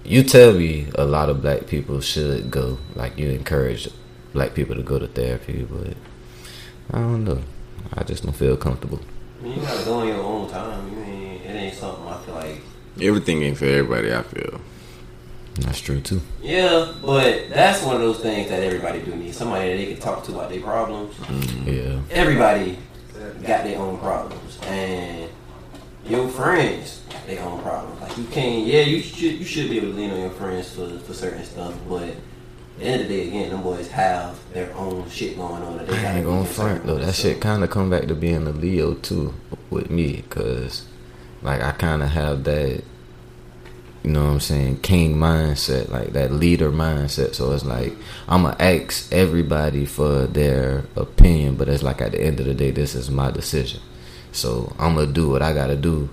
you 0.05 0.23
tell 0.23 0.53
me 0.53 0.89
a 0.95 1.05
lot 1.05 1.29
of 1.29 1.43
black 1.43 1.67
people 1.67 2.01
should 2.01 2.51
go. 2.51 2.79
Like 2.95 3.19
you 3.19 3.31
encourage 3.31 3.89
black 4.33 4.55
people 4.55 4.75
to 4.75 4.83
go 4.83 4.99
to 4.99 5.07
therapy, 5.07 5.67
but 5.69 5.97
I 6.93 6.99
don't 7.01 7.25
know. 7.25 7.41
I 7.95 8.03
just 8.05 8.25
don't 8.25 8.35
feel 8.35 8.57
comfortable. 8.57 9.01
I 9.41 9.45
mean, 9.45 9.55
you 9.55 9.63
gotta 9.63 9.85
go 9.85 10.01
on 10.01 10.09
your 10.09 10.23
own 10.23 10.51
time. 10.51 10.91
You 10.91 10.97
mean, 10.97 11.41
it 11.43 11.55
ain't 11.55 11.75
something 11.75 12.07
I 12.07 12.19
feel 12.19 12.35
like. 12.35 12.61
Everything 13.01 13.43
ain't 13.43 13.59
for 13.59 13.67
everybody. 13.67 14.13
I 14.13 14.23
feel. 14.23 14.61
That's 15.61 15.81
true 15.81 16.01
too. 16.01 16.21
Yeah, 16.43 16.93
but 17.03 17.49
that's 17.51 17.83
one 17.83 17.97
of 17.97 18.03
those 18.03 18.21
things 18.21 18.49
that 18.51 18.63
everybody 18.63 19.01
do 19.01 19.15
need. 19.15 19.35
Somebody 19.35 19.71
that 19.71 19.77
they 19.77 19.87
can 19.93 20.01
talk 20.01 20.25
to 20.25 20.33
about 20.33 20.51
their 20.51 20.61
problems. 20.61 21.15
Mm, 21.17 21.67
yeah. 21.67 22.01
Everybody 22.11 22.79
got 23.43 23.65
their 23.65 23.79
own 23.79 23.99
problems, 23.99 24.59
and 24.65 25.31
your 26.07 26.29
friends 26.29 27.01
got 27.11 27.27
their 27.27 27.43
own 27.43 27.61
problems. 27.63 28.01
Like 28.01 28.17
you 28.19 28.25
can't. 28.25 28.67
Yeah, 28.67 28.83
you 28.83 29.01
should 29.01 29.33
you 29.39 29.45
should 29.45 29.71
be 29.71 29.79
able 29.79 29.91
to 29.93 29.95
lean 29.95 30.11
on 30.11 30.21
your 30.21 30.31
friends 30.31 30.75
for 30.75 30.89
for 31.01 31.15
certain 31.15 31.45
stuff, 31.45 31.75
but. 31.89 32.15
At 32.79 32.83
the 32.83 32.89
end 32.89 33.01
of 33.01 33.09
the 33.09 33.15
day, 33.15 33.29
again, 33.29 33.49
them 33.49 33.63
boys 33.63 33.89
have 33.89 34.39
their 34.53 34.71
own 34.77 35.09
shit 35.09 35.35
going 35.39 35.63
on. 35.63 35.79
That 35.79 35.87
they 35.87 35.97
I 35.97 36.17
ain't 36.17 36.27
gonna 36.27 36.45
front 36.45 36.85
though. 36.85 36.99
That 36.99 37.07
ways. 37.07 37.19
shit 37.19 37.41
kind 37.41 37.65
of 37.65 37.71
come 37.71 37.89
back 37.89 38.07
to 38.09 38.15
being 38.15 38.47
a 38.47 38.51
Leo 38.51 38.93
too 38.93 39.33
with 39.71 39.89
me, 39.89 40.25
cause 40.29 40.85
like 41.41 41.63
I 41.63 41.73
kind 41.73 42.03
of 42.03 42.11
have 42.11 42.45
that, 42.45 42.85
you 44.07 44.13
know 44.13 44.25
what 44.25 44.31
I'm 44.31 44.41
saying, 44.41 44.81
king 44.83 45.17
mindset, 45.17 45.91
like 45.91 46.13
that 46.13 46.31
leader 46.31 46.71
mindset. 46.71 47.35
So 47.35 47.51
it's 47.51 47.65
like 47.65 47.93
I'ma 48.29 48.55
ask 48.61 49.13
everybody 49.13 49.85
for 49.85 50.29
their 50.29 50.85
opinion, 50.95 51.57
but 51.57 51.69
it's 51.69 51.83
like 51.83 52.01
at 52.01 52.13
the 52.13 52.23
end 52.23 52.39
of 52.39 52.47
the 52.47 52.55
day, 52.55 52.71
this 52.71 52.95
is 52.95 53.11
my 53.11 53.33
decision. 53.33 53.81
So 54.31 54.73
I'm 54.79 54.95
gonna 54.95 55.09
do 55.09 55.29
what 55.29 55.43
I 55.43 55.53
gotta 55.53 55.75
do 55.75 56.09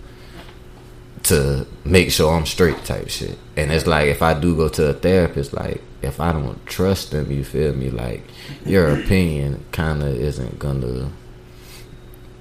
to 1.23 1.67
make 1.85 2.09
sure 2.09 2.33
I'm 2.33 2.47
straight 2.47 2.83
type 2.83 3.09
shit. 3.09 3.37
And 3.55 3.71
it's 3.71 3.85
like 3.85 4.07
if 4.07 4.23
I 4.23 4.33
do 4.39 4.55
go 4.55 4.69
to 4.69 4.89
a 4.89 4.93
therapist, 4.93 5.53
like 5.53 5.83
if 6.01 6.19
I 6.19 6.31
don't 6.31 6.65
trust 6.65 7.11
them, 7.11 7.31
you 7.31 7.43
feel 7.43 7.73
me? 7.73 7.91
Like 7.91 8.23
your 8.65 8.99
opinion 8.99 9.63
kind 9.71 10.01
of 10.01 10.15
isn't 10.15 10.57
gonna. 10.57 11.11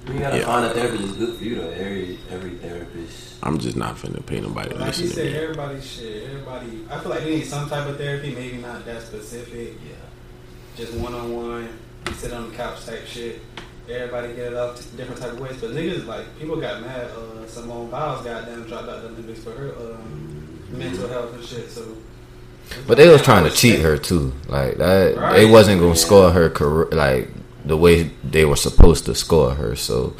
You 0.07 0.19
gotta 0.19 0.37
Yeah. 0.39 0.45
find 0.45 0.65
a 0.65 0.69
therapist 0.73 1.03
that's 1.03 1.17
good 1.17 1.37
for 1.37 1.43
you 1.43 1.55
though. 1.55 1.69
Every 1.69 2.19
every 2.29 2.49
therapist. 2.51 3.35
I'm 3.41 3.57
just 3.57 3.75
not 3.77 3.95
finna 3.95 4.25
pay 4.25 4.39
nobody 4.41 4.69
to 4.69 4.75
like 4.75 4.87
listen 4.87 5.03
you 5.05 5.09
to 5.09 5.15
said, 5.15 5.31
me. 5.33 5.37
everybody 5.39 5.81
should. 5.81 6.23
Everybody, 6.29 6.85
I 6.89 6.99
feel 6.99 7.09
like 7.09 7.23
they 7.23 7.35
need 7.37 7.45
some 7.45 7.69
type 7.69 7.87
of 7.87 7.97
therapy. 7.97 8.33
Maybe 8.35 8.57
not 8.57 8.85
that 8.85 9.01
specific. 9.01 9.73
Yeah. 9.87 9.95
Just 10.75 10.93
one 10.93 11.13
on 11.13 11.33
one, 11.33 11.69
sit 12.15 12.33
on 12.33 12.49
the 12.49 12.55
couch 12.55 12.85
type 12.85 13.05
shit. 13.05 13.41
Everybody 13.89 14.29
get 14.29 14.47
it 14.47 14.53
up 14.53 14.75
different 14.97 15.19
type 15.21 15.33
of 15.33 15.39
ways. 15.39 15.57
But 15.59 15.71
niggas 15.71 16.05
like 16.05 16.37
people 16.39 16.55
got 16.57 16.81
mad. 16.81 17.09
Uh, 17.11 17.45
Simone 17.47 17.89
Biles 17.89 18.23
got 18.25 18.45
them 18.45 18.63
dropped 18.65 18.89
out 18.89 19.01
the 19.03 19.09
Olympics 19.09 19.43
for 19.43 19.51
her 19.51 19.73
um, 19.75 20.59
mental 20.71 21.07
health 21.07 21.33
and 21.33 21.43
shit. 21.43 21.69
So. 21.69 21.85
But 22.87 22.97
they 22.97 23.09
was 23.09 23.21
trying 23.21 23.43
to 23.43 23.51
cheat 23.51 23.79
her 23.81 23.97
too. 23.97 24.33
Like 24.47 24.77
that, 24.77 25.15
they 25.33 25.45
wasn't 25.45 25.81
gonna 25.81 25.95
score 25.97 26.31
her 26.31 26.49
career 26.49 26.87
like 26.91 27.29
the 27.65 27.77
way 27.77 28.11
they 28.23 28.45
were 28.45 28.55
supposed 28.55 29.05
to 29.05 29.15
score 29.15 29.51
her. 29.55 29.75
So 29.75 30.15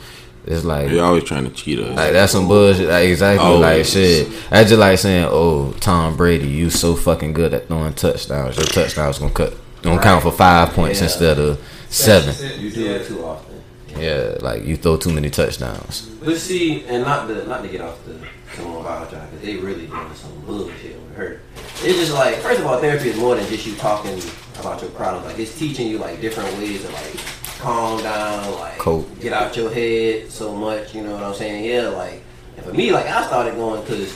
it's 0.45 0.63
like. 0.63 0.89
They 0.89 0.99
always 0.99 1.23
trying 1.23 1.45
to 1.45 1.51
cheat 1.51 1.79
us. 1.79 1.95
Like 1.95 2.13
that's 2.13 2.31
some 2.31 2.47
bullshit. 2.47 2.89
Like 2.89 3.07
exactly 3.09 3.45
Always. 3.45 3.61
like 3.61 3.85
shit. 3.85 4.27
That's 4.49 4.69
just 4.69 4.79
like 4.79 4.97
saying, 4.99 5.27
"Oh, 5.29 5.71
Tom 5.79 6.15
Brady, 6.17 6.47
you 6.47 6.69
so 6.69 6.95
fucking 6.95 7.33
good 7.33 7.53
at 7.53 7.67
throwing 7.67 7.93
touchdowns. 7.93 8.57
Your 8.57 8.65
touchdowns 8.65 9.19
gonna 9.19 9.33
cut, 9.33 9.53
gonna 9.81 10.01
count 10.01 10.23
for 10.23 10.31
five 10.31 10.69
points 10.73 10.99
Yeah. 10.99 11.05
instead 11.05 11.39
of 11.39 11.59
seven. 11.89 12.35
You 12.61 12.71
do 12.71 12.85
it 12.93 13.07
too 13.07 13.23
often. 13.25 13.53
Yeah, 13.99 14.37
like 14.41 14.63
you 14.65 14.75
throw 14.75 14.97
too 14.97 15.11
many 15.13 15.29
touchdowns. 15.29 16.01
But 16.23 16.37
see, 16.37 16.83
and 16.87 17.03
not 17.03 17.27
to 17.27 17.47
not 17.47 17.61
to 17.63 17.69
get 17.69 17.81
off 17.81 18.03
the 18.05 18.15
Simone 18.55 18.83
Biles 18.83 19.09
track, 19.09 19.29
because 19.31 19.45
they 19.45 19.55
really 19.57 19.85
doing 19.87 20.13
some 20.15 20.31
bullshit 20.45 20.99
with 20.99 21.15
her. 21.15 21.41
It's 21.81 21.99
just 21.99 22.13
like, 22.13 22.35
first 22.37 22.59
of 22.59 22.65
all, 22.65 22.79
therapy 22.79 23.09
is 23.09 23.17
more 23.17 23.35
than 23.35 23.45
just 23.47 23.65
you 23.65 23.75
talking 23.75 24.21
about 24.59 24.81
your 24.81 24.91
problems. 24.91 25.25
Like 25.25 25.39
it's 25.39 25.57
teaching 25.57 25.87
you 25.87 25.97
like 25.97 26.21
different 26.21 26.55
ways 26.57 26.81
to 26.83 26.91
like 26.91 27.17
calm 27.59 28.01
down, 28.01 28.53
like 28.55 28.77
Cope. 28.77 29.19
get 29.19 29.33
out 29.33 29.55
your 29.57 29.73
head 29.73 30.31
so 30.31 30.55
much. 30.55 30.93
You 30.95 31.03
know 31.03 31.13
what 31.13 31.23
I'm 31.23 31.33
saying? 31.33 31.65
Yeah, 31.65 31.89
like 31.89 32.21
and 32.57 32.65
for 32.65 32.73
me, 32.73 32.91
like 32.91 33.07
I 33.07 33.25
started 33.27 33.55
going 33.55 33.81
because 33.81 34.13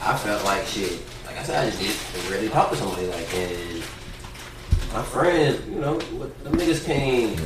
I 0.00 0.16
felt 0.16 0.44
like 0.44 0.66
shit. 0.66 1.00
Like 1.26 1.38
I 1.38 1.42
said, 1.42 1.66
I 1.66 1.70
just 1.70 2.12
didn't 2.14 2.30
really 2.30 2.48
talk 2.48 2.70
to 2.70 2.76
somebody 2.76 3.06
like 3.06 3.34
and 3.34 3.82
my 4.92 5.02
friends, 5.02 5.66
you 5.68 5.80
know, 5.80 5.98
the 5.98 6.50
niggas 6.50 6.84
came. 6.84 7.36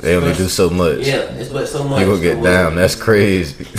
They 0.00 0.16
only 0.16 0.32
do 0.34 0.48
so 0.48 0.70
much. 0.70 0.98
Yeah, 1.06 1.30
it's 1.36 1.50
but 1.50 1.68
so 1.68 1.84
much. 1.84 2.00
You 2.00 2.06
gonna 2.06 2.20
get 2.20 2.36
so 2.36 2.42
down. 2.44 2.74
That's 2.74 2.94
crazy. 2.94 3.66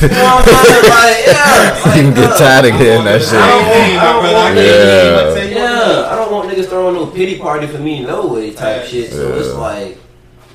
You 0.00 0.06
know 0.08 0.14
what 0.36 0.48
I'm 0.48 0.64
saying? 0.64 0.82
Like, 0.94 1.26
yeah. 1.26 1.96
you 1.96 2.02
can 2.02 2.14
get 2.14 2.38
tired 2.38 2.64
of 2.66 2.80
hearing 2.80 3.04
that 3.04 3.20
shit. 3.20 3.32
don't, 3.32 3.42
I 3.42 4.32
want 4.32 4.54
Yeah. 4.56 4.62
niggas. 4.62 5.54
Yeah, 5.54 6.08
I 6.12 6.14
don't 6.16 6.30
want 6.30 6.48
niggas 6.50 6.66
throwing 6.66 6.94
no 6.94 7.06
pity 7.06 7.36
party 7.38 7.66
for 7.66 7.78
me, 7.78 8.04
no 8.04 8.28
way 8.28 8.52
type 8.52 8.84
shit. 8.84 9.10
So 9.10 9.34
it's 9.36 9.54
like, 9.54 9.98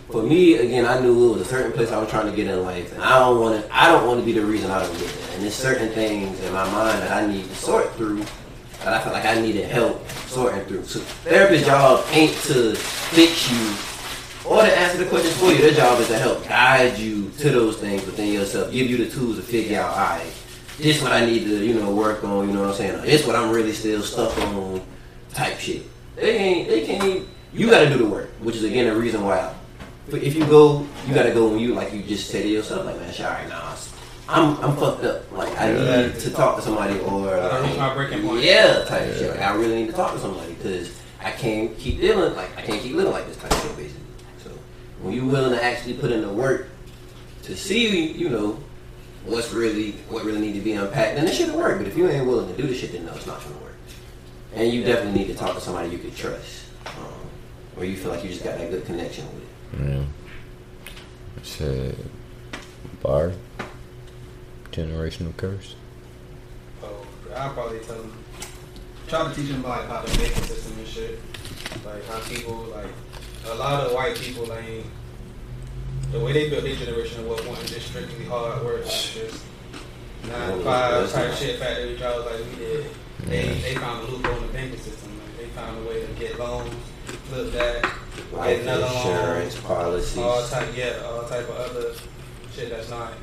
for 0.10 0.24
me, 0.24 0.56
again, 0.56 0.86
I 0.86 1.00
knew 1.02 1.32
it 1.32 1.34
was 1.34 1.42
a 1.42 1.46
certain 1.46 1.74
place 1.74 1.92
I 1.92 2.00
was 2.00 2.10
trying 2.10 2.28
to 2.30 2.36
get 2.36 2.48
in 2.48 2.64
life, 2.64 2.94
and 2.94 3.02
I 3.04 3.20
don't 3.20 3.40
want 3.42 3.62
to. 3.62 3.76
I 3.76 3.88
don't 3.92 4.08
want 4.08 4.20
to 4.22 4.26
be 4.26 4.32
the 4.32 4.46
reason 4.46 4.72
I 4.72 4.82
don't 4.82 4.98
get 4.98 5.10
there. 5.10 5.34
And 5.34 5.44
there's 5.44 5.56
certain 5.56 5.90
things 5.90 6.40
in 6.40 6.54
my 6.54 6.64
mind 6.72 7.02
that 7.02 7.12
I 7.12 7.28
need 7.28 7.44
to 7.50 7.56
sort 7.56 7.94
through. 7.96 8.24
That 8.84 8.94
I 8.94 9.02
felt 9.02 9.14
like 9.14 9.26
I 9.26 9.40
needed 9.42 9.66
help 9.70 10.08
sorting 10.28 10.64
through. 10.66 10.86
So 10.86 11.00
therapist 11.00 11.66
job 11.66 12.06
ain't 12.12 12.34
to 12.44 12.76
fix 12.76 13.52
you 13.52 13.93
or 14.46 14.62
to 14.62 14.78
answer 14.78 14.98
the 14.98 15.10
questions 15.10 15.38
for 15.38 15.52
you. 15.52 15.58
Their 15.60 15.74
job 15.74 16.00
is 16.00 16.08
to 16.08 16.18
help 16.18 16.46
guide 16.48 16.98
you 16.98 17.30
to 17.40 17.50
those 17.50 17.78
things 17.78 18.06
within 18.06 18.34
yourself, 18.34 18.72
give 18.72 18.90
you 18.90 18.98
the 18.98 19.10
tools 19.10 19.38
to 19.38 19.42
figure 19.44 19.80
out, 19.80 19.92
all 19.92 20.18
right, 20.18 20.34
this 20.78 21.02
what 21.02 21.12
I 21.12 21.26
need 21.26 21.46
to, 21.46 21.66
you 21.66 21.76
know, 21.76 21.94
work 21.94 22.24
on, 22.24 22.48
you 22.48 22.54
know 22.54 22.62
what 22.62 22.70
I'm 22.72 22.76
saying? 22.76 23.00
Or 23.00 23.02
this 23.02 23.26
what 23.26 23.36
I'm 23.36 23.52
really 23.52 23.72
still 23.74 24.02
stuck 24.02 24.38
on 24.40 24.82
type 25.34 25.60
shit. 25.60 25.84
They 26.16 26.38
ain't, 26.38 26.68
they 26.68 26.86
can't 26.86 27.04
even, 27.04 27.28
you 27.54 27.70
gotta 27.70 27.90
do 27.90 27.98
the 27.98 28.06
work, 28.06 28.30
which 28.42 28.56
is 28.56 28.64
again 28.64 28.86
the 28.94 29.00
reason 29.00 29.24
why. 29.24 29.54
But 30.10 30.22
if 30.22 30.36
you 30.36 30.46
go, 30.46 30.86
you 31.08 31.14
gotta 31.14 31.32
go 31.32 31.48
when 31.48 31.60
you, 31.60 31.74
like 31.74 31.94
you 31.94 32.04
just 32.04 32.30
say 32.30 32.44
to 32.44 32.50
yourself, 32.50 32.86
like, 32.86 32.98
man, 33.00 33.14
shit, 33.14 33.26
all 33.26 33.32
right, 33.32 33.48
nah, 33.48 33.76
I'm, 34.28 34.58
I'm 34.64 34.76
fucked 34.78 35.04
up. 35.04 35.32
Like, 35.32 35.58
I 35.60 35.72
need 35.74 36.20
to 36.20 36.32
talk 36.32 36.56
to 36.58 36.62
somebody 36.62 37.00
or, 37.00 37.26
Gotta 37.28 37.68
reach 37.68 37.78
my 37.78 37.94
breaking 37.94 38.28
point. 38.28 38.44
yeah, 38.44 38.84
type 38.86 39.14
shit. 39.16 39.32
Like, 39.32 39.42
I 39.42 39.54
really 39.56 39.76
need 39.76 39.88
to 39.88 39.94
talk 39.94 40.14
to 40.14 40.20
somebody 40.20 40.54
because 40.54 40.98
I 41.22 41.32
can't 41.32 41.78
keep 41.78 42.00
dealing, 42.00 42.36
like, 42.36 42.58
I 42.58 42.62
can't 42.62 42.82
keep 42.82 42.96
living 42.96 43.12
like 43.12 43.28
this 43.28 43.38
type 43.38 43.52
of 43.52 43.62
shit, 43.62 43.78
basically. 43.78 44.03
So, 45.04 45.08
when 45.08 45.16
you're 45.16 45.26
willing 45.26 45.52
to 45.52 45.64
actually 45.64 45.96
put 45.96 46.12
in 46.12 46.22
the 46.22 46.30
work 46.30 46.68
to 47.44 47.56
see, 47.56 48.12
you 48.14 48.30
know, 48.30 48.60
what's 49.26 49.52
really, 49.52 49.92
what 50.10 50.24
really 50.24 50.40
need 50.40 50.54
to 50.54 50.62
be 50.62 50.74
unpacked, 50.74 51.16
then 51.16 51.28
it 51.28 51.34
should 51.34 51.54
work. 51.54 51.78
But 51.78 51.88
if 51.88 51.98
you 51.98 52.10
ain't 52.10 52.26
willing 52.26 52.54
to 52.54 52.62
do 52.62 52.68
the 52.68 52.74
shit, 52.74 52.92
then 52.94 53.06
no, 53.06 53.14
it's 53.14 53.28
not 53.28 53.42
gonna 53.44 53.58
work. 53.58 53.76
And 54.56 54.72
you 54.72 54.84
definitely 54.84 55.20
need 55.20 55.28
to 55.28 55.36
talk 55.36 55.56
to 55.56 55.62
somebody 55.62 55.90
you 55.90 55.98
can 55.98 56.14
trust, 56.14 56.66
um, 56.86 56.94
or 57.78 57.86
you 57.86 57.98
feel 57.98 58.12
like 58.12 58.24
you 58.24 58.30
just 58.30 58.44
got 58.44 58.58
that 58.58 58.70
good 58.70 58.86
connection 58.86 59.26
with. 59.34 59.90
Yeah. 59.90 60.04
Shit. 61.44 61.98
Bar. 63.02 63.34
Generational 64.72 65.36
curse. 65.36 65.76
So 66.82 67.06
I'll 67.36 67.54
probably 67.54 67.80
tell 67.80 67.98
them, 67.98 68.24
try 69.08 69.28
to 69.28 69.36
teach 69.36 69.50
them 69.50 69.64
like 69.64 69.86
about 69.86 70.06
the 70.06 70.18
banking 70.18 70.44
system 70.44 70.78
and 70.78 70.88
shit. 70.88 71.20
Like 71.86 72.06
how 72.06 72.20
people 72.22 72.56
like 72.74 72.88
a 73.52 73.56
lot 73.56 73.86
of 73.86 73.94
white 73.94 74.16
people 74.16 74.46
like 74.46 74.84
the 76.12 76.20
way 76.20 76.32
they 76.32 76.50
built 76.50 76.64
their 76.64 76.76
generation 76.76 77.22
of 77.22 77.28
wealth 77.28 77.48
wasn't 77.48 77.68
just 77.70 77.88
strictly 77.88 78.26
hard 78.26 78.64
work, 78.64 78.86
like 78.86 78.94
just 78.94 79.44
nine 80.28 80.58
to 80.58 80.64
five 80.64 81.12
type 81.12 81.34
shit 81.34 81.60
factory 81.60 81.98
jobs 81.98 82.26
like 82.26 82.40
we 82.52 82.56
did. 82.58 82.86
They 83.26 83.48
they 83.62 83.76
found 83.76 84.08
a 84.08 84.12
loophole 84.12 84.38
in 84.38 84.48
the 84.48 84.54
banking 84.54 84.80
system. 84.80 85.12
Like 85.20 85.38
they 85.38 85.46
found 85.48 85.86
a 85.86 85.90
way 85.90 86.06
to 86.06 86.14
get 86.14 86.38
loans, 86.40 86.74
flip 87.06 87.52
that, 87.54 87.84
Life 88.32 88.50
get 88.50 88.62
another 88.62 88.86
insurance 88.86 89.56
loan, 89.56 89.64
policies. 89.64 90.18
all 90.18 90.48
type 90.48 90.70
yeah, 90.76 91.02
all 91.06 91.24
type 91.28 91.50
of 91.50 91.56
other 91.56 91.94
shit 92.54 92.70
that's 92.70 92.90
not 92.90 93.14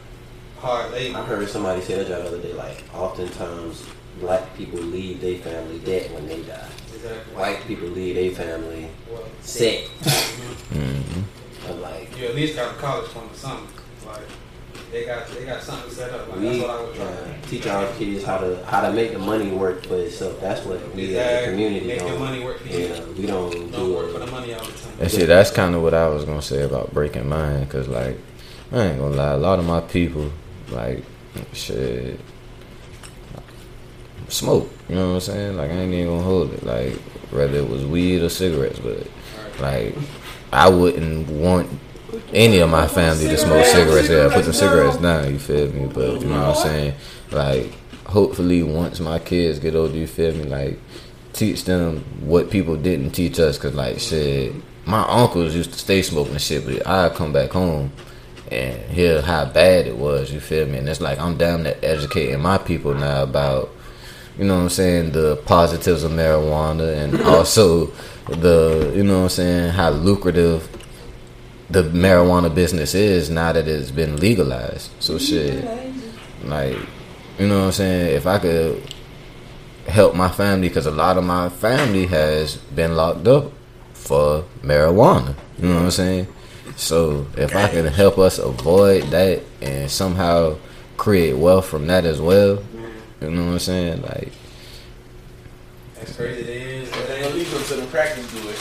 hard 0.59 0.91
labor. 0.93 1.19
I 1.19 1.25
heard 1.25 1.49
somebody 1.49 1.81
say 1.83 1.95
that 1.97 2.09
the 2.09 2.23
other 2.27 2.39
day, 2.39 2.53
like, 2.53 2.85
oftentimes 2.93 3.85
black 4.21 4.55
people 4.57 4.81
leave 4.81 5.21
their 5.21 5.39
family 5.39 5.79
dead 5.79 6.13
when 6.13 6.27
they 6.27 6.43
die. 6.43 6.69
Exactly. 7.02 7.35
White 7.35 7.60
people 7.66 7.89
leave 7.89 8.14
their 8.14 8.31
family 8.32 8.89
Well, 9.10 9.24
sick. 9.40 9.89
Mm-hmm. 10.70 11.70
I'm 11.70 11.81
like, 11.82 12.18
you 12.18 12.27
at 12.27 12.35
least 12.35 12.56
got 12.56 12.74
a 12.74 12.78
college 12.78 13.09
fund 13.10 13.31
or 13.31 13.35
something. 13.35 13.66
Like 14.06 14.20
they 14.93 15.05
got 15.06 15.28
they 15.28 15.44
got 15.44 15.62
something 15.62 15.90
set 15.90 16.12
up. 16.12 16.28
Like 16.28 16.39
we 16.40 16.44
that's 16.48 16.60
what 16.62 16.70
I 16.70 16.82
would 16.82 16.94
try. 16.94 17.05
uh, 17.06 17.27
teach 17.48 17.66
our 17.66 17.86
kids 17.94 18.24
how 18.24 18.39
to 18.39 18.64
how 18.66 18.81
to 18.82 18.93
make 18.93 19.12
the 19.12 19.18
money 19.18 19.51
work 19.51 19.85
for 19.86 19.97
itself. 19.97 20.40
That's 20.40 20.64
what 20.64 20.94
we 20.94 21.16
as 21.16 21.47
a 21.47 21.51
community 21.51 21.86
Make 21.86 22.01
your 22.01 22.09
don't. 22.10 22.18
money 22.20 22.44
work 22.44 22.59
for 22.60 22.68
you. 22.68 22.78
you 22.78 22.89
know, 22.89 23.06
we 23.16 23.27
don't, 23.27 23.51
Don't 23.52 23.72
do 23.72 23.94
work 23.94 24.12
for 24.12 24.18
the 24.18 24.27
money 24.27 24.52
all 24.55 24.64
the 24.64 24.72
time. 24.72 24.93
And 25.01 25.10
see, 25.10 25.24
that's 25.24 25.51
kind 25.51 25.74
of 25.74 25.82
what 25.82 25.94
I 25.94 26.09
was 26.09 26.24
gonna 26.24 26.43
say 26.43 26.62
about 26.62 26.93
breaking 26.93 27.28
mine, 27.28 27.66
cause 27.68 27.89
like, 27.89 28.18
I 28.72 28.82
ain't 28.86 28.98
gonna 28.98 29.14
lie, 29.16 29.32
a 29.32 29.36
lot 29.36 29.59
of 29.59 29.64
my 29.64 29.81
people, 29.81 30.31
like, 30.70 31.05
shit, 31.52 32.18
smoke. 34.31 34.70
You 34.89 34.97
know 34.97 35.09
what 35.09 35.15
I'm 35.15 35.20
saying? 35.20 35.57
Like, 35.57 35.70
I 35.70 35.74
ain't 35.74 35.93
even 35.93 36.07
gonna 36.07 36.23
hold 36.23 36.52
it. 36.52 36.65
Like, 36.65 36.94
whether 37.31 37.59
it 37.59 37.69
was 37.69 37.85
weed 37.85 38.23
or 38.23 38.28
cigarettes, 38.28 38.78
but 38.78 39.07
like, 39.61 39.94
I 40.52 40.69
wouldn't 40.69 41.28
want 41.28 41.69
any 42.32 42.59
of 42.59 42.70
my 42.70 42.89
family 42.89 43.28
to 43.28 43.36
smoke 43.36 43.66
cigarettes. 43.66 44.09
Yeah, 44.09 44.32
put 44.32 44.44
them 44.44 44.52
cigarettes 44.52 44.97
down. 44.97 45.32
You 45.32 45.39
feel 45.39 45.73
me? 45.73 45.86
But 45.86 46.20
you 46.20 46.28
know 46.28 46.48
what 46.48 46.57
I'm 46.57 46.62
saying? 46.62 46.94
Like, 47.31 47.73
hopefully, 48.07 48.62
once 48.62 49.01
my 49.01 49.19
kids 49.19 49.59
get 49.59 49.74
older, 49.74 49.97
you 49.97 50.07
feel 50.07 50.35
me? 50.35 50.44
Like, 50.44 50.78
teach 51.32 51.65
them 51.65 52.01
what 52.20 52.51
people 52.51 52.77
didn't 52.77 53.12
teach 53.12 53.39
us. 53.39 53.59
Cause 53.59 53.74
like 53.74 54.01
shit, 54.01 54.52
my 54.86 55.02
uncles 55.09 55.55
used 55.55 55.73
to 55.73 55.78
stay 55.78 56.02
smoking 56.02 56.39
shit, 56.39 56.65
but 56.66 56.86
I 56.86 57.09
come 57.11 57.32
back 57.32 57.51
home 57.51 57.93
and 58.51 58.77
hear 58.90 59.23
how 59.23 59.44
bad 59.44 59.86
it 59.86 59.97
was. 59.97 60.32
You 60.32 60.40
feel 60.40 60.66
me? 60.66 60.78
And 60.78 60.89
it's 60.89 61.01
like 61.01 61.19
I'm 61.19 61.36
down 61.36 61.65
to 61.65 61.85
educating 61.85 62.40
my 62.40 62.59
people 62.59 62.94
now 62.94 63.23
about, 63.23 63.70
you 64.41 64.47
know 64.47 64.57
what 64.57 64.62
I'm 64.62 64.69
saying, 64.71 65.12
the 65.12 65.37
positives 65.45 66.03
of 66.03 66.12
marijuana 66.12 66.97
and 67.05 67.21
also 67.27 67.87
the, 68.27 68.91
you 68.97 69.05
know 69.05 69.19
what 69.19 69.25
I'm 69.25 69.29
saying, 69.29 69.73
how 69.73 69.91
lucrative 69.91 70.67
the 71.69 71.83
marijuana 71.83 72.53
business 72.53 72.95
is 72.95 73.29
now 73.29 73.53
that 73.53 73.69
it's 73.69 73.91
been 73.91 74.17
legalized. 74.17 74.93
So 74.99 75.19
shit, 75.19 75.62
like, 76.45 76.75
you 77.39 77.49
know 77.49 77.59
what 77.59 77.67
I'm 77.67 77.73
saying? 77.73 78.17
If 78.17 78.27
I 78.27 78.39
could 78.39 78.83
help 79.87 80.15
my 80.15 80.31
family 80.31 80.69
because 80.69 80.87
a 80.87 80.91
lot 80.91 81.19
of 81.19 81.25
my 81.25 81.51
family 81.51 82.07
has 82.07 82.57
been 82.57 82.97
locked 82.97 83.29
up 83.29 83.53
for 83.93 84.47
marijuana. 84.62 85.35
You 85.59 85.69
know 85.69 85.75
what 85.75 85.85
I'm 85.85 85.91
saying? 85.91 86.29
So 86.77 87.27
if 87.37 87.55
I 87.55 87.69
can 87.69 87.85
help 87.85 88.17
us 88.17 88.39
avoid 88.39 89.05
that 89.11 89.43
and 89.61 89.91
somehow 89.91 90.57
create 90.97 91.37
wealth 91.37 91.67
from 91.67 91.87
that 91.89 92.07
as 92.07 92.23
well, 92.23 92.62
you 93.21 93.31
know 93.31 93.47
what 93.47 93.53
I'm 93.53 93.59
saying? 93.59 94.03
Like, 94.03 94.33
That's 95.95 96.17
crazy. 96.17 96.43
They 96.43 96.61
is. 96.81 96.91
But 96.91 97.07
they 97.09 97.21
gonna 97.23 97.35
leave 97.35 97.51
them 97.51 97.63
to 97.63 97.75
the 97.75 97.87
crack 97.87 98.17
and 98.17 98.29
do 98.31 98.49
it. 98.49 98.59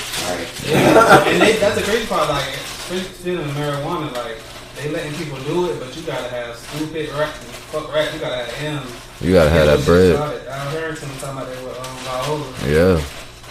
Yeah, 0.68 1.28
and 1.28 1.42
they, 1.42 1.54
that's 1.58 1.76
the 1.76 1.84
crazy 1.84 2.06
part. 2.08 2.30
Like, 2.30 2.48
especially 2.54 3.34
in 3.34 3.40
marijuana, 3.56 4.12
like 4.14 4.38
they 4.76 4.90
letting 4.92 5.14
people 5.14 5.38
do 5.44 5.70
it, 5.72 5.80
but 5.80 5.96
you 5.96 6.04
gotta 6.04 6.30
have 6.30 6.56
stupid 6.56 7.10
rap, 7.12 7.34
fuck 7.72 7.94
rap. 7.94 8.14
You 8.14 8.20
gotta 8.20 8.44
have 8.44 8.84
M. 8.84 8.88
you 9.22 9.34
gotta 9.34 9.50
have 9.50 9.66
that 9.68 9.86
bread. 9.86 10.16
I 10.16 10.72
heard 10.72 10.98
some 10.98 11.10
talking 11.20 11.38
about 11.38 11.48
that 11.48 11.64
with 11.64 11.80
um, 11.80 11.96
Viola. 12.08 12.48
Yeah. 12.68 12.96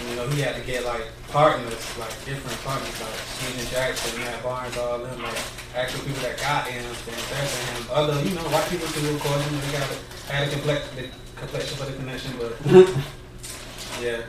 You 0.08 0.16
know, 0.16 0.28
he 0.28 0.40
had 0.40 0.56
to 0.56 0.62
get 0.64 0.84
like 0.84 1.04
partners, 1.28 1.98
like 1.98 2.12
different 2.24 2.56
partners, 2.64 2.96
like 3.00 3.20
Steven 3.36 3.66
Jackson, 3.70 4.20
Matt 4.20 4.42
Barnes, 4.42 4.76
all 4.78 4.98
them, 4.98 5.22
like 5.22 5.36
actual 5.74 6.00
people 6.04 6.22
that 6.22 6.38
got 6.40 6.66
him 6.66 6.82
to 6.82 7.10
invest 7.10 7.52
in 7.60 7.76
him. 7.76 7.88
Other, 7.92 8.16
you 8.22 8.34
know, 8.34 8.42
white 8.48 8.68
people 8.70 8.88
too, 8.88 9.04
of 9.08 9.20
course, 9.20 9.44
you 9.44 9.56
know, 9.56 9.60
they 9.68 9.72
got 9.78 9.88
to 9.90 9.96
had 10.28 10.48
a 10.48 10.50
complex, 10.52 10.88
the 10.90 11.08
complexion 11.36 11.76
for 11.76 11.84
the 11.86 11.96
connection, 11.96 12.32
but 12.38 12.52
yeah, 14.02 14.20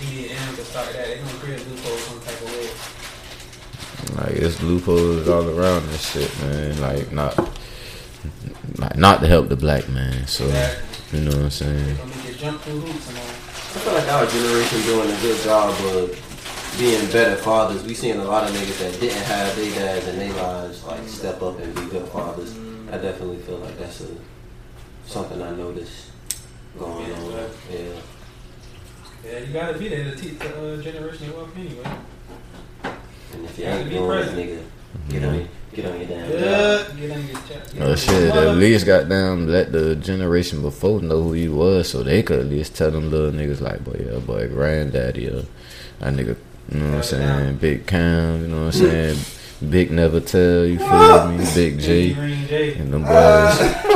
you 0.00 0.10
need 0.10 0.30
him 0.30 0.56
to 0.56 0.64
start 0.64 0.92
that. 0.92 1.06
They're 1.06 1.16
gonna 1.18 1.38
create 1.38 1.60
a 1.60 1.64
loophole 1.70 1.96
some 1.98 2.20
type 2.20 2.40
of 2.42 2.50
way. 2.52 4.26
Like 4.26 4.36
it's 4.36 4.62
loopholes 4.62 5.28
all 5.28 5.48
around 5.48 5.86
this 5.88 6.12
shit, 6.12 6.40
man. 6.40 6.80
Like 6.80 7.12
not, 7.12 7.36
like 8.78 8.96
not 8.96 9.20
to 9.20 9.26
help 9.26 9.48
the 9.48 9.56
black 9.56 9.88
man. 9.88 10.26
So 10.26 10.44
Exactly. 10.44 11.18
you 11.18 11.24
know 11.24 11.36
what 11.36 11.44
I'm 11.44 11.50
saying? 11.50 11.96
Gonna 11.96 12.16
make 12.16 12.28
you 12.28 12.34
jump 12.34 12.60
through 12.62 12.80
hoops 12.80 13.08
and 13.08 13.18
all. 13.18 13.24
I 13.24 13.78
feel 13.78 13.92
like 13.92 14.08
our 14.08 14.26
generation 14.26 14.82
doing 14.82 15.10
a 15.10 15.20
good 15.20 15.42
job 15.42 15.70
of 15.70 16.74
being 16.78 17.06
better 17.10 17.36
fathers. 17.36 17.82
We 17.84 17.94
seeing 17.94 18.18
a 18.18 18.24
lot 18.24 18.48
of 18.48 18.54
niggas 18.54 18.78
that 18.80 19.00
didn't 19.00 19.22
have 19.24 19.54
their 19.56 19.70
dads 19.74 20.06
in 20.08 20.18
their 20.18 20.32
lives 20.34 20.84
like 20.84 21.06
step 21.08 21.42
up 21.42 21.58
and 21.60 21.74
be 21.74 21.86
good 21.86 22.08
fathers. 22.08 22.56
I 22.90 22.98
definitely 22.98 23.38
feel 23.38 23.58
like 23.58 23.78
that's 23.78 24.00
a 24.02 24.08
something 25.06 25.40
I 25.42 25.50
noticed 25.56 26.10
going 26.78 26.92
on. 27.12 27.32
Yeah. 27.70 27.78
Yeah, 29.24 29.38
you 29.40 29.52
gotta 29.52 29.78
be 29.78 29.88
there 29.88 30.04
to 30.04 30.14
teach 30.16 30.38
the 30.38 30.74
uh, 30.74 30.82
generation 30.82 31.28
of 31.30 31.36
wealth 31.36 31.56
anyway. 31.56 31.96
And 33.32 33.44
if 33.44 33.58
you 33.58 33.64
Yeah, 33.64 33.76
ain't 33.78 33.88
be 33.88 33.96
doing 33.96 34.04
it, 34.04 34.24
present. 34.24 34.38
nigga, 34.38 34.62
get 35.08 35.24
on 35.24 35.34
your 35.34 35.48
get 35.74 35.86
on 35.86 35.98
your 35.98 36.08
damn 36.08 36.30
job. 36.30 36.40
Yeah, 36.40 37.00
get 37.00 37.10
on 37.16 37.26
your 37.26 37.36
chat. 37.48 37.74
Oh 37.80 37.94
shit! 37.96 38.34
At 38.34 38.56
least 38.56 38.86
got 38.86 39.08
them 39.08 39.48
let 39.48 39.72
the 39.72 39.96
generation 39.96 40.62
before 40.62 41.00
know 41.00 41.22
who 41.22 41.34
you 41.34 41.54
was, 41.56 41.88
so 41.90 42.02
they 42.04 42.22
could 42.22 42.38
at 42.40 42.46
least 42.46 42.76
tell 42.76 42.90
them 42.92 43.10
little 43.10 43.32
niggas 43.32 43.60
like, 43.60 43.82
boy, 43.84 44.00
yeah, 44.08 44.18
boy, 44.20 44.48
granddaddy, 44.48 45.28
or 45.28 45.42
that 45.98 46.14
nigga, 46.14 46.36
you 46.70 46.78
know 46.78 46.88
what 46.90 46.96
I'm 46.98 47.02
saying, 47.02 47.56
Big 47.56 47.86
Cam, 47.86 48.42
you 48.42 48.46
know 48.48 48.66
what 48.66 48.74
I'm 48.76 48.80
saying, 48.80 49.18
Big 49.70 49.90
Never 49.90 50.20
Tell, 50.20 50.64
you 50.66 50.78
feel 50.78 51.28
me, 51.32 51.44
Big 51.54 51.80
J, 51.80 52.12
and 52.78 52.92
them 52.92 53.02
boys, 53.02 53.58
them 53.58 53.82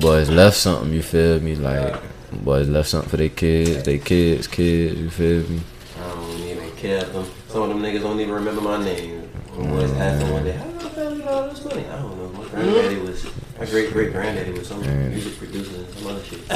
boys 0.00 0.28
left 0.30 0.56
something, 0.56 0.92
you 0.92 1.02
feel 1.02 1.40
me, 1.40 1.54
like, 1.56 1.92
them 2.30 2.40
boys 2.44 2.68
left 2.68 2.88
something 2.88 3.08
for 3.10 3.16
their 3.16 3.28
kids, 3.30 3.82
they 3.84 3.98
kids, 3.98 4.46
kids, 4.46 4.98
you 5.00 5.10
feel 5.10 5.42
me. 5.48 5.60
I 6.00 6.08
don't 6.14 6.40
even 6.40 6.70
care 6.76 6.98
if 6.98 7.12
them. 7.12 7.24
Some 7.48 7.62
of 7.62 7.68
them 7.70 7.80
niggas 7.82 8.02
don't 8.02 8.20
even 8.20 8.34
remember 8.34 8.60
my 8.60 8.78
name. 8.84 9.28
I 9.56 9.60
was 9.72 9.92
asking 9.92 10.32
one 10.32 10.44
day, 10.44 10.52
how 10.52 10.64
did 10.66 10.82
I 10.82 10.88
family 10.90 11.18
got 11.22 11.32
all 11.32 11.48
this 11.48 11.64
money? 11.64 11.84
I 11.86 11.96
don't 11.96 12.16
know. 12.16 12.28
My 12.40 12.48
granddaddy 12.48 12.96
was, 13.00 13.24
my 13.58 13.64
great 13.66 13.92
great 13.92 14.12
granddaddy 14.12 14.52
was 14.52 14.66
some 14.68 14.82
Mm. 14.82 15.10
music 15.10 15.36
producer 15.38 15.74
and 15.76 15.88
some 15.94 16.06
other 16.06 16.22
shit. 16.24 16.46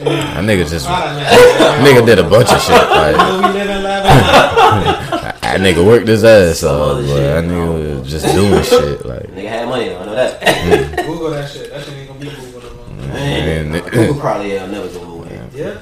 That 0.00 0.44
nigga 0.44 0.64
just, 0.68 0.86
nigga 1.84 2.06
did 2.06 2.18
a 2.18 2.22
bunch 2.22 2.50
of 2.52 2.60
shit, 2.62 2.88
like, 2.90 3.16
You 5.52 5.58
know 5.58 5.64
we 5.64 5.74
live 5.74 5.74
in 5.74 5.74
live. 5.74 5.76
That 5.76 5.76
nigga 5.76 5.86
worked 5.86 6.08
his 6.08 6.24
ass 6.24 6.62
off, 6.64 6.80
other 6.80 7.02
but 7.02 7.08
shit. 7.08 7.16
that 7.22 7.44
nigga 7.44 8.00
was 8.00 8.10
just 8.10 8.34
doing 8.34 8.62
shit 8.62 9.06
like. 9.12 9.22
Nigga 9.34 9.48
had 9.48 9.68
money 9.68 9.88
though, 9.88 9.98
I 10.00 10.04
know 10.06 10.14
that. 10.14 10.96
Google 11.06 11.30
that 11.30 11.50
shit. 11.50 11.70
That 11.70 11.84
shit 11.84 11.94
ain't 11.94 12.08
gonna 12.08 12.20
be 12.20 12.30
Google 12.30 12.60
no 12.62 12.74
more. 12.74 13.06
Man, 13.08 13.72
Man, 13.72 13.82
Google 13.90 14.14
probably 14.20 14.52
yeah, 14.54 14.66
never 14.66 14.88
go 14.88 15.02
away. 15.02 15.40
Yeah. 15.54 15.80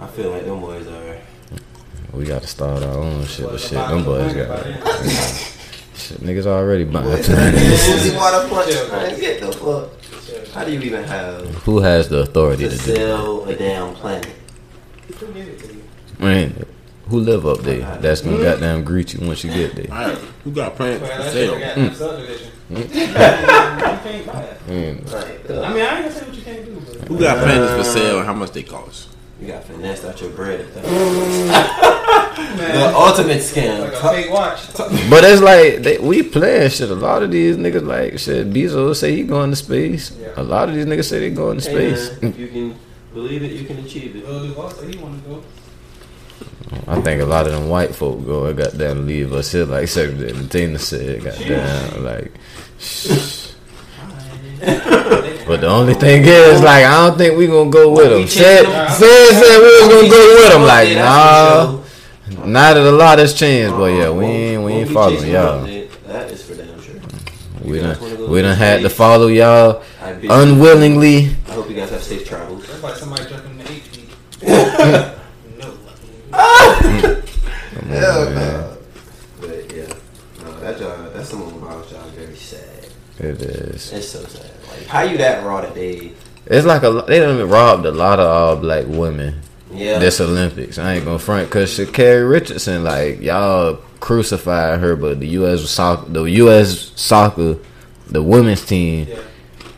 I 0.00 0.06
feel 0.08 0.30
like 0.30 0.44
them 0.44 0.60
boys 0.60 0.86
are. 0.86 1.16
We 2.12 2.24
gotta 2.24 2.46
start 2.46 2.82
our 2.82 2.98
own 2.98 3.24
shit, 3.26 3.44
but 3.44 3.52
But 3.52 3.60
shit, 3.60 3.72
them 3.72 4.04
boys 4.04 4.32
got 4.34 4.64
shit. 5.96 6.18
Niggas 6.20 6.46
already 6.46 6.84
buying 6.84 7.06
Boys, 7.08 7.26
planets. 7.26 8.06
you 8.06 8.14
water 8.16 8.48
punch. 8.48 8.70
Chill, 8.70 8.88
bro. 8.88 8.98
Man, 8.98 9.20
get 9.20 9.40
the 9.40 9.52
fuck. 9.52 10.52
How 10.54 10.64
do 10.64 10.72
you 10.72 10.80
even 10.80 11.04
have 11.04 11.44
Who 11.64 11.80
has 11.80 12.08
the 12.08 12.20
authority 12.20 12.64
to 12.68 12.70
to 12.70 12.76
do? 12.84 12.94
sell 12.96 13.44
a 13.44 13.54
damn 13.54 13.94
planet? 13.94 14.30
Who 15.18 15.26
gave 15.28 15.48
it 15.48 15.58
to 15.60 15.66
you? 15.74 15.82
Man, 16.18 16.64
who 17.08 17.20
live 17.20 17.46
up 17.46 17.60
there? 17.60 17.98
That's 18.00 18.20
gonna 18.20 18.42
goddamn 18.42 18.82
greet 18.84 19.14
you 19.14 19.26
once 19.26 19.42
you 19.44 19.52
get 19.52 19.74
there. 19.76 19.86
Alright, 19.90 20.18
who 20.44 20.50
got 20.52 20.74
plans 20.76 21.00
Man, 21.00 21.22
for 21.22 21.30
sale? 21.30 21.58
got 21.58 21.76
Mm. 21.76 21.94
subdivision. 21.94 22.50
You 22.68 22.84
can't 22.84 24.26
buy 24.26 24.42
it. 24.42 24.58
Mm. 24.68 25.12
Like, 25.12 25.50
I 25.50 25.52
mean, 25.72 25.82
I 25.82 25.98
ain't 25.98 26.06
gonna 26.06 26.12
say 26.12 26.24
what 26.26 26.34
you 26.34 26.42
can't 26.42 26.64
do, 26.64 26.80
but 26.98 27.08
Who 27.08 27.18
got 27.18 27.38
plans 27.38 27.70
for 27.76 27.84
sale 27.98 28.22
how 28.22 28.32
much 28.34 28.52
they 28.52 28.62
cost? 28.62 29.08
you 29.40 29.46
got 29.48 29.64
finessed 29.64 30.04
out 30.06 30.18
your 30.20 30.30
bread. 30.30 30.66
the 30.74 30.82
ultimate 32.94 33.38
scam. 33.38 33.80
like 33.80 33.92
a 33.92 33.96
fake 34.22 34.30
watch. 34.32 34.60
But 35.10 35.24
it's 35.24 35.42
like 35.42 35.82
they, 35.82 35.98
we 35.98 36.22
playing 36.22 36.70
shit. 36.70 36.90
A 36.90 36.94
lot 36.94 37.22
of 37.22 37.30
these 37.30 37.56
niggas 37.56 37.86
like 37.86 38.18
shit. 38.18 38.50
Bezos 38.50 38.96
say 38.96 39.14
he 39.14 39.22
going 39.24 39.50
to 39.50 39.56
space. 39.56 40.10
Yeah. 40.18 40.28
A 40.36 40.42
lot 40.42 40.68
of 40.70 40.74
these 40.74 40.86
niggas 40.86 41.04
say 41.04 41.20
they 41.20 41.30
going 41.30 41.58
to 41.60 41.70
Hey, 41.70 41.94
space. 41.94 42.22
man, 42.22 42.30
if 42.32 42.38
you 42.38 42.48
can 42.48 42.74
believe 43.12 43.42
it, 43.42 43.52
you 43.52 43.64
can 43.66 43.78
achieve 43.78 44.16
it. 44.16 44.26
Lil 44.28 44.46
Duval 44.48 44.70
said 44.70 44.88
he 44.92 44.98
wanna 44.98 45.18
go. 45.18 45.42
I 46.88 47.00
think 47.00 47.22
a 47.22 47.24
lot 47.24 47.46
of 47.46 47.52
them 47.52 47.68
white 47.68 47.94
folk 47.94 48.24
go 48.26 48.46
and 48.46 48.58
goddamn 48.58 49.06
leave 49.06 49.32
us 49.32 49.52
here 49.52 49.64
like 49.66 49.86
Second 49.88 50.22
Entertainer 50.22 50.78
said. 50.78 51.22
Goddamn 51.24 52.04
like. 52.04 52.32
But 55.46 55.60
the 55.60 55.68
only 55.68 55.94
thing 55.94 56.24
is, 56.24 56.60
like, 56.60 56.84
I 56.84 57.06
don't 57.06 57.16
think 57.16 57.38
we 57.38 57.46
gonna 57.46 57.70
go 57.70 57.92
with 57.92 58.10
them. 58.10 58.26
Said, 58.26 58.64
said, 58.64 59.30
said 59.30 59.58
we 59.60 59.80
was 59.80 59.88
gonna 59.94 60.08
go 60.08 60.34
with 60.34 60.52
them. 60.52 60.62
Like, 60.62 60.96
nah, 60.96 62.44
now 62.44 62.74
that 62.74 62.76
a 62.78 62.90
lot 62.90 63.18
has 63.20 63.32
changed, 63.32 63.76
but 63.76 63.86
yeah, 63.92 64.10
we 64.10 64.24
ain't, 64.24 64.62
we 64.64 64.72
ain't 64.72 64.90
following 64.90 65.30
y'all. 65.30 65.62
That 66.06 66.30
is 66.32 66.42
for 66.44 66.54
damn 66.56 66.80
sure. 66.80 66.94
We 67.64 67.76
You 67.76 67.82
guys 67.82 68.00
wanna 68.00 68.16
done, 68.16 68.30
we 68.30 68.36
to 68.38 68.42
done 68.48 68.56
had 68.56 68.80
to 68.80 68.90
follow 68.90 69.26
y'all 69.28 69.82
I 70.02 70.14
bet 70.14 70.24
you- 70.24 70.30
unwillingly. 70.32 71.36
I 71.46 71.50
hope 71.52 71.68
you 71.70 71.76
guys 71.76 71.90
have 71.90 72.02
safe 72.02 72.26
travels. 72.26 72.66
That's 72.66 72.82
like 72.82 72.96
somebody 72.96 73.26
jumping 73.28 73.58
the 73.58 73.70
eight 73.70 73.82
feet. 73.82 74.08
no. 74.42 75.12
Hell 77.88 78.30
no. 78.30 78.76
But 79.40 79.72
yeah, 79.74 79.92
no, 80.42 80.60
that 80.60 80.78
job, 80.78 81.12
that's 81.12 81.28
some 81.30 81.42
of 81.42 81.60
my 81.60 81.70
job 81.90 82.06
very 82.12 82.36
sad. 82.36 82.86
It 83.18 83.40
is. 83.42 83.92
It's 83.92 84.08
so 84.08 84.22
sad. 84.24 84.50
Like, 84.68 84.86
how 84.86 85.02
you 85.02 85.16
that 85.18 85.44
raw 85.44 85.60
they? 85.62 86.12
It's 86.46 86.66
like 86.66 86.82
a 86.82 87.04
they 87.06 87.18
done 87.18 87.48
robbed 87.48 87.86
a 87.86 87.90
lot 87.90 88.20
of 88.20 88.26
all 88.26 88.56
black 88.56 88.84
women 88.86 89.40
Yeah. 89.72 89.98
this 89.98 90.20
Olympics. 90.20 90.78
I 90.78 90.94
ain't 90.94 91.04
gonna 91.04 91.18
front 91.18 91.48
because 91.48 91.70
Sha'Carri 91.76 92.28
Richardson, 92.30 92.84
like 92.84 93.20
y'all 93.20 93.76
crucified 94.00 94.78
her, 94.80 94.94
but 94.96 95.18
the 95.20 95.26
U.S. 95.28 95.68
soccer, 95.68 96.08
the 96.10 96.22
U.S. 96.24 96.92
soccer, 96.94 97.56
the 98.06 98.22
women's 98.22 98.64
team, 98.64 99.08
Yeah. 99.08 99.18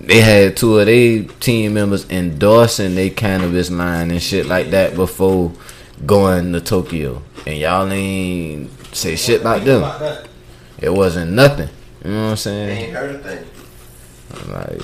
they 0.00 0.20
had 0.20 0.56
two 0.56 0.78
of 0.78 0.86
their 0.86 1.22
team 1.40 1.74
members 1.74 2.08
endorsing 2.10 2.94
their 2.96 3.10
cannabis 3.10 3.70
line 3.70 4.10
and 4.10 4.20
shit 4.22 4.46
like 4.46 4.70
that 4.70 4.94
before 4.94 5.52
going 6.06 6.52
to 6.52 6.60
Tokyo, 6.60 7.22
and 7.46 7.58
y'all 7.58 7.90
ain't 7.92 8.70
say 8.94 9.16
shit 9.16 9.40
about 9.40 9.64
them. 9.64 9.78
About 9.82 10.00
that. 10.00 10.28
It 10.80 10.90
wasn't 10.90 11.32
nothing. 11.32 11.68
You 12.04 12.10
know 12.10 12.16
what 12.16 12.24
I'm 12.24 12.30
They 12.30 12.36
saying? 12.36 12.84
ain't 12.86 12.92
heard 12.96 13.14
a 13.14 13.18
thing. 13.18 13.44
Like, 14.52 14.80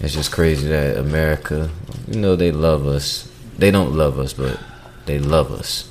it's 0.00 0.14
just 0.14 0.30
crazy 0.32 0.68
that 0.68 0.96
America, 0.98 1.70
you 2.06 2.20
know, 2.20 2.36
they 2.36 2.52
love 2.52 2.86
us. 2.86 3.30
They 3.56 3.70
don't 3.70 3.92
love 3.94 4.18
us, 4.18 4.32
but 4.32 4.60
they 5.06 5.18
love 5.18 5.50
us. 5.50 5.90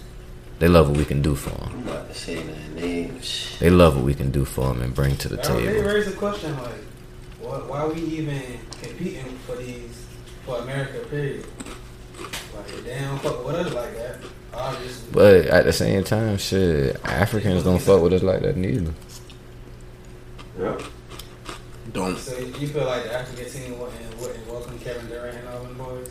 They 0.60 0.68
love 0.68 0.90
what 0.90 0.98
we 0.98 1.06
can 1.06 1.22
do 1.22 1.36
for 1.36 1.50
them. 1.52 1.70
I'm 1.74 1.88
about 1.88 2.10
to 2.10 2.16
say 2.16 2.36
man, 2.44 2.76
they. 2.76 3.12
They 3.60 3.70
love 3.72 3.96
what 3.96 4.06
we 4.06 4.14
can 4.14 4.30
do 4.32 4.46
for 4.46 4.68
them 4.74 4.82
and 4.82 4.94
bring 4.94 5.18
to 5.18 5.28
the 5.30 5.38
Now, 5.38 5.56
They 5.56 5.66
table. 5.66 5.88
raised 5.90 6.10
the 6.10 6.16
question 6.16 6.56
like, 6.58 6.72
why, 7.42 7.58
why 7.58 7.86
we 7.88 8.02
even 8.02 8.42
competing 8.82 9.38
for 9.46 9.56
these 9.56 10.06
for 10.46 10.60
America? 10.60 11.00
Period. 11.10 11.46
Like 12.74 12.84
they 12.84 13.00
don't 13.00 13.20
fuck 13.22 13.46
with 13.46 13.56
us 13.56 13.74
like 13.74 13.96
that. 13.96 14.16
Obviously. 14.54 15.10
But 15.12 15.36
at 15.48 15.66
the 15.66 15.74
same 15.74 16.04
time, 16.04 16.38
shit, 16.38 16.96
Africans 17.06 17.64
don't 17.64 17.80
fuck 17.82 18.02
with 18.02 18.14
us 18.14 18.24
like 18.24 18.42
that 18.42 18.58
neither. 18.58 18.94
Yeah. 20.60 20.78
Don't. 21.94 22.18
So 22.18 22.38
you 22.38 22.68
feel 22.68 22.86
like 22.86 23.04
the 23.04 23.14
African 23.14 23.50
team 23.50 23.80
wouldn't, 23.80 24.18
wouldn't 24.20 24.48
welcome 24.48 24.78
Kevin 24.80 25.08
Durant 25.08 25.38
and 25.38 25.48
all 25.50 25.64
them 25.64 25.74
boys? 25.78 26.10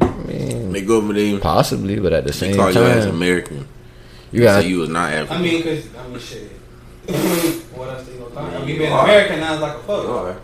I 0.00 0.08
mean, 0.26 0.72
They 0.72 0.82
go 0.82 0.96
over 0.98 1.12
there. 1.12 1.38
possibly, 1.40 1.98
but 1.98 2.12
at 2.12 2.24
the 2.24 2.32
They 2.32 2.36
same 2.38 2.56
call 2.56 2.70
you 2.72 2.82
as 2.84 3.06
American. 3.06 3.66
you 4.30 4.40
Say 4.40 4.44
got 4.44 4.64
you 4.66 4.78
was 4.78 4.88
not 4.90 5.12
African. 5.12 5.36
I 5.36 5.40
mean, 5.42 5.62
cause 5.62 5.88
I 5.98 6.08
mean, 6.08 6.18
shit. 6.18 6.50
what 7.74 7.88
else 7.88 8.06
they 8.06 8.16
gonna 8.18 8.34
talk? 8.34 8.52
I 8.52 8.58
mean, 8.60 8.68
You 8.68 8.78
being 8.78 8.92
are. 8.92 9.04
American 9.04 9.40
now 9.40 9.54
is 9.54 9.60
like 9.60 9.72
a 9.72 9.76
You 9.76 9.82
fuck. 9.82 10.42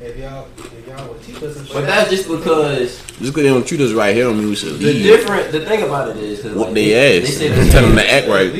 Are. 0.00 0.04
If 0.06 0.16
y'all, 0.18 0.46
if 0.58 0.86
y'all 0.88 1.08
would 1.12 1.22
teach 1.22 1.42
us, 1.42 1.56
and 1.56 1.68
But 1.68 1.86
that's 1.86 2.10
just 2.10 2.28
because 2.28 2.98
Just 3.06 3.20
because 3.20 3.34
they 3.34 3.48
don't 3.48 3.66
treat 3.66 3.80
us 3.80 3.92
right 3.92 4.14
here 4.14 4.24
don't 4.24 4.38
mean 4.38 4.48
we 4.48 4.56
should 4.56 4.74
the 4.78 4.92
leave. 4.92 5.02
different. 5.02 5.52
The 5.52 5.64
thing 5.64 5.82
about 5.82 6.10
it 6.10 6.16
is, 6.18 6.42
cause 6.42 6.52
Whoop 6.52 6.66
like, 6.66 6.74
they 6.74 7.20
ass. 7.22 7.28
say 7.28 7.48
the 7.48 7.70
Tell 7.70 7.82
them 7.82 7.96
to 7.96 8.10
act 8.10 8.28
right. 8.28 8.52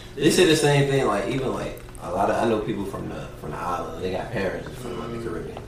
They 0.16 0.30
say 0.30 0.46
the 0.46 0.56
same 0.56 0.88
thing. 0.90 1.06
Like 1.06 1.28
even 1.28 1.52
like 1.52 1.78
a 2.02 2.10
lot 2.10 2.30
of 2.30 2.36
I 2.42 2.48
know 2.48 2.60
people 2.60 2.86
from 2.86 3.08
the 3.10 3.26
from 3.40 3.50
the 3.50 3.58
island. 3.58 4.02
They 4.02 4.12
got 4.12 4.32
parents 4.32 4.66
from 4.78 4.98
like 4.98 5.10
the 5.22 5.28
Caribbean, 5.28 5.58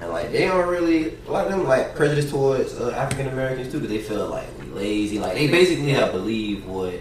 and 0.00 0.08
like 0.10 0.32
they 0.32 0.46
don't 0.46 0.66
really 0.66 1.18
a 1.26 1.30
lot 1.30 1.44
of 1.44 1.52
them 1.52 1.64
like 1.68 1.94
prejudice 1.94 2.30
towards 2.30 2.72
uh, 2.80 2.90
African 2.92 3.28
Americans 3.28 3.70
too, 3.70 3.80
because 3.80 3.90
they 3.94 4.00
feel 4.02 4.28
like 4.28 4.46
we 4.60 4.66
lazy. 4.68 5.18
Like 5.18 5.34
they 5.34 5.46
basically 5.48 5.90
have 5.90 6.12
believed 6.12 6.64
what 6.66 6.94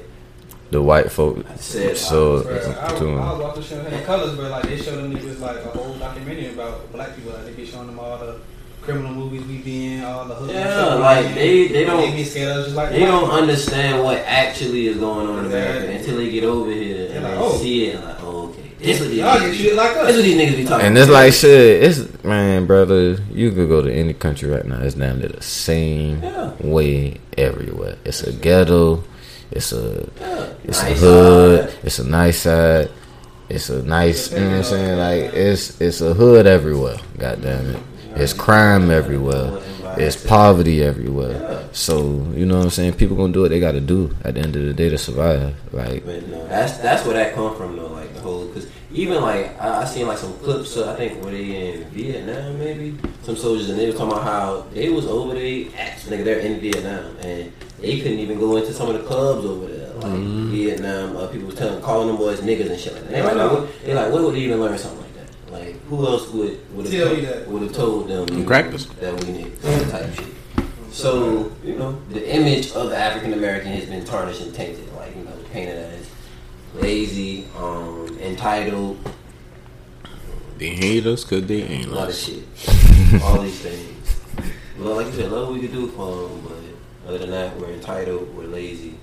the 0.72 0.82
white 0.82 1.12
folk. 1.12 1.46
I 1.50 1.56
said. 1.56 1.98
So, 1.98 2.44
Bro, 2.44 2.52
I, 2.52 2.56
was- 2.56 2.68
I 2.68 3.00
to 3.00 3.06
was 3.06 3.40
watching 3.42 3.64
show 3.64 3.82
Hidden 3.84 4.04
Colors, 4.06 4.36
but 4.36 4.52
like 4.52 4.64
they 4.64 4.78
showed 4.78 4.98
them 4.98 5.16
niggas 5.16 5.40
like 5.40 5.58
a 5.58 5.70
whole 5.70 5.94
documentary 5.96 6.54
about 6.54 6.92
black 6.92 7.16
people. 7.16 7.32
Like 7.34 7.46
they 7.46 7.52
be 7.54 7.66
showing 7.66 7.88
them 7.88 8.00
all 8.00 8.18
the 8.18 8.40
criminal 8.82 9.12
movies 9.14 9.44
we 9.46 9.58
be 9.58 9.94
in, 9.96 10.04
all 10.04 10.26
the 10.26 10.36
hood. 10.36 10.50
Yeah, 10.52 10.94
like, 10.96 11.34
they- 11.36 11.68
they 11.68 11.84
don't- 11.84 12.02
They 12.10 12.16
be 12.16 12.24
scared 12.24 12.56
of 12.58 12.64
just 12.66 12.76
like 12.76 12.92
They 12.92 13.00
don't 13.00 13.30
understand 13.30 14.04
what 14.04 14.18
actually 14.20 14.88
is 14.88 14.98
going 14.98 15.28
on 15.28 15.40
in 15.40 15.46
America 15.46 15.74
Exactly. 15.92 15.96
until 15.98 16.18
they 16.18 16.32
get 16.32 16.44
over 16.46 16.72
here 16.72 17.06
and 17.08 17.14
They're 17.16 17.22
like, 17.22 17.32
they 17.32 17.38
oh. 17.46 17.58
see 17.58 17.86
it 17.88 18.04
like, 18.04 18.24
oh, 18.24 18.50
okay. 18.50 18.62
This 18.80 19.00
what 19.02 19.10
these 19.10 19.18
Y'all 19.20 19.36
niggas 19.36 19.42
get 19.42 19.52
be- 19.52 19.58
shit 19.58 19.76
like 19.76 19.94
This 19.94 20.16
what 20.16 20.24
these 20.24 20.38
niggas 20.38 20.56
be 20.58 20.66
talking 20.66 20.86
And 20.86 20.98
it's 20.98 21.10
like 21.10 21.34
shit. 21.34 21.84
It's 21.84 22.24
man, 22.24 22.66
brother. 22.66 23.18
You 23.32 23.52
could 23.52 23.68
go 23.68 23.82
to 23.82 23.92
any 23.94 24.14
country 24.14 24.50
right 24.50 24.66
now. 24.66 24.80
It's 24.82 24.96
damn 24.96 25.20
near 25.20 25.30
the 25.30 25.42
same 25.44 26.22
Yeah. 26.24 26.52
way 26.62 27.20
everywhere. 27.38 27.96
It's 28.06 28.22
a 28.24 28.32
ghetto. 28.32 29.04
It's 29.52 29.72
a 29.72 30.08
it's 30.64 30.82
Nice 30.84 30.98
a 31.02 31.06
hood. 31.06 31.70
side. 31.70 31.80
It's 31.84 32.00
a 32.00 32.04
nice 32.10 32.42
side. 32.42 32.90
It's 33.50 33.70
a 33.70 33.82
nice. 33.84 34.32
You 34.34 34.40
know 34.40 34.48
what 34.50 34.56
I'm 34.58 34.64
saying? 34.64 34.98
Like 35.00 35.34
it's 35.34 35.82
it's 35.82 36.02
a 36.02 36.14
hood 36.14 36.46
everywhere. 36.48 36.98
God 37.18 37.42
damn 37.42 37.66
it. 37.76 37.80
It's 38.16 38.34
crime 38.34 38.92
everywhere. 38.92 39.62
It's 39.98 40.16
poverty 40.16 40.84
everywhere. 40.84 41.64
So 41.72 42.26
you 42.36 42.46
know 42.46 42.58
what 42.58 42.66
I'm 42.66 42.70
saying. 42.70 42.94
People 42.94 43.16
gonna 43.16 43.34
do 43.34 43.42
what 43.42 43.50
they 43.52 43.60
got 43.60 43.72
to 43.74 43.80
do 43.82 44.16
at 44.24 44.34
the 44.36 44.42
end 44.42 44.56
of 44.56 44.64
the 44.66 44.74
day 44.74 44.90
to 44.90 44.98
survive. 44.98 45.56
Like 45.72 46.06
But 46.06 46.28
no, 46.28 46.48
that's 46.48 46.78
that's 46.80 47.06
where 47.06 47.14
that 47.16 47.34
come 47.36 47.56
from 47.56 47.78
though. 47.78 47.88
Like 47.88 48.14
the 48.14 48.20
whole 48.20 48.46
because 48.48 48.68
even 48.92 49.22
like 49.22 49.60
I, 49.62 49.82
I 49.84 49.86
seen 49.86 50.08
like 50.08 50.18
some 50.18 50.34
clips. 50.40 50.76
Uh, 50.78 50.92
I 50.92 50.96
think 50.98 51.24
were 51.24 51.32
they 51.32 51.74
in 51.74 51.90
Vietnam 51.92 52.60
maybe 52.60 52.98
some 53.24 53.38
soldiers 53.38 53.70
and 53.70 53.80
they 53.80 53.88
were 53.88 53.94
talking 53.94 54.12
about 54.12 54.24
how 54.24 54.66
they 54.74 54.90
was 54.90 55.06
over 55.08 55.34
there. 55.34 55.66
Nigga, 55.66 56.24
they're 56.24 56.40
in 56.40 56.60
Vietnam 56.60 57.18
and 57.22 57.52
they 57.80 58.00
couldn't 58.00 58.20
even 58.20 58.40
go 58.40 58.58
into 58.58 58.74
some 58.74 58.90
of 58.90 59.00
the 59.00 59.08
clubs 59.08 59.46
over 59.46 59.68
there. 59.68 59.88
Like 59.96 60.20
Vietnam, 60.52 61.18
uh, 61.18 61.28
people 61.28 61.48
was 61.48 61.56
telling 61.56 61.82
calling 61.82 62.08
them 62.08 62.18
boys 62.18 62.40
niggas 62.42 62.70
and 62.70 62.80
shit 62.80 62.94
like 62.94 63.04
that. 63.04 63.12
They 63.12 63.22
like, 63.24 63.36
like, 63.36 63.52
what, 63.52 63.84
they 63.84 63.94
like 63.94 64.12
what 64.12 64.24
would 64.24 64.36
they 64.36 64.40
even 64.42 64.62
learn 64.62 64.78
something 64.78 65.02
like 65.02 65.14
that? 65.16 65.52
Like 65.52 65.82
who 65.86 66.06
else 66.06 66.30
would 66.30 66.76
would 66.76 66.86
have 66.88 66.94
told, 66.94 67.48
would 67.48 67.62
have 67.64 67.74
told 67.74 68.08
them 68.10 68.30
you 68.30 68.40
know, 68.40 68.48
crackers. 68.48 68.88
that 68.88 69.14
we 69.14 69.34
niggas 69.44 69.92
type 69.92 70.14
shit. 70.14 70.34
So, 70.92 71.52
you 71.64 71.76
know, 71.76 72.00
the 72.10 72.28
image 72.36 72.72
of 72.72 72.90
the 72.90 72.98
African 72.98 73.34
American 73.34 73.72
has 73.72 73.86
been 73.86 74.04
tarnished 74.04 74.42
and 74.42 74.54
tainted, 74.54 74.92
like, 74.96 75.16
you 75.16 75.24
know, 75.24 75.32
painted 75.52 75.78
as 75.78 76.10
lazy, 76.74 77.46
um, 77.58 78.18
entitled, 78.20 78.98
They 80.58 80.70
hate 80.70 81.06
us 81.06 81.24
because 81.24 81.46
they 81.46 81.62
ain't 81.62 81.88
a 81.88 81.94
lot 81.94 82.10
of 82.10 82.16
shit. 82.16 82.44
All 83.24 83.42
these 83.42 83.60
things. 83.60 83.94
Well, 84.80 84.96
like 84.96 85.08
you 85.08 85.14
said, 85.14 85.32
love 85.32 85.48
what 85.48 85.56
we 85.56 85.62
could 85.62 85.72
do 85.72 85.88
for 85.88 86.28
them, 86.28 86.42
but 86.42 86.54
other 87.08 87.18
than 87.20 87.32
that, 87.32 87.58
we're 87.58 87.72
entitled, 87.72 88.36
we're 88.36 88.48
lazy. 88.48 88.96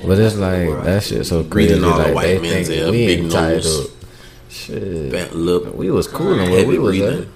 And 0.00 0.08
But 0.08 0.18
it's 0.18 0.36
like 0.36 0.84
that 0.84 1.02
shit 1.02 1.26
so 1.26 1.42
Reading 1.42 1.80
crazy. 1.80 1.84
all 1.84 1.98
the 1.98 2.04
Like 2.04 2.14
white 2.14 2.26
they 2.26 2.38
men's 2.38 2.68
think 2.68 2.90
we 2.90 3.06
big 3.06 3.22
nose. 3.24 3.34
entitled. 3.34 3.90
Shit, 4.50 5.12
Fat 5.12 5.34
lip. 5.36 5.74
we 5.74 5.90
was 5.90 6.06
cool 6.08 6.38
and 6.38 6.50
where 6.50 6.66
we 6.66 6.78
was 6.78 6.98
at. 7.00 7.26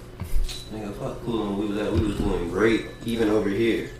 Nigga, 0.72 0.94
fuck 0.94 1.22
cool, 1.24 1.52
we 1.54 1.66
was, 1.66 1.78
at, 1.78 1.92
we 1.92 2.00
was 2.06 2.16
doing 2.16 2.48
great, 2.50 2.86
even 3.04 3.28
over 3.28 3.48
here. 3.50 3.90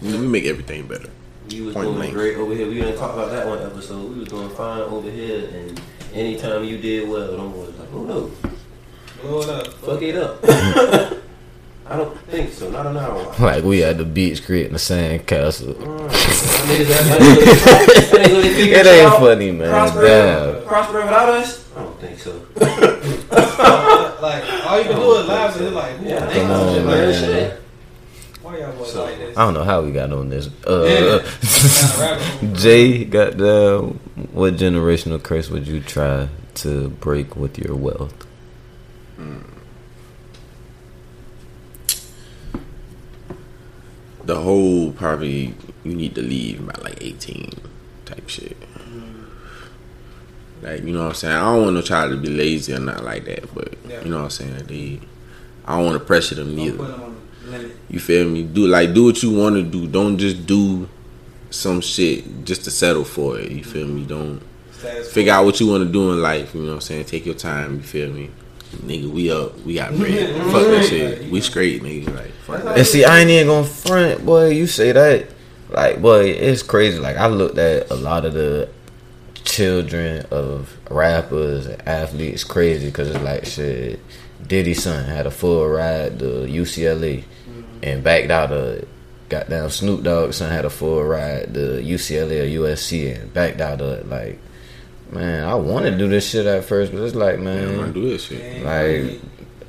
We 0.00 0.18
make 0.18 0.44
everything 0.46 0.88
better. 0.88 1.08
we 1.48 1.60
was 1.60 1.74
Point 1.74 1.86
doing 1.86 1.96
blank. 1.98 2.14
great 2.14 2.36
over 2.36 2.52
here. 2.54 2.66
We 2.66 2.74
didn't 2.74 2.98
talk 2.98 3.14
about 3.14 3.30
that 3.30 3.46
one 3.46 3.60
episode. 3.62 4.10
We 4.10 4.18
was 4.20 4.28
doing 4.28 4.48
fine 4.50 4.80
over 4.80 5.08
here, 5.08 5.48
and 5.54 5.80
anytime 6.12 6.64
you 6.64 6.78
did 6.78 7.08
well, 7.08 7.36
them 7.36 7.52
boys 7.52 7.72
like, 7.78 7.88
oh 7.94 8.02
no, 8.04 8.30
Blow 9.22 9.42
it 9.42 9.48
up. 9.48 9.66
fuck 9.74 10.02
it 10.02 10.16
up. 10.16 10.42
I 11.92 11.96
don't 11.96 12.16
think 12.22 12.50
so. 12.52 12.70
Not 12.70 12.86
an 12.86 12.96
hour. 12.96 13.34
Like 13.40 13.64
we 13.64 13.84
at 13.84 13.98
the 13.98 14.04
beach 14.04 14.44
creating 14.46 14.74
a 14.74 14.78
sand 14.78 15.26
castle. 15.26 15.74
Niggas 15.74 16.88
that- 16.88 17.06
that 17.08 17.20
niggas 17.20 18.28
really 18.28 18.48
figured 18.54 18.78
It 18.80 18.86
ain't 18.86 19.06
out 19.12 19.18
funny, 19.20 19.50
man. 19.52 19.68
Prosper, 19.70 20.02
Damn. 20.02 20.64
prosper 20.64 20.98
without 21.02 21.28
us? 21.28 21.68
I 21.76 21.82
don't 21.82 22.00
think 22.00 22.18
so. 22.18 22.32
Like 24.22 24.44
all 24.66 24.78
you 24.78 24.84
can 24.84 24.96
do 24.96 25.12
is 25.16 25.26
laugh 25.28 25.56
and 25.56 25.66
it's 25.66 25.74
like, 25.74 25.96
who 25.96 26.08
Yeah, 26.08 26.20
thinks 26.20 26.34
come 26.36 26.46
some 26.48 26.60
on, 26.68 26.74
shit 26.74 26.84
like 26.86 26.94
man. 26.96 27.06
this 27.08 27.20
shit? 27.20 27.60
Why 28.42 28.58
y'all 28.58 28.72
boys 28.76 28.92
So- 28.92 29.04
like 29.04 29.18
this? 29.18 29.36
I 29.36 29.44
don't 29.44 29.54
know 29.54 29.64
how 29.64 29.82
we 29.82 29.92
got 29.92 30.12
on 30.12 30.28
this. 30.30 30.46
Uh, 30.66 30.84
Kinda 30.86 31.24
rabbit 31.98 32.22
hole. 32.22 32.52
Jay, 32.54 33.04
got 33.04 33.36
the 33.36 33.94
what 34.32 34.54
generational 34.54 35.22
curse 35.22 35.50
would 35.50 35.66
you 35.66 35.80
try 35.80 36.28
to 36.54 36.88
break 36.88 37.36
with 37.36 37.58
your 37.58 37.74
wealth? 37.76 38.14
The 44.24 44.36
whole 44.36 44.92
probably 44.92 45.54
you 45.84 45.94
need 45.94 46.14
to 46.14 46.22
leave 46.22 46.64
by 46.66 46.74
like 46.82 46.98
eighteen 47.02 47.50
type 48.04 48.28
shit. 48.28 48.56
Like 50.62 50.82
you 50.84 50.92
know 50.92 51.00
what 51.02 51.08
I'm 51.08 51.14
saying. 51.14 51.34
I 51.36 51.40
don't 51.54 51.62
want 51.64 51.74
no 51.74 51.82
child 51.82 52.12
to 52.12 52.16
be 52.16 52.28
lazy 52.28 52.72
or 52.72 52.78
not 52.78 53.02
like 53.02 53.24
that, 53.24 53.52
but 53.54 53.74
Yeah. 53.88 54.02
you 54.04 54.10
know 54.10 54.18
what 54.18 54.24
I'm 54.24 54.30
saying. 54.30 54.64
They, 54.66 55.00
I 55.66 55.76
don't 55.76 55.86
want 55.86 55.98
to 55.98 56.04
pressure 56.04 56.36
them 56.36 56.54
neither. 56.54 56.98
You 57.90 57.98
feel 57.98 58.28
me? 58.28 58.44
Do 58.44 58.66
like 58.68 58.94
do 58.94 59.04
what 59.06 59.22
you 59.22 59.32
want 59.36 59.56
to 59.56 59.62
do. 59.62 59.86
Don't 59.88 60.16
just 60.18 60.46
do 60.46 60.88
some 61.50 61.80
shit 61.80 62.44
just 62.44 62.64
to 62.64 62.70
settle 62.70 63.04
for 63.04 63.38
it. 63.40 63.50
You 63.50 63.64
feel 63.64 63.86
me? 63.88 64.04
Don't 64.06 64.40
figure 65.10 65.32
out 65.32 65.44
what 65.44 65.58
you 65.60 65.66
want 65.66 65.84
to 65.84 65.90
do 65.92 66.12
in 66.12 66.22
life. 66.22 66.54
You 66.54 66.60
know 66.62 66.68
what 66.68 66.74
I'm 66.74 66.80
saying? 66.80 67.04
Take 67.06 67.26
your 67.26 67.34
time. 67.34 67.76
You 67.76 67.82
feel 67.82 68.10
me? 68.12 68.30
Nigga, 68.72 69.10
we 69.10 69.30
up. 69.30 69.58
We 69.60 69.74
got 69.74 69.90
bread. 69.96 70.36
fuck 70.52 70.66
that 70.66 70.86
shit. 70.88 71.30
We 71.30 71.40
straight, 71.40 71.82
nigga. 71.82 72.14
Like 72.14 72.30
fuck 72.32 72.62
that. 72.62 72.78
And 72.78 72.86
see, 72.86 73.04
I 73.04 73.20
ain't 73.20 73.30
even 73.30 73.48
gonna 73.48 73.66
front, 73.66 74.24
boy. 74.24 74.48
You 74.48 74.66
say 74.66 74.92
that, 74.92 75.28
like, 75.70 76.02
boy, 76.02 76.26
it's 76.26 76.62
crazy. 76.62 76.98
Like, 76.98 77.16
I 77.16 77.26
looked 77.26 77.58
at 77.58 77.90
a 77.90 77.94
lot 77.94 78.24
of 78.24 78.34
the 78.34 78.68
children 79.44 80.24
of 80.30 80.76
rappers 80.90 81.66
and 81.66 81.86
athletes 81.86 82.44
crazy 82.44 82.86
because 82.86 83.10
it's 83.10 83.24
like 83.24 83.44
shit. 83.44 84.00
Diddy's 84.46 84.82
son 84.82 85.04
had 85.04 85.26
a 85.26 85.30
full 85.30 85.66
ride 85.68 86.18
to 86.18 86.24
UCLA 86.24 87.24
mm-hmm. 87.24 87.62
and 87.82 88.02
backed 88.02 88.30
out 88.30 88.52
of 88.52 88.86
goddamn 89.28 89.70
Snoop 89.70 90.02
Dogg 90.02 90.32
son 90.34 90.50
had 90.50 90.64
a 90.64 90.70
full 90.70 91.02
ride 91.02 91.54
to 91.54 91.80
UCLA 91.82 92.42
or 92.42 92.66
USC 92.66 93.18
and 93.20 93.32
backed 93.32 93.60
out 93.60 93.80
of 93.80 93.98
it. 93.98 94.08
Like, 94.08 94.38
man, 95.12 95.44
I 95.44 95.54
want 95.54 95.84
to 95.86 95.96
do 95.96 96.08
this 96.08 96.28
shit 96.28 96.46
at 96.46 96.64
first, 96.64 96.92
but 96.92 97.00
it's 97.02 97.14
like, 97.14 97.38
Man, 97.38 97.68
I'm 97.68 97.76
gonna 97.76 97.92
do 97.92 98.08
this 98.08 98.24
shit. 98.24 98.64
like. 98.64 99.20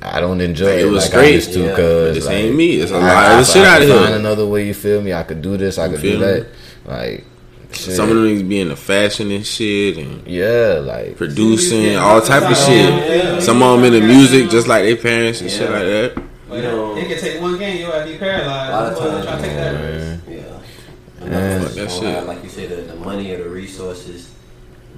I 0.06 0.20
don't 0.20 0.42
enjoy 0.42 0.66
Like, 0.66 0.74
it. 0.74 0.80
it 0.82 0.90
was 0.90 1.04
like 1.06 1.14
I 1.14 1.16
great, 1.16 1.34
used 1.36 1.52
to 1.54 1.60
yeah, 1.60 1.68
because 1.70 2.08
but 2.10 2.14
this 2.16 2.26
like, 2.26 2.34
ain't 2.34 2.54
me. 2.56 2.74
It's 2.76 2.90
a 2.90 2.94
lot 2.98 3.02
of 3.04 3.08
I- 3.08 3.34
other 3.36 3.44
shit 3.46 3.62
I 3.64 3.68
out 3.74 3.78
could 3.78 3.88
here. 3.88 3.98
Find 4.00 4.14
another 4.16 4.44
way. 4.46 4.66
You 4.66 4.74
feel 4.74 5.00
me? 5.00 5.14
I 5.14 5.22
could 5.22 5.40
do 5.40 5.56
this. 5.56 5.78
I 5.78 5.88
could 5.88 6.02
do 6.02 6.10
feel 6.10 6.20
me? 6.20 6.26
that. 6.26 6.46
Like 6.84 7.24
shit. 7.72 7.96
Some 7.96 8.10
of 8.10 8.16
them 8.16 8.26
niggas 8.26 8.46
be 8.46 8.60
in 8.60 8.68
the 8.68 8.76
fashion 8.76 9.30
and 9.30 9.46
shit 9.46 9.96
and 9.96 10.26
yeah, 10.26 10.78
like 10.82 11.16
producing 11.16 11.96
all 11.96 12.20
type 12.20 12.42
of 12.42 12.54
shit. 12.54 13.42
Some 13.42 13.62
of 13.62 13.80
them 13.80 13.94
in 13.94 13.98
the 13.98 14.06
music 14.06 14.50
just 14.50 14.68
like 14.68 14.82
their 14.82 14.96
parents 14.96 15.40
and 15.40 15.50
shit 15.50 15.70
like 15.70 15.80
that. 15.84 16.12
Like, 16.50 16.56
You 16.58 16.62
know- 16.68 16.96
it 16.98 17.08
can 17.08 17.18
take 17.18 17.40
one 17.40 17.58
game, 17.58 17.78
you 17.78 17.86
gotta 17.86 18.04
be 18.04 18.10
A 18.10 18.12
lot 18.12 18.20
paralyzed. 18.20 18.92
of 18.92 18.98
times, 19.08 19.24
try 19.24 19.36
to 19.36 19.42
take 19.42 19.56
that 19.56 19.72
risk. 19.72 20.04
man. 20.06 20.22
Yeah. 20.28 20.36
Yeah. 20.36 21.26
Another 21.26 21.58
Fuck 21.60 21.68
fuck 21.68 21.74
that 21.76 21.88
that 21.88 21.90
shit. 22.18 22.26
Like 22.26 22.42
you 22.42 22.48
said, 22.50 22.68
the, 22.68 22.76
the 22.92 22.96
money 22.96 23.30
or 23.32 23.42
the 23.44 23.48
resources 23.48 24.30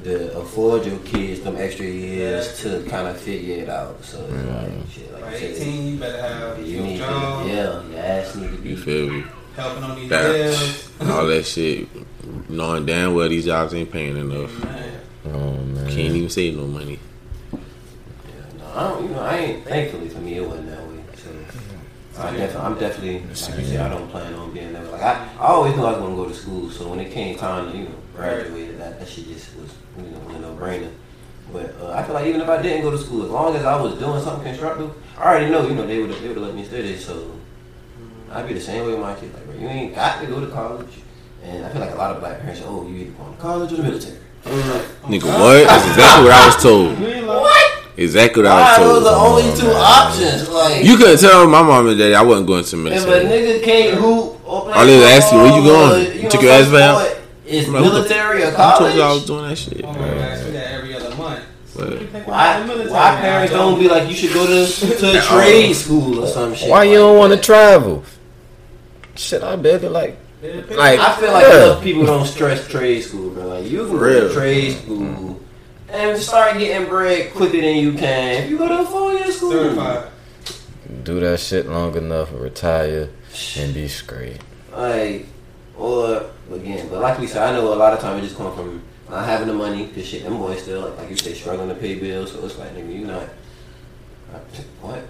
to 0.07 0.39
afford 0.39 0.87
your 0.87 0.99
kids 1.01 1.41
them 1.41 1.57
extra 1.57 1.85
years 1.87 2.61
to 2.62 2.85
kind 2.89 3.09
of 3.09 3.20
figure 3.20 3.57
it 3.57 3.69
out. 3.69 4.03
So 4.05 4.24
it's 4.24 4.33
like 4.33 4.91
shit, 4.93 5.12
like 5.12 5.23
By 5.23 5.37
you 5.39 5.47
18, 5.49 5.87
you 5.89 5.97
better 5.99 6.23
have 6.23 6.59
you 6.61 6.65
your 6.77 6.83
need 6.85 6.99
to, 6.99 7.05
job, 7.05 7.47
yeah, 7.47 7.83
your 7.89 7.99
ass 7.99 8.35
need 8.37 8.51
to 8.51 8.57
be. 8.59 8.69
You 8.70 8.77
feel 8.77 9.11
me? 9.11 9.24
helping 9.57 9.83
on 9.85 9.97
these 9.97 10.09
That, 10.11 10.33
bills. 10.33 10.91
all 11.11 11.27
that 11.27 11.45
shit. 11.45 11.89
Knowing 12.49 12.87
damn 12.87 13.15
well 13.15 13.28
these 13.28 13.45
jobs 13.47 13.74
ain't 13.74 13.91
paying 13.91 14.16
enough. 14.16 14.65
Man. 14.65 15.01
oh 15.27 15.53
man. 15.53 15.87
Can't 15.87 16.15
even 16.15 16.31
save 16.31 16.57
no 16.57 16.66
money. 16.66 16.99
Yeah, 17.53 17.59
no, 18.59 18.66
I 18.74 18.89
don't, 18.89 19.03
you 19.03 19.09
know, 19.11 19.20
I 19.20 19.37
ain't. 19.39 19.65
Thankfully 19.65 20.09
for 20.09 20.20
me, 20.20 20.35
it 20.35 20.47
wasn't 20.47 20.69
that 20.70 20.87
way. 20.87 20.93
So 22.12 22.23
I 22.23 22.31
definitely, 22.37 22.57
I'm 22.66 22.78
definitely, 22.78 23.19
like 23.20 23.31
I 23.31 23.35
said, 23.35 23.81
I 23.81 23.89
don't 23.91 24.09
plan 24.09 24.33
on 24.35 24.53
being 24.53 24.73
that 24.73 24.85
way. 24.85 24.91
Like 24.93 25.03
I, 25.03 25.28
I 25.39 25.47
always 25.49 25.74
knew 25.77 25.85
I 25.85 25.91
was 25.93 25.99
gonna 25.99 26.16
go 26.16 26.28
to 26.28 26.35
school. 26.35 26.70
So 26.70 26.89
when 26.89 27.01
it 27.01 27.11
came 27.12 27.37
time 27.37 27.77
you 27.77 27.85
know, 27.85 27.91
graduate, 28.16 28.78
that 28.78 28.98
that 28.98 29.09
shit 29.09 29.28
just 29.28 29.55
was, 29.56 29.70
you 29.98 30.05
know, 30.10 30.20
a 30.36 30.38
no 30.38 30.55
brainer. 30.56 30.90
But 31.52 31.74
uh, 31.80 31.93
I 31.93 32.02
feel 32.02 32.14
like 32.14 32.26
even 32.26 32.40
if 32.40 32.48
I 32.48 32.60
didn't 32.60 32.82
go 32.82 32.90
to 32.90 32.98
school, 32.98 33.22
as 33.24 33.30
long 33.30 33.55
as 33.55 33.64
I 33.64 33.80
was 33.80 33.98
doing 33.98 34.20
something 34.22 34.44
constructive, 34.44 34.90
I 35.18 35.24
already 35.24 35.51
know, 35.51 35.66
you 35.68 35.74
know, 35.74 35.86
they 35.86 36.01
would 36.01 36.10
they 36.10 36.28
would 36.28 36.36
have 36.36 36.47
let 36.47 36.55
me 36.55 36.64
stay 36.64 36.82
there. 36.82 36.98
So 36.98 37.32
I'd 38.32 38.48
be 38.48 38.55
the 38.55 38.60
same 38.60 38.84
way 38.84 38.93
with 38.93 39.01
my 39.01 39.14
kids. 39.14 39.32
Like, 39.34 39.47
bro, 39.47 39.55
you 39.55 39.68
ain't 39.68 39.94
got 39.94 40.20
to 40.20 40.26
go 40.26 40.40
to 40.40 40.48
college. 40.48 40.90
And 41.44 41.64
I 41.64 41.68
feel 41.70 41.80
like 41.80 41.93
a 41.93 41.97
lot 41.97 42.10
of 42.10 42.20
black 42.20 42.40
parents 42.40 42.60
say, 42.60 42.66
oh, 42.68 42.86
you 42.88 42.97
either 42.97 43.10
going 43.12 43.32
to 43.36 43.40
college 43.40 43.72
or 43.72 43.76
the 43.76 43.82
military. 43.84 44.18
Nigga, 44.44 45.24
what? 45.26 45.66
That's 45.68 45.86
exactly 45.88 46.24
what 46.24 46.32
I 46.32 46.47
was 46.47 46.62
told. 46.62 46.98
You 47.01 47.06
ain't 47.06 47.26
What? 47.26 47.72
Exactly 47.98 48.43
what 48.43 48.52
I 48.52 48.60
Why? 48.60 48.78
was 48.78 48.88
Those 48.88 48.97
are 48.98 49.05
the 49.05 49.10
told. 49.16 49.40
only 49.40 49.60
two 49.60 49.70
options. 49.70 50.48
Like, 50.48 50.84
You 50.84 50.97
couldn't 50.97 51.18
tell 51.20 51.47
my 51.48 51.62
mom 51.62 51.86
and 51.88 51.98
daddy 51.98 52.14
I 52.14 52.22
wasn't 52.22 52.47
going 52.48 52.64
to 52.64 52.76
the 52.76 52.86
if 52.93 53.02
a 53.05 53.06
military. 53.06 53.24
nigga 53.60 53.64
can't 53.64 53.94
hoop 53.98 54.40
or 54.48 54.62
play 54.64 54.72
All 54.74 54.86
they 54.86 55.16
ask 55.16 55.32
you, 55.32 55.38
where 55.38 55.56
you 55.56 55.64
going? 55.64 55.93
or, 55.94 56.12
You 56.12 56.22
know, 56.24 56.28
took 56.28 56.43
your 56.43 56.52
ass 56.52 56.64
some 56.64 56.72
back? 56.74 57.06
sport, 57.06 57.15
It's 57.47 57.68
I'm 57.68 57.74
like, 57.74 57.85
who 57.85 57.90
the- 57.90 57.94
military 57.97 58.43
or 58.43 58.47
I 58.56 58.78
told 58.78 58.94
you 58.94 59.01
I 59.02 59.12
was 59.12 59.24
college. 59.24 59.27
doing 59.27 59.48
that 59.48 59.56
shit. 59.59 59.85
oh 59.85 59.93
my 59.93 59.98
gosh, 59.98 60.44
we 60.47 60.52
got 60.52 60.62
every 60.66 60.94
other 60.94 61.14
month. 61.14 61.44
But 61.77 61.90
You 62.01 62.06
Why, 62.09 62.56
about 62.56 62.60
the 62.60 62.66
military 62.66 62.90
why 62.90 63.16
parents 63.20 63.52
don't- 63.52 63.73
don't 63.73 63.81
be 63.81 63.89
like, 63.89 64.09
you 64.09 64.14
should 64.14 64.32
go 64.32 64.47
to, 64.47 64.66
to 64.97 65.18
a 65.18 65.20
trade 65.31 65.73
school 65.74 66.24
or 66.24 66.27
some 66.27 66.55
shit? 66.55 66.70
Why 66.70 66.85
you 66.85 66.94
don't 66.97 67.18
want 67.18 67.32
to 67.35 67.39
travel? 67.40 68.02
Shit, 69.14 69.43
I 69.43 69.56
bet 69.56 69.82
it 69.85 69.90
like 69.90 70.18
like 70.43 71.01
I 71.01 71.16
feel 71.16 71.32
like 71.32 71.47
yeah. 71.47 71.64
enough 71.64 71.82
people 71.82 72.05
don't 72.05 72.27
stress 72.27 72.68
trade 72.68 73.01
school, 73.02 73.31
bro. 73.31 73.47
Like 73.47 73.64
you 73.70 73.86
can 73.86 73.98
go 73.98 74.28
to 74.28 74.35
trade 74.35 74.77
school 74.77 75.40
and 75.89 76.18
start 76.18 76.59
getting 76.59 76.89
bread 76.89 77.32
quicker 77.32 77.60
than 77.60 77.77
you 77.77 77.93
can 77.94 78.44
if 78.44 78.51
you 78.51 78.59
go 78.59 78.68
to 78.68 78.81
a 78.81 78.85
four 78.86 79.12
year 79.14 79.31
school. 79.32 79.52
certified. 79.52 80.10
do 81.05 81.18
that 81.20 81.40
shit 81.40 81.66
long 81.66 81.97
enough, 81.97 82.28
retire, 82.32 83.09
and 83.59 83.73
be 83.74 83.89
straight. 83.89 84.39
Like, 84.73 85.27
or 85.78 86.31
again, 86.53 86.89
but 86.89 87.01
like 87.01 87.19
we 87.19 87.27
said, 87.27 87.43
I 87.43 87.53
know 87.53 87.73
a 87.73 87.74
lot 87.74 87.93
of 87.93 88.01
time 88.01 88.19
it 88.19 88.23
just 88.23 88.36
come 88.36 88.55
from 88.55 88.82
not 89.09 89.24
having 89.24 89.48
the 89.48 89.55
money. 89.55 89.89
Cause 89.89 90.07
shit, 90.07 90.24
them 90.24 90.39
boys 90.39 90.62
still 90.62 90.82
like, 90.82 90.98
like 90.98 91.11
you 91.11 91.16
say, 91.16 91.35
struggling 91.35 91.69
to 91.69 91.74
pay 91.74 91.97
bills. 91.97 92.32
So 92.32 92.44
it's 92.44 92.59
like, 92.59 92.74
nigga, 92.74 92.93
you 92.93 93.07
not. 93.07 93.28
What? 94.81 95.07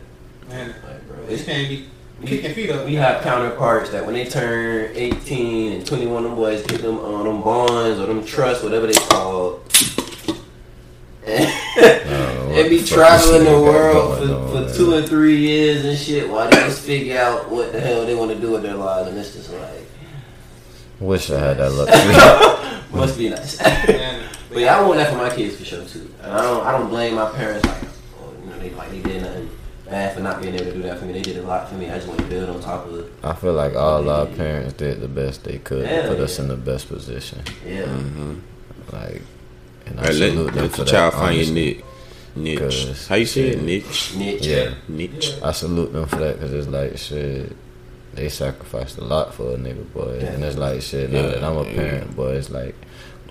Man, 0.49 0.75
Like, 0.85 1.09
bro, 1.09 1.17
you 1.23 1.25
it's 1.29 1.45
can't 1.45 1.69
be 1.69 1.89
kicking 2.25 2.55
feet 2.55 2.71
up. 2.71 2.87
We 2.87 2.95
have 2.95 3.23
counterparts 3.23 3.91
that 3.91 4.05
when 4.05 4.15
they 4.15 4.25
turn 4.25 4.93
18 4.95 5.73
and 5.73 5.87
21, 5.87 6.23
them 6.23 6.35
boys 6.35 6.65
get 6.67 6.83
them 6.83 6.99
on 6.99 7.25
them 7.25 7.43
bonds 7.43 7.99
or 8.01 8.07
them 8.07 8.25
trusts, 8.25 8.63
whatever 8.63 8.87
they 8.87 8.93
call. 8.93 9.61
and 11.27 11.49
they 12.55 12.69
be 12.69 12.79
the 12.79 12.87
traveling 12.87 13.45
the 13.45 13.51
world 13.51 14.19
for, 14.19 14.35
on, 14.35 14.69
for 14.69 14.75
two 14.77 14.95
and 14.95 15.09
three 15.09 15.37
years 15.37 15.85
and 15.85 15.99
shit 15.99 16.29
while 16.29 16.49
they 16.49 16.57
just 16.59 16.83
figure 16.83 17.19
out 17.19 17.51
what 17.51 17.73
the 17.73 17.81
hell 17.81 18.07
they 18.07 18.15
want 18.15 18.31
to 18.31 18.39
do 18.39 18.53
with 18.53 18.63
their 18.63 18.75
lives. 18.77 19.09
And 19.09 19.19
it's 19.19 19.35
just 19.35 19.53
like, 19.53 19.87
Wish 21.01 21.31
I 21.31 21.39
had 21.39 21.59
that 21.59 21.71
luck. 21.73 21.89
must 22.93 23.19
be 23.19 23.29
nice. 23.31 23.59
But 24.49 24.61
yeah, 24.63 24.79
I 24.79 24.83
want 24.87 24.97
that 24.99 25.11
for 25.13 25.19
my 25.19 25.29
kids 25.35 25.57
for 25.57 25.65
sure 25.67 25.85
too. 25.85 26.11
And 26.23 26.33
I 26.33 26.41
don't, 26.41 26.67
I 26.67 26.73
don't 26.73 26.89
blame 26.89 27.15
my 27.17 27.29
parents 27.31 27.67
like, 27.67 27.77
oh, 28.23 28.33
you 28.43 28.49
know, 28.49 28.59
they 28.59 28.71
like 28.71 28.91
they 28.91 29.01
did 29.03 29.21
nothing 29.23 29.51
bad 29.85 30.15
for 30.15 30.21
not 30.21 30.41
being 30.41 30.55
able 30.55 30.65
to 30.65 30.73
do 30.73 30.83
that 30.83 30.99
for 30.99 31.05
me. 31.05 31.13
They 31.13 31.21
did 31.21 31.37
a 31.37 31.43
lot 31.43 31.69
for 31.69 31.75
me. 31.75 31.91
I 31.91 31.97
just 31.97 32.09
want 32.09 32.21
to 32.21 32.27
build 32.27 32.49
on 32.49 32.61
top 32.63 32.87
of 32.87 32.95
it. 33.01 33.13
I 33.23 33.35
feel 33.35 33.53
like 33.53 33.75
all 33.75 34.09
our 34.09 34.25
parents 34.25 34.73
did 34.75 35.01
the 35.03 35.09
best 35.09 35.45
they 35.45 35.59
could 35.59 35.83
to 35.83 35.89
Hell 35.89 36.09
put 36.09 36.21
us 36.21 36.39
in 36.39 36.49
the 36.49 36.57
best 36.57 36.89
position. 36.89 37.43
Yeah. 37.67 37.83
Mhm. 37.85 38.41
Like, 38.93 39.21
and 39.85 40.01
I 40.01 40.05
Hey, 40.07 40.13
let, 40.15 40.31
salute 40.31 40.47
them 40.55 40.63
let 40.63 40.71
for 40.71 40.77
the 40.79 40.85
that. 40.85 40.91
child 40.91 41.13
find 41.15 41.35
your 41.37 41.45
honestly. 41.45 41.55
niche. 41.75 41.85
Niche. 42.37 42.59
'Cause 42.59 43.07
How 43.09 43.15
you 43.17 43.27
say 43.27 43.49
it? 43.49 43.63
Niche. 43.63 44.15
Niche. 44.15 44.47
Yeah, 44.47 44.75
Niche. 44.89 45.35
I 45.43 45.53
salute 45.53 45.93
them 45.93 46.07
for 46.07 46.17
that 46.17 46.37
because 46.41 46.53
it's 46.55 46.69
like 46.69 46.97
shit. 46.97 47.53
They 48.17 48.29
sacrificed 48.29 48.99
a 48.99 49.05
lot 49.05 49.35
for 49.35 49.53
a 49.53 49.57
nigga, 49.57 49.93
boy, 49.93 50.19
and 50.21 50.43
it's 50.43 50.57
like 50.57 50.81
shit. 50.83 51.11
Now 51.13 51.21
Yeah, 51.21 51.27
that 51.29 51.45
I'm 51.45 51.57
a 51.59 51.65
yeah. 51.65 51.75
parent, 51.75 52.17
boy, 52.17 52.33
it's 52.33 52.51
like 52.51 52.75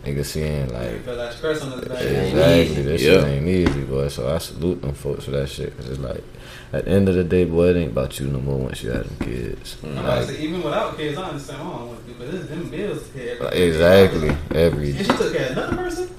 nigga 0.03 0.24
seeing 0.24 0.70
like 0.72 1.03
feel 1.03 1.16
that 1.18 1.34
stress 1.34 1.62
on 1.64 1.72
his 1.72 1.82
back. 1.88 2.02
Yeah. 2.03 2.07
ain't 2.10 2.28
Exactly. 2.30 2.62
easy. 2.72 2.82
This 2.84 3.02
Yeah. 3.02 3.12
shit 3.14 3.24
ain't 3.26 3.48
easy, 3.48 3.82
boy. 3.82 4.07
So 4.10 4.34
I 4.34 4.38
salute 4.38 4.82
them 4.82 4.94
folks 4.94 5.26
for 5.26 5.32
that 5.32 5.49
shit. 5.49 5.76
Cause 5.78 5.90
it's 5.90 5.99
like, 5.99 6.24
at 6.72 6.86
the 6.86 6.91
end 6.91 7.10
of 7.10 7.16
the 7.16 7.24
day, 7.24 7.45
boy, 7.45 7.70
it 7.70 7.78
ain't 7.78 7.91
about 7.94 8.20
you 8.20 8.28
no 8.28 8.40
more 8.40 8.57
once 8.57 8.84
you 8.84 8.91
have 8.91 9.07
them 9.18 9.28
kids. 9.28 9.78
I'm 9.84 9.98
about 9.98 10.20
Like, 10.20 10.28
say, 10.36 10.41
even 10.44 10.62
without 10.62 10.95
kids, 10.98 11.18
I 11.18 11.24
understand 11.24 11.68
what 11.68 11.80
I 11.80 11.84
want 11.86 12.06
to 12.06 12.14
do, 12.14 12.20
but 12.20 12.32
this 12.32 12.45
them 12.48 12.70
bills 12.70 13.10
hit 13.12 13.41
like, 13.41 13.56
exactly. 13.56 14.38
Every 14.53 14.90
And 14.91 14.99
she 14.99 15.06
took 15.06 15.34
care 15.34 15.45
of 15.48 15.52
another 15.57 15.76
person. 15.78 16.10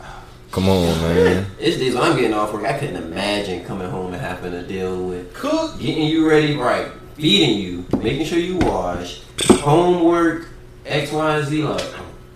come 0.50 0.68
on, 0.68 1.00
man. 1.02 1.46
It's 1.60 1.76
days 1.76 1.94
when 1.94 2.02
I'm 2.02 2.16
getting 2.16 2.34
off 2.34 2.52
work. 2.52 2.64
I 2.64 2.76
couldn't 2.78 2.96
imagine 2.96 3.64
coming 3.64 3.88
home 3.88 4.12
and 4.14 4.20
having 4.20 4.50
to 4.50 4.62
deal 4.66 5.06
with 5.06 5.32
Cook. 5.34 5.78
getting 5.78 6.08
you 6.08 6.28
ready 6.28 6.56
right, 6.56 6.88
feeding 7.16 7.58
you, 7.58 7.84
making 8.02 8.26
sure 8.26 8.38
you 8.38 8.58
wash, 8.58 9.22
homework, 9.60 10.48
X, 10.84 11.10
Y, 11.12 11.36
and 11.38 11.46
Z. 11.48 11.62
Like, 11.62 11.82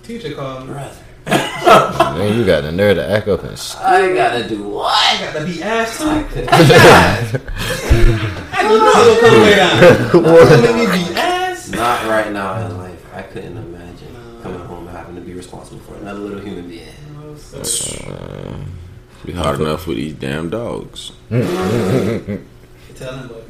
Teacher 0.03 0.35
called 0.35 0.67
me. 0.69 0.75
Man, 1.27 2.39
you 2.39 2.45
got 2.47 2.63
the 2.63 2.73
nerve 2.73 2.97
to 2.97 3.07
act 3.09 3.29
up 3.29 3.45
and 3.45 3.57
sh- 3.59 3.75
I 3.77 4.13
gotta 4.15 4.49
do 4.49 4.63
what? 4.65 4.91
I 4.91 5.21
got 5.33 5.39
to 5.39 5.45
be 5.45 5.63
ass. 5.63 6.01
I 6.01 6.23
Could- 6.25 6.47
don't 8.63 8.81
know. 8.81 10.09
Come. 10.11 10.23
Don't 10.25 10.63
make 10.63 10.75
me 10.75 10.87
be 10.87 11.05
ass. 11.15 11.69
Not 11.71 12.07
right 12.09 12.33
now 12.33 12.67
in 12.67 12.79
life. 12.79 13.05
I 13.15 13.23
couldn't 13.23 13.57
imagine 13.59 14.09
coming 14.43 14.61
home 14.61 14.89
and 14.89 14.97
having 14.97 15.15
to 15.17 15.21
be 15.21 15.35
responsible 15.35 15.81
for 15.81 15.95
another 15.97 16.21
little 16.21 16.41
human 16.41 16.67
being. 16.69 16.87
Uh, 17.55 18.57
be 19.25 19.33
hard 19.33 19.61
enough 19.61 19.87
with 19.87 19.99
these 19.99 20.15
damn 20.15 20.49
dogs. 20.51 21.13
Tell 21.29 21.39
him 21.39 22.47
about 23.31 23.47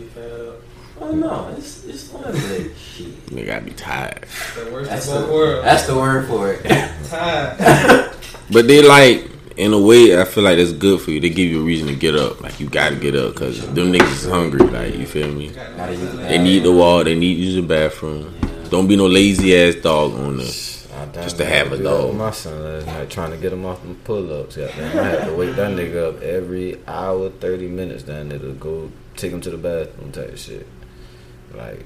be 1.15 1.21
fed 1.21 1.31
up. 1.31 1.43
Oh 1.43 1.49
no, 1.51 1.57
it's 1.57 1.85
it's 1.85 2.09
fun. 2.09 2.23
Like, 2.23 2.77
shit. 2.77 3.27
They 3.29 3.45
gotta 3.45 3.65
be 3.65 3.73
tired. 3.73 4.27
The 4.57 4.71
worst 4.73 4.91
That's 4.91 5.09
of 5.09 5.15
the, 5.15 5.21
both 5.21 5.31
worlds. 5.35 5.65
that's 5.65 5.87
the 5.87 5.97
word 5.97 6.27
for 6.29 6.53
it. 6.53 6.63
Tired. 7.09 8.07
But 8.53 8.67
they 8.67 8.83
like, 8.83 9.31
in 9.57 9.73
a 9.73 9.79
way, 9.79 10.21
I 10.21 10.25
feel 10.25 10.43
like 10.43 10.57
that's 10.57 10.73
good 10.73 11.01
for 11.01 11.13
you. 11.13 11.21
They 11.21 11.29
give 11.31 11.49
you 11.49 11.61
a 11.61 11.65
reason 11.65 11.87
to 11.87 11.95
get 11.95 12.17
up. 12.17 12.41
Like 12.41 12.59
you 12.59 12.69
gotta 12.69 12.97
get 12.97 13.15
up 13.15 13.35
because 13.35 13.61
them 13.75 13.93
niggas 13.93 14.25
is 14.25 14.27
hungry. 14.27 14.67
Like 14.67 14.97
you 14.97 15.07
feel 15.07 15.31
me? 15.31 15.51
Gotta 15.51 15.93
use 15.95 16.11
the 16.11 16.17
They 16.19 16.39
need 16.39 16.65
the 16.65 16.73
wall. 16.73 17.05
They 17.05 17.15
need 17.15 17.37
to 17.37 17.41
use 17.43 17.55
the 17.55 17.63
bathroom. 17.63 18.35
Don't 18.69 18.89
be 18.89 18.97
no 18.97 19.07
lazy 19.07 19.57
ass 19.57 19.77
dog 19.77 20.15
on 20.15 20.39
the. 20.39 20.79
I 20.97 21.05
damn 21.07 21.23
Just 21.23 21.37
to 21.37 21.45
have 21.45 21.71
a 21.71 21.77
do 21.77 21.85
dog. 21.85 22.15
My 22.17 22.33
son 22.33 22.61
last 22.61 22.87
night 22.87 23.09
trying 23.09 23.31
to 23.31 23.37
get 23.37 23.53
him 23.53 23.65
off 23.65 23.81
them 23.83 23.95
pull 24.03 24.33
ups. 24.41 24.57
Goddamn, 24.57 24.99
I 24.99 25.03
had 25.05 25.25
to 25.27 25.35
wake 25.37 25.55
that 25.55 25.71
nigga 25.71 26.09
up 26.17 26.23
every 26.23 26.81
hour, 26.89 27.31
thirty 27.31 27.69
minutes 27.69 28.03
down 28.03 28.31
there 28.31 28.39
to 28.41 28.53
go 28.55 28.91
take 29.17 29.31
him 29.31 29.41
to 29.43 29.51
the 29.51 29.59
bathroom 29.59 30.11
type 30.11 30.37
shit. 30.37 30.67
Like 31.55 31.85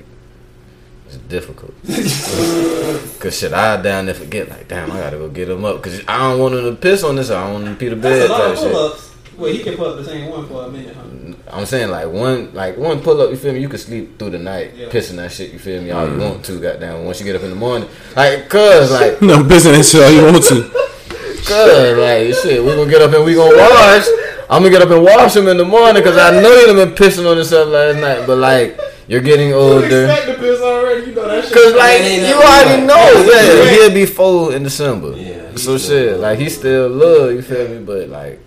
it's 1.06 1.16
difficult. 1.16 1.74
Cause 3.20 3.38
shit, 3.38 3.52
I 3.52 3.80
down 3.80 4.06
there 4.06 4.14
forget 4.14 4.48
like, 4.48 4.68
damn, 4.68 4.90
I 4.90 4.98
gotta 4.98 5.18
go 5.18 5.28
get 5.28 5.48
him 5.48 5.64
up. 5.64 5.82
Cause 5.82 6.02
I 6.08 6.18
don't 6.18 6.40
want 6.40 6.54
him 6.54 6.64
to 6.64 6.74
piss 6.74 7.04
on 7.04 7.16
this. 7.16 7.30
I 7.30 7.44
don't 7.44 7.54
want 7.54 7.66
him 7.66 7.74
to 7.74 7.78
pee 7.78 7.88
the 7.88 7.96
That's 7.96 8.28
bed 8.28 8.30
a 8.30 8.32
lot 8.32 8.50
of 8.50 8.58
shit. 8.58 8.72
pull-ups. 8.72 9.14
Well, 9.36 9.52
he 9.52 9.58
can 9.58 9.76
pull 9.76 9.86
up 9.86 9.96
the 9.96 10.04
same 10.04 10.30
one 10.30 10.46
for 10.46 10.64
a 10.64 10.70
minute, 10.70 10.94
huh? 10.94 11.02
I'm 11.48 11.66
saying 11.66 11.90
like 11.90 12.08
one 12.08 12.54
like 12.54 12.76
one 12.76 13.00
pull 13.00 13.20
up, 13.20 13.30
you 13.30 13.36
feel 13.36 13.52
me? 13.52 13.60
You 13.60 13.68
can 13.68 13.78
sleep 13.78 14.18
through 14.18 14.30
the 14.30 14.38
night, 14.38 14.72
Yeah. 14.74 14.88
pissing 14.88 15.16
that 15.16 15.32
shit, 15.32 15.52
you 15.52 15.58
feel 15.58 15.82
me? 15.82 15.90
All 15.90 16.06
you 16.06 16.14
mm. 16.14 16.20
want 16.20 16.44
to, 16.46 16.60
goddamn. 16.60 17.04
Once 17.04 17.20
you 17.20 17.26
get 17.26 17.36
up 17.36 17.42
in 17.42 17.50
the 17.50 17.56
morning, 17.56 17.88
like, 18.16 18.48
cause 18.48 18.90
like, 18.90 19.20
No, 19.22 19.42
pissing 19.42 19.76
that 19.76 19.84
shit 19.84 20.02
all 20.02 20.10
you 20.10 20.24
want 20.24 20.42
to. 20.44 20.62
cause 21.46 21.98
like, 21.98 22.34
shit, 22.42 22.62
we 22.62 22.70
gonna 22.74 22.90
get 22.90 23.02
up 23.02 23.12
and 23.12 23.24
we 23.24 23.34
gonna 23.34 23.56
wash. 23.56 24.06
I'm 24.48 24.62
gonna 24.62 24.70
get 24.70 24.82
up 24.82 24.90
and 24.90 25.02
wash 25.02 25.36
him 25.36 25.48
in 25.48 25.56
the 25.56 25.64
morning, 25.64 26.02
cause 26.02 26.16
I 26.16 26.40
know 26.40 26.52
you 26.54 26.66
done 26.66 26.76
been 26.76 26.94
pissing 26.94 27.28
on 27.30 27.36
yourself 27.36 27.68
last 27.68 27.98
night. 27.98 28.26
But 28.26 28.38
like, 28.38 28.78
you're 29.08 29.20
getting 29.20 29.52
older. 29.52 30.06
expect 30.06 30.40
already. 30.40 31.06
You 31.10 31.14
know 31.14 31.28
that 31.28 31.44
shit. 31.44 31.52
Cause 31.52 31.74
like 31.74 32.02
you 32.02 32.34
already 32.34 32.86
know, 32.86 33.26
Yeah. 33.32 33.64
yeah, 33.64 33.70
he'll 33.70 33.94
be 33.94 34.06
four 34.06 34.54
in 34.54 34.62
December. 34.62 35.12
Yeah, 35.16 35.50
So 35.56 35.76
still- 35.76 35.78
shit, 35.78 36.20
like 36.20 36.38
he 36.38 36.48
still 36.48 36.88
love 36.88 37.32
you, 37.32 37.42
feel 37.42 37.68
me? 37.68 37.78
But 37.84 38.08
like 38.08 38.40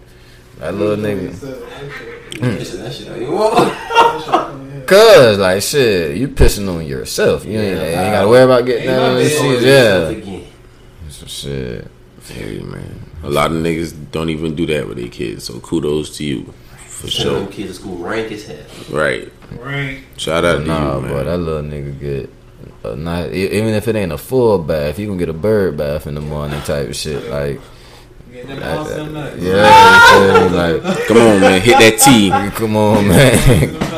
that 0.59 0.73
little 0.73 0.97
nigga. 0.97 1.29
Uh, 1.43 1.55
mm. 2.31 2.57
Pissing 2.57 2.79
that 2.83 2.93
shit 2.93 3.07
out 3.09 3.19
you 3.21 3.31
want. 3.39 3.73
Cause 4.87 5.37
like 5.37 5.61
shit, 5.61 6.15
you 6.17 6.29
pissing 6.29 6.73
on 6.73 6.85
yourself. 6.85 7.43
You 7.45 7.59
ain't, 7.59 7.77
Yeah. 7.77 7.83
you 7.83 7.99
ain't 8.05 8.11
gotta 8.13 8.27
worry 8.29 8.43
about 8.43 8.65
getting 8.65 8.83
Ain't 8.87 8.91
that 8.91 9.01
on 9.01 9.13
my 9.15 9.23
the 9.23 9.29
bad. 9.29 9.31
sheets. 9.31 9.63
Yourself 9.63 10.11
Yeah. 10.11 10.17
again. 10.17 10.43
So 11.09 11.25
shit. 11.25 11.87
Hey 12.29 12.59
man, 12.59 12.99
a 13.23 13.29
lot 13.29 13.51
of 13.51 13.57
niggas 13.57 13.93
don't 14.11 14.29
even 14.29 14.55
do 14.55 14.65
that 14.67 14.87
with 14.87 14.97
their 14.97 15.07
kids. 15.09 15.45
So 15.45 15.59
kudos 15.59 16.15
to 16.17 16.23
you, 16.25 16.53
for 16.97 17.07
Send 17.09 17.29
them 17.29 17.43
sure. 17.45 17.51
kids 17.53 17.69
to 17.69 17.75
school 17.75 17.97
rank 17.97 18.31
as 18.31 18.45
hell. 18.47 18.57
Right. 18.91 19.31
Right. 19.59 19.99
Shout 20.17 20.43
out 20.43 20.59
to 20.59 20.65
Nah, 20.65 20.99
you, 20.99 21.07
boy, 21.07 21.23
that 21.23 21.37
little 21.37 21.61
nigga 21.61 21.99
get 21.99 22.29
a 22.83 22.95
nice, 22.95 23.31
e- 23.33 23.51
even 23.51 23.69
if 23.75 23.87
it 23.87 23.95
ain't 23.95 24.11
a 24.11 24.17
full 24.17 24.57
bath, 24.59 24.97
you 24.99 25.07
gonna 25.07 25.19
get 25.19 25.29
a 25.29 25.33
bird 25.33 25.77
bath 25.77 26.07
in 26.07 26.15
the 26.15 26.21
morning 26.21 26.59
type 26.61 26.89
of 26.89 26.95
shit. 26.95 27.29
Like, 27.29 27.59
Get 28.33 28.47
that- 28.47 28.77
awesome 28.77 29.13
nuts. 29.13 29.37
yeah, 29.37 30.43
you 30.43 30.49
like, 30.83 31.07
Come 31.07 31.17
on, 31.17 31.39
man, 31.41 31.61
hit 31.61 31.77
that 31.79 31.99
T. 31.99 32.29
come 32.57 32.75
on, 32.75 33.07
man. 33.07 33.37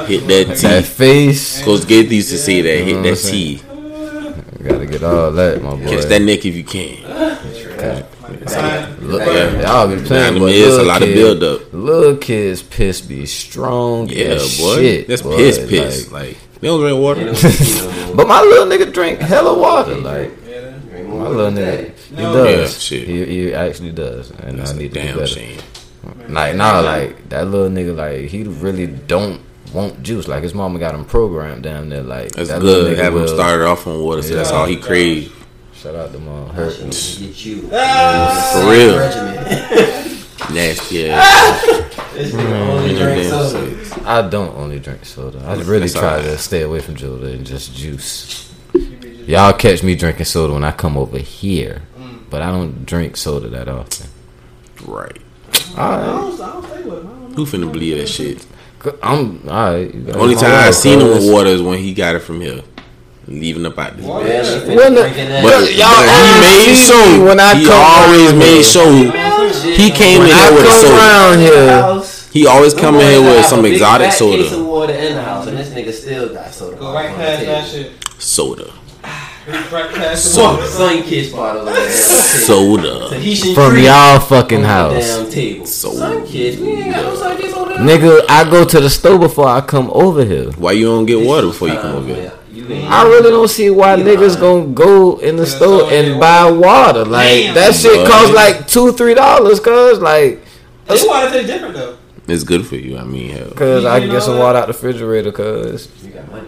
Hit 0.06 0.28
that 0.28 0.56
T. 0.58 0.68
that 0.68 0.82
T. 0.84 0.90
face, 0.90 1.64
Coach 1.64 1.88
Gates 1.88 2.12
used 2.12 2.30
to 2.32 2.38
say 2.38 2.62
that. 2.62 2.84
Hit 2.86 3.02
that 3.04 3.16
T. 3.18 3.62
gotta 4.64 4.86
get 4.86 5.04
all 5.04 5.32
that, 5.32 5.62
my 5.64 5.76
boy. 5.76 5.90
Catch 5.90 6.06
that 6.06 6.22
neck 6.22 6.46
if 6.46 6.54
you 6.56 6.64
can. 6.64 8.06
Look, 8.40 9.22
Yeah. 9.26 9.62
y'all 9.62 9.88
be 9.88 9.96
Nah, 9.96 10.08
playing, 10.08 10.34
them 10.36 10.40
but 10.40 10.52
is 10.54 10.68
a 10.68 10.70
little 10.72 10.86
lot 10.86 11.02
of 11.02 11.08
kid- 11.08 11.16
build 11.16 11.44
up. 11.44 11.62
Little 11.74 12.16
kids 12.18 12.62
piss 12.62 13.02
be 13.02 13.26
strong 13.26 14.08
Yeah, 14.10 14.26
as 14.28 14.58
boy. 14.58 14.76
shit. 14.76 15.08
That's 15.08 15.22
boy. 15.22 15.36
piss, 15.38 15.58
piss. 15.68 16.12
Like, 16.12 16.24
Like, 16.24 16.38
they 16.62 16.68
don't 16.68 16.80
drink 16.80 17.00
water. 17.00 17.26
no 17.26 17.34
kid 17.34 17.60
no 17.78 18.06
more. 18.08 18.16
but 18.16 18.28
my 18.28 18.42
little 18.42 18.66
nigga 18.66 18.94
drink 18.94 19.20
hella 19.20 19.58
water. 19.58 19.96
Like 19.96 20.32
Drink 20.90 21.08
my 21.10 21.28
little 21.28 21.52
nigga, 21.52 21.56
that. 21.56 21.92
he 22.16 22.22
No. 22.24 22.34
does. 22.34 22.60
Yeah, 22.60 22.68
shit. 22.98 23.08
He, 23.08 23.26
he 23.26 23.54
actually 23.54 23.92
does, 23.92 24.32
and 24.44 24.60
That's 24.60 24.72
I 24.72 24.74
a 24.74 24.78
need 24.78 24.94
to 24.94 25.00
do 25.02 25.06
damn 25.08 25.16
better. 25.16 25.28
shame. 25.28 25.58
Like 26.30 26.56
nah, 26.56 26.80
like 26.80 27.30
that 27.30 27.48
little 27.48 27.70
nigga, 27.70 27.96
like 27.96 28.30
he 28.30 28.44
really 28.44 28.88
don't 28.88 29.42
want 29.74 30.02
juice. 30.02 30.28
Like 30.28 30.44
his 30.44 30.54
mama 30.54 30.80
got 30.80 30.96
him 30.96 31.04
programmed 31.06 31.64
down 31.64 31.90
there. 31.90 32.04
Like 32.04 32.32
That's 32.32 32.50
that 32.50 32.62
good. 32.62 32.96
nigga 32.98 33.04
Have 33.04 33.16
him 33.16 33.28
started 33.28 33.66
off 33.66 33.86
on 33.88 34.00
water, 34.02 34.22
so 34.22 34.36
that's 34.36 34.52
all 34.52 34.66
he 34.66 34.76
crave. 34.78 35.34
Shout 35.82 35.96
out 35.96 36.12
to 36.12 36.20
mom. 36.20 36.48
That 36.48 36.56
Hurt. 36.56 36.78
get 36.78 37.46
you. 37.46 37.70
Ah! 37.72 38.52
For 38.54 38.70
real. 38.70 38.96
Nasty 40.54 41.10
ass. 41.10 41.64
This 42.14 42.34
nigga 42.34 42.70
only 42.70 42.96
drink 42.96 43.22
Damn 43.24 43.30
soda. 43.50 43.86
shit. 43.86 44.06
I 44.06 44.28
don't 44.28 44.56
only 44.58 44.80
drink 44.80 45.06
soda. 45.06 45.40
I 45.46 45.54
really 45.56 45.80
That's 45.82 45.94
try 45.94 46.04
alright. 46.18 46.26
to 46.26 46.38
stay 46.38 46.64
away 46.64 46.82
from 46.82 46.98
soda 46.98 47.28
and 47.28 47.46
just 47.46 47.74
juice. 47.74 48.54
Y'all 49.26 49.54
catch 49.54 49.82
me 49.84 49.96
drinking 49.96 50.26
soda 50.26 50.54
when 50.54 50.66
I 50.66 50.72
come 50.74 50.98
over 50.98 51.18
here, 51.18 51.84
but 52.30 52.42
I 52.42 52.52
don't 52.52 52.86
drink 52.86 53.16
soda 53.16 53.48
that 53.48 53.70
often. 53.70 54.08
Right. 54.86 55.18
I 55.78 56.06
don't, 56.06 56.42
I 56.42 56.52
don't 56.52 56.66
stay 56.66 56.84
with 56.84 57.00
him. 57.00 57.08
I 57.08 57.12
don't 57.12 57.30
know. 57.30 57.36
Who 57.36 57.46
finna 57.46 57.72
believe 57.72 57.98
that 58.00 58.08
shit? 58.08 58.46
I'm 59.04 59.48
alright. 59.48 59.94
Only 60.16 60.36
time 60.36 60.52
I 60.68 60.72
seen 60.72 61.00
him 61.00 61.08
with 61.10 61.32
water 61.32 61.50
is 61.52 61.62
when 61.62 61.80
he 61.80 61.94
got 61.94 62.16
it 62.16 62.20
from 62.20 62.42
here. 62.42 62.64
Leaving 63.30 63.66
up 63.68 63.78
out 63.78 63.96
this 63.96 64.06
Man, 64.06 64.26
bitch. 64.26 64.44
she 64.44 64.60
finna 64.66 64.76
When 64.76 64.94
the- 64.96 65.02
drinking 65.02 65.30
But, 65.44 65.76
y'all 65.78 66.02
but 66.02 66.10
he 66.10 66.42
made 66.42 66.76
see 66.76 66.88
sure 66.88 67.26
when 67.26 67.40
I 67.40 67.56
he 67.56 67.66
come 67.66 67.84
always 67.86 68.34
made 68.34 68.54
here. 68.56 68.64
sure 68.64 68.92
he 69.78 69.92
came 69.92 70.22
in 70.22 70.28
When 70.30 70.32
I 70.32 70.50
there 70.50 70.54
with 70.54 70.64
a 70.66 70.68
come 70.68 70.82
soda. 70.82 70.96
around 70.98 71.40
here, 71.40 72.04
He 72.34 72.48
always 72.48 72.74
come 72.74 72.96
in 72.96 73.02
here 73.02 73.22
with 73.22 73.46
some 73.46 73.66
exotic 73.66 74.08
fat 74.12 74.18
Case 74.20 74.46
of 74.46 74.50
soda. 74.52 74.64
water 74.64 74.94
in 74.94 75.16
the 75.16 75.22
house, 75.22 75.46
and 75.48 75.58
this 75.58 75.70
nigga 75.70 75.94
still 75.94 76.30
got 76.30 76.54
soda. 76.54 76.76
Go 76.78 76.92
right 76.94 77.16
past 77.16 77.46
that 77.46 77.68
shit. 77.68 77.92
Soda. 78.18 78.66
Right 79.72 79.94
past 79.94 80.24
the 80.26 80.30
So- 80.30 80.42
water. 80.44 80.64
Sunkist 80.64 81.32
bottle 81.36 81.62
on 81.62 81.66
the 81.66 81.72
damn 81.72 81.88
table. 81.90 83.18
Soda. 83.18 83.54
From 83.56 83.78
y'all 83.80 84.20
fucking 84.20 84.64
house. 84.64 85.06
Soda. 85.06 85.66
Sunkist. 85.66 86.60
We 86.60 86.68
ain't 86.72 86.94
got 86.94 87.04
no 87.04 87.12
Sunkist 87.12 87.58
over 87.58 87.74
there. 87.74 87.98
Nigga, 87.98 88.22
I 88.30 88.44
go 88.50 88.64
to 88.66 88.80
the 88.80 88.90
store 88.90 89.18
before 89.20 89.48
I 89.48 89.62
come 89.62 89.90
over 89.94 90.24
here. 90.26 90.52
Why 90.58 90.72
you 90.74 90.86
don't 90.86 91.06
get 91.06 91.20
water 91.22 91.48
before 91.48 91.68
you 91.70 91.78
come 91.80 91.96
over 91.96 92.14
here? 92.14 92.32
You 92.52 92.66
ain't- 92.70 92.92
I 92.92 93.04
really 93.08 93.30
don't 93.32 93.48
see 93.48 93.70
why 93.70 93.96
You 93.96 94.04
niggas 94.04 94.40
lying. 94.40 94.40
gonna 94.40 94.66
go 94.74 95.18
in 95.18 95.36
the 95.36 95.46
store 95.46 95.92
and 95.92 96.20
buy 96.20 96.50
water. 96.50 97.06
Like 97.06 97.54
that 97.54 97.76
shit 97.76 97.94
Boy. 98.06 98.08
costs 98.10 98.34
like 98.34 98.68
two, 98.68 98.92
three 98.94 99.14
dollars. 99.14 99.60
Cause 99.60 100.00
like, 100.00 100.42
This 100.88 101.06
water 101.06 101.30
tastes 101.32 101.48
different 101.48 101.76
though. 101.76 101.96
It's 102.28 102.44
good 102.44 102.66
for 102.66 102.76
you. 102.76 102.98
I 102.98 103.04
mean, 103.04 103.30
hell. 103.32 103.52
cause 103.56 103.86
I 103.86 104.00
can 104.00 104.10
get 104.10 104.22
some 104.24 104.36
know 104.36 104.42
water 104.42 104.60
out 104.60 104.68
the 104.68 104.74
refrigerator. 104.74 105.32
Cause 105.32 105.88
You 106.04 106.12
got 106.12 106.32
money. 106.32 106.48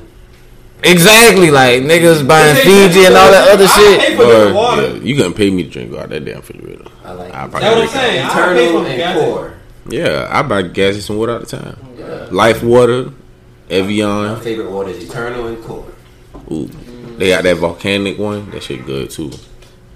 exactly 0.84 1.52
like 1.52 1.84
niggas 1.84 2.28
buying 2.28 2.56
Fiji 2.56 3.06
and 3.06 3.16
all 3.16 3.32
that 3.32 3.48
other 3.50 3.66
different. 3.66 3.72
I 3.72 3.98
pay 4.00 4.06
shit. 4.08 4.18
for 4.18 4.26
different 4.26 4.52
Or, 4.52 4.54
water. 4.54 4.82
yeah, 4.88 4.94
you 5.04 5.18
gonna 5.18 5.32
pay 5.34 5.50
me 5.50 5.64
to 5.64 5.70
drink 5.70 5.96
out 5.96 6.10
that 6.10 6.26
damn 6.26 6.38
refrigerator. 6.38 6.86
I 7.06 7.12
like 7.14 7.34
I 7.34 7.48
probably 7.48 7.60
That's 7.62 7.76
what 7.76 7.84
I'm 7.84 7.90
saying. 7.90 8.26
I 8.26 8.30
pay 8.30 8.66
Eternal 8.66 8.82
for 8.84 8.88
and 8.90 8.98
gas. 8.98 9.18
core. 9.20 9.54
Yeah, 9.90 10.28
I 10.32 10.42
buy 10.44 10.62
gas 10.64 10.94
and 10.96 11.04
some 11.04 11.18
water 11.18 11.34
all 11.34 11.40
the 11.40 11.46
time. 11.46 11.78
Life 12.32 12.64
water, 12.64 13.10
My 13.72 13.78
Evian. 13.78 14.40
favorite 14.42 14.70
water 14.70 14.90
is 14.90 15.10
Eternal 15.10 15.48
and 15.48 15.64
core. 15.64 15.86
Ooh, 16.52 16.68
they 17.18 17.30
got 17.30 17.44
that 17.46 17.56
volcanic 17.56 18.18
one. 18.20 18.50
That 18.52 18.64
shit 18.64 18.86
good 18.86 19.10
too. 19.10 19.32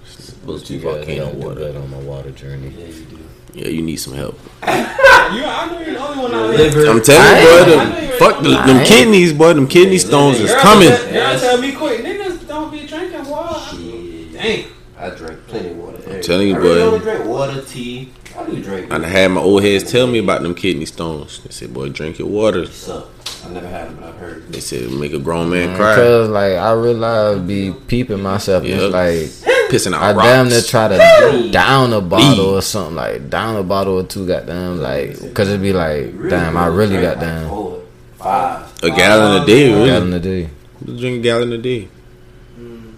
Supposed 0.06 0.66
to 0.66 0.72
be 0.72 0.78
You 0.78 0.84
guys 0.84 0.94
volcano 1.04 1.24
don't 1.26 1.40
do 1.40 1.46
water. 1.46 1.78
on 1.78 1.90
my 1.90 1.98
water 1.98 2.30
journey. 2.30 2.70
Yeah, 2.70 2.86
you 2.86 3.04
do. 3.04 3.18
Yeah, 3.52 3.68
you 3.68 3.82
need 3.82 3.96
some 3.96 4.14
help. 4.14 4.38
you, 4.62 4.68
I 4.68 5.68
know 5.70 5.80
you're 5.80 5.92
the 5.92 6.00
only 6.00 6.22
one 6.22 6.34
out 6.34 6.58
here. 6.58 6.90
I'm 6.90 7.02
telling 7.02 7.42
you, 7.42 7.48
boy. 7.48 7.70
Them, 7.70 7.80
I 7.80 7.90
know 7.90 8.00
you 8.00 8.18
fuck 8.18 8.42
the, 8.42 8.48
them 8.50 8.86
kidneys, 8.86 9.32
boy. 9.34 9.52
Them 9.52 9.66
kidney 9.68 9.98
stones 9.98 10.40
is 10.40 10.54
coming. 10.54 10.88
Tell, 10.88 11.12
girl, 11.12 11.38
tell 11.40 11.60
me 11.60 11.72
quick. 11.72 12.00
Niggas 12.00 12.48
don't 12.48 12.72
be 12.72 12.86
drinking 12.86 13.26
water. 13.28 13.76
Shit. 13.76 14.32
Dang. 14.32 14.64
I 14.98 15.10
drink 15.10 15.46
plenty 15.48 15.70
of 15.72 15.76
water. 15.76 15.98
every 16.06 16.22
telling 16.22 16.46
day. 16.46 16.52
you, 16.52 16.56
I 16.56 16.58
really 16.60 16.78
boy. 16.80 16.86
only 16.86 16.98
drink 17.00 17.24
water, 17.26 17.60
tea. 17.62 18.10
I 18.38 18.46
do 18.46 18.62
drink. 18.62 18.90
I 18.90 19.06
had 19.06 19.30
my 19.32 19.40
old 19.42 19.62
heads 19.62 19.90
tell 19.90 20.06
me 20.06 20.18
about 20.18 20.40
them 20.42 20.54
kidney 20.54 20.86
stones. 20.86 21.42
They 21.42 21.50
said, 21.50 21.74
boy, 21.74 21.90
drink 21.90 22.18
your 22.18 22.28
water. 22.28 22.64
Suck. 22.66 23.08
I 23.46 23.52
never 23.52 23.68
had 23.68 23.88
them, 23.88 23.96
but 24.00 24.08
I've 24.08 24.16
heard. 24.16 24.52
They 24.52 24.60
said, 24.60 24.90
make 24.90 25.12
a 25.12 25.18
grown 25.18 25.50
man 25.50 25.70
mm, 25.70 25.76
cry. 25.76 25.94
Cause 25.96 26.28
like 26.28 26.52
I 26.54 26.72
realize 26.72 27.36
I 27.36 27.40
be 27.40 27.72
peeping 27.86 28.22
myself. 28.22 28.62
and 28.64 28.70
Yep. 28.72 28.80
It's 28.82 28.92
like 28.92 29.52
Pissing 29.70 29.94
out 29.94 30.02
I 30.02 30.12
rocks. 30.12 30.24
damn 30.26 30.48
near 30.48 30.60
try 30.62 30.88
to 30.88 31.50
down 31.50 31.92
a 31.92 32.00
bottle 32.00 32.50
Lee. 32.52 32.56
or 32.58 32.62
something 32.62 32.94
like 32.94 33.28
down 33.30 33.56
a 33.56 33.62
bottle 33.64 33.98
or 34.00 34.04
two. 34.04 34.26
Goddamn, 34.26 34.80
like 34.80 35.34
cause 35.34 35.48
it'd 35.48 35.60
be 35.62 35.72
like 35.72 36.12
damn, 36.30 36.56
I 36.56 36.66
really 36.68 37.00
got 37.00 37.18
down. 37.18 37.48
Four, 37.48 37.82
five. 38.14 38.72
a 38.84 38.90
gallon 38.90 39.42
a 39.42 39.46
day, 39.46 39.68
Gallon 39.70 40.12
really. 40.12 40.16
a 40.16 40.20
day. 40.20 40.50
Just 40.84 41.00
drink 41.00 41.18
a 41.18 41.22
gallon 41.22 41.52
a 41.52 41.58
day. 41.58 41.88
Mm. 42.60 42.92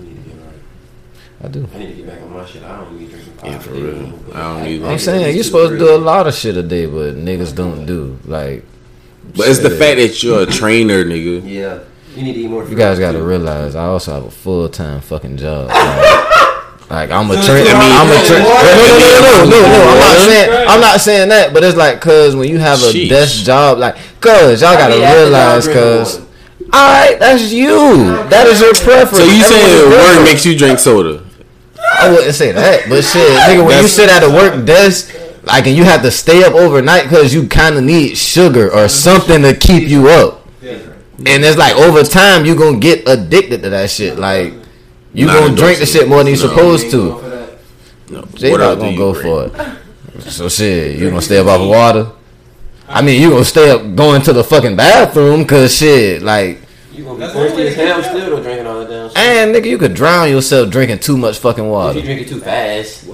We 0.00 0.04
need 0.06 0.24
to 0.24 0.30
get 0.30 0.36
right. 0.44 1.44
I 1.44 1.48
do. 1.48 1.68
I 1.72 1.78
need 1.78 1.86
to 1.86 1.92
get 1.94 2.06
back 2.08 2.22
on 2.22 2.32
my 2.32 2.44
shit. 2.46 2.62
I 2.64 2.76
don't 2.80 2.94
even 3.00 3.08
drink 3.08 3.28
Yeah, 3.44 3.58
for 3.60 3.70
real. 3.70 4.12
I 4.34 4.40
don't 4.58 4.66
either. 4.66 4.86
I'm 4.88 4.98
saying 4.98 5.34
you're 5.36 5.44
supposed 5.44 5.72
to 5.72 5.78
do 5.78 5.94
a 5.94 5.98
lot 5.98 6.26
of 6.26 6.34
shit 6.34 6.56
a 6.56 6.62
day, 6.64 6.86
but 6.86 7.14
niggas 7.14 7.54
don't 7.54 7.86
do. 7.86 8.18
Like, 8.24 8.64
But 9.36 9.48
it's 9.48 9.58
the 9.60 9.70
fact 9.70 9.98
that 9.98 10.22
you're 10.22 10.42
a 10.42 10.46
trainer, 10.46 11.04
nigga. 11.04 11.42
Yeah, 11.44 11.80
you 12.14 12.22
need 12.22 12.34
to 12.34 12.40
eat 12.40 12.48
more. 12.50 12.68
You 12.68 12.76
guys 12.76 12.98
got 12.98 13.12
to 13.12 13.22
realize 13.22 13.74
I 13.76 13.84
also 13.84 14.12
have 14.14 14.24
a 14.24 14.30
full 14.30 14.68
time 14.68 15.00
fucking 15.00 15.36
job. 15.36 15.70
Like, 16.90 17.10
like, 17.10 17.18
I'm 17.20 17.30
a 17.30 17.34
trainer. 17.34 17.68
I'm 17.74 18.08
a 18.08 18.26
trainer. 18.26 18.44
No, 18.48 18.64
no, 18.64 18.96
no, 18.96 19.44
no, 19.44 19.50
no, 19.50 19.60
no. 19.60 19.90
I'm 19.92 20.00
not 20.00 20.18
saying. 20.24 20.68
I'm 20.70 20.80
not 20.80 21.00
saying 21.02 21.28
that. 21.28 21.52
But 21.52 21.62
it's 21.62 21.76
like, 21.76 22.00
cause 22.00 22.34
when 22.34 22.48
you 22.48 22.58
have 22.58 22.78
a 22.78 22.90
Sheesh. 22.90 23.10
desk 23.10 23.44
job, 23.44 23.76
like, 23.76 23.96
cause 24.22 24.62
y'all 24.62 24.72
gotta 24.72 24.94
I 24.94 24.96
be 24.96 25.20
realize, 25.20 25.68
cause. 25.68 26.14
drinking 26.16 26.70
All 26.72 26.88
right, 26.88 27.18
that's 27.20 27.52
you. 27.52 27.68
That 28.30 28.46
is 28.46 28.62
your 28.62 28.72
preference. 28.72 29.18
So 29.18 29.24
you 29.24 29.42
saying 29.42 29.68
Everyone's 29.68 30.16
work 30.16 30.24
makes 30.24 30.46
you 30.46 30.56
drink 30.56 30.78
soda? 30.78 31.22
I 32.00 32.10
wouldn't 32.10 32.34
say 32.34 32.52
that, 32.52 32.88
but 32.88 33.02
shit, 33.04 33.36
nigga, 33.36 33.66
when 33.66 33.82
you 33.82 33.88
sit 33.88 34.08
at 34.08 34.22
a 34.22 34.30
work 34.30 34.64
desk, 34.64 35.14
like, 35.48 35.66
and 35.66 35.76
you 35.76 35.82
have 35.84 36.02
to 36.02 36.10
stay 36.10 36.44
up 36.44 36.54
overnight 36.54 37.04
because 37.04 37.34
you 37.34 37.48
kind 37.48 37.76
of 37.76 37.82
need 37.84 38.16
sugar 38.16 38.72
or 38.72 38.88
something 38.88 39.42
to 39.42 39.54
keep 39.54 39.88
you 39.88 40.08
up. 40.08 40.46
And 40.62 41.44
it's 41.44 41.58
like 41.58 41.74
over 41.74 42.04
time 42.04 42.46
you're 42.46 42.54
gonna 42.56 42.78
get 42.78 43.08
addicted 43.08 43.62
to 43.62 43.70
that 43.70 43.90
shit. 43.90 44.18
Like 44.18 44.52
you 45.12 45.26
Not 45.26 45.40
gonna 45.40 45.56
drink 45.56 45.80
the 45.80 45.86
shit 45.86 46.08
more 46.08 46.18
than 46.22 46.32
you 46.32 46.40
No. 46.40 46.48
supposed 46.48 46.90
to. 46.92 47.18
for 47.18 47.28
that. 47.28 47.50
No. 48.08 48.22
Jay 48.36 48.52
not 48.52 48.78
gonna 48.78 48.96
go 48.96 49.12
drink? 49.12 49.52
for 49.54 49.60
it. 50.20 50.30
So 50.30 50.48
shit, 50.48 50.96
you 50.96 51.08
gonna 51.10 51.20
stay 51.20 51.38
up 51.38 51.48
off 51.48 51.60
of 51.60 51.68
water? 51.68 52.06
I 52.88 53.02
mean, 53.02 53.20
you 53.20 53.30
gonna 53.30 53.44
stay 53.44 53.68
up 53.70 53.96
going 53.96 54.22
to 54.22 54.32
the 54.32 54.44
fucking 54.44 54.76
bathroom 54.76 55.42
because 55.42 55.74
shit, 55.76 56.22
like, 56.22 56.60
You 56.94 57.04
gonna 57.04 57.26
be 57.26 57.32
thirsty 57.32 57.66
as 57.68 57.74
hell 57.74 58.02
still 58.02 58.40
drinking 58.42 58.66
all 58.66 58.78
that 58.80 58.88
damn 58.88 59.08
shit. 59.08 59.18
and 59.18 59.54
nigga, 59.54 59.66
you 59.66 59.76
could 59.78 59.94
drown 59.94 60.30
yourself 60.30 60.70
drinking 60.70 61.00
too 61.00 61.16
much 61.18 61.38
fucking 61.38 61.68
water. 61.68 61.98
If 61.98 62.04
water. 62.04 62.08
you 62.08 62.14
drink 62.14 62.28
it 62.28 62.32
too 62.32 62.40
fast, 62.40 63.04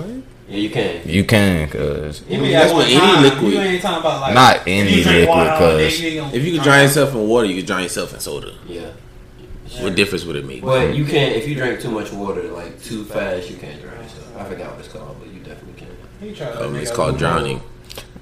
yeah, 0.54 0.60
you 0.60 0.70
can. 0.70 1.08
You 1.08 1.24
can, 1.24 1.68
cause 1.68 2.22
You 2.22 2.26
I 2.26 2.30
mean 2.30 2.42
mean, 2.42 2.52
that's 2.52 2.72
one 2.72 2.80
what 2.82 2.88
any 2.90 3.00
time, 3.00 3.22
liquid- 3.22 3.52
You 3.52 3.60
ain't 3.60 3.82
talking 3.82 3.98
about 4.00 4.20
like 4.20 4.34
Not 4.34 4.56
if 4.56 4.62
any 4.66 4.90
you 4.90 5.04
liquid, 5.04 5.28
water 5.28 5.50
cause- 5.50 6.00
you 6.00 6.08
ain't 6.08 6.16
gonna 6.20 6.34
If 6.36 6.44
you 6.44 6.52
can 6.54 6.62
drown 6.62 6.82
yourself 6.82 7.14
in 7.14 7.28
water, 7.28 7.46
you 7.46 7.56
can 7.56 7.66
drown 7.66 7.82
yourself 7.82 8.14
in 8.14 8.20
soda. 8.20 8.52
Yeah. 8.66 8.80
What 9.80 9.96
difference 9.96 10.24
would 10.24 10.36
it 10.36 10.44
make? 10.46 10.62
But 10.62 10.94
you 10.94 11.04
can't 11.04 11.34
if 11.34 11.48
you 11.48 11.56
drink 11.56 11.80
too 11.80 11.90
much 11.90 12.12
water 12.12 12.42
like 12.44 12.80
too 12.82 13.04
fast. 13.04 13.50
You 13.50 13.56
can't 13.56 13.80
drown 13.82 14.00
yourself. 14.02 14.36
I 14.38 14.44
forgot 14.44 14.70
what 14.72 14.78
it's 14.80 14.88
called, 14.88 15.16
but 15.20 15.28
you 15.32 15.40
definitely 15.40 15.74
can. 15.76 15.88
He 16.20 16.34
try 16.34 16.46
Um, 16.50 16.76
it's 16.76 16.90
called 16.92 17.18
drowning. 17.18 17.60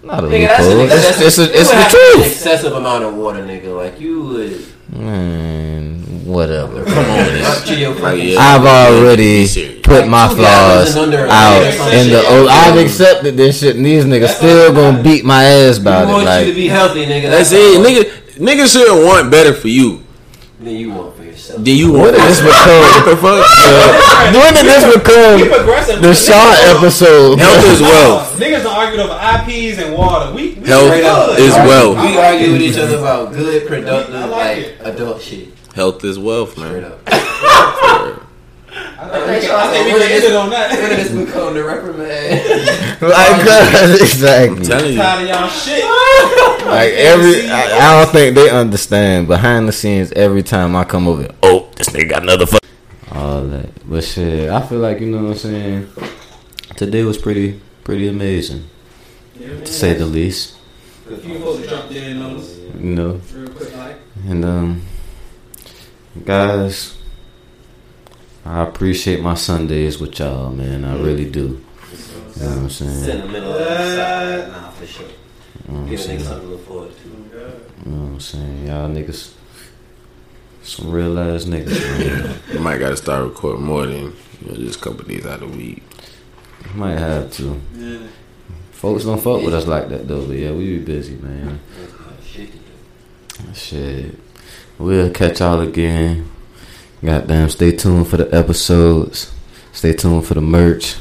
not 0.03 0.25
a 0.25 0.29
Nigga, 0.29 0.47
that's, 0.49 0.65
a, 0.65 0.69
loophole. 0.69 0.87
nigga, 0.87 0.97
It's, 0.97 1.19
that's, 1.19 1.21
it's, 1.21 1.39
you 1.39 1.45
it's 1.61 1.71
the 1.71 1.77
have 1.77 1.91
to 1.91 1.97
truth. 2.15 2.27
Excessive 2.27 2.73
amount 2.73 3.05
of 3.05 3.15
water, 3.15 3.45
nigga. 3.45 3.77
Like 3.77 4.01
you 4.01 4.23
would. 4.25 4.67
Man, 4.93 5.95
whatever. 6.27 6.85
Come 6.85 6.99
on, 6.99 7.43
Up 7.45 7.65
to 7.65 7.75
your 7.79 7.91
Like, 7.95 8.01
fucking- 8.03 8.29
yeah. 8.29 8.39
I've 8.41 8.65
already 8.65 9.81
put 9.83 10.07
my 10.07 10.29
flaws 10.29 10.95
and 10.95 11.05
under 11.07 11.25
a 11.25 11.29
out 11.31 11.61
minute 11.61 11.75
or 11.75 11.79
some 11.79 11.89
in 11.93 12.09
the. 12.11 12.21
shit. 12.21 12.25
Oh, 12.29 12.47
I've 12.49 12.77
accepted 12.79 13.37
this 13.37 13.61
shit, 13.61 13.77
and 13.77 13.87
these 13.87 14.05
niggas 14.05 14.37
still 14.37 14.73
gonna 14.75 15.03
beat 15.03 15.25
my 15.25 15.45
ass 15.45 15.77
We 15.79 15.83
about 15.83 16.09
it. 16.09 16.13
want 16.13 16.23
you 16.25 16.29
to 16.29 16.47
Like, 16.47 16.55
be 16.55 16.69
healthy, 16.69 17.07
nigga. 17.07 17.31
That's 17.31 17.53
it, 17.53 17.81
nigga. 17.81 18.11
Niggas 18.39 18.73
shouldn't 18.73 19.05
want 19.05 19.31
better 19.31 19.55
for 19.55 19.69
you. 19.69 20.03
than 20.61 20.77
you 20.77 20.93
want 20.93 21.17
for 21.17 21.22
yourself. 21.43 21.65
Then 21.65 21.77
you 21.77 21.93
when 21.93 22.01
want 22.03 22.17
did 22.17 22.23
this 22.23 22.41
what 22.47 22.55
become? 22.55 23.11
the 23.11 23.17
fuck? 23.19 23.43
When 24.33 24.55
did 24.55 24.67
this 24.67 24.85
become 24.95 25.39
progressive. 25.49 26.01
the 26.03 26.15
Shaw 26.15 26.53
episode? 26.77 27.39
Health 27.39 27.65
is 27.67 27.81
wealth. 27.81 28.39
Niggas 28.39 28.63
don't 28.63 28.77
argue 28.77 29.01
over 29.01 29.13
IPs 29.15 29.79
and 29.83 29.95
water. 29.95 30.33
We, 30.33 30.55
we 30.55 30.67
Health 30.67 30.93
up. 31.05 31.39
is 31.39 31.53
wealth. 31.55 31.97
We 31.99 32.17
argue 32.19 32.53
with 32.53 32.63
each 32.63 32.79
other 32.79 32.99
about 32.99 33.33
good, 33.33 33.67
productive, 33.67 34.15
I 34.15 34.25
like 34.27 34.79
like 34.81 34.95
adult 34.95 35.21
shit. 35.21 35.49
Health 35.75 36.05
is 36.05 36.19
wealth, 36.19 36.53
Straight 36.53 36.83
man. 36.83 36.93
up. 36.93 38.23
I 39.03 39.09
think 39.09 39.27
we 39.43 39.47
can- 39.47 39.57
I 39.57 39.71
think 39.73 39.87
we 39.95 40.01
can 40.01 40.13
end 40.13 40.25
it 40.25 40.35
on 40.35 40.51
When 40.51 40.71
did 40.71 40.81
that. 40.81 40.97
this 40.97 41.11
become 41.27 41.55
the 41.55 41.65
reprimand? 41.65 42.89
Like, 43.03 43.45
God, 43.45 43.91
exactly. 44.01 44.59
I'm 44.59 44.63
telling 44.63 44.93
you. 44.93 44.99
Tired 44.99 45.23
of 45.23 45.29
y'all 45.29 45.49
shit. 45.49 45.85
Like 46.63 46.93
every, 46.93 47.51
I, 47.51 47.63
I 47.79 48.03
don't 48.05 48.13
think 48.13 48.37
they 48.37 48.49
understand 48.49 49.27
behind 49.27 49.67
the 49.69 49.73
scenes. 49.73 50.13
Every 50.13 50.43
time 50.45 50.77
I 50.77 50.85
come 50.85 51.09
over, 51.09 51.29
oh, 51.43 51.69
this 51.77 51.89
nigga 51.89 52.09
got 52.11 52.23
another 52.23 52.47
fuck. 52.47 52.63
All 53.11 53.43
that, 53.43 53.69
but 53.91 54.05
shit, 54.05 54.49
I 54.49 54.65
feel 54.67 54.79
like 54.79 55.01
you 55.01 55.09
know 55.11 55.25
what 55.25 55.33
I'm 55.33 55.37
saying. 55.39 55.89
Today 56.77 57.03
was 57.03 57.19
pretty, 57.19 57.61
pretty 57.85 58.07
amazing 58.09 58.71
to 59.39 59.67
say 59.67 59.95
the 59.95 60.07
least. 60.07 60.57
A 61.11 61.17
few 61.17 61.39
folks 61.41 61.69
jumped 61.69 61.93
in 61.93 62.23
on 62.23 62.37
us 62.37 62.57
You 62.79 62.95
know, 62.95 63.21
real 63.35 63.49
quick, 63.51 63.77
like. 63.77 63.97
and 64.29 64.45
um, 64.45 64.83
guys, 66.25 66.97
I 68.45 68.63
appreciate 68.65 69.21
my 69.21 69.35
Sundays 69.35 69.99
with 70.01 70.19
y'all, 70.19 70.51
man. 70.51 70.85
I 70.85 70.97
really 71.01 71.31
do. 71.31 71.41
You 72.37 72.43
know 72.43 72.49
what 72.49 72.59
I'm 72.59 72.71
saying? 72.71 72.91
Sentimental 73.05 73.53
outside. 73.53 74.49
Nah, 74.49 74.71
for 74.71 74.87
sure. 74.87 75.07
You 75.07 75.13
know 75.69 75.75
what 75.75 75.79
I'm 75.85 75.89
Give 75.91 76.01
a 76.01 76.03
saying? 76.03 76.19
nigga 76.21 76.25
something 76.25 76.49
to 76.49 76.55
look 76.55 76.67
forward 76.67 76.93
to. 76.97 77.09
You 77.09 77.93
know 77.93 78.03
what 78.03 78.13
I'm 78.13 78.21
saying? 78.21 78.67
Y'all 78.67 78.89
niggas, 78.89 79.33
some 80.63 80.91
real 80.91 81.19
ass 81.19 81.45
niggas, 81.45 81.99
man. 81.99 82.41
You 82.53 82.59
might 82.61 82.79
gotta 82.79 82.97
start 82.97 83.25
recording 83.25 83.65
more 83.65 83.87
than 83.87 84.13
you 84.41 84.49
know, 84.49 84.55
just 84.57 84.81
a 84.81 84.83
couple 84.83 85.05
days 85.05 85.25
out 85.27 85.43
of 85.43 85.53
the 85.53 85.57
week. 85.57 85.83
Might 86.75 86.99
have 86.99 87.31
to. 87.35 87.61
Yeah. 87.77 87.99
Folks 88.73 89.05
don't 89.05 89.21
fuck 89.21 89.43
with 89.43 89.55
us 89.55 89.67
like 89.67 89.89
that 89.91 90.09
though, 90.09 90.27
but 90.27 90.37
yeah, 90.37 90.51
we 90.53 90.79
be 90.79 90.85
busy, 90.85 91.15
man. 91.17 91.61
Shit 92.25 92.51
to 92.51 92.59
do. 92.59 93.55
Shit. 93.55 94.15
We'll 94.79 95.11
catch 95.11 95.39
y'all 95.41 95.61
again. 95.61 96.29
Goddamn, 97.05 97.49
stay 97.49 97.73
tuned 97.73 98.07
for 98.09 98.17
the 98.17 98.33
episodes. 98.35 99.33
Stay 99.73 99.93
tuned 99.93 100.25
for 100.27 100.35
the 100.35 100.41
merch. 100.41 100.97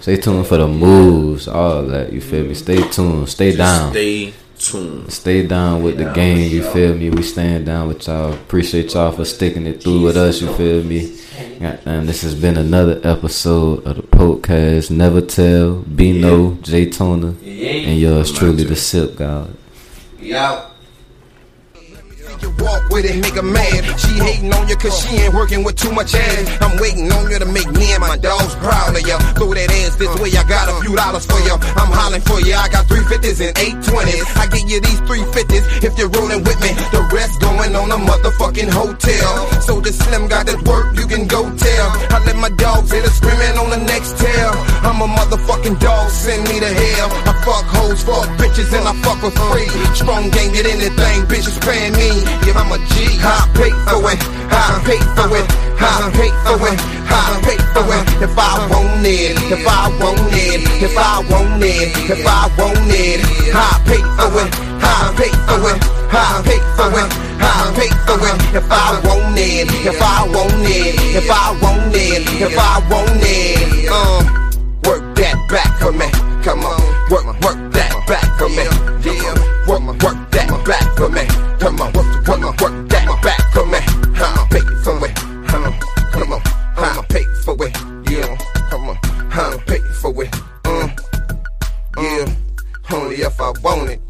Stay 0.00 0.16
tuned 0.16 0.46
for 0.46 0.56
the 0.56 0.68
moves, 0.68 1.48
all 1.48 1.82
that, 1.86 2.12
you 2.12 2.20
feel 2.20 2.44
me? 2.44 2.54
Stay 2.54 2.80
tuned. 2.88 3.28
Stay 3.28 3.54
down. 3.56 3.90
Stay 3.92 4.32
tuned. 4.58 5.12
Stay 5.12 5.46
down 5.46 5.82
with 5.82 5.96
the 5.98 6.04
Yeah, 6.04 6.14
gang, 6.14 6.48
for 6.48 6.54
you 6.54 6.62
feel 6.62 6.94
me? 6.94 7.10
We 7.10 7.22
stand 7.22 7.66
down 7.66 7.88
with 7.88 8.06
y'all. 8.06 8.32
Appreciate 8.32 8.94
y'all 8.94 9.10
for 9.12 9.24
sticking 9.24 9.66
it 9.66 9.82
through 9.82 10.02
with 10.02 10.16
us, 10.16 10.40
you 10.40 10.52
feel 10.54 10.82
me? 10.84 11.16
Goddamn, 11.60 12.06
this 12.06 12.22
has 12.22 12.34
been 12.34 12.56
another 12.56 13.00
episode 13.02 13.84
of 13.86 13.96
the 13.96 14.02
podcast. 14.02 14.90
Never 14.90 15.20
Tell, 15.20 15.76
Bino, 15.80 16.54
J 16.62 16.88
Toner, 16.88 17.34
Yeah. 17.42 17.70
and 17.90 17.98
yours 18.00 18.30
truly, 18.32 18.64
the 18.64 18.76
Silk 18.76 19.16
God. 19.16 19.54
We 20.20 20.34
out. 20.34 20.69
Walk 22.60 22.88
with 22.90 23.04
it, 23.04 23.16
make 23.20 23.34
her 23.34 23.42
mad. 23.42 23.84
She 23.98 24.20
hating 24.20 24.52
on 24.52 24.68
you 24.68 24.76
cause 24.76 24.92
she 25.00 25.16
ain't 25.16 25.34
working 25.34 25.64
with 25.64 25.76
too 25.76 25.92
much 25.92 26.14
ass. 26.14 26.44
I'm 26.60 26.78
waiting 26.78 27.10
on 27.12 27.30
you 27.30 27.38
to 27.38 27.48
make 27.48 27.70
me 27.72 27.92
and 27.92 28.00
my 28.00 28.16
dogs 28.16 28.54
proud 28.56 28.96
of 28.96 29.00
you. 29.00 29.16
Throw 29.36 29.52
that 29.56 29.70
ass 29.80 29.96
this 29.96 30.12
way, 30.20 30.30
I 30.36 30.44
got 30.44 30.68
a 30.68 30.76
few 30.84 30.94
dollars 30.96 31.24
for 31.24 31.40
you. 31.40 31.56
I'm 31.76 31.92
hollering 31.92 32.22
for 32.22 32.40
you, 32.40 32.54
I 32.54 32.68
got 32.68 32.86
350s 32.86 33.40
and 33.40 33.56
820s. 33.56 34.24
I 34.36 34.44
give 34.52 34.68
you 34.68 34.80
these 34.80 35.00
350s 35.08 35.84
if 35.84 35.96
you're 35.96 36.12
rolling 36.12 36.44
with 36.44 36.60
me. 36.60 36.72
The 36.92 37.02
rest 37.12 37.40
going 37.40 37.74
on 37.74 37.88
a 37.90 37.98
motherfucking 37.98 38.68
hotel. 38.68 39.32
So 39.64 39.80
the 39.80 39.92
slim 39.92 40.28
got 40.28 40.46
that 40.46 40.60
work, 40.68 40.96
you 40.96 41.06
can 41.08 41.26
go 41.26 41.48
tell. 41.56 41.88
I 42.12 42.22
let 42.28 42.36
my 42.36 42.50
dogs 42.60 42.92
hit 42.92 43.04
her 43.04 43.10
screaming 43.10 43.56
on 43.56 43.70
the 43.70 43.80
next 43.88 44.20
tail. 44.20 44.52
I'm 44.84 45.00
a 45.00 45.08
motherfucking 45.08 45.80
dog, 45.80 46.10
send 46.10 46.44
me 46.44 46.60
to 46.60 46.68
hell. 46.68 47.08
I 47.24 47.32
fuck 47.40 47.64
hoes, 47.72 48.04
fuck 48.04 48.28
bitches, 48.36 48.70
and 48.76 48.84
I 48.84 48.94
fuck 49.00 49.18
for 49.24 49.32
free. 49.48 49.68
Strong 49.96 50.30
gang, 50.30 50.52
get 50.52 50.66
anything, 50.68 51.24
bitches 51.24 51.56
paying 51.64 51.96
me 51.96 52.29
give 52.44 52.56
him 52.56 52.70
a 52.70 52.78
G. 52.92 53.18
I 53.22 53.46
pay 53.54 53.72
for 53.86 54.00
it, 54.10 54.20
I 54.50 54.80
pay 54.86 55.00
for 55.16 55.30
it, 55.36 55.46
I 55.78 56.10
pay 56.14 56.30
for 56.44 56.58
it, 56.68 56.78
I 57.08 57.40
pay 57.44 57.58
for 57.74 57.86
it. 57.90 58.04
If 58.22 58.38
I 58.38 58.66
want 58.70 59.06
it, 59.06 59.36
if 59.50 59.66
I 59.66 59.88
want 59.98 60.32
it, 60.34 60.60
if 60.82 60.96
I 60.96 61.24
want 61.30 61.62
it, 61.62 61.90
if 62.10 62.26
I 62.26 62.48
want 62.58 62.90
it, 62.90 63.20
I 63.54 63.70
pay 63.86 64.02
for 64.16 64.30
it, 64.38 64.50
I 64.82 65.12
pay 65.16 65.32
for 65.46 65.62
it, 65.70 65.80
I 66.12 66.42
pay 66.44 66.60
for 66.76 66.92
it. 66.98 67.30
I 67.42 67.72
pay 67.74 67.88
for 68.04 68.20
it 68.20 68.54
if 68.54 68.70
I 68.70 69.00
want 69.06 69.38
it, 69.38 69.68
if 69.86 70.00
I 70.00 70.28
want 70.28 70.52
it, 70.64 70.94
if 71.16 71.30
I 71.30 71.58
want 71.62 71.94
it, 71.94 72.22
if 72.40 72.58
I 72.58 72.78
want 72.90 73.22
it. 73.22 73.88
Um, 73.88 74.24
work 74.84 75.16
that 75.16 75.36
back 75.48 75.78
for 75.80 75.92
me, 75.92 76.06
come 76.44 76.60
on, 76.60 76.80
work, 77.10 77.24
work 77.40 77.72
that 77.72 77.94
back 78.06 78.38
for 78.38 78.48
me. 78.48 78.64
Come 79.02 79.38
on 79.38 79.49
work, 79.66 79.82
work 80.02 80.30
that 80.30 80.62
back 80.66 80.96
for 80.96 81.08
me. 81.08 81.26
Come 81.58 81.80
on, 81.80 81.92
work, 81.92 82.26
work, 82.26 82.60
work 82.60 82.88
that 82.88 83.22
back 83.22 83.52
for 83.52 83.66
me. 83.66 83.78
Huh, 84.16 84.46
pay 84.50 84.60
for 84.82 85.06
it. 85.06 85.18
Huh, 85.48 85.72
come 86.12 86.32
on, 86.32 86.40
huh, 86.74 87.02
pay 87.08 87.24
for 87.44 87.56
it. 87.66 87.76
Yeah, 88.10 88.36
come 88.70 88.88
on, 88.88 88.98
huh, 89.30 89.58
pay 89.66 89.80
for 90.00 90.22
it. 90.22 90.34
Uh, 90.64 90.88
yeah, 91.98 92.26
only 92.92 93.16
if 93.16 93.40
I 93.40 93.52
want 93.62 93.90
it. 93.90 94.09